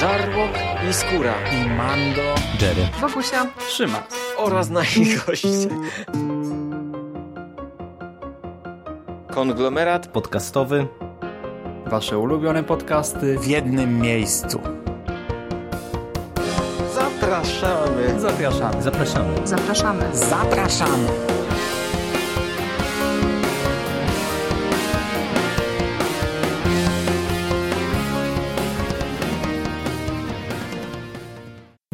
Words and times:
Żarłok 0.00 0.50
i 0.90 0.92
Skóra 0.92 1.34
i 1.52 1.70
Mando, 1.70 2.34
Jerry, 2.60 2.88
Wokusia, 3.00 3.46
Szymas 3.68 4.02
oraz 4.36 4.70
nasi 4.70 5.16
goście. 5.26 5.68
Konglomerat 9.30 10.06
podcastowy. 10.06 10.86
Wasze 11.86 12.18
ulubione 12.18 12.64
podcasty 12.64 13.38
w 13.38 13.46
jednym 13.46 13.98
miejscu. 13.98 14.60
Zapraszamy. 16.94 18.20
Zapraszamy. 18.20 18.82
Zapraszamy. 18.82 19.46
zapraszamy. 19.46 20.16
Zapraszamy. 20.16 21.08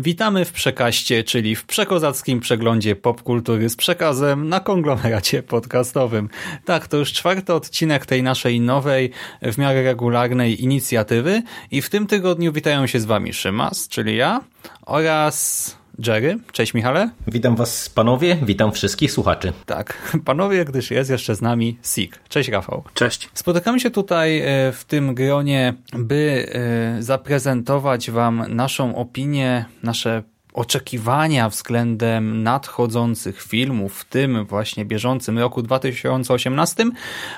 Witamy 0.06 0.45
w 0.45 0.52
Przekaście, 0.52 1.24
czyli 1.24 1.56
w 1.56 1.65
przekozackim 1.65 2.41
przeglądzie 2.41 2.97
popkultury 2.97 3.69
z 3.69 3.77
przekazem 3.77 4.48
na 4.48 4.60
konglomeracie 4.60 5.42
podcastowym. 5.42 6.28
Tak, 6.64 6.88
to 6.88 6.97
już 6.97 7.12
czwarty 7.12 7.55
odcinek 7.55 8.06
tej 8.06 8.23
naszej 8.23 8.61
nowej, 8.61 9.11
w 9.42 9.59
miarę 9.59 9.83
regularnej 9.83 10.64
inicjatywy 10.64 11.42
i 11.70 11.83
w 11.83 11.91
tym 11.91 12.06
tygodniu 12.06 12.52
witają 12.52 12.87
się 12.87 13.00
z 13.00 13.05
wami 13.05 13.33
Szymas, 13.33 13.88
czyli 13.88 14.16
ja 14.16 14.41
oraz 14.83 15.77
Jerry. 15.98 16.38
Cześć 16.52 16.74
Michale. 16.74 17.10
Witam 17.27 17.56
was 17.56 17.88
panowie, 17.88 18.38
witam 18.42 18.73
wszystkich 18.73 19.12
słuchaczy. 19.12 19.52
Tak, 19.66 20.09
panowie, 20.24 20.64
gdyż 20.64 20.91
jest 20.91 21.10
jeszcze 21.10 21.34
z 21.34 21.41
nami 21.41 21.78
Sik. 21.82 22.19
Cześć 22.28 22.48
Rafał. 22.48 22.84
Cześć. 22.95 23.28
Spotykamy 23.34 23.80
się 23.80 23.91
tutaj 23.91 24.38
e, 24.38 24.72
w 24.72 24.84
tym 24.84 25.14
gronie, 25.14 25.74
by 25.92 26.48
e, 26.98 27.02
zaprezentować 27.02 28.10
wam 28.10 28.45
naszą 28.48 28.96
opinię, 28.96 29.64
nasze 29.82 30.22
oczekiwania 30.56 31.48
względem 31.48 32.42
nadchodzących 32.42 33.42
filmów 33.42 33.98
w 33.98 34.05
tym 34.05 34.47
właśnie 34.47 34.84
bieżącym 34.84 35.38
roku 35.38 35.62
2018, 35.62 36.84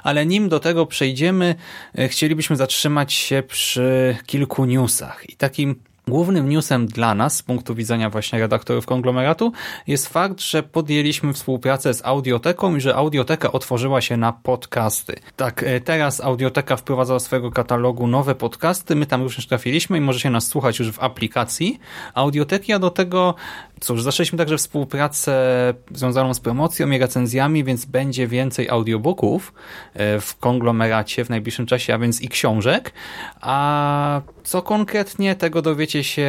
ale 0.02 0.26
nim 0.26 0.48
do 0.48 0.60
tego 0.60 0.86
przejdziemy, 0.86 1.54
e, 1.98 2.08
chcielibyśmy 2.08 2.56
zatrzymać 2.56 3.12
się 3.12 3.42
przy 3.48 4.16
kilku 4.26 4.64
newsach. 4.64 5.30
I 5.30 5.36
takim 5.36 5.82
Głównym 6.08 6.48
newsem 6.48 6.86
dla 6.86 7.14
nas, 7.14 7.36
z 7.36 7.42
punktu 7.42 7.74
widzenia 7.74 8.10
właśnie 8.10 8.38
redaktorów 8.38 8.86
konglomeratu, 8.86 9.52
jest 9.86 10.08
fakt, 10.08 10.40
że 10.40 10.62
podjęliśmy 10.62 11.32
współpracę 11.32 11.94
z 11.94 12.04
Audioteką 12.04 12.76
i 12.76 12.80
że 12.80 12.94
Audioteka 12.94 13.52
otworzyła 13.52 14.00
się 14.00 14.16
na 14.16 14.32
podcasty. 14.32 15.20
Tak, 15.36 15.62
e, 15.62 15.80
teraz 15.80 16.20
Audioteka 16.20 16.76
wprowadza 16.76 17.14
do 17.14 17.20
swojego 17.20 17.50
katalogu 17.50 18.06
nowe 18.06 18.34
podcasty, 18.34 18.96
my 18.96 19.06
tam 19.06 19.22
również 19.22 19.46
trafiliśmy 19.46 19.98
i 19.98 20.00
możecie 20.00 20.30
nas 20.30 20.46
słuchać 20.46 20.78
już 20.78 20.90
w 20.90 21.02
aplikacji 21.02 21.80
Audioteki, 22.14 22.72
a 22.72 22.78
do 22.78 22.90
tego, 22.90 23.34
cóż, 23.80 24.02
zaczęliśmy 24.02 24.38
także 24.38 24.58
współpracę 24.58 25.74
związaną 25.94 26.34
z 26.34 26.40
promocją 26.40 26.90
i 26.90 26.98
recenzjami, 26.98 27.64
więc 27.64 27.84
będzie 27.84 28.26
więcej 28.26 28.68
audiobooków 28.68 29.52
e, 29.94 30.20
w 30.20 30.36
konglomeracie 30.36 31.24
w 31.24 31.30
najbliższym 31.30 31.66
czasie, 31.66 31.94
a 31.94 31.98
więc 31.98 32.20
i 32.20 32.28
książek, 32.28 32.92
a 33.40 34.20
co 34.44 34.62
konkretnie 34.62 35.34
tego 35.34 35.62
dowiecie 35.62 36.04
się 36.04 36.28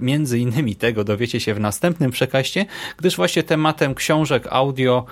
między 0.00 0.38
innymi 0.38 0.76
tego 0.76 1.04
dowiecie 1.04 1.40
się 1.40 1.54
w 1.54 1.60
następnym 1.60 2.10
przekaście, 2.10 2.66
gdyż 2.96 3.16
właśnie 3.16 3.42
tematem 3.42 3.94
książek 3.94 4.46
audio 4.50 5.04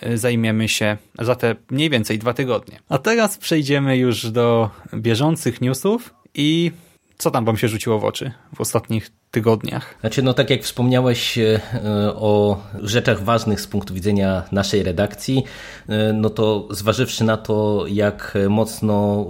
e, 0.00 0.18
zajmiemy 0.18 0.68
się 0.68 0.96
za 1.18 1.34
te 1.34 1.56
mniej 1.70 1.90
więcej 1.90 2.18
dwa 2.18 2.34
tygodnie. 2.34 2.78
A 2.88 2.98
teraz 2.98 3.38
przejdziemy 3.38 3.96
już 3.96 4.30
do 4.30 4.70
bieżących 4.94 5.60
newsów 5.60 6.14
i 6.34 6.72
co 7.18 7.30
tam 7.30 7.44
wam 7.44 7.56
się 7.56 7.68
rzuciło 7.68 7.98
w 7.98 8.04
oczy 8.04 8.32
w 8.54 8.60
ostatnich 8.60 9.10
tygodniach. 9.34 9.94
Znaczy, 10.00 10.22
no 10.22 10.34
tak 10.34 10.50
jak 10.50 10.62
wspomniałeś 10.62 11.38
e, 11.38 11.60
o 12.14 12.62
rzeczach 12.82 13.22
ważnych 13.22 13.60
z 13.60 13.66
punktu 13.66 13.94
widzenia 13.94 14.42
naszej 14.52 14.82
redakcji, 14.82 15.44
e, 15.88 16.12
no 16.12 16.30
to 16.30 16.68
zważywszy 16.70 17.24
na 17.24 17.36
to, 17.36 17.84
jak 17.88 18.38
mocno 18.48 19.26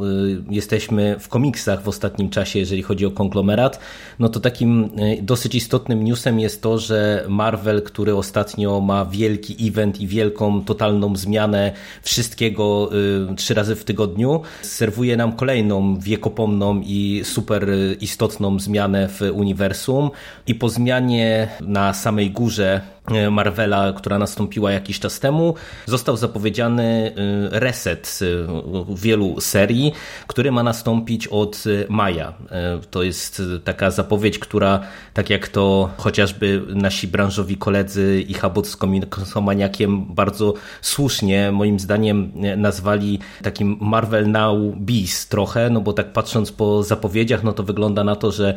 e, 0.50 0.54
jesteśmy 0.54 1.16
w 1.20 1.28
komiksach 1.28 1.82
w 1.82 1.88
ostatnim 1.88 2.30
czasie, 2.30 2.58
jeżeli 2.58 2.82
chodzi 2.82 3.06
o 3.06 3.10
konglomerat, 3.10 3.78
no 4.18 4.28
to 4.28 4.40
takim 4.40 4.90
dosyć 5.22 5.54
istotnym 5.54 6.04
newsem 6.04 6.40
jest 6.40 6.62
to, 6.62 6.78
że 6.78 7.24
Marvel, 7.28 7.82
który 7.82 8.14
ostatnio 8.14 8.80
ma 8.80 9.04
wielki 9.04 9.68
event 9.68 10.00
i 10.00 10.06
wielką, 10.06 10.64
totalną 10.64 11.16
zmianę 11.16 11.72
wszystkiego 12.02 12.90
trzy 13.36 13.54
razy 13.54 13.76
w 13.76 13.84
tygodniu, 13.84 14.42
serwuje 14.62 15.16
nam 15.16 15.32
kolejną 15.32 15.98
wiekopomną 15.98 16.80
i 16.84 17.22
super 17.24 17.68
istotną 18.00 18.58
zmianę 18.60 19.08
w 19.08 19.20
uniwersum 19.32 19.93
i 20.46 20.54
po 20.54 20.68
zmianie 20.68 21.48
na 21.60 21.94
samej 21.94 22.30
górze 22.30 22.80
Marvela, 23.30 23.92
która 23.92 24.18
nastąpiła 24.18 24.72
jakiś 24.72 25.00
czas 25.00 25.20
temu, 25.20 25.54
został 25.86 26.16
zapowiedziany 26.16 27.14
e, 27.52 27.60
reset 27.60 28.18
e, 28.22 28.94
wielu 28.94 29.40
serii, 29.40 29.92
który 30.26 30.52
ma 30.52 30.62
nastąpić 30.62 31.28
od 31.28 31.64
maja. 31.88 32.34
To 32.90 33.02
jest 33.02 33.42
taka 33.64 33.90
zapowiedź, 33.90 34.38
która, 34.38 34.80
tak 35.14 35.30
jak 35.30 35.48
to 35.48 35.90
chociażby 35.96 36.62
nasi 36.68 37.08
branżowi 37.08 37.56
koledzy 37.56 38.24
i 38.28 38.34
Habot 38.34 38.66
z 38.66 38.76
Komaniakiem 39.32 40.14
bardzo 40.14 40.54
słusznie, 40.82 41.52
moim 41.52 41.80
zdaniem, 41.80 42.32
nazwali 42.56 43.18
takim 43.42 43.76
Marvel 43.80 44.30
Now 44.30 44.58
Beast 44.76 45.30
trochę, 45.30 45.70
no 45.70 45.80
bo 45.80 45.92
tak 45.92 46.12
patrząc 46.12 46.52
po 46.52 46.82
zapowiedziach, 46.82 47.42
no 47.42 47.52
to 47.52 47.62
wygląda 47.62 48.04
na 48.04 48.16
to, 48.16 48.32
że 48.32 48.54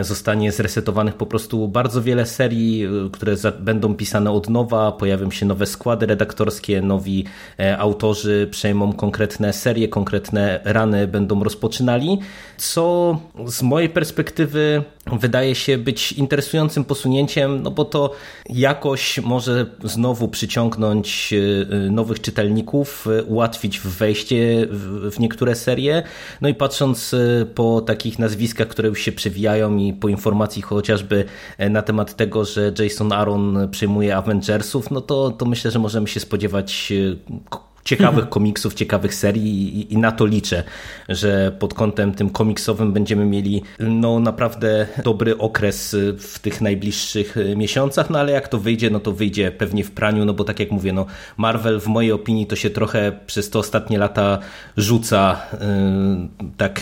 zostanie 0.00 0.52
zresetowanych 0.52 1.14
po 1.14 1.26
prostu 1.26 1.68
bardzo 1.68 2.02
wiele 2.02 2.26
serii, 2.26 2.88
które 3.12 3.34
będą 3.60 3.79
będą 3.80 3.96
pisane 3.96 4.30
od 4.30 4.48
nowa, 4.48 4.92
pojawią 4.92 5.30
się 5.30 5.46
nowe 5.46 5.66
składy 5.66 6.06
redaktorskie, 6.06 6.82
nowi 6.82 7.24
e, 7.58 7.78
autorzy 7.78 8.48
przejmą 8.50 8.92
konkretne 8.92 9.52
serie, 9.52 9.88
konkretne 9.88 10.60
rany 10.64 11.06
będą 11.06 11.44
rozpoczynali, 11.44 12.18
co 12.56 13.18
z 13.46 13.62
mojej 13.62 13.88
perspektywy 13.88 14.82
wydaje 15.06 15.54
się 15.54 15.78
być 15.78 16.12
interesującym 16.12 16.84
posunięciem, 16.84 17.62
no 17.62 17.70
bo 17.70 17.84
to 17.84 18.12
jakoś 18.48 19.18
może 19.18 19.66
znowu 19.84 20.28
przyciągnąć 20.28 21.32
e, 21.32 21.90
nowych 21.90 22.20
czytelników, 22.20 23.06
e, 23.06 23.24
ułatwić 23.24 23.80
wejście 23.80 24.66
w 25.10 25.20
niektóre 25.20 25.54
serie. 25.54 26.02
No 26.40 26.48
i 26.48 26.54
patrząc 26.54 27.14
po 27.54 27.80
takich 27.80 28.18
nazwiskach, 28.18 28.68
które 28.68 28.88
już 28.88 29.00
się 29.00 29.12
przewijają 29.12 29.76
i 29.76 29.92
po 29.92 30.08
informacji 30.08 30.62
chociażby 30.62 31.24
na 31.70 31.82
temat 31.82 32.16
tego, 32.16 32.44
że 32.44 32.72
Jason 32.78 33.12
Aaron 33.12 33.68
przejmuje 33.70 34.16
Avengersów, 34.16 34.90
no 34.90 35.00
to, 35.00 35.30
to 35.30 35.46
myślę, 35.46 35.70
że 35.70 35.78
możemy 35.78 36.08
się 36.08 36.20
spodziewać 36.20 36.92
e, 36.92 37.60
ciekawych 37.84 38.28
komiksów, 38.28 38.74
ciekawych 38.74 39.14
serii 39.14 39.78
i, 39.78 39.92
i, 39.92 39.98
na 39.98 40.12
to 40.12 40.26
liczę, 40.26 40.62
że 41.08 41.52
pod 41.58 41.74
kątem 41.74 42.12
tym 42.14 42.30
komiksowym 42.30 42.92
będziemy 42.92 43.24
mieli 43.24 43.62
no 43.78 44.20
naprawdę 44.20 44.86
dobry 45.04 45.38
okres 45.38 45.96
w 46.18 46.38
tych 46.38 46.60
najbliższych 46.60 47.36
miesiącach, 47.56 48.10
no 48.10 48.18
ale 48.18 48.32
jak 48.32 48.48
to 48.48 48.58
wyjdzie, 48.58 48.90
no 48.90 49.00
to 49.00 49.12
wyjdzie 49.12 49.50
pewnie 49.50 49.84
w 49.84 49.90
praniu, 49.90 50.24
no 50.24 50.34
bo 50.34 50.44
tak 50.44 50.60
jak 50.60 50.70
mówię, 50.70 50.92
no 50.92 51.06
Marvel 51.36 51.80
w 51.80 51.86
mojej 51.86 52.12
opinii 52.12 52.46
to 52.46 52.56
się 52.56 52.70
trochę 52.70 53.12
przez 53.26 53.50
te 53.50 53.58
ostatnie 53.58 53.98
lata 53.98 54.38
rzuca 54.76 55.40
yy, 55.52 56.48
tak 56.56 56.80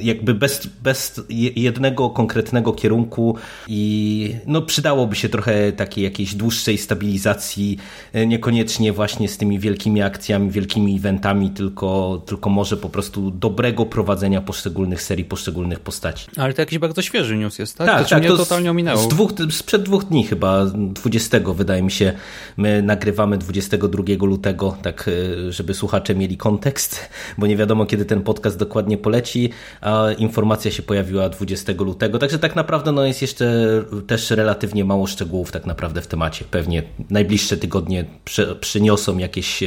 jakby 0.00 0.34
bez, 0.34 0.66
bez 0.66 1.20
jednego 1.30 2.10
konkretnego 2.10 2.72
kierunku 2.72 3.36
i 3.68 4.34
no 4.46 4.62
przydałoby 4.62 5.16
się 5.16 5.28
trochę 5.28 5.72
takiej 5.72 6.04
jakiejś 6.04 6.34
dłuższej 6.34 6.78
stabilizacji, 6.78 7.78
niekoniecznie 8.26 8.92
właśnie 8.92 9.28
z 9.28 9.38
tymi 9.38 9.58
wielkimi 9.58 10.02
akcjami 10.02 10.21
akcjami, 10.22 10.50
wielkimi 10.50 10.96
eventami, 10.96 11.50
tylko, 11.50 12.22
tylko 12.26 12.50
może 12.50 12.76
po 12.76 12.88
prostu 12.88 13.30
dobrego 13.30 13.86
prowadzenia 13.86 14.40
poszczególnych 14.40 15.02
serii, 15.02 15.24
poszczególnych 15.24 15.80
postaci. 15.80 16.26
Ale 16.36 16.54
to 16.54 16.62
jakiś 16.62 16.78
bardzo 16.78 17.02
świeży 17.02 17.36
news 17.36 17.58
jest, 17.58 17.78
tak? 17.78 17.86
Tak, 17.86 18.02
to 18.02 18.08
tak. 18.08 18.18
Mnie 18.18 18.28
to 18.28 18.36
totalnie 18.36 18.70
ominęło. 18.70 19.02
Z 19.02 19.08
dwóch, 19.08 19.32
sprzed 19.50 19.82
dwóch 19.82 20.04
dni 20.04 20.24
chyba, 20.24 20.64
20 20.74 21.38
wydaje 21.54 21.82
mi 21.82 21.90
się, 21.90 22.12
my 22.56 22.82
nagrywamy 22.82 23.38
22 23.38 24.02
lutego, 24.20 24.76
tak 24.82 25.10
e, 25.48 25.52
żeby 25.52 25.74
słuchacze 25.74 26.14
mieli 26.14 26.36
kontekst, 26.36 27.08
bo 27.38 27.46
nie 27.46 27.56
wiadomo 27.56 27.86
kiedy 27.86 28.04
ten 28.04 28.22
podcast 28.22 28.58
dokładnie 28.58 28.98
poleci, 28.98 29.50
a 29.80 30.06
informacja 30.18 30.70
się 30.70 30.82
pojawiła 30.82 31.28
20 31.28 31.72
lutego, 31.78 32.18
także 32.18 32.38
tak 32.38 32.56
naprawdę 32.56 32.92
no, 32.92 33.04
jest 33.04 33.22
jeszcze 33.22 33.54
też 34.06 34.30
relatywnie 34.30 34.84
mało 34.84 35.06
szczegółów 35.06 35.52
tak 35.52 35.66
naprawdę 35.66 36.00
w 36.00 36.06
temacie. 36.06 36.44
Pewnie 36.50 36.82
najbliższe 37.10 37.56
tygodnie 37.56 38.04
przyniosą 38.60 39.18
jakieś 39.18 39.62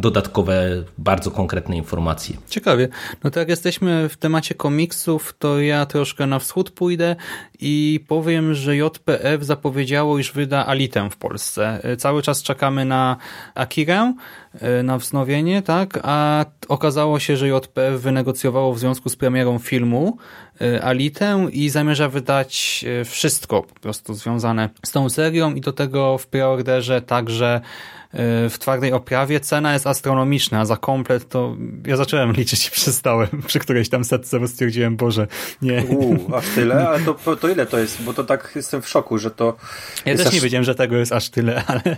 dodatkowe, 0.00 0.84
bardzo 0.98 1.30
konkretne 1.30 1.76
informacje. 1.76 2.36
Ciekawie. 2.48 2.88
No 3.24 3.30
to 3.30 3.40
jak 3.40 3.48
jesteśmy 3.48 4.08
w 4.08 4.16
temacie 4.16 4.54
komiksów, 4.54 5.34
to 5.38 5.60
ja 5.60 5.86
troszkę 5.86 6.26
na 6.26 6.38
wschód 6.38 6.70
pójdę 6.70 7.16
i 7.60 8.04
powiem, 8.08 8.54
że 8.54 8.76
JPF 8.76 9.44
zapowiedziało, 9.44 10.18
iż 10.18 10.32
wyda 10.32 10.66
Alitę 10.66 11.10
w 11.10 11.16
Polsce. 11.16 11.82
Cały 11.98 12.22
czas 12.22 12.42
czekamy 12.42 12.84
na 12.84 13.16
Akirę, 13.54 14.14
e, 14.60 14.82
na 14.82 14.98
wznowienie, 14.98 15.62
tak? 15.62 15.98
A 16.02 16.44
okazało 16.68 17.18
się, 17.18 17.36
że 17.36 17.48
JPF 17.48 18.00
wynegocjowało 18.00 18.74
w 18.74 18.78
związku 18.78 19.08
z 19.08 19.16
premierą 19.16 19.58
filmu 19.58 20.18
Alitę 20.82 21.48
i 21.52 21.68
zamierza 21.68 22.08
wydać 22.08 22.84
wszystko 23.04 23.62
po 23.62 23.80
prostu 23.80 24.14
związane 24.14 24.68
z 24.86 24.90
tą 24.90 25.08
serią 25.08 25.54
i 25.54 25.60
do 25.60 25.72
tego 25.72 26.18
w 26.18 26.26
preorderze 26.26 27.02
także 27.02 27.60
w 28.50 28.54
twardej 28.58 28.92
oprawie 28.92 29.40
cena 29.40 29.72
jest 29.72 29.86
astronomiczna, 29.86 30.60
a 30.60 30.64
za 30.64 30.76
komplet 30.76 31.28
to 31.28 31.56
ja 31.86 31.96
zacząłem 31.96 32.32
liczyć 32.32 32.68
i 32.68 32.70
przestałem 32.70 33.28
przy 33.46 33.58
którejś 33.58 33.88
tam 33.88 34.04
setce, 34.04 34.40
bo 34.40 34.48
stwierdziłem, 34.48 34.96
Boże, 34.96 35.26
nie. 35.62 35.84
Uuu, 35.84 36.34
aż 36.34 36.48
tyle? 36.54 36.88
Ale 36.88 37.00
to, 37.00 37.36
to 37.36 37.48
ile 37.48 37.66
to 37.66 37.78
jest? 37.78 38.02
Bo 38.02 38.14
to 38.14 38.24
tak 38.24 38.52
jestem 38.56 38.82
w 38.82 38.88
szoku, 38.88 39.18
że 39.18 39.30
to... 39.30 39.56
Ja 40.06 40.16
też 40.16 40.26
aż... 40.26 40.32
nie 40.32 40.40
wiedziałem, 40.40 40.64
że 40.64 40.74
tego 40.74 40.96
jest 40.96 41.12
aż 41.12 41.28
tyle, 41.28 41.62
ale 41.66 41.96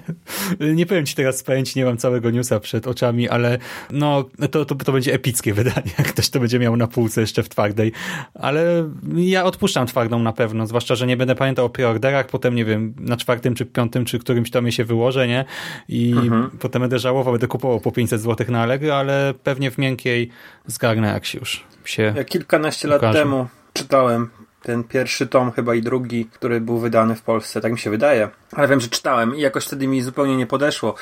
nie 0.60 0.86
powiem 0.86 1.06
ci 1.06 1.14
teraz 1.14 1.42
pamięci, 1.42 1.78
nie 1.78 1.84
mam 1.84 1.96
całego 1.96 2.30
newsa 2.30 2.60
przed 2.60 2.86
oczami, 2.86 3.28
ale 3.28 3.58
no 3.90 4.24
to, 4.50 4.64
to, 4.64 4.74
to 4.74 4.92
będzie 4.92 5.14
epickie 5.14 5.54
wydanie, 5.62 5.90
jak 5.98 6.08
ktoś 6.08 6.30
to 6.30 6.40
będzie 6.40 6.58
miał 6.58 6.76
na 6.76 6.86
półce 6.86 7.20
jeszcze 7.20 7.42
w 7.42 7.48
twardej, 7.48 7.92
ale 8.34 8.90
ja 9.16 9.44
odpuszczam 9.44 9.86
twardą 9.86 10.18
na 10.18 10.32
pewno, 10.32 10.66
zwłaszcza, 10.66 10.94
że 10.94 11.06
nie 11.06 11.16
będę 11.16 11.34
pamiętał 11.34 11.64
o 11.66 11.70
preorderach, 11.70 12.26
potem 12.26 12.54
nie 12.54 12.64
wiem, 12.64 12.94
na 12.98 13.16
czwartym 13.16 13.54
czy 13.54 13.66
piątym, 13.66 14.04
czy 14.04 14.18
którymś 14.18 14.50
tomie 14.50 14.72
się 14.72 14.84
wyłożę, 14.84 15.28
nie? 15.28 15.44
I 15.88 16.01
i 16.08 16.12
mhm. 16.12 16.50
potem 16.60 16.82
będę 16.82 16.98
żałował, 16.98 17.32
będę 17.32 17.46
kupował 17.46 17.80
po 17.80 17.92
500 17.92 18.20
zł 18.20 18.46
na 18.50 18.62
Allegro, 18.62 18.96
ale 18.96 19.34
pewnie 19.44 19.70
w 19.70 19.78
miękkiej 19.78 20.30
zgarnę, 20.66 21.08
jak 21.12 21.24
się 21.24 21.38
już 21.38 21.64
się 21.84 22.12
Ja 22.16 22.24
kilkanaście 22.24 22.88
lat 22.88 23.00
temu 23.00 23.46
czytałem 23.72 24.30
ten 24.62 24.84
pierwszy 24.84 25.26
tom 25.26 25.52
chyba 25.52 25.74
i 25.74 25.82
drugi, 25.82 26.26
który 26.26 26.60
był 26.60 26.78
wydany 26.78 27.14
w 27.14 27.22
Polsce, 27.22 27.60
tak 27.60 27.72
mi 27.72 27.78
się 27.78 27.90
wydaje. 27.90 28.28
Ale 28.52 28.68
wiem, 28.68 28.80
że 28.80 28.88
czytałem 28.88 29.36
i 29.36 29.40
jakoś 29.40 29.66
wtedy 29.66 29.86
mi 29.86 30.02
zupełnie 30.02 30.36
nie 30.36 30.46
podeszło, 30.46 30.94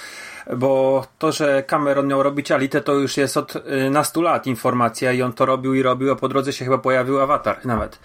bo 0.57 1.05
to, 1.19 1.33
że 1.33 1.63
Cameron 1.63 2.07
miał 2.07 2.23
robić 2.23 2.53
Alitę, 2.53 2.81
to 2.81 2.95
już 2.95 3.17
jest 3.17 3.37
od 3.37 3.57
y, 3.57 3.91
nastu 3.91 4.23
lat 4.23 4.47
informacja 4.47 5.13
i 5.13 5.23
on 5.23 5.33
to 5.33 5.47
robił 5.47 5.75
i 5.75 5.83
robił, 5.83 6.13
a 6.13 6.17
po 6.17 6.29
drodze 6.29 6.53
się 6.53 6.65
chyba 6.65 6.79
pojawił 6.79 7.21
Avatar 7.21 7.61
nawet. 7.65 7.99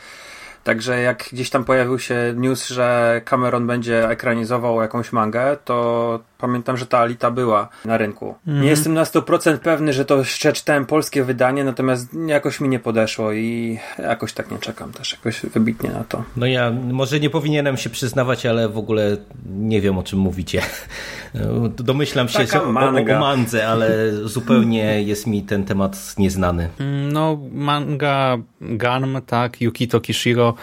Także 0.66 1.02
jak 1.02 1.30
gdzieś 1.32 1.50
tam 1.50 1.64
pojawił 1.64 2.00
się 2.00 2.34
news, 2.36 2.68
że 2.68 3.22
Cameron 3.26 3.68
będzie 3.68 4.10
ekranizował 4.10 4.82
jakąś 4.82 5.12
mangę, 5.12 5.58
to 5.66 6.20
pamiętam, 6.38 6.78
że 6.78 6.86
ta 6.86 7.00
Alita 7.00 7.32
była 7.32 7.70
na 7.86 7.98
rynku. 7.98 8.26
Mm. 8.26 8.38
Nie 8.46 8.52
mhm. 8.52 8.70
jestem 8.70 8.94
na 8.94 9.04
100% 9.04 9.58
pewny, 9.58 9.94
że 9.94 10.06
to 10.06 10.18
jeszcze 10.18 10.54
czytałem 10.54 10.86
polskie 10.86 11.24
wydanie, 11.24 11.64
natomiast 11.64 12.10
jakoś 12.28 12.60
mi 12.60 12.70
nie 12.70 12.80
podeszło 12.80 13.32
i 13.32 13.80
jakoś 14.00 14.34
tak 14.34 14.52
nie 14.52 14.60
czekam 14.60 14.92
też 14.92 15.12
jakoś 15.12 15.42
wybitnie 15.42 15.90
na 15.90 16.04
to. 16.04 16.24
No 16.38 16.46
ja 16.46 16.72
może 16.72 17.20
nie 17.20 17.30
powinienem 17.30 17.78
się 17.78 17.90
przyznawać, 17.90 18.46
ale 18.46 18.70
w 18.70 18.78
ogóle 18.78 19.18
nie 19.46 19.82
wiem 19.82 19.98
o 19.98 20.04
czym 20.04 20.20
mówicie. 20.20 20.62
Domyślam 21.70 22.30
się 22.30 22.40
o, 22.40 22.64
o, 22.64 23.16
o 23.16 23.20
mandze, 23.20 23.68
ale 23.68 24.12
zupełnie 24.24 25.02
jest 25.02 25.28
mi 25.28 25.44
ten 25.44 25.66
temat 25.66 26.16
nieznany. 26.18 26.70
No 27.12 27.40
manga 27.52 28.38
Gunm, 28.62 29.22
tak, 29.26 29.62
Yukito 29.62 30.02
Kishiro 30.02 30.54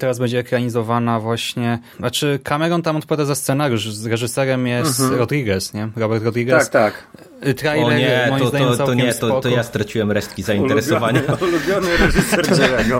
teraz 0.00 0.18
będzie 0.18 0.38
ekranizowana 0.38 1.20
właśnie, 1.20 1.78
znaczy 1.98 2.38
Cameron 2.44 2.82
tam 2.82 2.96
odpowiada 2.96 3.24
za 3.24 3.34
scenariusz, 3.34 3.90
z 3.90 4.06
reżyserem 4.06 4.66
jest 4.66 5.00
mhm. 5.00 5.18
Rodriguez, 5.18 5.74
nie? 5.74 5.88
Robert 5.96 6.24
Rodriguez. 6.24 6.70
Tak, 6.70 6.94
tak. 6.94 7.54
Trailer, 7.56 7.86
o 7.86 7.98
nie, 7.98 8.26
moim 8.30 8.44
to, 8.44 8.50
to, 8.50 8.86
to, 8.86 8.94
nie, 8.94 9.14
to, 9.14 9.40
to 9.40 9.48
ja 9.48 9.62
straciłem 9.62 10.12
resztki 10.12 10.42
zainteresowania. 10.42 11.20
Ulubiony, 11.20 11.56
ulubiony 11.56 11.96
reżyser 11.96 12.46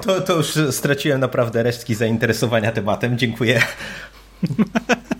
to, 0.02 0.20
to 0.20 0.36
już 0.36 0.58
straciłem 0.70 1.20
naprawdę 1.20 1.62
resztki 1.62 1.94
zainteresowania 1.94 2.72
tematem. 2.72 3.18
Dziękuję. 3.18 3.62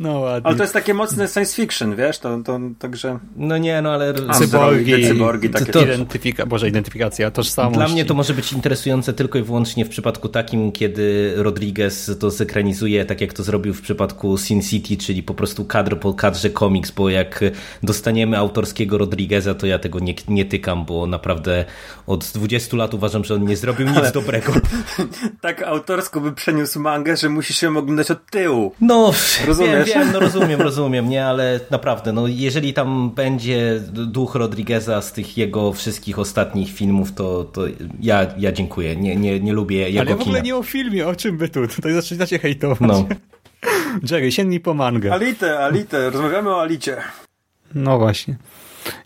No 0.00 0.18
ładnie. 0.18 0.46
Ale 0.46 0.56
to 0.56 0.62
jest 0.62 0.74
takie 0.74 0.94
mocne 0.94 1.28
science 1.28 1.56
fiction, 1.56 1.96
wiesz, 1.96 2.18
to, 2.18 2.38
to 2.44 2.60
także... 2.78 3.18
No 3.36 3.58
nie, 3.58 3.82
no 3.82 3.92
ale... 3.92 4.14
Cyborgi, 4.14 5.08
cyborgi 5.08 5.50
takie 5.50 5.72
to, 5.72 5.82
identyfika... 5.82 6.46
Boże, 6.46 6.68
identyfikacja, 6.68 7.30
tożsamość. 7.30 7.76
Dla 7.78 7.88
mnie 7.88 8.04
to 8.04 8.14
może 8.14 8.34
być 8.34 8.52
interesujące 8.52 9.12
tylko 9.12 9.38
i 9.38 9.42
wyłącznie 9.42 9.84
w 9.84 9.88
przypadku 9.88 10.28
takim, 10.28 10.72
kiedy 10.72 11.32
Rodriguez 11.36 12.10
to 12.20 12.30
zekranizuje, 12.30 13.04
tak 13.04 13.20
jak 13.20 13.32
to 13.32 13.42
zrobił 13.42 13.74
w 13.74 13.80
przypadku 13.82 14.38
Sin 14.38 14.62
City, 14.62 14.96
czyli 14.96 15.22
po 15.22 15.34
prostu 15.34 15.64
kadr 15.64 15.98
po 15.98 16.14
kadrze 16.14 16.50
komiks, 16.50 16.90
bo 16.90 17.08
jak 17.10 17.44
dostaniemy 17.82 18.38
autorskiego 18.38 18.98
Rodrigueza, 18.98 19.54
to 19.54 19.66
ja 19.66 19.78
tego 19.78 19.98
nie, 19.98 20.14
nie 20.28 20.44
tykam, 20.44 20.84
bo 20.84 21.06
naprawdę 21.06 21.64
od 22.06 22.24
20 22.24 22.76
lat 22.76 22.94
uważam, 22.94 23.24
że 23.24 23.34
on 23.34 23.44
nie 23.44 23.56
zrobił 23.56 23.86
nic 23.88 23.96
ale... 23.96 24.12
dobrego. 24.12 24.52
tak 25.40 25.62
autorsko 25.62 26.20
by 26.20 26.32
przeniósł 26.32 26.80
mangę, 26.80 27.16
że 27.16 27.28
musisz 27.28 27.62
ją 27.62 27.76
oglądać 27.76 28.10
od 28.10 28.30
tyłu. 28.30 28.72
No, 28.80 29.12
rozumiesz? 29.46 29.87
Wiem, 29.88 30.12
no 30.12 30.20
rozumiem, 30.20 30.60
rozumiem, 30.60 31.08
nie, 31.08 31.26
ale 31.26 31.60
naprawdę, 31.70 32.12
no 32.12 32.26
jeżeli 32.26 32.74
tam 32.74 33.10
będzie 33.10 33.80
duch 33.90 34.34
Rodrigueza 34.34 35.02
z 35.02 35.12
tych 35.12 35.38
jego 35.38 35.72
wszystkich 35.72 36.18
ostatnich 36.18 36.72
filmów, 36.72 37.12
to, 37.12 37.44
to 37.44 37.62
ja, 38.00 38.26
ja 38.38 38.52
dziękuję, 38.52 38.96
nie, 38.96 39.16
nie, 39.16 39.40
nie 39.40 39.52
lubię 39.52 39.90
jego 39.90 40.00
Ale 40.00 40.10
w 40.16 40.20
ogóle 40.20 40.36
kina. 40.36 40.44
nie 40.44 40.56
o 40.56 40.62
filmie, 40.62 41.06
o 41.08 41.14
czym 41.14 41.36
by 41.36 41.48
tu, 41.48 41.68
tutaj 41.68 41.92
zaczynacie 41.92 42.38
hejtować. 42.38 42.80
No. 42.80 43.06
Jerry, 44.10 44.32
sięgnij 44.32 44.60
po 44.60 44.74
mangę. 44.74 45.12
Alite, 45.12 45.58
Alite, 45.58 46.10
rozmawiamy 46.10 46.50
o 46.50 46.62
Alicie. 46.62 46.96
No 47.74 47.98
właśnie. 47.98 48.36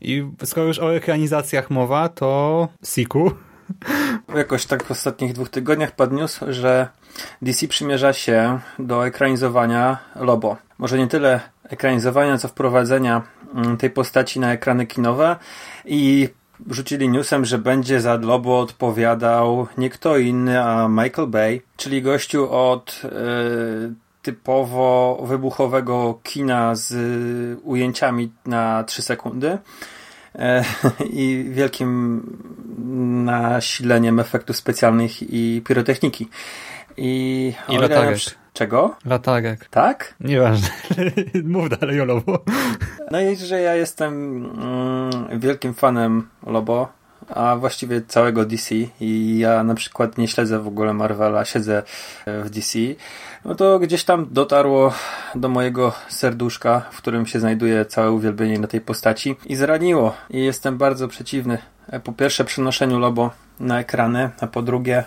I 0.01 0.25
skoro 0.45 0.67
już 0.67 0.79
o 0.79 0.97
ekranizacjach 0.97 1.71
mowa, 1.71 2.09
to 2.09 2.69
Siku. 2.85 3.33
Jakoś 4.37 4.67
tak 4.67 4.85
w 4.85 4.91
ostatnich 4.91 5.33
dwóch 5.33 5.49
tygodniach 5.49 5.93
news, 6.11 6.41
że 6.49 6.89
DC 7.43 7.69
przymierza 7.69 8.13
się 8.13 8.61
do 8.79 9.07
ekranizowania 9.07 9.99
Lobo. 10.17 10.57
Może 10.83 10.99
nie 10.99 11.07
tyle 11.07 11.41
ekranizowania, 11.65 12.39
co 12.39 12.49
wprowadzenia 12.49 13.23
mm, 13.55 13.77
tej 13.77 13.91
postaci 13.91 14.41
na 14.41 14.53
ekrany 14.53 14.87
kinowe 14.87 15.37
i 15.85 16.29
rzucili 16.71 17.09
newsem, 17.09 17.45
że 17.45 17.59
będzie 17.59 18.01
za 18.01 18.15
Lobo 18.15 18.61
odpowiadał 18.61 19.67
nie 19.79 19.91
kto 19.91 20.19
inny, 20.19 20.65
a 20.65 20.89
Michael 20.89 21.29
Bay, 21.29 21.63
czyli 21.77 22.03
gościu 22.03 22.51
od 22.51 23.03
yy, 23.05 23.11
typowo 24.23 25.23
wybuchowego 25.27 26.21
kina 26.23 26.75
z 26.75 26.95
ujęciami 27.65 28.33
na 28.47 28.85
3 28.85 29.03
sekundy 29.03 29.59
e, 30.35 30.65
i 31.23 31.47
wielkim 31.51 32.23
nasileniem 33.25 34.21
efektów 34.21 34.57
specjalnych 34.57 35.33
i 35.33 35.63
pirotechniki. 35.65 36.29
I, 36.97 37.55
I 37.69 37.79
latarek. 37.79 38.42
Czego? 38.53 38.97
Latarek. 39.05 39.69
Tak? 39.69 40.15
Nieważne. 40.21 40.69
Mów 41.45 41.69
dalej 41.69 42.01
o 42.01 42.05
Lobo. 42.05 42.39
No 43.11 43.21
i 43.21 43.37
że 43.37 43.61
ja 43.61 43.75
jestem 43.75 44.45
mm, 44.45 45.41
wielkim 45.41 45.75
fanem 45.75 46.29
Lobo, 46.47 46.89
a 47.29 47.57
właściwie 47.57 48.03
całego 48.03 48.45
DC 48.45 48.75
i 49.01 49.39
ja 49.39 49.65
na 49.65 49.75
przykład 49.75 50.19
nie 50.19 50.29
śledzę 50.29 50.59
w 50.59 50.67
ogóle 50.67 50.95
Marvela, 50.95 51.45
siedzę 51.45 51.83
w 52.27 52.51
DC, 52.51 52.79
no 53.45 53.55
to 53.55 53.79
gdzieś 53.79 54.05
tam 54.05 54.27
dotarło 54.31 54.95
do 55.35 55.49
mojego 55.49 55.93
serduszka, 56.09 56.83
w 56.91 56.97
którym 56.97 57.27
się 57.27 57.41
znajduje 57.41 57.85
całe 57.85 58.11
uwielbienie 58.11 58.59
na 58.59 58.67
tej 58.67 58.81
postaci 58.81 59.37
i 59.47 59.57
zraniło. 59.57 60.15
I 60.31 60.45
jestem 60.45 60.79
bardzo 60.79 61.09
przeciwny 61.09 61.59
po 62.05 62.13
pierwsze 62.13 62.45
przenoszeniu 62.45 62.99
Lobo 62.99 63.31
na 63.61 63.81
ekrany, 63.81 64.31
a 64.41 64.47
po 64.47 64.63
drugie 64.63 65.05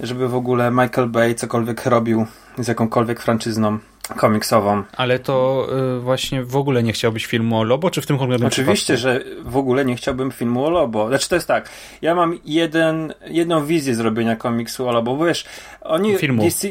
żeby 0.00 0.28
w 0.28 0.34
ogóle 0.34 0.70
Michael 0.70 1.08
Bay 1.08 1.34
cokolwiek 1.34 1.86
robił 1.86 2.26
z 2.58 2.68
jakąkolwiek 2.68 3.20
franczyzną 3.20 3.78
komiksową. 4.16 4.82
Ale 4.96 5.18
to 5.18 5.66
y, 5.96 6.00
właśnie 6.00 6.44
w 6.44 6.56
ogóle 6.56 6.82
nie 6.82 6.92
chciałbyś 6.92 7.26
filmu 7.26 7.58
o 7.58 7.64
Lobo, 7.64 7.90
czy 7.90 8.00
w 8.00 8.06
tym 8.06 8.18
konkretnym 8.18 8.46
Oczywiście, 8.46 8.94
przypadku? 8.94 9.24
że 9.28 9.50
w 9.50 9.56
ogóle 9.56 9.84
nie 9.84 9.96
chciałbym 9.96 10.30
filmu 10.30 10.64
o 10.64 10.70
Lobo. 10.70 11.08
Znaczy 11.08 11.28
to 11.28 11.34
jest 11.34 11.48
tak, 11.48 11.68
ja 12.02 12.14
mam 12.14 12.38
jeden, 12.44 13.14
jedną 13.26 13.66
wizję 13.66 13.94
zrobienia 13.94 14.36
komiksu 14.36 14.88
o 14.88 14.92
Lobo, 14.92 15.16
bo 15.16 15.26
wiesz, 15.26 15.44
oni... 15.80 16.18
Filmu. 16.18 16.42
DC, 16.42 16.68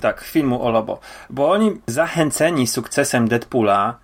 tak, 0.00 0.20
filmu 0.20 0.62
o 0.62 0.70
Lobo. 0.70 1.00
Bo 1.30 1.50
oni 1.50 1.72
zachęceni 1.86 2.66
sukcesem 2.66 3.28
Deadpoola 3.28 3.98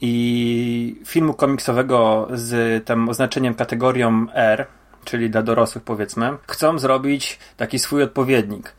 i 0.00 1.00
filmu 1.06 1.34
komiksowego 1.34 2.28
z 2.32 2.84
tym 2.84 3.08
oznaczeniem 3.08 3.54
kategorią 3.54 4.26
R, 4.34 4.66
czyli 5.06 5.30
dla 5.30 5.42
dorosłych 5.42 5.84
powiedzmy, 5.84 6.36
chcą 6.46 6.78
zrobić 6.78 7.38
taki 7.56 7.78
swój 7.78 8.02
odpowiednik. 8.02 8.72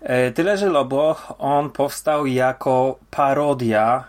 E, 0.00 0.30
tyle, 0.30 0.56
że 0.56 0.68
Lobo, 0.68 1.16
on 1.38 1.70
powstał 1.70 2.26
jako 2.26 2.98
parodia 3.10 4.04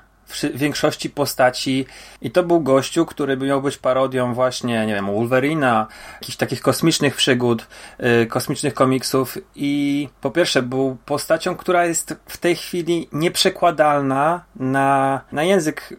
większości 0.54 1.10
postaci 1.10 1.86
i 2.22 2.32
to 2.32 2.44
był 2.44 2.62
gościu, 2.62 3.06
który 3.06 3.38
miał 3.38 3.62
być 3.62 3.78
parodią 3.78 4.34
właśnie, 4.34 4.86
nie 4.86 4.94
wiem, 4.94 5.06
Wolverina, 5.06 5.88
jakichś 6.14 6.38
takich 6.38 6.62
kosmicznych 6.62 7.16
przygód, 7.16 7.68
yy, 8.00 8.26
kosmicznych 8.26 8.74
komiksów 8.74 9.38
i 9.56 10.10
po 10.22 10.32
pierwsze 10.32 10.62
był 10.62 10.98
postacią, 11.06 11.56
która 11.56 11.86
jest 11.86 12.16
w 12.26 12.38
tej 12.38 12.56
chwili 12.56 13.08
nieprzekładalna 13.12 14.44
na, 14.56 15.22
na 15.32 15.44
język 15.44 15.94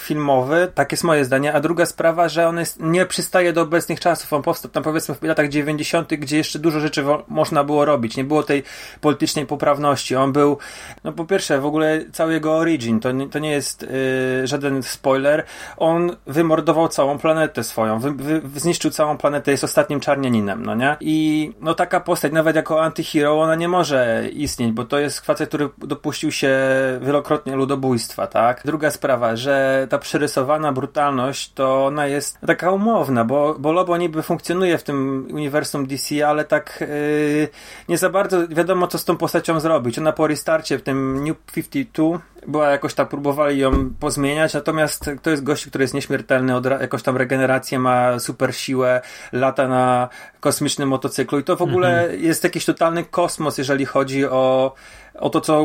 filmowy, 0.00 0.72
tak 0.74 0.92
jest 0.92 1.04
moje 1.04 1.24
zdanie, 1.24 1.52
a 1.54 1.60
druga 1.60 1.86
sprawa, 1.86 2.28
że 2.28 2.48
on 2.48 2.58
jest, 2.58 2.80
nie 2.80 3.06
przystaje 3.06 3.52
do 3.52 3.62
obecnych 3.62 4.00
czasów. 4.00 4.32
On 4.32 4.42
powstał 4.42 4.70
tam 4.70 4.82
powiedzmy 4.82 5.14
w 5.14 5.22
latach 5.22 5.48
90., 5.48 6.14
gdzie 6.14 6.36
jeszcze 6.36 6.58
dużo 6.58 6.80
rzeczy 6.80 7.04
można 7.28 7.64
było 7.64 7.84
robić. 7.84 8.16
Nie 8.16 8.24
było 8.24 8.42
tej 8.42 8.62
politycznej 9.00 9.46
poprawności. 9.46 10.16
On 10.16 10.32
był, 10.32 10.58
no 11.04 11.12
po 11.12 11.24
pierwsze, 11.24 11.60
w 11.60 11.66
ogóle 11.66 12.00
cały 12.12 12.32
jego 12.32 12.56
origin, 12.56 13.00
to 13.00 13.12
nie, 13.12 13.28
to 13.28 13.38
nie 13.38 13.50
jest 13.50 13.82
yy, 13.82 14.46
żaden 14.46 14.82
spoiler. 14.82 15.44
On 15.76 16.16
wymordował 16.26 16.88
całą 16.88 17.18
planetę 17.18 17.64
swoją, 17.64 17.98
wy, 17.98 18.12
wy, 18.12 18.60
zniszczył 18.60 18.90
całą 18.90 19.18
planetę, 19.18 19.50
jest 19.50 19.64
ostatnim 19.64 20.00
czarnianinem, 20.00 20.66
no 20.66 20.74
nie? 20.74 20.96
I 21.00 21.52
no 21.60 21.74
taka 21.74 22.00
postać, 22.00 22.32
nawet 22.32 22.56
jako 22.56 22.82
antyhero, 22.82 23.40
ona 23.40 23.54
nie 23.54 23.68
może 23.68 24.28
istnieć, 24.32 24.72
bo 24.72 24.84
to 24.84 24.98
jest 24.98 25.20
facet, 25.20 25.48
który 25.48 25.68
dopuścił 25.78 26.32
się 26.32 26.58
wielokrotnie 27.00 27.56
ludobójstwa, 27.56 28.26
tak? 28.26 28.62
Druga 28.64 28.90
sprawa, 28.90 29.36
że 29.36 29.86
ta 29.88 29.98
przerysowana 29.98 30.72
brutalność, 30.72 31.52
to 31.52 31.86
ona 31.86 32.06
jest 32.06 32.38
taka 32.46 32.70
umowna, 32.70 33.24
bo, 33.24 33.56
bo 33.58 33.72
Lobo 33.72 33.96
niby 33.96 34.22
funkcjonuje 34.22 34.78
w 34.78 34.82
tym 34.82 35.28
uniwersum 35.32 35.86
DC, 35.86 36.28
ale 36.28 36.44
tak 36.44 36.78
yy, 36.80 37.48
nie 37.88 37.98
za 37.98 38.10
bardzo 38.10 38.48
wiadomo, 38.48 38.86
co 38.86 38.98
z 38.98 39.04
tą 39.04 39.16
postacią 39.16 39.60
zrobić. 39.60 39.98
Ona 39.98 40.12
po 40.12 40.26
restarcie 40.26 40.78
w 40.78 40.82
tym 40.82 41.24
New 41.24 41.36
52 41.54 42.18
była 42.46 42.70
jakoś 42.70 42.94
tam, 42.94 43.06
próbowali 43.06 43.58
ją 43.58 43.90
pozmieniać, 44.00 44.54
natomiast 44.54 45.10
to 45.22 45.30
jest 45.30 45.42
gość, 45.44 45.66
który 45.66 45.84
jest 45.84 45.94
nieśmiertelny, 45.94 46.56
od, 46.56 46.64
jakoś 46.64 47.02
tam 47.02 47.16
regenerację 47.16 47.78
ma, 47.78 48.18
super 48.18 48.54
siłę, 48.56 49.00
lata 49.32 49.68
na 49.68 50.08
kosmicznym 50.40 50.88
motocyklu 50.88 51.38
i 51.38 51.44
to 51.44 51.56
w 51.56 51.62
ogóle 51.62 52.02
mhm. 52.02 52.22
jest 52.22 52.44
jakiś 52.44 52.64
totalny 52.64 53.04
kosmos, 53.04 53.58
jeżeli 53.58 53.86
chodzi 53.86 54.26
o, 54.26 54.74
o 55.14 55.30
to, 55.30 55.40
co 55.40 55.60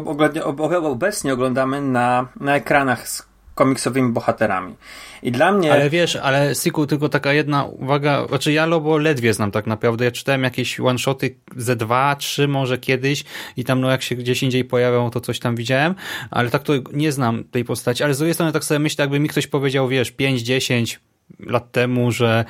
obecnie 0.84 1.34
oglądamy 1.34 1.82
na, 1.82 2.28
na 2.40 2.56
ekranach 2.56 3.08
komiksowymi 3.56 4.12
bohaterami. 4.12 4.76
I 5.24 5.32
dla 5.32 5.52
mnie... 5.52 5.74
Ale 5.74 5.90
wiesz, 5.90 6.16
ale 6.16 6.56
Siku, 6.56 6.88
tylko 6.88 7.10
taka 7.10 7.34
jedna 7.34 7.64
uwaga, 7.64 8.28
znaczy 8.28 8.52
ja 8.52 8.66
Lobo 8.66 8.98
ledwie 8.98 9.34
znam 9.34 9.52
tak 9.52 9.68
naprawdę, 9.68 10.06
ja 10.06 10.12
czytałem 10.12 10.44
jakieś 10.44 10.80
one-shoty 10.80 11.36
ze 11.56 11.76
dwa, 11.76 12.16
trzy 12.16 12.48
może 12.48 12.78
kiedyś 12.78 13.24
i 13.58 13.64
tam 13.64 13.82
no 13.82 13.92
jak 13.92 14.02
się 14.02 14.16
gdzieś 14.16 14.44
indziej 14.44 14.66
pojawią, 14.66 15.10
to 15.10 15.22
coś 15.22 15.40
tam 15.40 15.56
widziałem, 15.56 15.96
ale 16.32 16.50
tak 16.50 16.64
to 16.64 16.74
nie 16.94 17.12
znam 17.12 17.44
tej 17.44 17.66
postaci, 17.66 18.04
ale 18.04 18.14
z 18.14 18.18
drugiej 18.18 18.34
strony 18.34 18.52
tak 18.52 18.64
sobie 18.64 18.80
myślę, 18.80 19.04
jakby 19.04 19.20
mi 19.20 19.30
ktoś 19.30 19.48
powiedział, 19.48 19.88
wiesz, 19.88 20.12
5, 20.12 20.42
10, 20.42 21.00
lat 21.40 21.72
temu, 21.72 22.12
że 22.12 22.46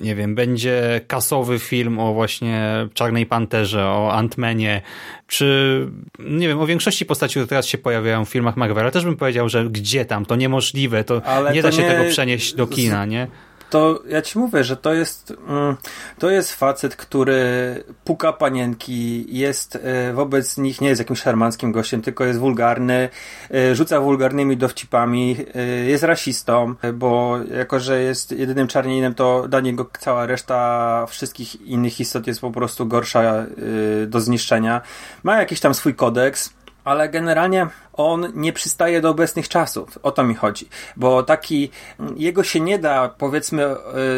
nie 0.00 0.14
wiem, 0.14 0.34
będzie 0.34 1.00
kasowy 1.06 1.58
film 1.58 1.98
o 1.98 2.14
właśnie 2.14 2.88
Czarnej 2.94 3.26
Panterze, 3.26 3.84
o 3.84 4.12
Antmanie, 4.12 4.82
czy 5.26 5.88
nie 6.18 6.48
wiem, 6.48 6.60
o 6.60 6.66
większości 6.66 7.06
postaci, 7.06 7.32
które 7.32 7.46
teraz 7.46 7.66
się 7.66 7.78
pojawiają 7.78 8.24
w 8.24 8.28
filmach 8.28 8.56
Marvela, 8.56 8.90
też 8.90 9.04
bym 9.04 9.16
powiedział, 9.16 9.48
że 9.48 9.64
gdzie 9.70 10.04
tam, 10.04 10.26
to 10.26 10.36
niemożliwe, 10.36 11.04
to 11.04 11.22
Ale 11.24 11.52
nie 11.52 11.62
to 11.62 11.68
da 11.68 11.72
się 11.72 11.82
nie... 11.82 11.88
tego 11.88 12.10
przenieść 12.10 12.54
do 12.54 12.66
kina, 12.66 13.04
nie? 13.04 13.26
To 13.70 14.02
ja 14.08 14.22
ci 14.22 14.38
mówię, 14.38 14.64
że 14.64 14.76
to 14.76 14.94
jest 14.94 15.32
mm, 15.48 15.76
to 16.18 16.30
jest 16.30 16.54
facet, 16.54 16.96
który 16.96 17.44
puka 18.04 18.32
panienki, 18.32 19.26
jest 19.38 19.76
e, 19.76 20.12
wobec 20.12 20.58
nich, 20.58 20.80
nie 20.80 20.88
jest 20.88 20.98
jakimś 20.98 21.20
szarmanckim 21.20 21.72
gościem, 21.72 22.02
tylko 22.02 22.24
jest 22.24 22.38
wulgarny, 22.38 23.08
e, 23.54 23.74
rzuca 23.74 24.00
wulgarnymi 24.00 24.56
dowcipami, 24.56 25.36
e, 25.54 25.66
jest 25.66 26.04
rasistą, 26.04 26.74
bo 26.94 27.38
jako, 27.58 27.80
że 27.80 28.00
jest 28.02 28.32
jedynym 28.32 28.68
czarnianinem, 28.68 29.14
to 29.14 29.48
dla 29.48 29.60
niego 29.60 29.90
cała 29.98 30.26
reszta 30.26 31.06
wszystkich 31.06 31.60
innych 31.62 32.00
istot 32.00 32.26
jest 32.26 32.40
po 32.40 32.50
prostu 32.50 32.86
gorsza 32.86 33.46
do 34.06 34.20
zniszczenia. 34.20 34.80
Ma 35.22 35.38
jakiś 35.38 35.60
tam 35.60 35.74
swój 35.74 35.94
kodeks, 35.94 36.54
ale 36.84 37.08
generalnie 37.08 37.66
on 37.96 38.32
nie 38.34 38.52
przystaje 38.52 39.00
do 39.00 39.10
obecnych 39.10 39.48
czasów. 39.48 39.98
O 40.02 40.10
to 40.10 40.24
mi 40.24 40.34
chodzi. 40.34 40.68
Bo 40.96 41.22
taki, 41.22 41.70
jego 42.16 42.42
się 42.42 42.60
nie 42.60 42.78
da, 42.78 43.08
powiedzmy, 43.18 43.62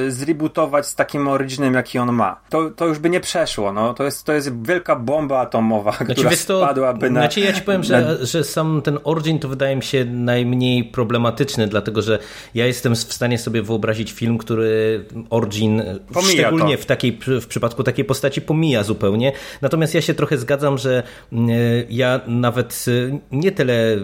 yy, 0.04 0.12
zrebootować 0.12 0.87
z 0.87 0.94
takim 0.94 1.28
originem, 1.28 1.75
jaki 1.75 1.99
on 1.99 2.12
ma. 2.12 2.40
To, 2.49 2.70
to 2.70 2.87
już 2.87 2.99
by 2.99 3.11
nie 3.11 3.20
przeszło. 3.20 3.73
No. 3.73 3.94
To, 3.94 4.04
jest, 4.04 4.25
to 4.25 4.32
jest 4.32 4.66
wielka 4.66 4.97
bomba 4.97 5.40
atomowa, 5.40 5.92
znaczy, 5.92 6.12
która 6.12 6.30
to, 6.30 6.37
spadłaby 6.37 7.11
na... 7.11 7.20
Znaczy, 7.20 7.40
ja 7.40 7.52
ci 7.52 7.62
powiem, 7.62 7.80
na... 7.80 7.87
że, 7.87 8.26
że 8.26 8.44
sam 8.44 8.82
ten 8.82 8.99
origin 9.04 9.38
to 9.38 9.49
wydaje 9.49 9.76
mi 9.76 9.82
się 9.82 10.04
najmniej 10.04 10.85
problematyczny, 10.85 11.66
dlatego, 11.66 12.02
że 12.02 12.18
ja 12.54 12.66
jestem 12.66 12.94
w 12.94 12.99
stanie 12.99 13.38
sobie 13.38 13.62
wyobrazić 13.62 14.12
film, 14.12 14.38
który 14.38 15.04
origin, 15.30 15.82
pomija 16.12 16.32
szczególnie 16.32 16.76
to. 16.76 16.82
w, 16.82 16.87
takiej, 16.87 17.18
w 17.40 17.47
przypadku 17.47 17.82
takiej 17.82 18.04
postaci, 18.04 18.40
pomija 18.40 18.82
zupełnie. 18.82 19.32
Natomiast 19.62 19.94
ja 19.94 20.00
się 20.00 20.14
trochę 20.14 20.38
zgadzam, 20.38 20.78
że 20.78 21.02
yy, 21.32 21.40
ja 21.90 22.20
nawet 22.26 22.85
yy, 22.87 23.18
nie 23.32 23.52
tyle 23.52 23.67
tyle 23.68 23.96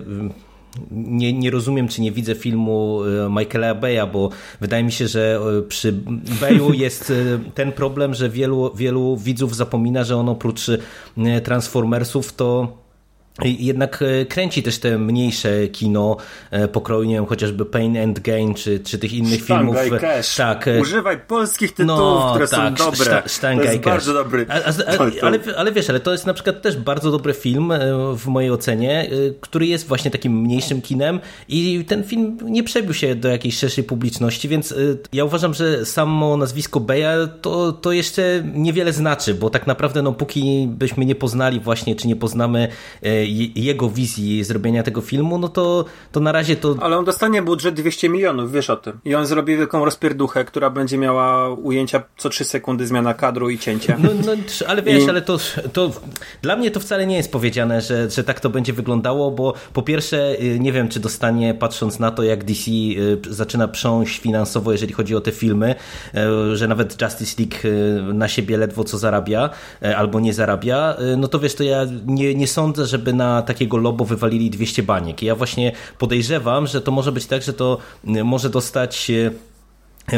nie, 0.91 1.33
nie 1.33 1.51
rozumiem, 1.51 1.89
czy 1.89 2.03
nie 2.03 2.13
widzę 2.13 2.35
filmu 2.35 3.01
e, 3.05 3.29
Michaela 3.31 3.75
Beya, 3.75 4.07
bo 4.13 4.31
wydaje 4.61 4.85
mi 4.85 4.93
się, 4.93 5.09
że 5.09 5.41
e, 5.59 5.63
przy 5.63 5.93
Beyu 6.41 6.73
jest 6.85 7.11
e, 7.11 7.15
ten 7.55 7.73
problem, 7.73 8.15
że 8.15 8.29
wielu, 8.29 8.75
wielu 8.75 9.17
widzów 9.17 9.57
zapomina, 9.57 10.05
że 10.05 10.17
on 10.17 10.29
oprócz 10.29 10.71
Transformersów 11.45 12.33
to 12.33 12.79
jednak 13.43 14.03
e, 14.03 14.27
kręci 14.27 14.63
też 14.63 14.79
te 14.79 14.99
mniejsze 14.99 15.69
kino 15.69 16.17
e, 16.51 16.69
pokroju, 16.69 17.05
nie 17.05 17.15
wiem, 17.15 17.27
chociażby 17.27 17.67
Pain 17.67 17.97
and 17.99 18.21
Gain, 18.21 18.55
czy, 18.55 18.81
czy 18.81 18.99
tych 18.99 19.13
innych 19.13 19.45
Sztanga 19.45 19.83
filmów. 19.83 19.99
I 19.99 20.01
cash. 20.01 20.37
Tak. 20.37 20.69
E, 20.69 20.81
Używaj 20.81 21.19
polskich 21.19 21.73
tytułów, 21.73 21.99
no, 21.99 22.31
które 22.31 22.49
tak, 22.49 22.79
są 22.79 22.85
dobre. 22.85 23.23
Sztanga 23.27 23.65
to 23.65 23.71
jest 23.71 23.85
bardzo 23.85 24.15
dobry. 24.15 24.47
A, 24.49 24.55
a, 24.55 25.27
ale, 25.27 25.39
ale 25.57 25.73
wiesz, 25.73 25.91
ale 25.91 26.01
to 26.01 26.13
jest 26.13 26.27
na 26.27 26.35
przykład 26.35 26.63
też 26.63 26.77
bardzo 26.77 27.11
dobry 27.11 27.35
film 27.35 27.73
w 28.17 28.27
mojej 28.27 28.51
ocenie, 28.51 29.11
który 29.41 29.67
jest 29.67 29.89
właśnie 29.89 30.11
takim 30.11 30.41
mniejszym 30.41 30.83
kinem 30.83 31.21
i 31.49 31.85
ten 31.89 32.05
film 32.05 32.39
nie 32.45 32.63
przebił 32.63 32.95
się 32.95 33.15
do 33.15 33.29
jakiejś 33.29 33.59
szerszej 33.59 33.85
publiczności, 33.85 34.49
więc 34.49 34.75
ja 35.13 35.25
uważam, 35.25 35.55
że 35.55 35.87
samo 35.87 36.37
nazwisko 36.37 36.81
Beja 36.81 37.27
to, 37.41 37.73
to 37.73 37.93
jeszcze 37.93 38.23
niewiele 38.55 38.93
znaczy, 38.93 39.35
bo 39.35 39.51
tak 39.51 39.67
naprawdę 39.67 40.03
no 40.03 40.13
póki 40.13 40.67
byśmy 40.71 41.05
nie 41.05 41.15
poznali 41.15 41.61
właśnie, 41.61 41.97
czy 41.97 42.09
nie 42.09 42.17
poznamy 42.17 42.69
jego 43.55 43.91
wizji 43.91 44.45
zrobienia 44.45 44.83
tego 44.83 45.01
filmu, 45.01 45.39
no 45.39 45.49
to, 45.49 45.85
to 46.13 46.21
na 46.21 46.33
razie 46.33 46.57
to... 46.57 46.77
Ale 46.81 46.99
on 46.99 47.05
dostanie 47.05 47.43
budżet 47.43 47.75
200 47.75 48.09
milionów, 48.09 48.53
wiesz 48.53 48.71
o 48.71 48.77
tym. 48.77 49.01
I 49.05 49.15
on 49.15 49.27
zrobi 49.27 49.57
wielką 49.57 49.85
rozpierduchę, 49.85 50.45
która 50.45 50.71
będzie 50.71 50.99
miała 50.99 51.49
ujęcia 51.49 52.03
co 52.17 52.29
3 52.29 52.45
sekundy, 52.45 52.87
zmiana 52.87 53.15
kadru 53.15 53.51
i 53.51 53.59
cięcia. 53.59 53.97
No, 53.99 54.11
no 54.27 54.33
ale 54.67 54.83
wiesz, 54.83 55.05
I... 55.05 55.09
ale 55.09 55.23
to, 55.23 55.39
to 55.73 55.91
dla 56.43 56.57
mnie 56.57 56.71
to 56.71 56.81
wcale 56.81 57.07
nie 57.07 57.17
jest 57.17 57.33
powiedziane, 57.33 57.81
że, 57.81 58.11
że 58.11 58.25
tak 58.25 58.41
to 58.41 58.51
będzie 58.51 58.73
wyglądało, 58.73 59.31
bo 59.31 59.55
po 59.73 59.83
pierwsze 59.83 60.41
y, 60.43 60.59
nie 60.61 60.73
wiem, 60.73 60.89
czy 60.89 61.01
dostanie, 61.01 61.55
patrząc 61.55 61.99
na 61.99 62.11
to, 62.11 62.23
jak 62.23 62.45
DC 62.45 62.71
y, 62.71 63.19
zaczyna 63.31 63.69
prząść 63.69 64.19
finansowo, 64.19 64.73
jeżeli 64.73 64.93
chodzi 64.93 65.17
o 65.17 65.21
te 65.21 65.33
filmy, 65.33 65.75
y, 66.53 66.57
że 66.57 66.69
nawet 66.69 67.03
Justice 67.03 67.43
League 67.43 67.57
na 68.15 68.29
siebie 68.29 68.57
ledwo 68.57 68.85
co 68.85 68.99
zarabia, 68.99 69.51
albo 69.97 70.21
nie 70.21 70.35
zarabia, 70.35 70.97
no 71.17 71.29
to 71.29 71.39
wiesz, 71.39 71.55
to 71.55 71.65
ja 71.65 71.87
nie, 72.07 72.35
nie 72.35 72.47
sądzę, 72.47 72.87
żeby 72.87 73.13
na 73.15 73.43
takiego 73.43 73.77
lobo 73.77 74.05
wywalili 74.05 74.51
200 74.51 74.83
baniek. 74.83 75.23
I 75.23 75.27
ja 75.27 75.35
właśnie 75.35 75.73
podejrzewam, 75.99 76.67
że 76.67 76.81
to 76.81 76.91
może 76.91 77.13
być 77.13 77.27
tak, 77.27 77.43
że 77.43 77.53
to 77.53 77.79
y, 78.09 78.25
może 78.25 78.51
dostać 78.51 79.11
y, 79.11 79.33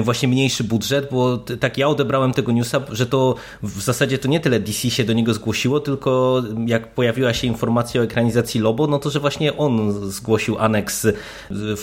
właśnie 0.03 0.29
mniejszy 0.29 0.65
budżet, 0.65 1.09
bo 1.11 1.39
tak 1.39 1.79
ja 1.79 1.89
odebrałem 1.89 2.33
tego 2.33 2.53
newsa, 2.53 2.81
że 2.93 3.07
to 3.07 3.35
w 3.63 3.81
zasadzie 3.83 4.19
to 4.19 4.29
nie 4.29 4.41
tyle 4.41 4.61
DC 4.61 4.91
się 4.91 5.05
do 5.05 5.13
niego 5.13 5.35
zgłosiło, 5.35 5.81
tylko 5.81 6.43
jak 6.67 6.95
pojawiła 6.95 7.35
się 7.35 7.47
informacja 7.47 8.01
o 8.01 8.05
ekranizacji 8.05 8.61
Lobo, 8.61 8.87
no 8.87 8.99
to 8.99 9.11
że 9.11 9.21
właśnie 9.21 9.57
on 9.57 9.93
zgłosił 10.11 10.59
aneks, 10.59 11.07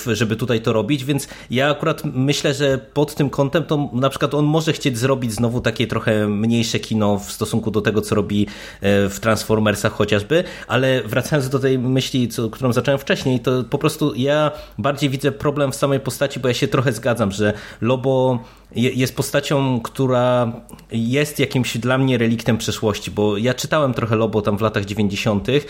żeby 0.08 0.36
tutaj 0.36 0.62
to 0.62 0.74
robić, 0.74 1.06
więc 1.06 1.28
ja 1.52 1.70
akurat 1.70 2.02
myślę, 2.06 2.54
że 2.54 2.78
pod 2.78 3.16
tym 3.16 3.30
kątem 3.30 3.64
to 3.64 3.90
na 3.94 4.10
przykład 4.10 4.34
on 4.34 4.46
może 4.46 4.74
chcieć 4.74 4.98
zrobić 4.98 5.32
znowu 5.32 5.62
takie 5.62 5.88
trochę 5.88 6.28
mniejsze 6.28 6.80
kino 6.80 7.20
w 7.20 7.32
stosunku 7.32 7.72
do 7.72 7.82
tego, 7.82 8.02
co 8.02 8.16
robi 8.16 8.48
e, 8.82 9.10
w 9.10 9.20
Transformersach 9.20 9.94
chociażby, 9.94 10.44
ale 10.68 11.04
wracając 11.04 11.50
do 11.50 11.60
tej 11.60 11.80
myśli, 11.80 12.28
co, 12.28 12.50
którą 12.50 12.74
zacząłem 12.74 13.00
wcześniej, 13.00 13.40
to 13.40 13.64
po 13.64 13.78
prostu 13.78 14.14
ja 14.16 14.52
bardziej 14.78 15.10
widzę 15.10 15.32
problem 15.32 15.72
w 15.72 15.76
samej 15.76 16.00
postaci, 16.00 16.40
bo 16.40 16.48
ja 16.48 16.54
się 16.54 16.68
trochę 16.68 16.94
zgadzam, 16.94 17.32
że 17.32 17.54
Lobo 17.82 17.93
Lobo 17.94 18.40
jest 18.76 19.16
postacią, 19.16 19.80
która 19.84 20.52
jest 20.92 21.40
jakimś 21.40 21.78
dla 21.78 21.98
mnie 21.98 22.18
reliktem 22.18 22.58
przeszłości, 22.58 23.12
bo 23.12 23.38
ja 23.38 23.54
czytałem 23.54 23.94
trochę 23.94 24.16
Lobo 24.16 24.42
tam 24.42 24.58
w 24.58 24.62
latach 24.62 24.86
90. 24.86 25.50
E, 25.50 25.62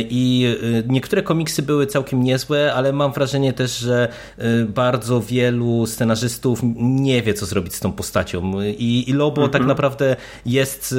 i 0.00 0.46
e, 0.46 0.82
niektóre 0.86 1.22
komiksy 1.22 1.62
były 1.62 1.86
całkiem 1.86 2.22
niezłe, 2.22 2.74
ale 2.74 2.92
mam 2.92 3.12
wrażenie 3.12 3.52
też, 3.52 3.78
że 3.78 4.08
e, 4.38 4.64
bardzo 4.64 5.20
wielu 5.20 5.86
scenarzystów 5.86 6.60
nie 6.76 7.22
wie, 7.22 7.34
co 7.34 7.46
zrobić 7.46 7.74
z 7.74 7.80
tą 7.80 7.92
postacią. 7.92 8.62
I, 8.62 9.04
i 9.10 9.12
Lobo 9.12 9.36
tak 9.36 9.44
mhm. 9.44 9.52
tak 9.52 9.68
naprawdę 9.68 10.16
jest 10.46 10.94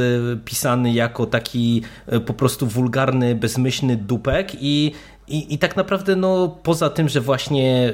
pisany 0.46 0.94
jako 0.94 1.26
taki 1.26 1.82
po 2.26 2.34
prostu 2.34 2.68
wulgarny, 2.68 3.36
bezmyślny 3.36 3.96
dupek 3.96 4.52
i 4.62 4.92
I, 5.28 5.54
I 5.54 5.58
tak 5.58 5.76
naprawdę, 5.76 6.16
no, 6.16 6.58
poza 6.64 6.90
tym, 6.90 7.10
że 7.10 7.22
właśnie 7.22 7.94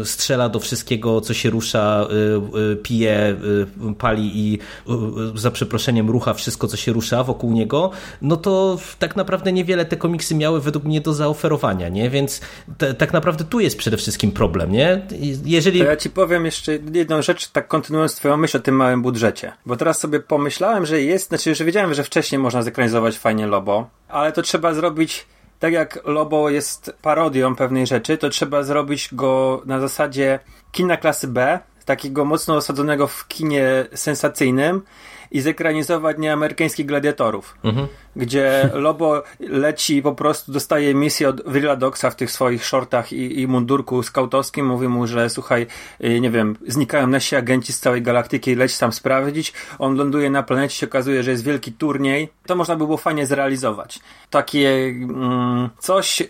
y, 0.00 0.04
strzela 0.04 0.48
do 0.48 0.60
wszystkiego, 0.60 1.20
co 1.20 1.34
się 1.34 1.50
rusza, 1.50 2.06
y, 2.54 2.72
y, 2.72 2.76
pije, 2.76 3.36
y, 3.90 3.94
pali 3.98 4.30
i 4.34 4.58
y, 5.34 5.38
za 5.38 5.50
przeproszeniem 5.50 6.10
rucha 6.10 6.34
wszystko, 6.34 6.66
co 6.66 6.76
się 6.76 6.92
rusza 6.92 7.24
wokół 7.24 7.52
niego, 7.52 7.90
no 8.22 8.36
to 8.36 8.78
tak 8.98 9.16
naprawdę 9.16 9.52
niewiele 9.52 9.84
te 9.84 9.96
komiksy 9.96 10.34
miały 10.34 10.60
według 10.60 10.84
mnie 10.84 11.00
do 11.00 11.14
zaoferowania, 11.14 11.88
nie? 11.88 12.10
Więc 12.10 12.40
te, 12.78 12.94
tak 12.94 13.12
naprawdę 13.12 13.44
tu 13.44 13.60
jest 13.60 13.78
przede 13.78 13.96
wszystkim 13.96 14.32
problem, 14.32 14.72
nie? 14.72 15.06
Jeżeli... 15.44 15.80
To 15.80 15.86
ja 15.86 15.96
ci 15.96 16.10
powiem 16.10 16.44
jeszcze 16.44 16.78
jedną 16.92 17.22
rzecz, 17.22 17.48
tak 17.48 17.68
kontynuując 17.68 18.16
twoją 18.16 18.36
myśl 18.36 18.56
o 18.56 18.60
tym 18.60 18.74
małym 18.74 19.02
budżecie. 19.02 19.52
Bo 19.66 19.76
teraz 19.76 19.98
sobie 19.98 20.20
pomyślałem, 20.20 20.86
że 20.86 21.02
jest, 21.02 21.28
znaczy, 21.28 21.54
że 21.54 21.64
wiedziałem, 21.64 21.94
że 21.94 22.04
wcześniej 22.04 22.38
można 22.38 22.62
zekranizować 22.62 23.18
fajnie 23.18 23.46
Lobo, 23.46 23.90
ale 24.08 24.32
to 24.32 24.42
trzeba 24.42 24.74
zrobić 24.74 25.26
tak 25.58 25.72
jak 25.72 25.98
Lobo 26.04 26.50
jest 26.50 26.92
parodią 27.02 27.56
pewnej 27.56 27.86
rzeczy, 27.86 28.18
to 28.18 28.28
trzeba 28.28 28.62
zrobić 28.62 29.08
go 29.12 29.62
na 29.66 29.80
zasadzie 29.80 30.38
kina 30.72 30.96
klasy 30.96 31.28
B, 31.28 31.58
takiego 31.84 32.24
mocno 32.24 32.56
osadzonego 32.56 33.06
w 33.06 33.28
kinie 33.28 33.86
sensacyjnym 33.94 34.82
i 35.30 35.40
zekranizować 35.40 36.18
nieamerykańskich 36.18 36.86
gladiatorów, 36.86 37.54
mhm. 37.64 37.86
gdzie 38.16 38.70
Lobo 38.74 39.22
leci 39.40 40.02
po 40.02 40.12
prostu, 40.12 40.52
dostaje 40.52 40.94
misję 40.94 41.28
od 41.28 41.44
Vrila 41.44 41.76
Doxa 41.76 42.10
w 42.10 42.16
tych 42.16 42.30
swoich 42.30 42.64
shortach 42.64 43.12
i, 43.12 43.40
i 43.40 43.46
mundurku 43.46 44.02
skautowskim, 44.02 44.66
mówi 44.66 44.88
mu, 44.88 45.06
że 45.06 45.30
słuchaj, 45.30 45.66
y, 46.04 46.20
nie 46.20 46.30
wiem, 46.30 46.56
znikają 46.66 47.06
nasi 47.06 47.36
agenci 47.36 47.72
z 47.72 47.80
całej 47.80 48.02
galaktyki, 48.02 48.54
leć 48.54 48.78
tam 48.78 48.92
sprawdzić, 48.92 49.52
on 49.78 49.96
ląduje 49.96 50.30
na 50.30 50.42
planecie, 50.42 50.76
się 50.76 50.86
okazuje, 50.86 51.22
że 51.22 51.30
jest 51.30 51.44
wielki 51.44 51.72
turniej, 51.72 52.28
to 52.46 52.56
można 52.56 52.76
by 52.76 52.84
było 52.84 52.96
fajnie 52.96 53.26
zrealizować. 53.26 54.00
Takie 54.30 54.68
mm, 54.68 55.68
coś 55.78 56.22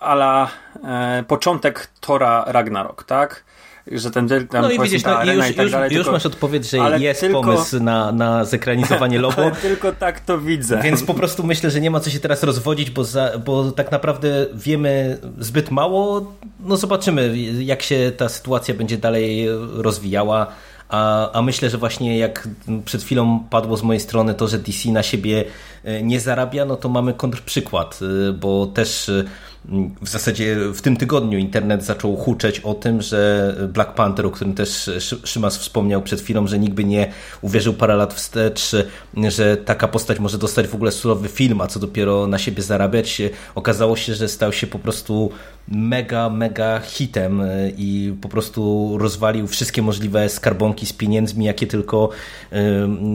ala 0.00 0.50
e, 0.84 1.24
początek 1.28 1.88
Tora 2.00 2.44
Ragnarok, 2.46 3.04
tak? 3.04 3.44
Że 3.92 4.10
ten 4.10 4.28
tam 4.28 4.62
No 4.62 4.70
i 4.70 4.78
widzisz, 4.78 5.04
no, 5.04 5.24
i 5.24 5.36
już, 5.36 5.50
i 5.50 5.54
tak 5.54 5.64
już, 5.64 5.72
dalej, 5.72 5.90
już 5.90 6.04
tylko, 6.04 6.12
masz 6.12 6.26
odpowiedź, 6.26 6.70
że 6.70 6.78
jest 7.00 7.20
tylko, 7.20 7.42
pomysł 7.42 7.80
na, 7.80 8.12
na 8.12 8.44
zekranizowanie 8.44 9.18
logo. 9.26 9.50
tylko 9.62 9.92
tak 9.92 10.20
to 10.20 10.38
widzę. 10.38 10.80
Więc 10.82 11.02
po 11.02 11.14
prostu 11.14 11.42
myślę, 11.42 11.70
że 11.70 11.80
nie 11.80 11.90
ma 11.90 12.00
co 12.00 12.10
się 12.10 12.20
teraz 12.20 12.42
rozwodzić, 12.42 12.90
bo, 12.90 13.04
za, 13.04 13.32
bo 13.44 13.72
tak 13.72 13.92
naprawdę 13.92 14.46
wiemy 14.54 15.18
zbyt 15.38 15.70
mało. 15.70 16.32
No 16.60 16.76
zobaczymy, 16.76 17.38
jak 17.58 17.82
się 17.82 18.12
ta 18.16 18.28
sytuacja 18.28 18.74
będzie 18.74 18.98
dalej 18.98 19.46
rozwijała. 19.74 20.46
A, 20.88 21.32
a 21.32 21.42
myślę, 21.42 21.70
że 21.70 21.78
właśnie 21.78 22.18
jak 22.18 22.48
przed 22.84 23.02
chwilą 23.02 23.40
padło 23.50 23.76
z 23.76 23.82
mojej 23.82 24.00
strony 24.00 24.34
to, 24.34 24.48
że 24.48 24.58
DC 24.58 24.88
na 24.90 25.02
siebie 25.02 25.44
e, 25.84 26.02
nie 26.02 26.20
zarabia, 26.20 26.64
no 26.64 26.76
to 26.76 26.88
mamy 26.88 27.14
kontrprzykład, 27.14 28.00
e, 28.02 28.32
bo 28.32 28.66
też 28.66 29.08
e, 29.08 29.24
w 30.02 30.08
zasadzie 30.08 30.56
w 30.74 30.80
tym 30.82 30.96
tygodniu 30.96 31.38
internet 31.38 31.84
zaczął 31.84 32.16
huczeć 32.16 32.60
o 32.60 32.74
tym, 32.74 33.02
że 33.02 33.54
Black 33.72 33.94
Panther, 33.94 34.26
o 34.26 34.30
którym 34.30 34.54
też 34.54 34.90
Szymas 35.24 35.58
wspomniał 35.58 36.02
przed 36.02 36.20
chwilą, 36.20 36.46
że 36.46 36.58
nikt 36.58 36.74
by 36.74 36.84
nie 36.84 37.12
uwierzył 37.42 37.74
parę 37.74 37.96
lat 37.96 38.14
wstecz, 38.14 38.70
że 39.28 39.56
taka 39.56 39.88
postać 39.88 40.18
może 40.18 40.38
dostać 40.38 40.68
w 40.68 40.74
ogóle 40.74 40.92
surowy 40.92 41.28
film, 41.28 41.60
a 41.60 41.66
co 41.66 41.80
dopiero 41.80 42.26
na 42.26 42.38
siebie 42.38 42.62
zarabiać. 42.62 43.22
Okazało 43.54 43.96
się, 43.96 44.14
że 44.14 44.28
stał 44.28 44.52
się 44.52 44.66
po 44.66 44.78
prostu 44.78 45.30
mega, 45.68 46.30
mega 46.30 46.80
hitem 46.80 47.42
i 47.76 48.14
po 48.20 48.28
prostu 48.28 48.92
rozwalił 48.98 49.46
wszystkie 49.46 49.82
możliwe 49.82 50.28
skarbonki 50.28 50.86
z 50.86 50.92
pieniędzmi, 50.92 51.44
jakie 51.44 51.66
tylko 51.66 52.10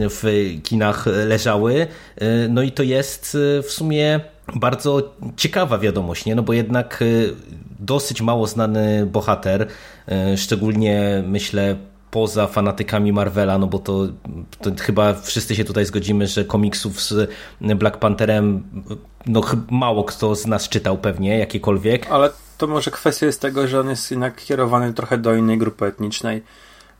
w 0.10 0.50
kinach 0.64 1.06
leżały. 1.06 1.88
No 2.50 2.62
i 2.62 2.72
to 2.72 2.84
jest 2.84 3.38
w 3.64 3.72
sumie 3.72 4.20
bardzo 4.56 5.14
ciekawa 5.38 5.78
wiadomość, 5.78 6.26
nie? 6.26 6.36
No 6.36 6.44
bo 6.44 6.54
jednak 6.54 7.02
y, 7.02 7.36
dosyć 7.80 8.22
mało 8.22 8.48
znany 8.48 9.06
bohater, 9.06 9.68
y, 10.34 10.38
szczególnie 10.38 11.24
myślę 11.28 11.76
poza 12.12 12.48
fanatykami 12.48 13.14
Marvela, 13.14 13.58
no 13.58 13.68
bo 13.68 13.80
to, 13.80 14.08
to, 14.62 14.72
chyba 14.80 15.14
wszyscy 15.14 15.56
się 15.56 15.66
tutaj 15.66 15.86
zgodzimy, 15.86 16.28
że 16.28 16.46
komiksów 16.46 17.02
z 17.02 17.30
Black 17.62 17.98
Pantherem 17.98 18.64
no 19.26 19.42
mało 19.70 20.04
kto 20.04 20.36
z 20.36 20.48
nas 20.48 20.70
czytał 20.70 20.98
pewnie, 20.98 21.38
jakiekolwiek. 21.38 22.12
Ale 22.12 22.30
to 22.58 22.68
może 22.68 22.92
kwestia 22.92 23.26
jest 23.26 23.42
tego, 23.42 23.68
że 23.68 23.80
on 23.80 23.90
jest 23.90 24.12
jednak 24.12 24.36
kierowany 24.36 24.94
trochę 24.94 25.18
do 25.18 25.36
innej 25.36 25.58
grupy 25.58 25.86
etnicznej 25.86 26.44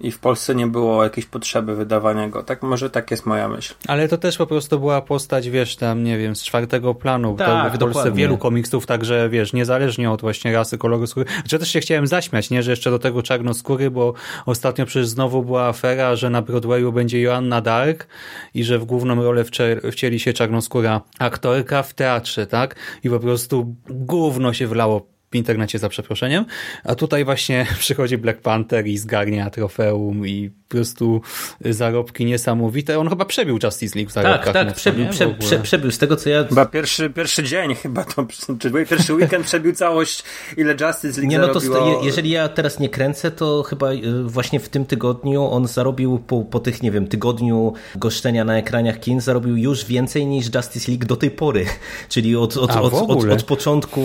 i 0.04 0.12
w 0.12 0.20
Polsce 0.20 0.56
nie 0.56 0.68
było 0.68 1.04
jakiejś 1.04 1.26
potrzeby 1.26 1.76
wydawania 1.76 2.30
go. 2.30 2.44
Tak, 2.44 2.62
może 2.64 2.90
tak 2.90 3.12
jest 3.12 3.26
moja 3.26 3.50
myśl. 3.50 3.74
Ale 3.88 4.08
to 4.08 4.18
też 4.18 4.38
po 4.38 4.48
prostu 4.48 4.80
była 4.80 5.02
postać, 5.02 5.50
wiesz, 5.50 5.76
tam, 5.76 6.04
nie 6.04 6.18
wiem, 6.18 6.36
z 6.36 6.44
czwartego 6.44 6.96
planu. 6.96 7.36
Tak, 7.36 7.76
w 7.76 7.78
Polsce 7.78 8.12
wielu 8.12 8.38
komiksów, 8.38 8.86
także, 8.86 9.30
wiesz, 9.30 9.54
niezależnie 9.54 10.12
od 10.12 10.22
właśnie 10.22 10.54
rasy, 10.54 10.78
koloru 10.78 11.08
skóry. 11.08 11.26
Czy 11.48 11.60
też 11.60 11.72
się 11.72 11.80
chciałem 11.80 12.08
zaśmiać, 12.08 12.50
nie, 12.50 12.64
że 12.64 12.72
jeszcze 12.72 12.92
do 12.92 13.00
tego 13.00 13.24
czarnoskóry, 13.24 13.92
bo 13.92 14.14
ostatnio 14.46 14.86
przecież 14.86 15.08
znowu 15.08 15.44
była 15.44 15.68
afera, 15.68 16.16
że 16.16 16.30
na 16.30 16.42
Broadwayu 16.42 16.92
będzie 16.92 17.22
Joanna 17.22 17.62
Dark 17.62 18.08
i 18.54 18.64
że 18.64 18.80
w 18.80 18.86
główną 18.86 19.24
rolę 19.24 19.44
wcieli 19.92 20.20
się 20.20 20.34
czarnoskóra 20.34 21.02
aktorka 21.20 21.84
w 21.84 21.94
teatrze, 21.94 22.48
tak? 22.48 22.76
I 23.04 23.10
po 23.10 23.20
prostu 23.20 23.76
gówno 23.90 24.54
się 24.54 24.68
wlało 24.68 25.08
w 25.32 25.36
internecie 25.36 25.80
za 25.80 25.90
przeproszeniem, 25.90 26.46
a 26.84 26.96
tutaj 26.96 27.26
właśnie 27.26 27.66
przychodzi 27.80 28.18
Black 28.18 28.42
Panther 28.42 28.88
i 28.88 28.98
zgarnia 28.98 29.50
trofeum 29.50 30.28
i 30.28 30.50
po 30.50 30.76
prostu 30.76 31.22
zarobki 31.66 32.26
niesamowite. 32.26 33.00
On 33.00 33.10
chyba 33.10 33.26
przebił 33.26 33.60
Justice 33.64 34.00
League 34.00 34.10
w 34.10 34.14
zarobkach. 34.14 34.54
Tak, 34.54 34.68
tak, 34.68 34.76
przebił, 34.76 35.08
prze, 35.10 35.28
prze, 35.28 35.60
przebił. 35.60 35.92
Z 35.92 35.98
tego 35.98 36.16
co 36.16 36.30
ja... 36.30 36.44
Chyba 36.44 36.66
pierwszy, 36.66 37.10
pierwszy 37.10 37.44
dzień, 37.44 37.76
chyba 37.76 38.04
to, 38.04 38.26
czy 38.60 38.72
pierwszy 38.72 39.14
weekend 39.14 39.46
przebił 39.46 39.74
całość, 39.74 40.24
ile 40.58 40.72
Justice 40.72 41.22
League 41.22 41.32
nie, 41.32 41.40
no 41.40 41.48
to 41.48 41.60
zarobiło. 41.60 42.02
jeżeli 42.04 42.30
ja 42.30 42.50
teraz 42.50 42.80
nie 42.80 42.90
kręcę, 42.90 43.32
to 43.32 43.64
chyba 43.64 43.92
y, 43.92 44.24
właśnie 44.24 44.60
w 44.60 44.70
tym 44.70 44.86
tygodniu 44.86 45.44
on 45.44 45.68
zarobił 45.68 46.20
po, 46.20 46.44
po 46.44 46.60
tych, 46.60 46.84
nie 46.84 46.92
wiem, 46.92 47.08
tygodniu 47.08 47.74
goszczenia 47.96 48.44
na 48.44 48.58
ekraniach 48.58 49.00
kin, 49.00 49.22
zarobił 49.22 49.58
już 49.58 49.86
więcej 49.86 50.26
niż 50.26 50.56
Justice 50.56 50.92
League 50.92 51.06
do 51.06 51.16
tej 51.16 51.32
pory. 51.32 51.66
Czyli 52.10 52.36
od, 52.36 52.58
od, 52.58 52.72
od, 52.72 52.94
od, 52.94 53.26
od 53.26 53.44
początku 53.44 54.02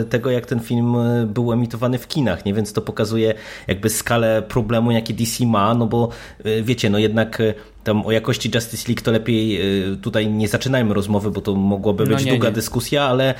y, 0.00 0.04
tego, 0.04 0.30
jak 0.30 0.46
ten 0.46 0.59
film 0.60 0.96
e, 0.96 1.26
był 1.26 1.52
emitowany 1.52 1.98
w 1.98 2.08
kinach, 2.08 2.44
nie? 2.44 2.54
Więc 2.54 2.72
to 2.72 2.82
pokazuje 2.82 3.34
jakby 3.66 3.90
skalę 3.90 4.42
problemu, 4.42 4.90
jaki 4.90 5.14
DC 5.14 5.46
ma, 5.46 5.74
no 5.74 5.86
bo 5.86 6.08
e, 6.44 6.62
wiecie, 6.62 6.90
no 6.90 6.98
jednak 6.98 7.40
e, 7.40 7.54
tam 7.84 8.06
o 8.06 8.12
jakości 8.12 8.50
Justice 8.54 8.88
League 8.88 9.02
to 9.02 9.10
lepiej 9.10 9.62
y, 9.92 9.96
tutaj 9.96 10.30
nie 10.30 10.48
zaczynajmy 10.48 10.94
rozmowy, 10.94 11.30
bo 11.30 11.40
to 11.40 11.54
mogłaby 11.54 12.04
no 12.04 12.16
być 12.16 12.24
nie, 12.24 12.32
długa 12.32 12.48
nie. 12.48 12.54
dyskusja, 12.54 13.02
ale 13.02 13.34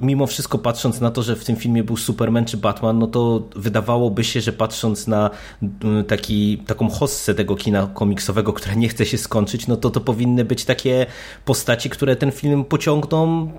mimo 0.00 0.26
wszystko 0.26 0.58
patrząc 0.58 1.00
na 1.00 1.10
to, 1.10 1.22
że 1.22 1.36
w 1.36 1.44
tym 1.44 1.56
filmie 1.56 1.84
był 1.84 1.96
Superman 1.96 2.44
czy 2.44 2.56
Batman, 2.56 2.98
no 2.98 3.06
to 3.06 3.48
wydawałoby 3.56 4.24
się, 4.24 4.40
że 4.40 4.52
patrząc 4.52 5.06
na 5.06 5.30
y, 5.62 6.04
taki, 6.04 6.58
taką 6.58 6.90
hossę 6.90 7.34
tego 7.34 7.56
kina 7.56 7.88
komiksowego, 7.94 8.52
która 8.52 8.74
nie 8.74 8.88
chce 8.88 9.06
się 9.06 9.18
skończyć, 9.18 9.66
no 9.66 9.76
to 9.76 9.90
to 9.90 10.00
powinny 10.00 10.44
być 10.44 10.64
takie 10.64 11.06
postaci, 11.44 11.90
które 11.90 12.16
ten 12.16 12.32
film 12.32 12.64
pociągną 12.64 13.52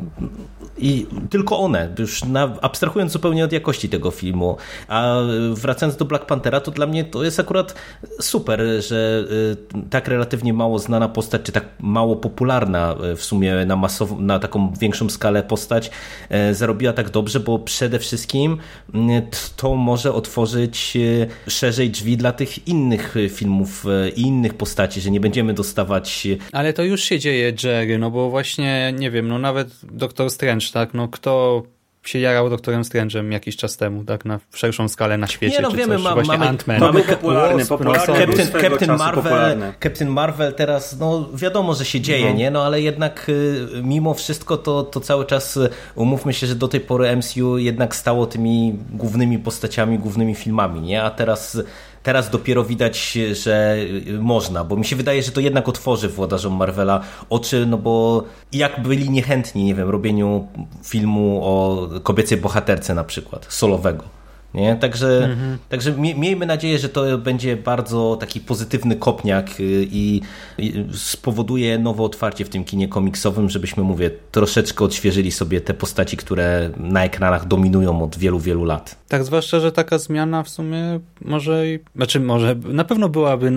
i 0.78 1.08
tylko 1.30 1.60
one, 1.60 1.96
już 2.00 2.24
na, 2.24 2.58
abstrahując 2.62 3.12
zupełnie 3.12 3.46
od 3.46 3.52
jakości 3.52 3.90
tego 3.90 4.12
filmu. 4.12 4.58
A 4.88 5.18
wracając 5.54 5.98
do 5.98 6.06
Black 6.06 6.26
Panthera, 6.26 6.60
to 6.60 6.72
dla 6.72 6.88
mnie 6.88 7.04
to 7.04 7.24
jest 7.24 7.40
akurat 7.40 7.76
super, 8.20 8.62
że 8.80 9.26
y, 9.76 9.90
tak 9.90 10.08
relatywnie 10.14 10.54
mało 10.54 10.80
znana 10.80 11.10
postać, 11.10 11.42
czy 11.42 11.52
tak 11.52 11.66
mało 11.80 12.16
popularna 12.16 12.96
e, 13.04 13.16
w 13.16 13.24
sumie 13.24 13.66
na, 13.66 13.76
masow- 13.76 14.20
na 14.20 14.40
taką 14.40 14.74
większą 14.80 15.10
skalę 15.10 15.44
postać 15.44 15.92
e, 16.30 16.54
zarobiła 16.54 16.94
tak 16.94 17.10
dobrze, 17.10 17.40
bo 17.40 17.60
przede 17.60 18.00
wszystkim 18.00 18.58
to 19.58 19.76
może 19.76 20.14
otworzyć 20.14 20.98
e, 20.98 21.50
szerzej 21.50 21.90
drzwi 21.90 22.18
dla 22.18 22.32
tych 22.32 22.68
innych 22.68 23.16
filmów 23.30 23.86
i 24.16 24.22
innych 24.22 24.54
postaci, 24.54 25.02
że 25.02 25.12
nie 25.12 25.20
będziemy 25.20 25.54
dostawać... 25.54 26.28
Ale 26.52 26.74
to 26.74 26.84
już 26.84 27.04
się 27.04 27.20
dzieje, 27.20 27.54
Jerry, 27.64 27.98
no 27.98 28.12
bo 28.12 28.30
właśnie, 28.30 28.94
nie 29.00 29.12
wiem, 29.12 29.28
no 29.28 29.40
nawet 29.40 29.68
Doktor 29.84 30.30
Strange, 30.30 30.66
tak, 30.74 30.94
no 30.94 31.08
kto 31.08 31.64
się 32.04 32.20
jarał 32.20 32.50
doktorem 32.50 32.82
Strange'em 32.82 33.32
jakiś 33.32 33.58
czas 33.58 33.78
temu, 33.78 34.04
tak, 34.04 34.26
na 34.26 34.40
szerszą 34.54 34.88
skalę 34.90 35.18
na 35.18 35.28
świecie. 35.28 35.56
Nie, 35.56 35.62
no 35.62 35.72
czy 35.72 35.78
wiemy, 35.78 35.96
coś. 35.96 36.04
Ma, 36.04 36.14
Właśnie 36.14 36.38
mamy, 36.38 36.58
Ant-Man. 36.58 36.80
mamy 36.80 37.02
popularny, 37.04 37.66
popularny 37.66 38.26
Captain, 38.26 38.62
Captain 38.62 38.98
Marvel, 38.98 39.74
Captain 39.84 40.10
Marvel 40.10 40.54
teraz, 40.54 41.00
no 41.00 41.30
wiadomo, 41.34 41.74
że 41.74 41.86
się 41.86 42.02
dzieje, 42.02 42.30
no. 42.30 42.36
nie, 42.36 42.52
no 42.52 42.66
ale 42.66 42.82
jednak 42.82 43.26
y, 43.30 43.68
mimo 43.84 44.14
wszystko 44.14 44.58
to, 44.58 44.84
to 44.84 45.00
cały 45.00 45.26
czas 45.26 45.58
y, 45.58 45.70
umówmy 45.96 46.34
się, 46.34 46.48
że 46.48 46.56
do 46.56 46.68
tej 46.68 46.80
pory 46.80 47.18
MCU 47.18 47.58
jednak 47.58 47.96
stało 47.96 48.26
tymi 48.26 48.80
głównymi 48.90 49.40
postaciami, 49.40 50.00
głównymi 50.00 50.36
filmami, 50.36 50.82
nie, 50.82 51.04
a 51.04 51.12
teraz 51.12 51.58
teraz 52.04 52.30
dopiero 52.30 52.64
widać, 52.64 53.18
że 53.32 53.78
można, 54.20 54.64
bo 54.64 54.76
mi 54.76 54.86
się 54.86 54.96
wydaje, 54.96 55.24
że 55.24 55.32
to 55.32 55.42
jednak 55.42 55.70
otworzy 55.70 56.10
włodarzom 56.10 56.54
Marvela 56.54 57.02
oczy, 57.30 57.66
no 57.66 57.78
bo 57.78 58.24
jak 58.52 58.84
byli 58.84 59.10
niechętni, 59.10 59.64
nie 59.64 59.76
wiem, 59.76 59.90
robieniu 59.90 60.48
filmu 60.84 61.42
o 61.44 61.88
kobiecej 62.04 62.38
bohaterce 62.38 62.94
na 62.94 63.04
przykład, 63.04 63.46
solowego. 63.50 64.23
Nie? 64.54 64.76
Także, 64.76 65.26
mhm. 65.32 65.58
także 65.70 65.92
miejmy 65.98 66.46
nadzieję, 66.46 66.80
że 66.80 66.90
to 66.90 67.18
będzie 67.18 67.58
bardzo 67.58 68.18
taki 68.20 68.40
pozytywny 68.40 68.96
kopniak 68.96 69.60
y, 69.60 69.88
i, 69.92 70.22
i 70.58 70.86
spowoduje 70.94 71.80
nowe 71.80 72.04
otwarcie 72.04 72.46
w 72.46 72.50
tym 72.50 72.64
kinie 72.64 72.88
komiksowym, 72.88 73.50
żebyśmy, 73.50 73.84
mówię, 73.84 74.12
troszeczkę 74.32 74.86
odświeżyli 74.86 75.32
sobie 75.32 75.62
te 75.62 75.74
postaci, 75.74 76.18
które 76.18 76.70
na 76.78 77.04
ekranach 77.04 77.48
dominują 77.48 78.04
od 78.04 78.18
wielu, 78.18 78.40
wielu 78.40 78.64
lat. 78.64 79.04
Tak, 79.08 79.24
zwłaszcza, 79.24 79.60
że 79.60 79.72
taka 79.72 79.98
zmiana 79.98 80.44
w 80.44 80.50
sumie 80.50 81.00
może, 81.22 81.64
znaczy 81.96 82.20
może, 82.20 82.56
na 82.56 82.84
pewno 82.84 83.10
byłaby 83.10 83.52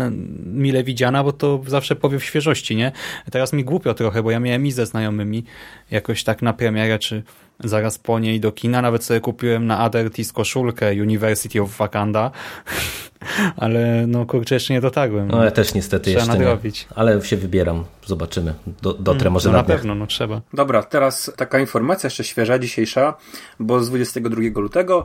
mile 0.47 0.85
widziana, 0.85 1.25
bo 1.25 1.33
to 1.33 1.61
zawsze 1.67 1.97
powiew 1.97 2.25
świeżości, 2.25 2.77
nie? 2.77 2.93
Teraz 3.31 3.53
mi 3.53 3.65
głupio 3.65 3.95
trochę, 3.95 4.23
bo 4.23 4.31
ja 4.31 4.41
miałem 4.41 4.67
i 4.67 4.73
ze 4.73 4.87
znajomymi 4.87 5.45
jakoś 5.91 6.25
tak 6.25 6.43
na 6.43 6.53
premierę, 6.53 6.99
czy 6.99 7.23
zaraz 7.65 7.99
po 7.99 8.19
niej 8.19 8.41
do 8.41 8.53
kina. 8.53 8.83
Nawet 8.83 9.05
sobie 9.05 9.21
kupiłem 9.21 9.67
na 9.67 9.79
Adertis 9.79 10.33
koszulkę 10.33 10.93
University 10.93 11.63
of 11.63 11.77
Wakanda, 11.77 12.31
ale 13.57 14.07
no 14.07 14.27
kurczę, 14.27 14.55
jeszcze 14.55 14.75
nie 14.75 14.81
dotarłem. 14.81 15.29
No 15.29 15.45
ja 15.45 15.51
też 15.51 15.75
niestety 15.75 16.05
trzeba 16.11 16.19
jeszcze 16.19 16.39
nadrobić. 16.39 16.87
nie. 16.91 16.97
Ale 16.99 17.23
się 17.23 17.37
wybieram, 17.37 17.85
zobaczymy. 18.07 18.55
Do, 18.83 18.93
dotrę 18.93 19.19
hmm, 19.19 19.33
może 19.33 19.49
no 19.49 19.53
na, 19.53 19.59
na 19.59 19.65
pewno, 19.65 19.95
no 19.95 20.07
trzeba. 20.07 20.41
Dobra, 20.53 20.83
teraz 20.83 21.33
taka 21.37 21.59
informacja 21.59 22.07
jeszcze 22.07 22.25
świeża, 22.25 22.59
dzisiejsza, 22.59 23.15
bo 23.61 23.81
z 23.81 23.89
22 23.91 24.41
lutego 24.55 25.05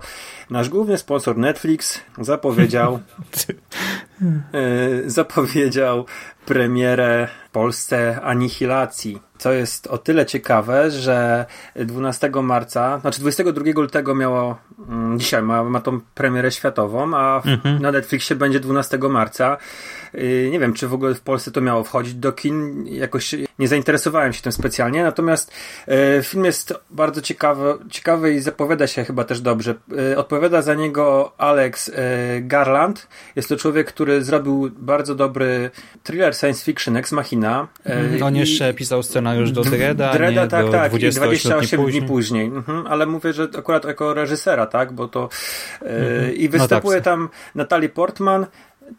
nasz 0.50 0.70
główny 0.70 0.98
sponsor 0.98 1.38
Netflix 1.38 2.02
zapowiedział 2.22 3.00
yy, 4.22 5.10
zapowiedział 5.20 6.06
premierę 6.46 7.28
w 7.48 7.52
Polsce 7.52 8.22
Anihilacji 8.22 9.20
co 9.42 9.52
jest 9.52 9.88
o 9.88 9.98
tyle 9.98 10.26
ciekawe, 10.26 10.92
że 10.92 11.46
12 11.76 12.32
marca, 12.44 13.00
znaczy 13.00 13.20
22 13.20 13.64
lutego 13.76 14.16
miało, 14.16 14.58
mm, 14.90 15.20
dzisiaj 15.20 15.42
ma, 15.42 15.64
ma 15.64 15.82
tą 15.82 16.00
premierę 16.16 16.52
światową, 16.52 17.18
a 17.18 17.40
w, 17.40 17.48
mhm. 17.48 17.82
na 17.82 17.92
Netflixie 18.12 18.36
będzie 18.36 18.60
12 18.60 18.98
marca. 18.98 19.58
Y, 20.16 20.50
nie 20.52 20.60
wiem, 20.60 20.74
czy 20.74 20.88
w 20.88 20.94
ogóle 20.94 21.16
w 21.16 21.22
Polsce 21.22 21.52
to 21.52 21.62
miało 21.62 21.84
wchodzić 21.84 22.14
do 22.14 22.32
kin. 22.32 22.86
Jakoś 22.88 23.36
nie 23.60 23.68
zainteresowałem 23.68 24.34
się 24.34 24.42
tym 24.42 24.52
specjalnie, 24.52 25.04
natomiast 25.04 25.52
y, 26.20 26.24
film 26.24 26.46
jest 26.46 26.74
bardzo 26.90 27.22
ciekawy, 27.22 27.74
ciekawy 27.90 28.34
i 28.34 28.40
zapowiada 28.40 28.88
się 28.88 29.04
chyba 29.04 29.24
też 29.24 29.42
dobrze. 29.42 29.76
Y, 30.12 30.18
odpowiada 30.18 30.62
za 30.62 30.74
niego 30.74 31.34
Alex 31.38 31.92
Garland. 32.42 33.08
Jest 33.36 33.50
to 33.50 33.58
człowiek, 33.58 33.88
który 33.88 34.24
zrobił 34.24 34.72
bardzo 34.78 35.16
dobry 35.16 35.72
thriller 36.04 36.36
science 36.36 36.66
fiction 36.66 36.98
Ex 36.98 37.12
Machina. 37.12 37.68
Mhm. 37.84 38.24
On 38.24 38.36
jeszcze 38.36 38.74
pisał 38.74 39.04
scenariusz 39.04 39.52
do 39.52 39.62
Dreda, 39.62 40.14
Dreda 40.14 40.48
tak, 40.48 40.66
do 40.66 40.72
tak, 40.72 40.92
28 40.92 41.60
dni 41.60 41.78
później. 41.78 42.02
Dni 42.02 42.08
później. 42.08 42.46
Mhm, 42.46 42.88
ale 42.88 43.06
mówię, 43.06 43.34
że 43.34 43.48
akurat 43.58 43.86
jako 43.86 44.14
reżysera, 44.14 44.66
tak, 44.66 44.92
bo 44.92 45.08
to 45.08 45.30
mhm. 45.82 46.36
i 46.36 46.50
występuje 46.50 46.98
no 46.98 47.04
tak. 47.04 47.14
tam 47.14 47.30
Natalie 47.56 47.90
Portman, 47.90 48.46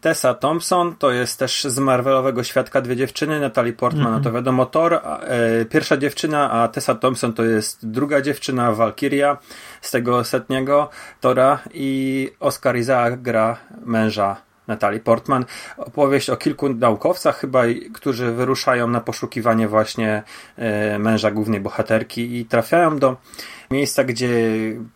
Tessa 0.01 0.33
Thompson 0.33 0.95
to 0.95 1.11
jest 1.11 1.39
też 1.39 1.63
z 1.63 1.79
Marvelowego 1.79 2.43
Świadka 2.43 2.81
dwie 2.81 2.95
dziewczyny, 2.95 3.39
Natalie 3.39 3.73
Portman 3.73 4.07
mm 4.07 4.19
-hmm. 4.19 4.23
to 4.23 4.31
wiadomo 4.31 4.65
Thor, 4.65 4.93
a, 4.93 5.19
e, 5.19 5.65
pierwsza 5.65 5.97
dziewczyna, 5.97 6.51
a 6.51 6.67
Tessa 6.67 6.95
Thompson 6.95 7.33
to 7.33 7.43
jest 7.43 7.89
druga 7.89 8.21
dziewczyna, 8.21 8.71
Valkyria 8.71 9.37
z 9.81 9.91
tego 9.91 10.17
ostatniego 10.17 10.89
Tora 11.21 11.59
i 11.73 12.29
Oscar 12.39 12.77
Isaac 12.77 13.13
gra 13.17 13.57
męża 13.85 14.35
Natalie 14.67 14.99
Portman. 14.99 15.45
Opowieść 15.77 16.29
o 16.29 16.37
kilku 16.37 16.69
naukowcach 16.69 17.39
chyba, 17.39 17.63
którzy 17.93 18.31
wyruszają 18.31 18.87
na 18.87 19.01
poszukiwanie 19.01 19.67
właśnie 19.67 20.23
e, 20.55 20.99
męża 20.99 21.31
głównej 21.31 21.59
bohaterki 21.59 22.39
i 22.39 22.45
trafiają 22.45 22.99
do 22.99 23.17
miejsca, 23.73 24.03
gdzie 24.03 24.29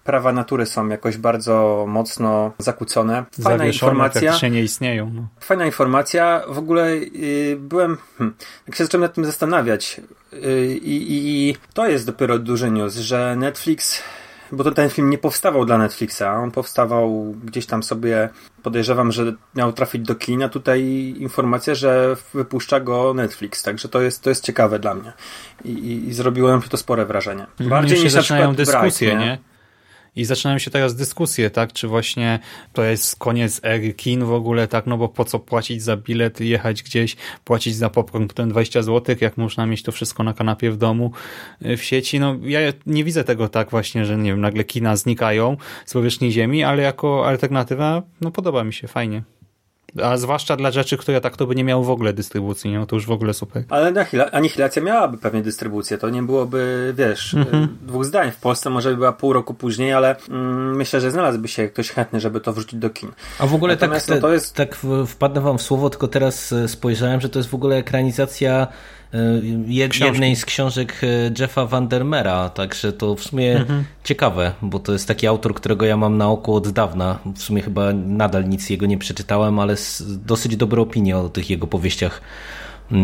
prawa 0.03 0.33
natury 0.33 0.65
są 0.65 0.87
jakoś 0.87 1.17
bardzo 1.17 1.85
mocno 1.87 2.51
zakłócone. 2.57 3.25
Fajna 3.41 3.65
informacja. 3.65 4.49
nie 4.49 4.63
istnieją. 4.63 5.11
No. 5.13 5.27
Fajna 5.39 5.65
informacja. 5.65 6.43
W 6.49 6.57
ogóle 6.57 6.97
yy, 6.97 7.57
byłem, 7.59 7.97
hmm, 8.17 8.35
jak 8.67 8.75
się 8.75 8.83
zacząłem 8.83 9.01
nad 9.01 9.13
tym 9.13 9.25
zastanawiać 9.25 10.01
yy, 10.31 10.39
i 10.81 11.55
to 11.73 11.87
jest 11.87 12.05
dopiero 12.05 12.39
duży 12.39 12.71
news, 12.71 12.95
że 12.95 13.35
Netflix 13.35 14.03
bo 14.51 14.63
to 14.63 14.71
ten 14.71 14.89
film 14.89 15.09
nie 15.09 15.17
powstawał 15.17 15.65
dla 15.65 15.77
Netflixa, 15.77 16.21
on 16.21 16.51
powstawał 16.51 17.35
gdzieś 17.43 17.65
tam 17.65 17.83
sobie, 17.83 18.29
podejrzewam, 18.63 19.11
że 19.11 19.33
miał 19.55 19.73
trafić 19.73 20.01
do 20.01 20.15
kina. 20.15 20.49
Tutaj 20.49 20.83
informacja, 21.19 21.75
że 21.75 22.15
wypuszcza 22.33 22.79
go 22.79 23.13
Netflix, 23.13 23.63
także 23.63 23.89
to 23.89 24.01
jest, 24.01 24.23
to 24.23 24.29
jest 24.29 24.43
ciekawe 24.43 24.79
dla 24.79 24.93
mnie. 24.93 25.13
I, 25.65 25.71
i, 25.71 26.07
i 26.07 26.13
zrobiło 26.13 26.49
nam 26.49 26.61
to 26.61 26.77
spore 26.77 27.05
wrażenie. 27.05 27.45
Bardziej 27.59 28.03
niż 28.03 28.13
na 28.13 28.21
przykład 28.21 28.55
dyskusje, 28.55 29.07
Bright, 29.07 29.25
nie? 29.25 29.31
nie? 29.31 29.56
I 30.17 30.25
zaczynają 30.25 30.59
się 30.59 30.71
teraz 30.71 30.95
dyskusje, 30.95 31.49
tak, 31.49 31.73
czy 31.73 31.87
właśnie 31.87 32.39
to 32.73 32.83
jest 32.83 33.15
koniec 33.15 33.59
ery 33.63 33.93
kin 33.93 34.25
w 34.25 34.31
ogóle, 34.31 34.67
tak, 34.67 34.87
no 34.87 34.97
bo 34.97 35.09
po 35.09 35.25
co 35.25 35.39
płacić 35.39 35.83
za 35.83 35.97
bilet, 35.97 36.41
jechać 36.41 36.83
gdzieś, 36.83 37.15
płacić 37.43 37.75
za 37.75 37.89
popcorn 37.89 38.27
potem 38.27 38.49
20 38.49 38.81
zł, 38.81 39.15
jak 39.21 39.37
można 39.37 39.65
mieć 39.65 39.83
to 39.83 39.91
wszystko 39.91 40.23
na 40.23 40.33
kanapie 40.33 40.71
w 40.71 40.77
domu, 40.77 41.11
y, 41.65 41.77
w 41.77 41.83
sieci, 41.83 42.19
no 42.19 42.35
ja 42.43 42.59
nie 42.85 43.03
widzę 43.03 43.23
tego 43.23 43.49
tak 43.49 43.71
właśnie, 43.71 44.05
że 44.05 44.17
nie 44.17 44.31
wiem, 44.31 44.41
nagle 44.41 44.63
kina 44.63 44.95
znikają 44.95 45.57
z 45.85 45.93
powierzchni 45.93 46.31
ziemi, 46.31 46.63
ale 46.63 46.83
jako 46.83 47.27
alternatywa, 47.27 48.03
no 48.21 48.31
podoba 48.31 48.63
mi 48.63 48.73
się, 48.73 48.87
fajnie. 48.87 49.36
A 50.03 50.17
zwłaszcza 50.17 50.55
dla 50.55 50.71
rzeczy, 50.71 50.97
które 50.97 51.21
tak 51.21 51.37
to 51.37 51.47
by 51.47 51.55
nie 51.55 51.63
miały 51.63 51.85
w 51.85 51.89
ogóle 51.89 52.13
dystrybucji, 52.13 52.73
no 52.73 52.85
to 52.85 52.95
już 52.95 53.05
w 53.05 53.11
ogóle 53.11 53.33
super. 53.33 53.63
Ale 53.69 54.05
Anihilacja 54.31 54.81
miałaby 54.81 55.17
pewnie 55.17 55.41
dystrybucję, 55.41 55.97
to 55.97 56.09
nie 56.09 56.23
byłoby, 56.23 56.93
wiesz, 56.97 57.33
mhm. 57.33 57.77
dwóch 57.81 58.05
zdań. 58.05 58.31
W 58.31 58.37
Polsce 58.37 58.69
może 58.69 58.89
by 58.89 58.95
była 58.95 59.13
pół 59.13 59.33
roku 59.33 59.53
później, 59.53 59.93
ale 59.93 60.15
mm, 60.29 60.75
myślę, 60.75 61.01
że 61.01 61.11
znalazłby 61.11 61.47
się 61.47 61.67
ktoś 61.67 61.89
chętny, 61.91 62.19
żeby 62.19 62.41
to 62.41 62.53
wrzucić 62.53 62.79
do 62.79 62.89
kin. 62.89 63.11
A 63.39 63.47
w 63.47 63.53
ogóle 63.53 63.77
tak, 63.77 64.03
te, 64.03 64.15
no, 64.15 64.21
to 64.21 64.33
jest... 64.33 64.55
tak 64.55 64.77
wpadnę 65.07 65.41
wam 65.41 65.57
w 65.57 65.61
słowo, 65.61 65.89
tylko 65.89 66.07
teraz 66.07 66.51
e, 66.51 66.67
spojrzałem, 66.67 67.21
że 67.21 67.29
to 67.29 67.39
jest 67.39 67.49
w 67.49 67.55
ogóle 67.55 67.75
ekranizacja 67.75 68.67
E, 68.67 68.67
jednej 70.05 70.35
z 70.35 70.45
książek 70.45 71.01
e, 71.03 71.07
Jeffa 71.39 71.65
Vandermeera, 71.65 72.49
także 72.49 72.93
to 72.93 73.15
w 73.15 73.23
sumie 73.23 73.57
mhm. 73.57 73.83
ciekawe, 74.03 74.53
bo 74.61 74.79
to 74.79 74.93
jest 74.93 75.07
taki 75.07 75.27
autor, 75.27 75.53
którego 75.53 75.85
ja 75.85 75.97
mam 75.97 76.17
na 76.17 76.29
oku 76.29 76.55
od 76.55 76.69
dawna. 76.69 77.19
W 77.35 77.41
sumie 77.41 77.61
chyba 77.61 77.93
nadal 77.93 78.49
nic 78.49 78.69
jego 78.69 78.85
nie 78.85 78.97
przeczytałem, 78.97 79.59
ale 79.59 79.75
dosyć 80.25 80.55
dobre 80.55 80.81
opinie 80.81 81.17
o 81.17 81.29
tych 81.29 81.49
jego 81.49 81.67
powieściach 81.67 82.21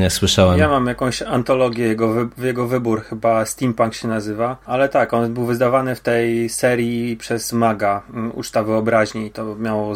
słyszałem. 0.09 0.59
Ja 0.59 0.67
mam 0.69 0.87
jakąś 0.87 1.21
antologię, 1.21 1.83
jego, 1.83 2.29
jego 2.37 2.67
wybór, 2.67 3.01
chyba 3.03 3.45
Steampunk 3.45 3.93
się 3.93 4.07
nazywa, 4.07 4.57
ale 4.65 4.89
tak, 4.89 5.13
on 5.13 5.33
był 5.33 5.45
wyzdawany 5.45 5.95
w 5.95 5.99
tej 5.99 6.49
serii 6.49 7.17
przez 7.17 7.53
Maga, 7.53 8.01
Uczta 8.33 8.63
Wyobraźni 8.63 9.25
i 9.25 9.31
to 9.31 9.55
miało 9.55 9.93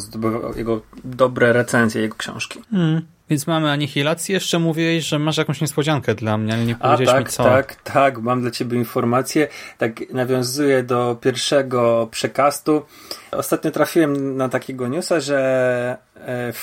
jego 0.56 0.82
dobre 1.04 1.54
recenzje, 1.54 2.02
jego 2.02 2.16
książki. 2.16 2.62
Mm. 2.74 3.02
Więc 3.30 3.48
mamy 3.48 3.72
anihilację. 3.72 4.34
Jeszcze 4.34 4.60
mówiłeś, 4.60 5.06
że 5.06 5.20
masz 5.20 5.38
jakąś 5.38 5.62
niespodziankę 5.62 6.16
dla 6.16 6.38
mnie, 6.38 6.54
ale 6.54 6.66
nie 6.66 6.76
powiedziałeś 6.76 7.10
A, 7.10 7.14
tak, 7.14 7.26
mi 7.26 7.32
co. 7.32 7.44
Tak, 7.44 7.76
tak, 7.76 8.22
mam 8.22 8.42
dla 8.42 8.52
ciebie 8.52 8.78
informację. 8.78 9.48
Tak 9.78 10.14
nawiązuję 10.14 10.84
do 10.84 11.18
pierwszego 11.22 12.08
przekastu. 12.12 12.86
Ostatnio 13.32 13.72
trafiłem 13.72 14.38
na 14.38 14.50
takiego 14.50 14.88
newsa, 14.88 15.20
że 15.20 15.98
e, 16.16 16.54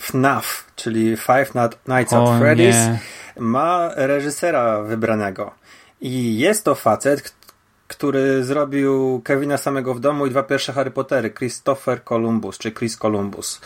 FNAF, 0.00 0.64
czyli 0.76 1.16
Five 1.16 1.54
Nights 1.88 2.12
at 2.12 2.24
Freddy's, 2.40 2.96
ma 3.38 3.90
reżysera 3.94 4.82
wybranego. 4.82 5.54
I 6.00 6.38
jest 6.38 6.64
to 6.64 6.74
facet, 6.74 7.34
który 7.88 8.44
zrobił 8.44 9.20
Kevina 9.24 9.56
samego 9.56 9.94
w 9.94 10.00
domu 10.00 10.26
i 10.26 10.30
dwa 10.30 10.42
pierwsze 10.42 10.72
Harry 10.72 10.90
Pottery, 10.90 11.30
Christopher 11.30 12.04
Columbus, 12.04 12.58
czy 12.58 12.72
Chris 12.72 12.96
Columbus. 12.96 13.60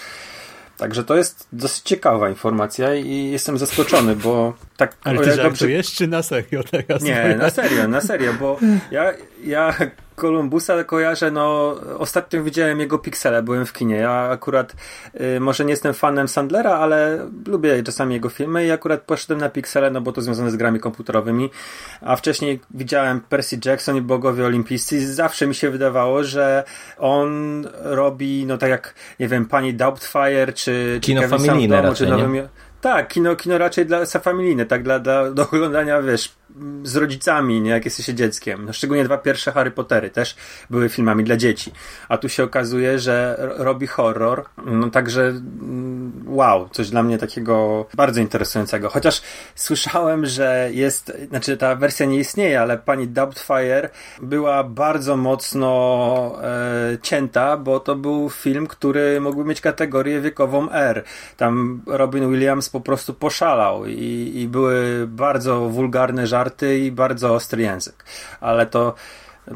Także 0.76 1.04
to 1.04 1.16
jest 1.16 1.48
dosyć 1.52 1.82
ciekawa 1.82 2.28
informacja 2.28 2.94
i 2.94 3.30
jestem 3.30 3.58
zaskoczony, 3.58 4.16
bo 4.16 4.52
tak... 4.80 4.96
Ale 5.04 5.18
ty 5.18 5.36
dobrze... 5.36 5.82
czy 5.82 6.06
na 6.06 6.22
serio 6.22 6.62
teraz? 6.70 7.02
Nie, 7.02 7.36
na 7.38 7.50
serio, 7.50 7.88
na 7.88 8.00
serio, 8.00 8.32
bo 8.40 8.58
ja, 8.90 9.12
ja 9.44 9.74
Kolumbusa 10.20 10.84
kojarzę, 10.84 11.30
no 11.30 11.76
ostatnio 11.98 12.42
widziałem 12.42 12.80
jego 12.80 12.98
piksele, 12.98 13.42
byłem 13.42 13.66
w 13.66 13.72
kinie. 13.72 13.96
Ja 13.96 14.12
akurat 14.12 14.76
y, 15.36 15.40
może 15.40 15.64
nie 15.64 15.70
jestem 15.70 15.94
fanem 15.94 16.28
Sandlera, 16.28 16.70
ale 16.70 17.26
lubię 17.46 17.82
czasami 17.82 18.14
jego 18.14 18.28
filmy 18.28 18.66
i 18.66 18.70
akurat 18.70 19.00
poszedłem 19.00 19.40
na 19.40 19.48
piksele, 19.48 19.90
no 19.90 20.00
bo 20.00 20.12
to 20.12 20.22
związane 20.22 20.50
z 20.50 20.56
grami 20.56 20.80
komputerowymi. 20.80 21.50
A 22.00 22.16
wcześniej 22.16 22.60
widziałem 22.70 23.20
Percy 23.20 23.58
Jackson 23.64 23.96
i 23.96 24.00
Bogowie 24.00 24.44
Olimpijscy. 24.44 25.14
Zawsze 25.14 25.46
mi 25.46 25.54
się 25.54 25.70
wydawało, 25.70 26.24
że 26.24 26.64
on 26.98 27.64
robi, 27.82 28.46
no 28.46 28.58
tak 28.58 28.70
jak, 28.70 28.94
nie 29.20 29.28
wiem, 29.28 29.46
pani 29.46 29.74
Doubtfire, 29.74 30.52
czy, 30.54 30.98
Kino 31.02 31.22
czy 31.22 31.28
familijne 31.28 31.82
raczej, 31.82 32.06
czy 32.06 32.12
nowym... 32.12 32.48
Tak, 32.80 33.08
kino, 33.08 33.36
kino 33.36 33.58
raczej 33.58 33.86
dla 33.86 34.06
familijne, 34.06 34.66
tak 34.66 34.82
dla, 34.82 34.98
dla 34.98 35.30
do 35.30 35.42
oglądania, 35.42 36.02
wiesz, 36.02 36.32
z 36.82 36.96
rodzicami, 36.96 37.60
nie, 37.60 37.70
jak 37.70 37.84
jesteś 37.84 38.06
dzieckiem. 38.06 38.64
No, 38.66 38.72
szczególnie 38.72 39.04
dwa 39.04 39.18
pierwsze 39.18 39.52
Harry 39.52 39.70
Pottery 39.70 40.10
też 40.10 40.36
były 40.70 40.88
filmami 40.88 41.24
dla 41.24 41.36
dzieci. 41.36 41.72
A 42.08 42.18
tu 42.18 42.28
się 42.28 42.44
okazuje, 42.44 42.98
że 42.98 43.36
robi 43.38 43.86
horror. 43.86 44.44
No 44.66 44.90
także 44.90 45.22
mm, 45.22 46.24
wow, 46.26 46.68
coś 46.68 46.90
dla 46.90 47.02
mnie 47.02 47.18
takiego 47.18 47.86
bardzo 47.94 48.20
interesującego. 48.20 48.88
Chociaż 48.88 49.22
słyszałem, 49.54 50.26
że 50.26 50.68
jest, 50.72 51.12
znaczy 51.28 51.56
ta 51.56 51.74
wersja 51.74 52.06
nie 52.06 52.18
istnieje, 52.18 52.60
ale 52.60 52.78
pani 52.78 53.08
Doubtfire 53.08 53.90
była 54.22 54.64
bardzo 54.64 55.16
mocno 55.16 55.70
e, 56.42 56.79
cięta, 57.02 57.56
bo 57.56 57.80
to 57.80 57.96
był 57.96 58.30
film, 58.30 58.66
który 58.66 59.20
mógłby 59.20 59.48
mieć 59.48 59.60
kategorię 59.60 60.20
wiekową 60.20 60.70
R. 60.70 61.04
Tam 61.36 61.82
Robin 61.86 62.30
Williams 62.30 62.70
po 62.70 62.80
prostu 62.80 63.14
poszalał 63.14 63.86
i, 63.86 64.32
i 64.34 64.48
były 64.48 65.06
bardzo 65.06 65.60
wulgarne 65.60 66.26
żarty 66.26 66.78
i 66.78 66.92
bardzo 66.92 67.34
ostry 67.34 67.62
język. 67.62 68.04
Ale 68.40 68.66
to 68.66 68.94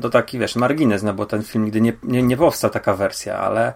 to 0.03 0.11
taki, 0.11 0.39
wiesz, 0.39 0.57
margines, 0.57 1.03
no 1.03 1.15
bo 1.15 1.27
ten 1.27 1.43
film 1.43 1.65
nigdy 1.65 1.81
nie, 1.81 1.93
nie, 2.03 2.23
nie 2.23 2.37
powstał 2.37 2.71
taka 2.71 2.95
wersja, 2.95 3.39
ale 3.39 3.73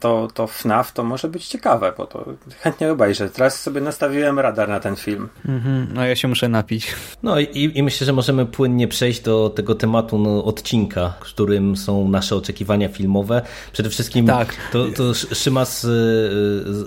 to, 0.00 0.28
to 0.34 0.46
FNAF 0.46 0.92
to 0.92 1.04
może 1.04 1.28
być 1.28 1.46
ciekawe, 1.46 1.92
bo 1.96 2.06
to 2.06 2.24
chętnie 2.60 2.92
obejrzę. 2.92 3.30
Teraz 3.30 3.60
sobie 3.60 3.80
nastawiłem 3.80 4.38
radar 4.38 4.68
na 4.68 4.80
ten 4.80 4.96
film. 4.96 5.28
Mhm, 5.48 5.88
no 5.94 6.06
ja 6.06 6.16
się 6.16 6.28
muszę 6.28 6.48
napić. 6.48 6.94
No 7.22 7.40
i, 7.40 7.72
i 7.74 7.82
myślę, 7.82 8.04
że 8.04 8.12
możemy 8.12 8.46
płynnie 8.46 8.88
przejść 8.88 9.20
do 9.20 9.50
tego 9.50 9.74
tematu 9.74 10.18
no, 10.18 10.44
odcinka, 10.44 11.14
którym 11.20 11.76
są 11.76 12.08
nasze 12.08 12.36
oczekiwania 12.36 12.88
filmowe. 12.88 13.42
Przede 13.72 13.90
wszystkim 13.90 14.26
tak. 14.26 14.56
to, 14.72 14.86
to 14.96 15.14
Szymas 15.14 15.84
y, 15.84 15.88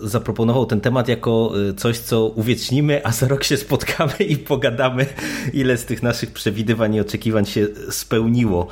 y, 0.03 0.07
zaproponował 0.07 0.65
ten 0.65 0.81
temat 0.81 1.07
jako 1.07 1.51
y, 1.69 1.73
coś, 1.73 1.97
co 1.97 2.25
uwiecznimy, 2.25 3.05
a 3.05 3.11
za 3.11 3.27
rok 3.27 3.43
się 3.43 3.57
spotkamy 3.57 4.13
i 4.17 4.37
pogadamy, 4.37 5.05
ile 5.53 5.77
z 5.77 5.85
tych 5.85 6.03
naszych 6.03 6.31
przewidywań 6.31 6.95
i 6.95 7.01
oczekiwań 7.01 7.45
się 7.45 7.67
spełniło. 7.89 8.67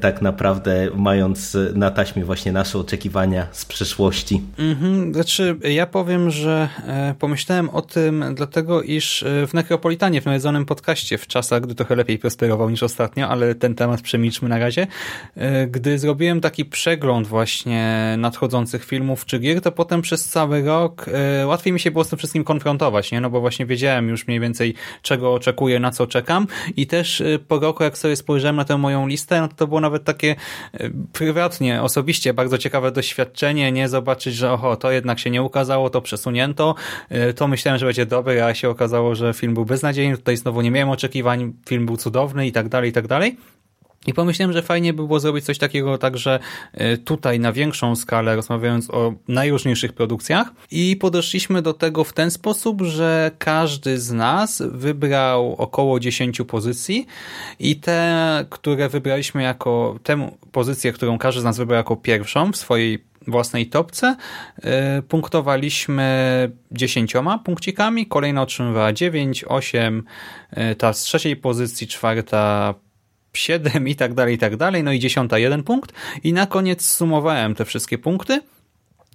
tak 0.00 0.22
naprawdę 0.22 0.88
mając 0.94 1.56
na 1.74 1.90
taśmie 1.90 2.24
właśnie 2.24 2.52
nasze 2.52 2.78
oczekiwania 2.78 3.46
z 3.52 3.64
przeszłości. 3.64 4.42
Mhm, 4.58 5.14
znaczy 5.14 5.56
ja 5.70 5.86
powiem, 5.86 6.30
że 6.30 6.68
e, 6.86 7.14
pomyślałem 7.18 7.70
o 7.70 7.82
tym 7.82 8.24
dlatego, 8.34 8.82
iż 8.82 9.22
e, 9.22 9.46
w 9.46 9.54
Necropolitanie, 9.54 10.20
w 10.20 10.24
nawiedzonym 10.24 10.66
podcaście, 10.66 11.18
w 11.18 11.26
czasach, 11.26 11.62
gdy 11.62 11.74
trochę 11.74 11.96
lepiej 11.96 12.18
prosperował 12.18 12.70
niż 12.70 12.82
ostatnio, 12.82 13.28
ale 13.28 13.54
ten 13.54 13.74
temat 13.74 14.00
przemilczmy 14.00 14.48
na 14.48 14.58
razie, 14.58 14.86
gdy 15.70 15.98
zrobiłem 15.98 16.40
taki 16.40 16.64
przegląd 16.64 17.26
właśnie 17.26 18.14
nadchodzących 18.18 18.84
filmów 18.84 19.26
czy 19.26 19.38
gier, 19.38 19.60
to 19.60 19.72
potem 19.72 20.02
przez 20.02 20.24
cały 20.24 20.62
rok 20.62 21.06
łatwiej 21.46 21.72
mi 21.72 21.80
się 21.80 21.90
było 21.90 22.04
z 22.04 22.08
tym 22.08 22.18
wszystkim 22.18 22.44
konfrontować, 22.44 23.12
nie? 23.12 23.20
no 23.20 23.30
bo 23.30 23.40
właśnie 23.40 23.66
wiedziałem 23.66 24.08
już 24.08 24.26
mniej 24.26 24.40
więcej 24.40 24.74
czego 25.02 25.34
oczekuję, 25.34 25.80
na 25.80 25.90
co 25.90 26.06
czekam 26.06 26.46
i 26.76 26.86
też 26.86 27.22
po 27.48 27.58
roku, 27.58 27.82
jak 27.82 27.98
sobie 27.98 28.16
spojrzałem 28.16 28.56
na 28.56 28.64
tę 28.64 28.78
moją 28.78 29.06
listę, 29.06 29.39
no 29.40 29.48
to 29.48 29.66
było 29.66 29.80
nawet 29.80 30.04
takie 30.04 30.36
e, 30.72 30.90
prywatnie, 31.12 31.82
osobiście 31.82 32.34
bardzo 32.34 32.58
ciekawe 32.58 32.92
doświadczenie, 32.92 33.72
nie 33.72 33.88
zobaczyć, 33.88 34.34
że 34.34 34.52
oho, 34.52 34.76
to 34.76 34.90
jednak 34.90 35.18
się 35.18 35.30
nie 35.30 35.42
ukazało, 35.42 35.90
to 35.90 36.02
przesunięto, 36.02 36.74
e, 37.08 37.32
to 37.32 37.48
myślałem, 37.48 37.78
że 37.78 37.86
będzie 37.86 38.06
dobre, 38.06 38.46
a 38.46 38.54
się 38.54 38.68
okazało, 38.68 39.14
że 39.14 39.34
film 39.34 39.54
był 39.54 39.64
beznadziejny, 39.64 40.16
tutaj 40.16 40.36
znowu 40.36 40.60
nie 40.60 40.70
miałem 40.70 40.90
oczekiwań, 40.90 41.52
film 41.68 41.86
był 41.86 41.96
cudowny 41.96 42.46
i 42.46 42.52
tak 42.52 42.68
dalej, 42.68 42.90
i 42.90 42.92
tak 42.92 43.06
dalej. 43.06 43.36
I 44.06 44.14
pomyślałem, 44.14 44.52
że 44.52 44.62
fajnie 44.62 44.92
by 44.92 45.06
było 45.06 45.20
zrobić 45.20 45.44
coś 45.44 45.58
takiego 45.58 45.98
także 45.98 46.38
e, 46.72 46.96
tutaj 46.96 47.40
na 47.40 47.52
większą 47.52 47.96
skalę, 47.96 48.36
rozmawiając 48.36 48.90
o 48.90 49.14
najróżniejszych 49.28 49.92
produkcjach. 49.92 50.52
I 50.70 50.96
podeszliśmy 50.96 51.62
do 51.62 51.74
tego 51.74 52.04
w 52.04 52.12
ten 52.12 52.30
sposób, 52.30 52.82
że 52.82 53.30
każdy 53.38 53.98
z 53.98 54.12
nas 54.12 54.62
wybrał 54.70 55.54
około 55.54 56.00
10 56.00 56.42
pozycji 56.48 57.06
i 57.58 57.76
te, 57.76 58.44
które 58.50 58.88
wybraliśmy 58.88 59.42
jako, 59.42 59.98
tę 60.02 60.30
pozycję, 60.52 60.92
którą 60.92 61.18
każdy 61.18 61.40
z 61.40 61.44
nas 61.44 61.58
wybrał 61.58 61.76
jako 61.76 61.96
pierwszą 61.96 62.52
w 62.52 62.56
swojej 62.56 63.04
własnej 63.26 63.66
topce 63.66 64.16
e, 64.62 65.02
punktowaliśmy 65.02 66.50
dziesięcioma 66.72 67.38
punkcikami, 67.38 68.06
kolejna 68.06 68.42
otrzymywała 68.42 68.92
9, 68.92 69.44
8, 69.48 70.04
e, 70.50 70.74
ta 70.74 70.92
z 70.92 71.00
trzeciej 71.00 71.36
pozycji, 71.36 71.86
czwarta 71.86 72.74
7 73.32 73.88
i 73.88 73.94
tak 73.94 74.14
dalej, 74.14 74.34
i 74.34 74.38
tak 74.38 74.56
dalej, 74.56 74.82
no 74.82 74.92
i 74.92 74.98
dziesiąta 74.98 75.38
jeden 75.38 75.62
punkt. 75.62 75.92
I 76.24 76.32
na 76.32 76.46
koniec 76.46 76.84
sumowałem 76.84 77.54
te 77.54 77.64
wszystkie 77.64 77.98
punkty 77.98 78.40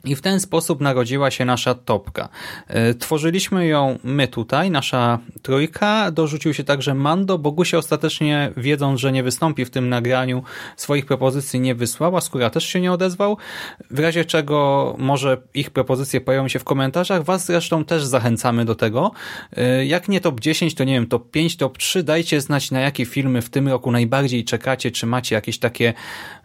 i 0.06 0.16
w 0.16 0.22
ten 0.22 0.40
sposób 0.40 0.82
narodziła 0.82 1.32
się 1.32 1.46
nasza 1.46 1.76
topka. 1.76 2.30
E, 2.68 2.94
tworzyliśmy 2.94 3.68
ją 3.68 4.00
my 4.04 4.28
tutaj, 4.28 4.72
nasza 4.72 5.20
trójka. 5.42 6.12
Dorzucił 6.12 6.54
się 6.54 6.64
także 6.64 6.94
Mando. 6.94 7.38
Bogusia 7.38 7.78
ostatecznie, 7.78 8.52
wiedząc, 8.58 9.00
że 9.00 9.12
nie 9.12 9.24
wystąpi 9.24 9.66
w 9.66 9.70
tym 9.70 9.90
nagraniu, 9.90 10.44
swoich 10.78 11.06
propozycji 11.06 11.60
nie 11.60 11.76
wysłała. 11.76 12.22
Skóra 12.22 12.50
też 12.50 12.66
się 12.66 12.82
nie 12.82 12.92
odezwał. 12.92 13.38
W 13.92 14.00
razie 14.00 14.26
czego 14.26 14.96
może 14.98 15.38
ich 15.54 15.70
propozycje 15.70 16.22
pojawią 16.22 16.48
się 16.48 16.60
w 16.60 16.64
komentarzach. 16.64 17.24
Was 17.24 17.46
zresztą 17.46 17.86
też 17.86 18.06
zachęcamy 18.06 18.66
do 18.66 18.76
tego. 18.76 19.12
E, 19.58 19.86
jak 19.86 20.08
nie 20.08 20.22
top 20.22 20.40
10, 20.40 20.76
to 20.76 20.84
nie 20.84 20.94
wiem, 20.94 21.08
top 21.08 21.32
5, 21.32 21.58
top 21.58 21.78
3. 21.78 22.04
Dajcie 22.04 22.42
znać, 22.42 22.72
na 22.72 22.80
jakie 22.80 23.06
filmy 23.06 23.42
w 23.42 23.50
tym 23.50 23.68
roku 23.68 23.92
najbardziej 23.92 24.46
czekacie, 24.46 24.92
czy 24.92 25.06
macie 25.06 25.36
jakieś 25.36 25.60
takie, 25.60 25.94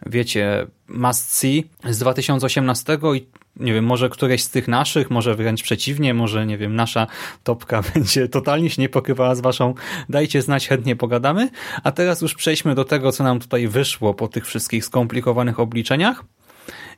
wiecie, 0.05 0.67
must 0.93 1.33
see 1.33 1.69
z 1.89 1.99
2018 1.99 2.97
i 3.15 3.25
nie 3.55 3.73
wiem, 3.73 3.85
może 3.85 4.09
któreś 4.09 4.43
z 4.43 4.49
tych 4.49 4.67
naszych, 4.67 5.09
może 5.09 5.35
wręcz 5.35 5.63
przeciwnie, 5.63 6.13
może 6.13 6.45
nie 6.45 6.57
wiem, 6.57 6.75
nasza 6.75 7.07
topka 7.43 7.81
będzie 7.93 8.27
totalnie 8.27 8.69
się 8.69 8.81
nie 8.81 8.89
pokrywała 8.89 9.35
z 9.35 9.41
waszą. 9.41 9.73
Dajcie 10.09 10.41
znać, 10.41 10.67
chętnie 10.67 10.95
pogadamy. 10.95 11.49
A 11.83 11.91
teraz 11.91 12.21
już 12.21 12.35
przejdźmy 12.35 12.75
do 12.75 12.85
tego, 12.85 13.11
co 13.11 13.23
nam 13.23 13.39
tutaj 13.39 13.67
wyszło 13.67 14.13
po 14.13 14.27
tych 14.27 14.45
wszystkich 14.45 14.85
skomplikowanych 14.85 15.59
obliczeniach. 15.59 16.23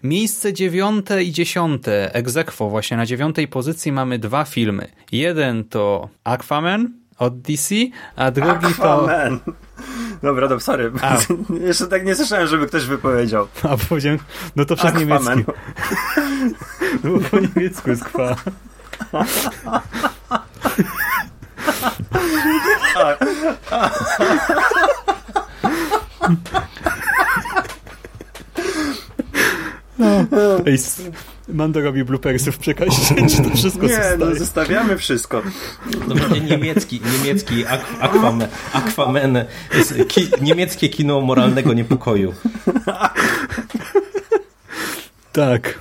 Miejsce 0.04 0.54
dziewiąte 0.54 1.24
i 1.24 1.32
dziesiąte, 1.32 2.16
egzekwo, 2.16 2.70
właśnie 2.70 2.98
na 2.98 3.06
dziewiątej 3.06 3.48
pozycji 3.48 3.92
mamy 3.92 4.20
dwa 4.20 4.46
filmy. 4.46 4.88
Jeden 5.12 5.64
to 5.64 6.10
Aquaman 6.24 7.03
od 7.20 7.42
DC, 7.42 7.76
a 8.16 8.32
drugi 8.32 8.66
Aquaman. 8.66 9.40
to... 9.40 9.52
Dobra, 10.24 10.48
dobra, 10.48 10.60
sorry. 10.60 10.92
A. 11.02 11.18
Jeszcze 11.68 11.88
tak 11.88 12.06
nie 12.06 12.16
słyszałem, 12.16 12.48
żeby 12.48 12.68
ktoś 12.68 12.86
wypowiedział. 12.86 13.48
A 13.70 13.78
powiedziałem, 13.90 14.20
no 14.56 14.66
to 14.66 14.76
przez 14.76 14.94
niemiecki. 14.94 15.30
No 17.04 17.20
po 17.32 17.40
niemiecku 17.40 17.90
jest 17.90 18.04
kwa. 18.04 18.36
No. 29.98 30.60
Ej, 30.66 30.78
Mando 31.54 31.82
robi 31.82 32.04
bloopersy 32.04 32.52
w 32.52 32.58
przekazie, 32.58 33.02
czy 33.30 33.44
to 33.50 33.56
wszystko 33.56 33.86
Nie, 33.86 34.00
no 34.20 34.36
zostawiamy 34.36 34.98
wszystko. 34.98 35.42
To 36.10 36.16
będzie 36.16 36.42
niemiecki, 36.42 37.02
niemiecki 37.18 37.66
Aquaman, 38.00 38.48
Aquaman 38.74 39.46
ki, 40.08 40.30
niemieckie 40.42 40.90
kino 40.90 41.22
moralnego 41.22 41.74
niepokoju. 41.74 42.34
Tak. 45.32 45.80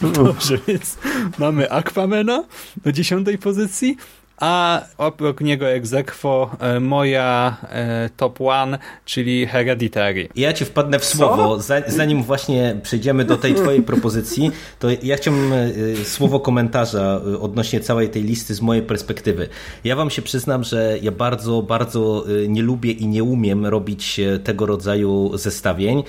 Dobrze, 0.00 0.58
więc 0.68 0.96
mamy 1.38 1.70
Aquamana 1.70 2.44
na 2.84 2.92
dziesiątej 2.92 3.38
pozycji, 3.38 3.96
a 4.40 4.82
oprócz 4.98 5.40
niego 5.40 5.68
egzekwo 5.68 6.50
e, 6.60 6.80
moja 6.80 7.56
e, 7.62 8.10
top 8.16 8.40
one, 8.40 8.78
czyli 9.04 9.46
Hereditary. 9.46 10.28
Ja 10.36 10.52
ci 10.52 10.64
wpadnę 10.64 10.98
w 10.98 11.04
słowo, 11.04 11.58
zanim 11.86 12.22
właśnie 12.22 12.76
przejdziemy 12.82 13.24
do 13.24 13.36
tej 13.36 13.54
twojej 13.54 13.82
propozycji, 13.90 14.50
to 14.78 14.88
ja 15.02 15.16
chciałbym 15.16 15.52
e, 15.52 16.04
słowo 16.04 16.40
komentarza 16.40 17.20
odnośnie 17.40 17.80
całej 17.80 18.08
tej 18.08 18.22
listy 18.22 18.54
z 18.54 18.60
mojej 18.60 18.82
perspektywy. 18.82 19.48
Ja 19.84 19.96
wam 19.96 20.10
się 20.10 20.22
przyznam, 20.22 20.64
że 20.64 20.98
ja 21.02 21.12
bardzo, 21.12 21.62
bardzo 21.62 22.24
nie 22.48 22.62
lubię 22.62 22.92
i 22.92 23.06
nie 23.06 23.24
umiem 23.24 23.66
robić 23.66 24.20
tego 24.44 24.66
rodzaju 24.66 25.30
zestawień, 25.38 26.02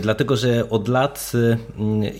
dlatego, 0.00 0.36
że 0.36 0.70
od 0.70 0.88
lat 0.88 1.32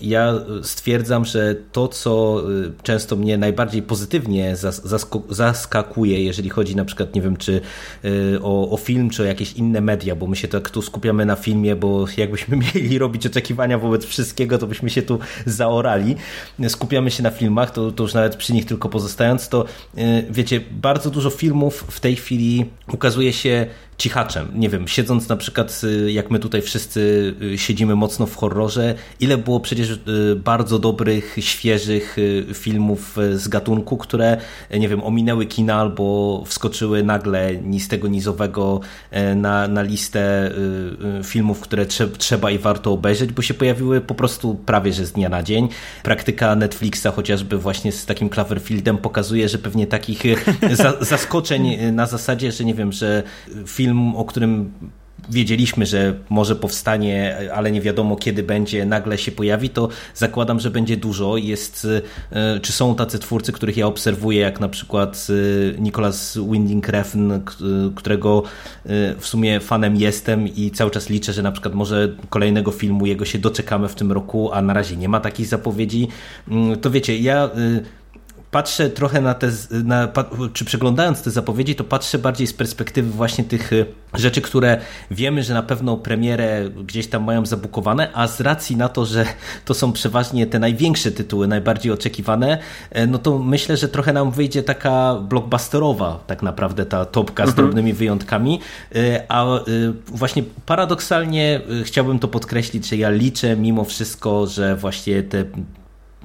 ja 0.01 0.33
stwierdzam, 0.63 1.25
że 1.25 1.55
to, 1.71 1.87
co 1.87 2.43
często 2.83 3.15
mnie 3.15 3.37
najbardziej 3.37 3.81
pozytywnie 3.81 4.55
zaskakuje, 4.55 5.44
zaskakuje, 5.53 6.23
jeżeli 6.23 6.49
chodzi 6.49 6.75
na 6.75 6.85
przykład, 6.85 7.15
nie 7.15 7.21
wiem, 7.21 7.37
czy 7.37 7.61
y, 8.05 8.39
o, 8.43 8.69
o 8.69 8.77
film, 8.77 9.09
czy 9.09 9.23
o 9.23 9.25
jakieś 9.25 9.53
inne 9.53 9.81
media, 9.81 10.15
bo 10.15 10.27
my 10.27 10.35
się 10.35 10.47
tak 10.47 10.69
tu 10.69 10.81
skupiamy 10.81 11.25
na 11.25 11.35
filmie, 11.35 11.75
bo 11.75 12.05
jakbyśmy 12.17 12.57
mieli 12.75 12.99
robić 12.99 13.25
oczekiwania 13.25 13.77
wobec 13.77 14.05
wszystkiego, 14.05 14.57
to 14.57 14.67
byśmy 14.67 14.89
się 14.89 15.01
tu 15.01 15.19
zaorali. 15.45 16.15
Skupiamy 16.67 17.11
się 17.11 17.23
na 17.23 17.31
filmach, 17.31 17.71
to, 17.71 17.91
to 17.91 18.03
już 18.03 18.13
nawet 18.13 18.35
przy 18.35 18.53
nich 18.53 18.65
tylko 18.65 18.89
pozostając, 18.89 19.49
to 19.49 19.65
y, 19.97 20.25
wiecie, 20.29 20.61
bardzo 20.71 21.09
dużo 21.09 21.29
filmów 21.29 21.85
w 21.89 21.99
tej 21.99 22.15
chwili 22.15 22.65
ukazuje 22.93 23.33
się 23.33 23.65
cichaczem. 23.97 24.47
Nie 24.55 24.69
wiem, 24.69 24.87
siedząc 24.87 25.29
na 25.29 25.35
przykład, 25.35 25.81
y, 25.83 26.11
jak 26.11 26.31
my 26.31 26.39
tutaj 26.39 26.61
wszyscy 26.61 27.33
y, 27.41 27.57
siedzimy 27.57 27.95
mocno 27.95 28.25
w 28.25 28.35
horrorze, 28.35 28.95
ile 29.19 29.37
było 29.37 29.59
przecież 29.59 29.89
y, 29.89 29.99
bardzo 30.35 30.79
dobrych, 30.79 31.35
świeżych 31.39 32.17
filmów 32.53 33.17
z 33.33 33.47
gatunku, 33.47 33.97
które, 33.97 34.37
nie 34.79 34.89
wiem, 34.89 35.03
ominęły 35.03 35.45
kina 35.45 35.75
albo 35.75 36.43
wskoczyły 36.45 37.03
nagle 37.03 37.55
ni 37.55 37.79
z 37.79 37.87
tego 37.87 38.07
nizowego 38.07 38.79
na, 39.35 39.67
na 39.67 39.81
listę 39.81 40.51
filmów, 41.23 41.59
które 41.59 41.85
trzeba 42.17 42.51
i 42.51 42.59
warto 42.59 42.91
obejrzeć, 42.91 43.31
bo 43.31 43.41
się 43.41 43.53
pojawiły 43.53 44.01
po 44.01 44.15
prostu 44.15 44.55
prawie 44.55 44.93
że 44.93 45.05
z 45.05 45.11
dnia 45.11 45.29
na 45.29 45.43
dzień. 45.43 45.69
Praktyka 46.03 46.55
Netflixa 46.55 47.07
chociażby 47.15 47.57
właśnie 47.57 47.91
z 47.91 48.05
takim 48.05 48.29
Cloverfieldem 48.29 48.97
pokazuje, 48.97 49.49
że 49.49 49.57
pewnie 49.57 49.87
takich 49.87 50.23
zaskoczeń 51.01 51.91
na 51.91 52.05
zasadzie, 52.05 52.51
że 52.51 52.65
nie 52.65 52.73
wiem, 52.73 52.91
że 52.91 53.23
film 53.67 53.84
film, 53.85 54.15
o 54.15 54.25
którym 54.25 54.71
wiedzieliśmy, 55.29 55.85
że 55.85 56.13
może 56.29 56.55
powstanie, 56.55 57.37
ale 57.53 57.71
nie 57.71 57.81
wiadomo 57.81 58.15
kiedy 58.15 58.43
będzie, 58.43 58.85
nagle 58.85 59.17
się 59.17 59.31
pojawi, 59.31 59.69
to 59.69 59.89
zakładam, 60.15 60.59
że 60.59 60.71
będzie 60.71 60.97
dużo. 60.97 61.37
Jest, 61.37 61.87
e, 62.31 62.59
czy 62.59 62.71
są 62.71 62.95
tacy 62.95 63.19
twórcy, 63.19 63.51
których 63.51 63.77
ja 63.77 63.87
obserwuję, 63.87 64.39
jak 64.39 64.59
na 64.59 64.69
przykład 64.69 65.27
e, 65.29 65.81
Nicholas 65.81 66.39
Winding 66.51 66.87
Refn, 66.87 67.31
którego 67.95 68.43
e, 68.85 68.89
w 69.19 69.27
sumie 69.27 69.59
fanem 69.59 69.95
jestem 69.95 70.47
i 70.47 70.71
cały 70.71 70.91
czas 70.91 71.09
liczę, 71.09 71.33
że 71.33 71.41
na 71.41 71.51
przykład 71.51 71.73
może 71.73 72.09
kolejnego 72.29 72.71
filmu 72.71 73.05
jego 73.05 73.25
się 73.25 73.39
doczekamy 73.39 73.87
w 73.87 73.95
tym 73.95 74.11
roku, 74.11 74.53
a 74.53 74.61
na 74.61 74.73
razie 74.73 74.97
nie 74.97 75.09
ma 75.09 75.19
takich 75.19 75.47
zapowiedzi. 75.47 76.07
Mm, 76.47 76.79
to 76.79 76.91
wiecie, 76.91 77.17
ja 77.17 77.49
patrzę 78.55 78.89
trochę 78.89 79.21
na 79.21 79.33
te, 79.33 79.51
na, 79.83 80.07
czy 80.53 80.65
przeglądając 80.65 81.21
te 81.21 81.31
zapowiedzi, 81.31 81.75
to 81.75 81.83
patrzę 81.83 82.19
bardziej 82.19 82.47
z 82.47 82.53
perspektywy 82.53 83.09
właśnie 83.09 83.43
tych 83.43 83.73
y, 83.73 83.85
rzeczy, 84.13 84.41
które 84.41 84.79
wiemy, 85.11 85.43
że 85.43 85.53
na 85.53 85.63
pewno 85.63 85.97
premierę 85.97 86.69
gdzieś 86.69 87.07
tam 87.07 87.23
mają 87.23 87.45
zabukowane, 87.45 88.11
a 88.13 88.27
z 88.27 88.41
racji 88.41 88.77
na 88.77 88.89
to, 88.89 89.05
że 89.05 89.25
to 89.65 89.73
są 89.73 89.93
przeważnie 89.93 90.47
te 90.47 90.59
największe 90.59 91.11
tytuły, 91.11 91.47
najbardziej 91.47 91.91
oczekiwane, 91.91 92.57
e, 92.91 93.07
no 93.07 93.17
to 93.17 93.39
myślę, 93.39 93.77
że 93.77 93.87
trochę 93.87 94.13
nam 94.13 94.31
wyjdzie 94.31 94.63
taka 94.63 95.15
blockbusterowa 95.15 96.19
tak 96.27 96.43
naprawdę 96.43 96.85
ta 96.85 97.05
topka 97.05 97.45
z 97.45 97.49
mhm. 97.49 97.55
drobnymi 97.67 97.93
wyjątkami, 97.93 98.59
e, 98.95 99.23
a 99.27 99.45
e, 99.45 99.61
właśnie 100.07 100.43
paradoksalnie 100.65 101.61
chciałbym 101.83 102.19
to 102.19 102.27
podkreślić, 102.27 102.89
że 102.89 102.95
ja 102.95 103.09
liczę 103.09 103.57
mimo 103.57 103.83
wszystko, 103.83 104.47
że 104.47 104.75
właśnie 104.75 105.23
te 105.23 105.45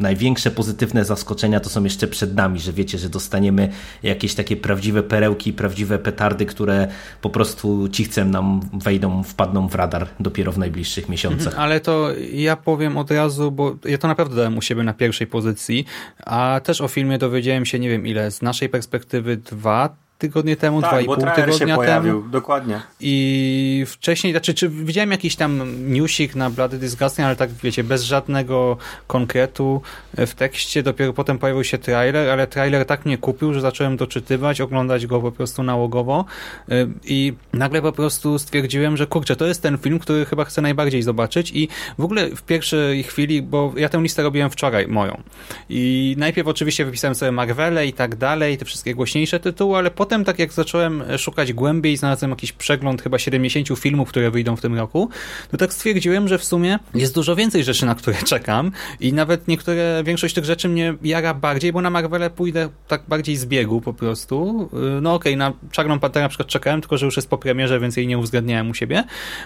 największe 0.01 0.51
pozytywne 0.51 1.05
zaskoczenia 1.05 1.61
to 1.61 1.71
są 1.71 1.85
jeszcze 1.85 2.09
przed 2.09 2.35
nami, 2.35 2.61
że 2.61 2.73
wiecie, 2.73 2.99
że 2.99 3.09
dostaniemy 3.09 3.69
jakieś 4.03 4.35
takie 4.35 4.57
prawdziwe 4.57 5.03
perełki, 5.03 5.53
prawdziwe 5.53 5.99
petardy, 5.99 6.47
które 6.47 6.89
po 7.21 7.31
prostu 7.31 7.89
cichcem 7.89 8.31
nam 8.31 8.61
wejdą, 8.73 9.23
wpadną 9.23 9.69
w 9.69 9.75
radar 9.75 10.09
dopiero 10.21 10.53
w 10.53 10.59
najbliższych 10.59 11.09
miesiącach. 11.09 11.47
Mhm, 11.47 11.63
ale 11.63 11.81
to 11.81 12.09
ja 12.33 12.57
powiem 12.57 12.99
od 12.99 13.11
razu, 13.11 13.51
bo 13.51 13.77
ja 13.85 13.99
to 13.99 14.09
naprawdę 14.09 14.37
dałem 14.37 14.59
u 14.59 14.63
siebie 14.63 14.83
na 14.83 14.95
pierwszej 14.95 15.27
pozycji, 15.27 15.85
a 16.27 16.61
też 16.65 16.81
o 16.81 16.89
filmie 16.89 17.19
dowiedziałem 17.19 17.67
się 17.67 17.79
nie 17.79 17.89
wiem 17.89 18.07
ile, 18.07 18.31
z 18.31 18.43
naszej 18.43 18.69
perspektywy 18.69 19.37
dwa 19.37 19.97
tygodnie 20.21 20.57
temu, 20.57 20.81
tak, 20.81 20.91
dwa 20.91 21.01
i 21.01 21.05
pół 21.05 21.17
tygodnia 21.17 21.53
się 21.53 21.67
pojawił, 21.77 22.21
temu. 22.21 22.31
dokładnie. 22.31 22.81
I 23.01 23.85
wcześniej, 23.87 24.33
znaczy, 24.33 24.55
czy 24.55 24.69
widziałem 24.69 25.11
jakiś 25.11 25.37
tam 25.37 25.63
newsik 25.93 26.35
na 26.35 26.51
Bloody 26.51 26.79
Disgusting, 26.79 27.27
ale 27.27 27.37
tak 27.37 27.51
wiecie, 27.63 27.85
bez 27.85 28.03
żadnego 28.03 28.77
konkretu 29.07 29.83
w 30.17 30.35
tekście, 30.35 30.83
dopiero 30.83 31.13
potem 31.13 31.39
pojawił 31.39 31.65
się 31.65 31.79
trailer, 31.79 32.31
ale 32.31 32.47
trailer 32.47 32.87
tak 32.87 33.07
mnie 33.07 33.19
kupił, 33.19 33.55
że 33.55 33.61
zacząłem 33.61 33.97
doczytywać, 33.97 34.61
oglądać 34.61 35.07
go 35.07 35.21
po 35.21 35.33
prostu 35.33 35.63
nałogowo 35.63 36.25
y, 36.69 36.89
i 37.05 37.33
nagle 37.53 37.83
po 37.83 37.93
prostu 37.93 38.39
stwierdziłem, 38.39 38.97
że 38.97 39.07
kurczę, 39.07 39.37
to 39.37 39.47
jest 39.47 39.63
ten 39.63 39.79
film, 39.79 39.99
który 39.99 40.25
chyba 40.25 40.45
chcę 40.45 40.63
najbardziej 40.63 41.03
zobaczyć 41.03 41.53
i 41.55 41.69
w 41.99 42.05
ogóle 42.05 42.31
w 42.37 42.43
pierwszej 42.43 43.03
chwili, 43.03 43.43
bo 43.43 43.73
ja 43.77 43.89
tę 43.89 43.99
listę 43.99 44.23
robiłem 44.23 44.51
wczoraj, 44.51 44.87
moją 44.89 45.23
i 45.69 46.15
najpierw 46.19 46.49
oczywiście 46.49 46.85
wypisałem 46.85 47.15
sobie 47.15 47.33
Marvele 47.33 47.87
i 47.87 47.93
tak 47.93 48.17
dalej, 48.17 48.59
te 48.59 48.65
wszystkie 48.65 48.95
głośniejsze 48.95 49.41
tytuły, 49.41 49.79
ale 49.79 49.91
potem 49.91 50.10
potem, 50.11 50.25
tak 50.25 50.39
jak 50.39 50.53
zacząłem 50.53 51.03
szukać 51.19 51.53
głębiej, 51.53 51.97
znalazłem 51.97 52.31
jakiś 52.31 52.53
przegląd 52.53 53.03
chyba 53.03 53.19
70 53.19 53.79
filmów, 53.79 54.09
które 54.09 54.31
wyjdą 54.31 54.57
w 54.57 54.61
tym 54.61 54.75
roku, 54.75 55.09
to 55.51 55.57
tak 55.57 55.73
stwierdziłem, 55.73 56.29
że 56.29 56.39
w 56.39 56.45
sumie 56.45 56.79
jest 56.95 57.15
dużo 57.15 57.37
więcej 57.37 57.65
rzeczy, 57.65 57.87
na 57.87 57.95
które 57.95 58.17
czekam 58.27 58.73
i 59.01 59.13
nawet 59.13 59.49
niektóre, 59.49 60.03
większość 60.05 60.35
tych 60.35 60.45
rzeczy 60.45 60.69
mnie 60.69 60.95
jara 61.03 61.35
bardziej, 61.35 61.73
bo 61.73 61.81
na 61.81 61.91
Marvele 61.91 62.31
pójdę 62.31 62.69
tak 62.89 63.03
bardziej 63.09 63.37
z 63.37 63.47
biegu 63.47 63.81
po 63.81 63.93
prostu. 63.93 64.69
No 65.03 65.15
okej, 65.15 65.35
okay, 65.35 65.37
na 65.37 65.53
Czarną 65.71 65.99
Panterę 65.99 66.25
na 66.25 66.29
przykład 66.29 66.49
czekałem, 66.49 66.81
tylko 66.81 66.99
że 66.99 67.07
już 67.07 67.17
jest 67.17 67.29
po 67.29 67.39
premierze, 67.39 67.81
więc 67.81 67.97
jej 67.97 68.07
nie 68.07 68.19
uwzględniałem 68.19 68.71
u 68.71 68.75
siebie, 68.75 69.05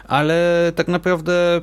ale 0.09 0.72
tak 0.77 0.88
naprawdę 0.88 1.61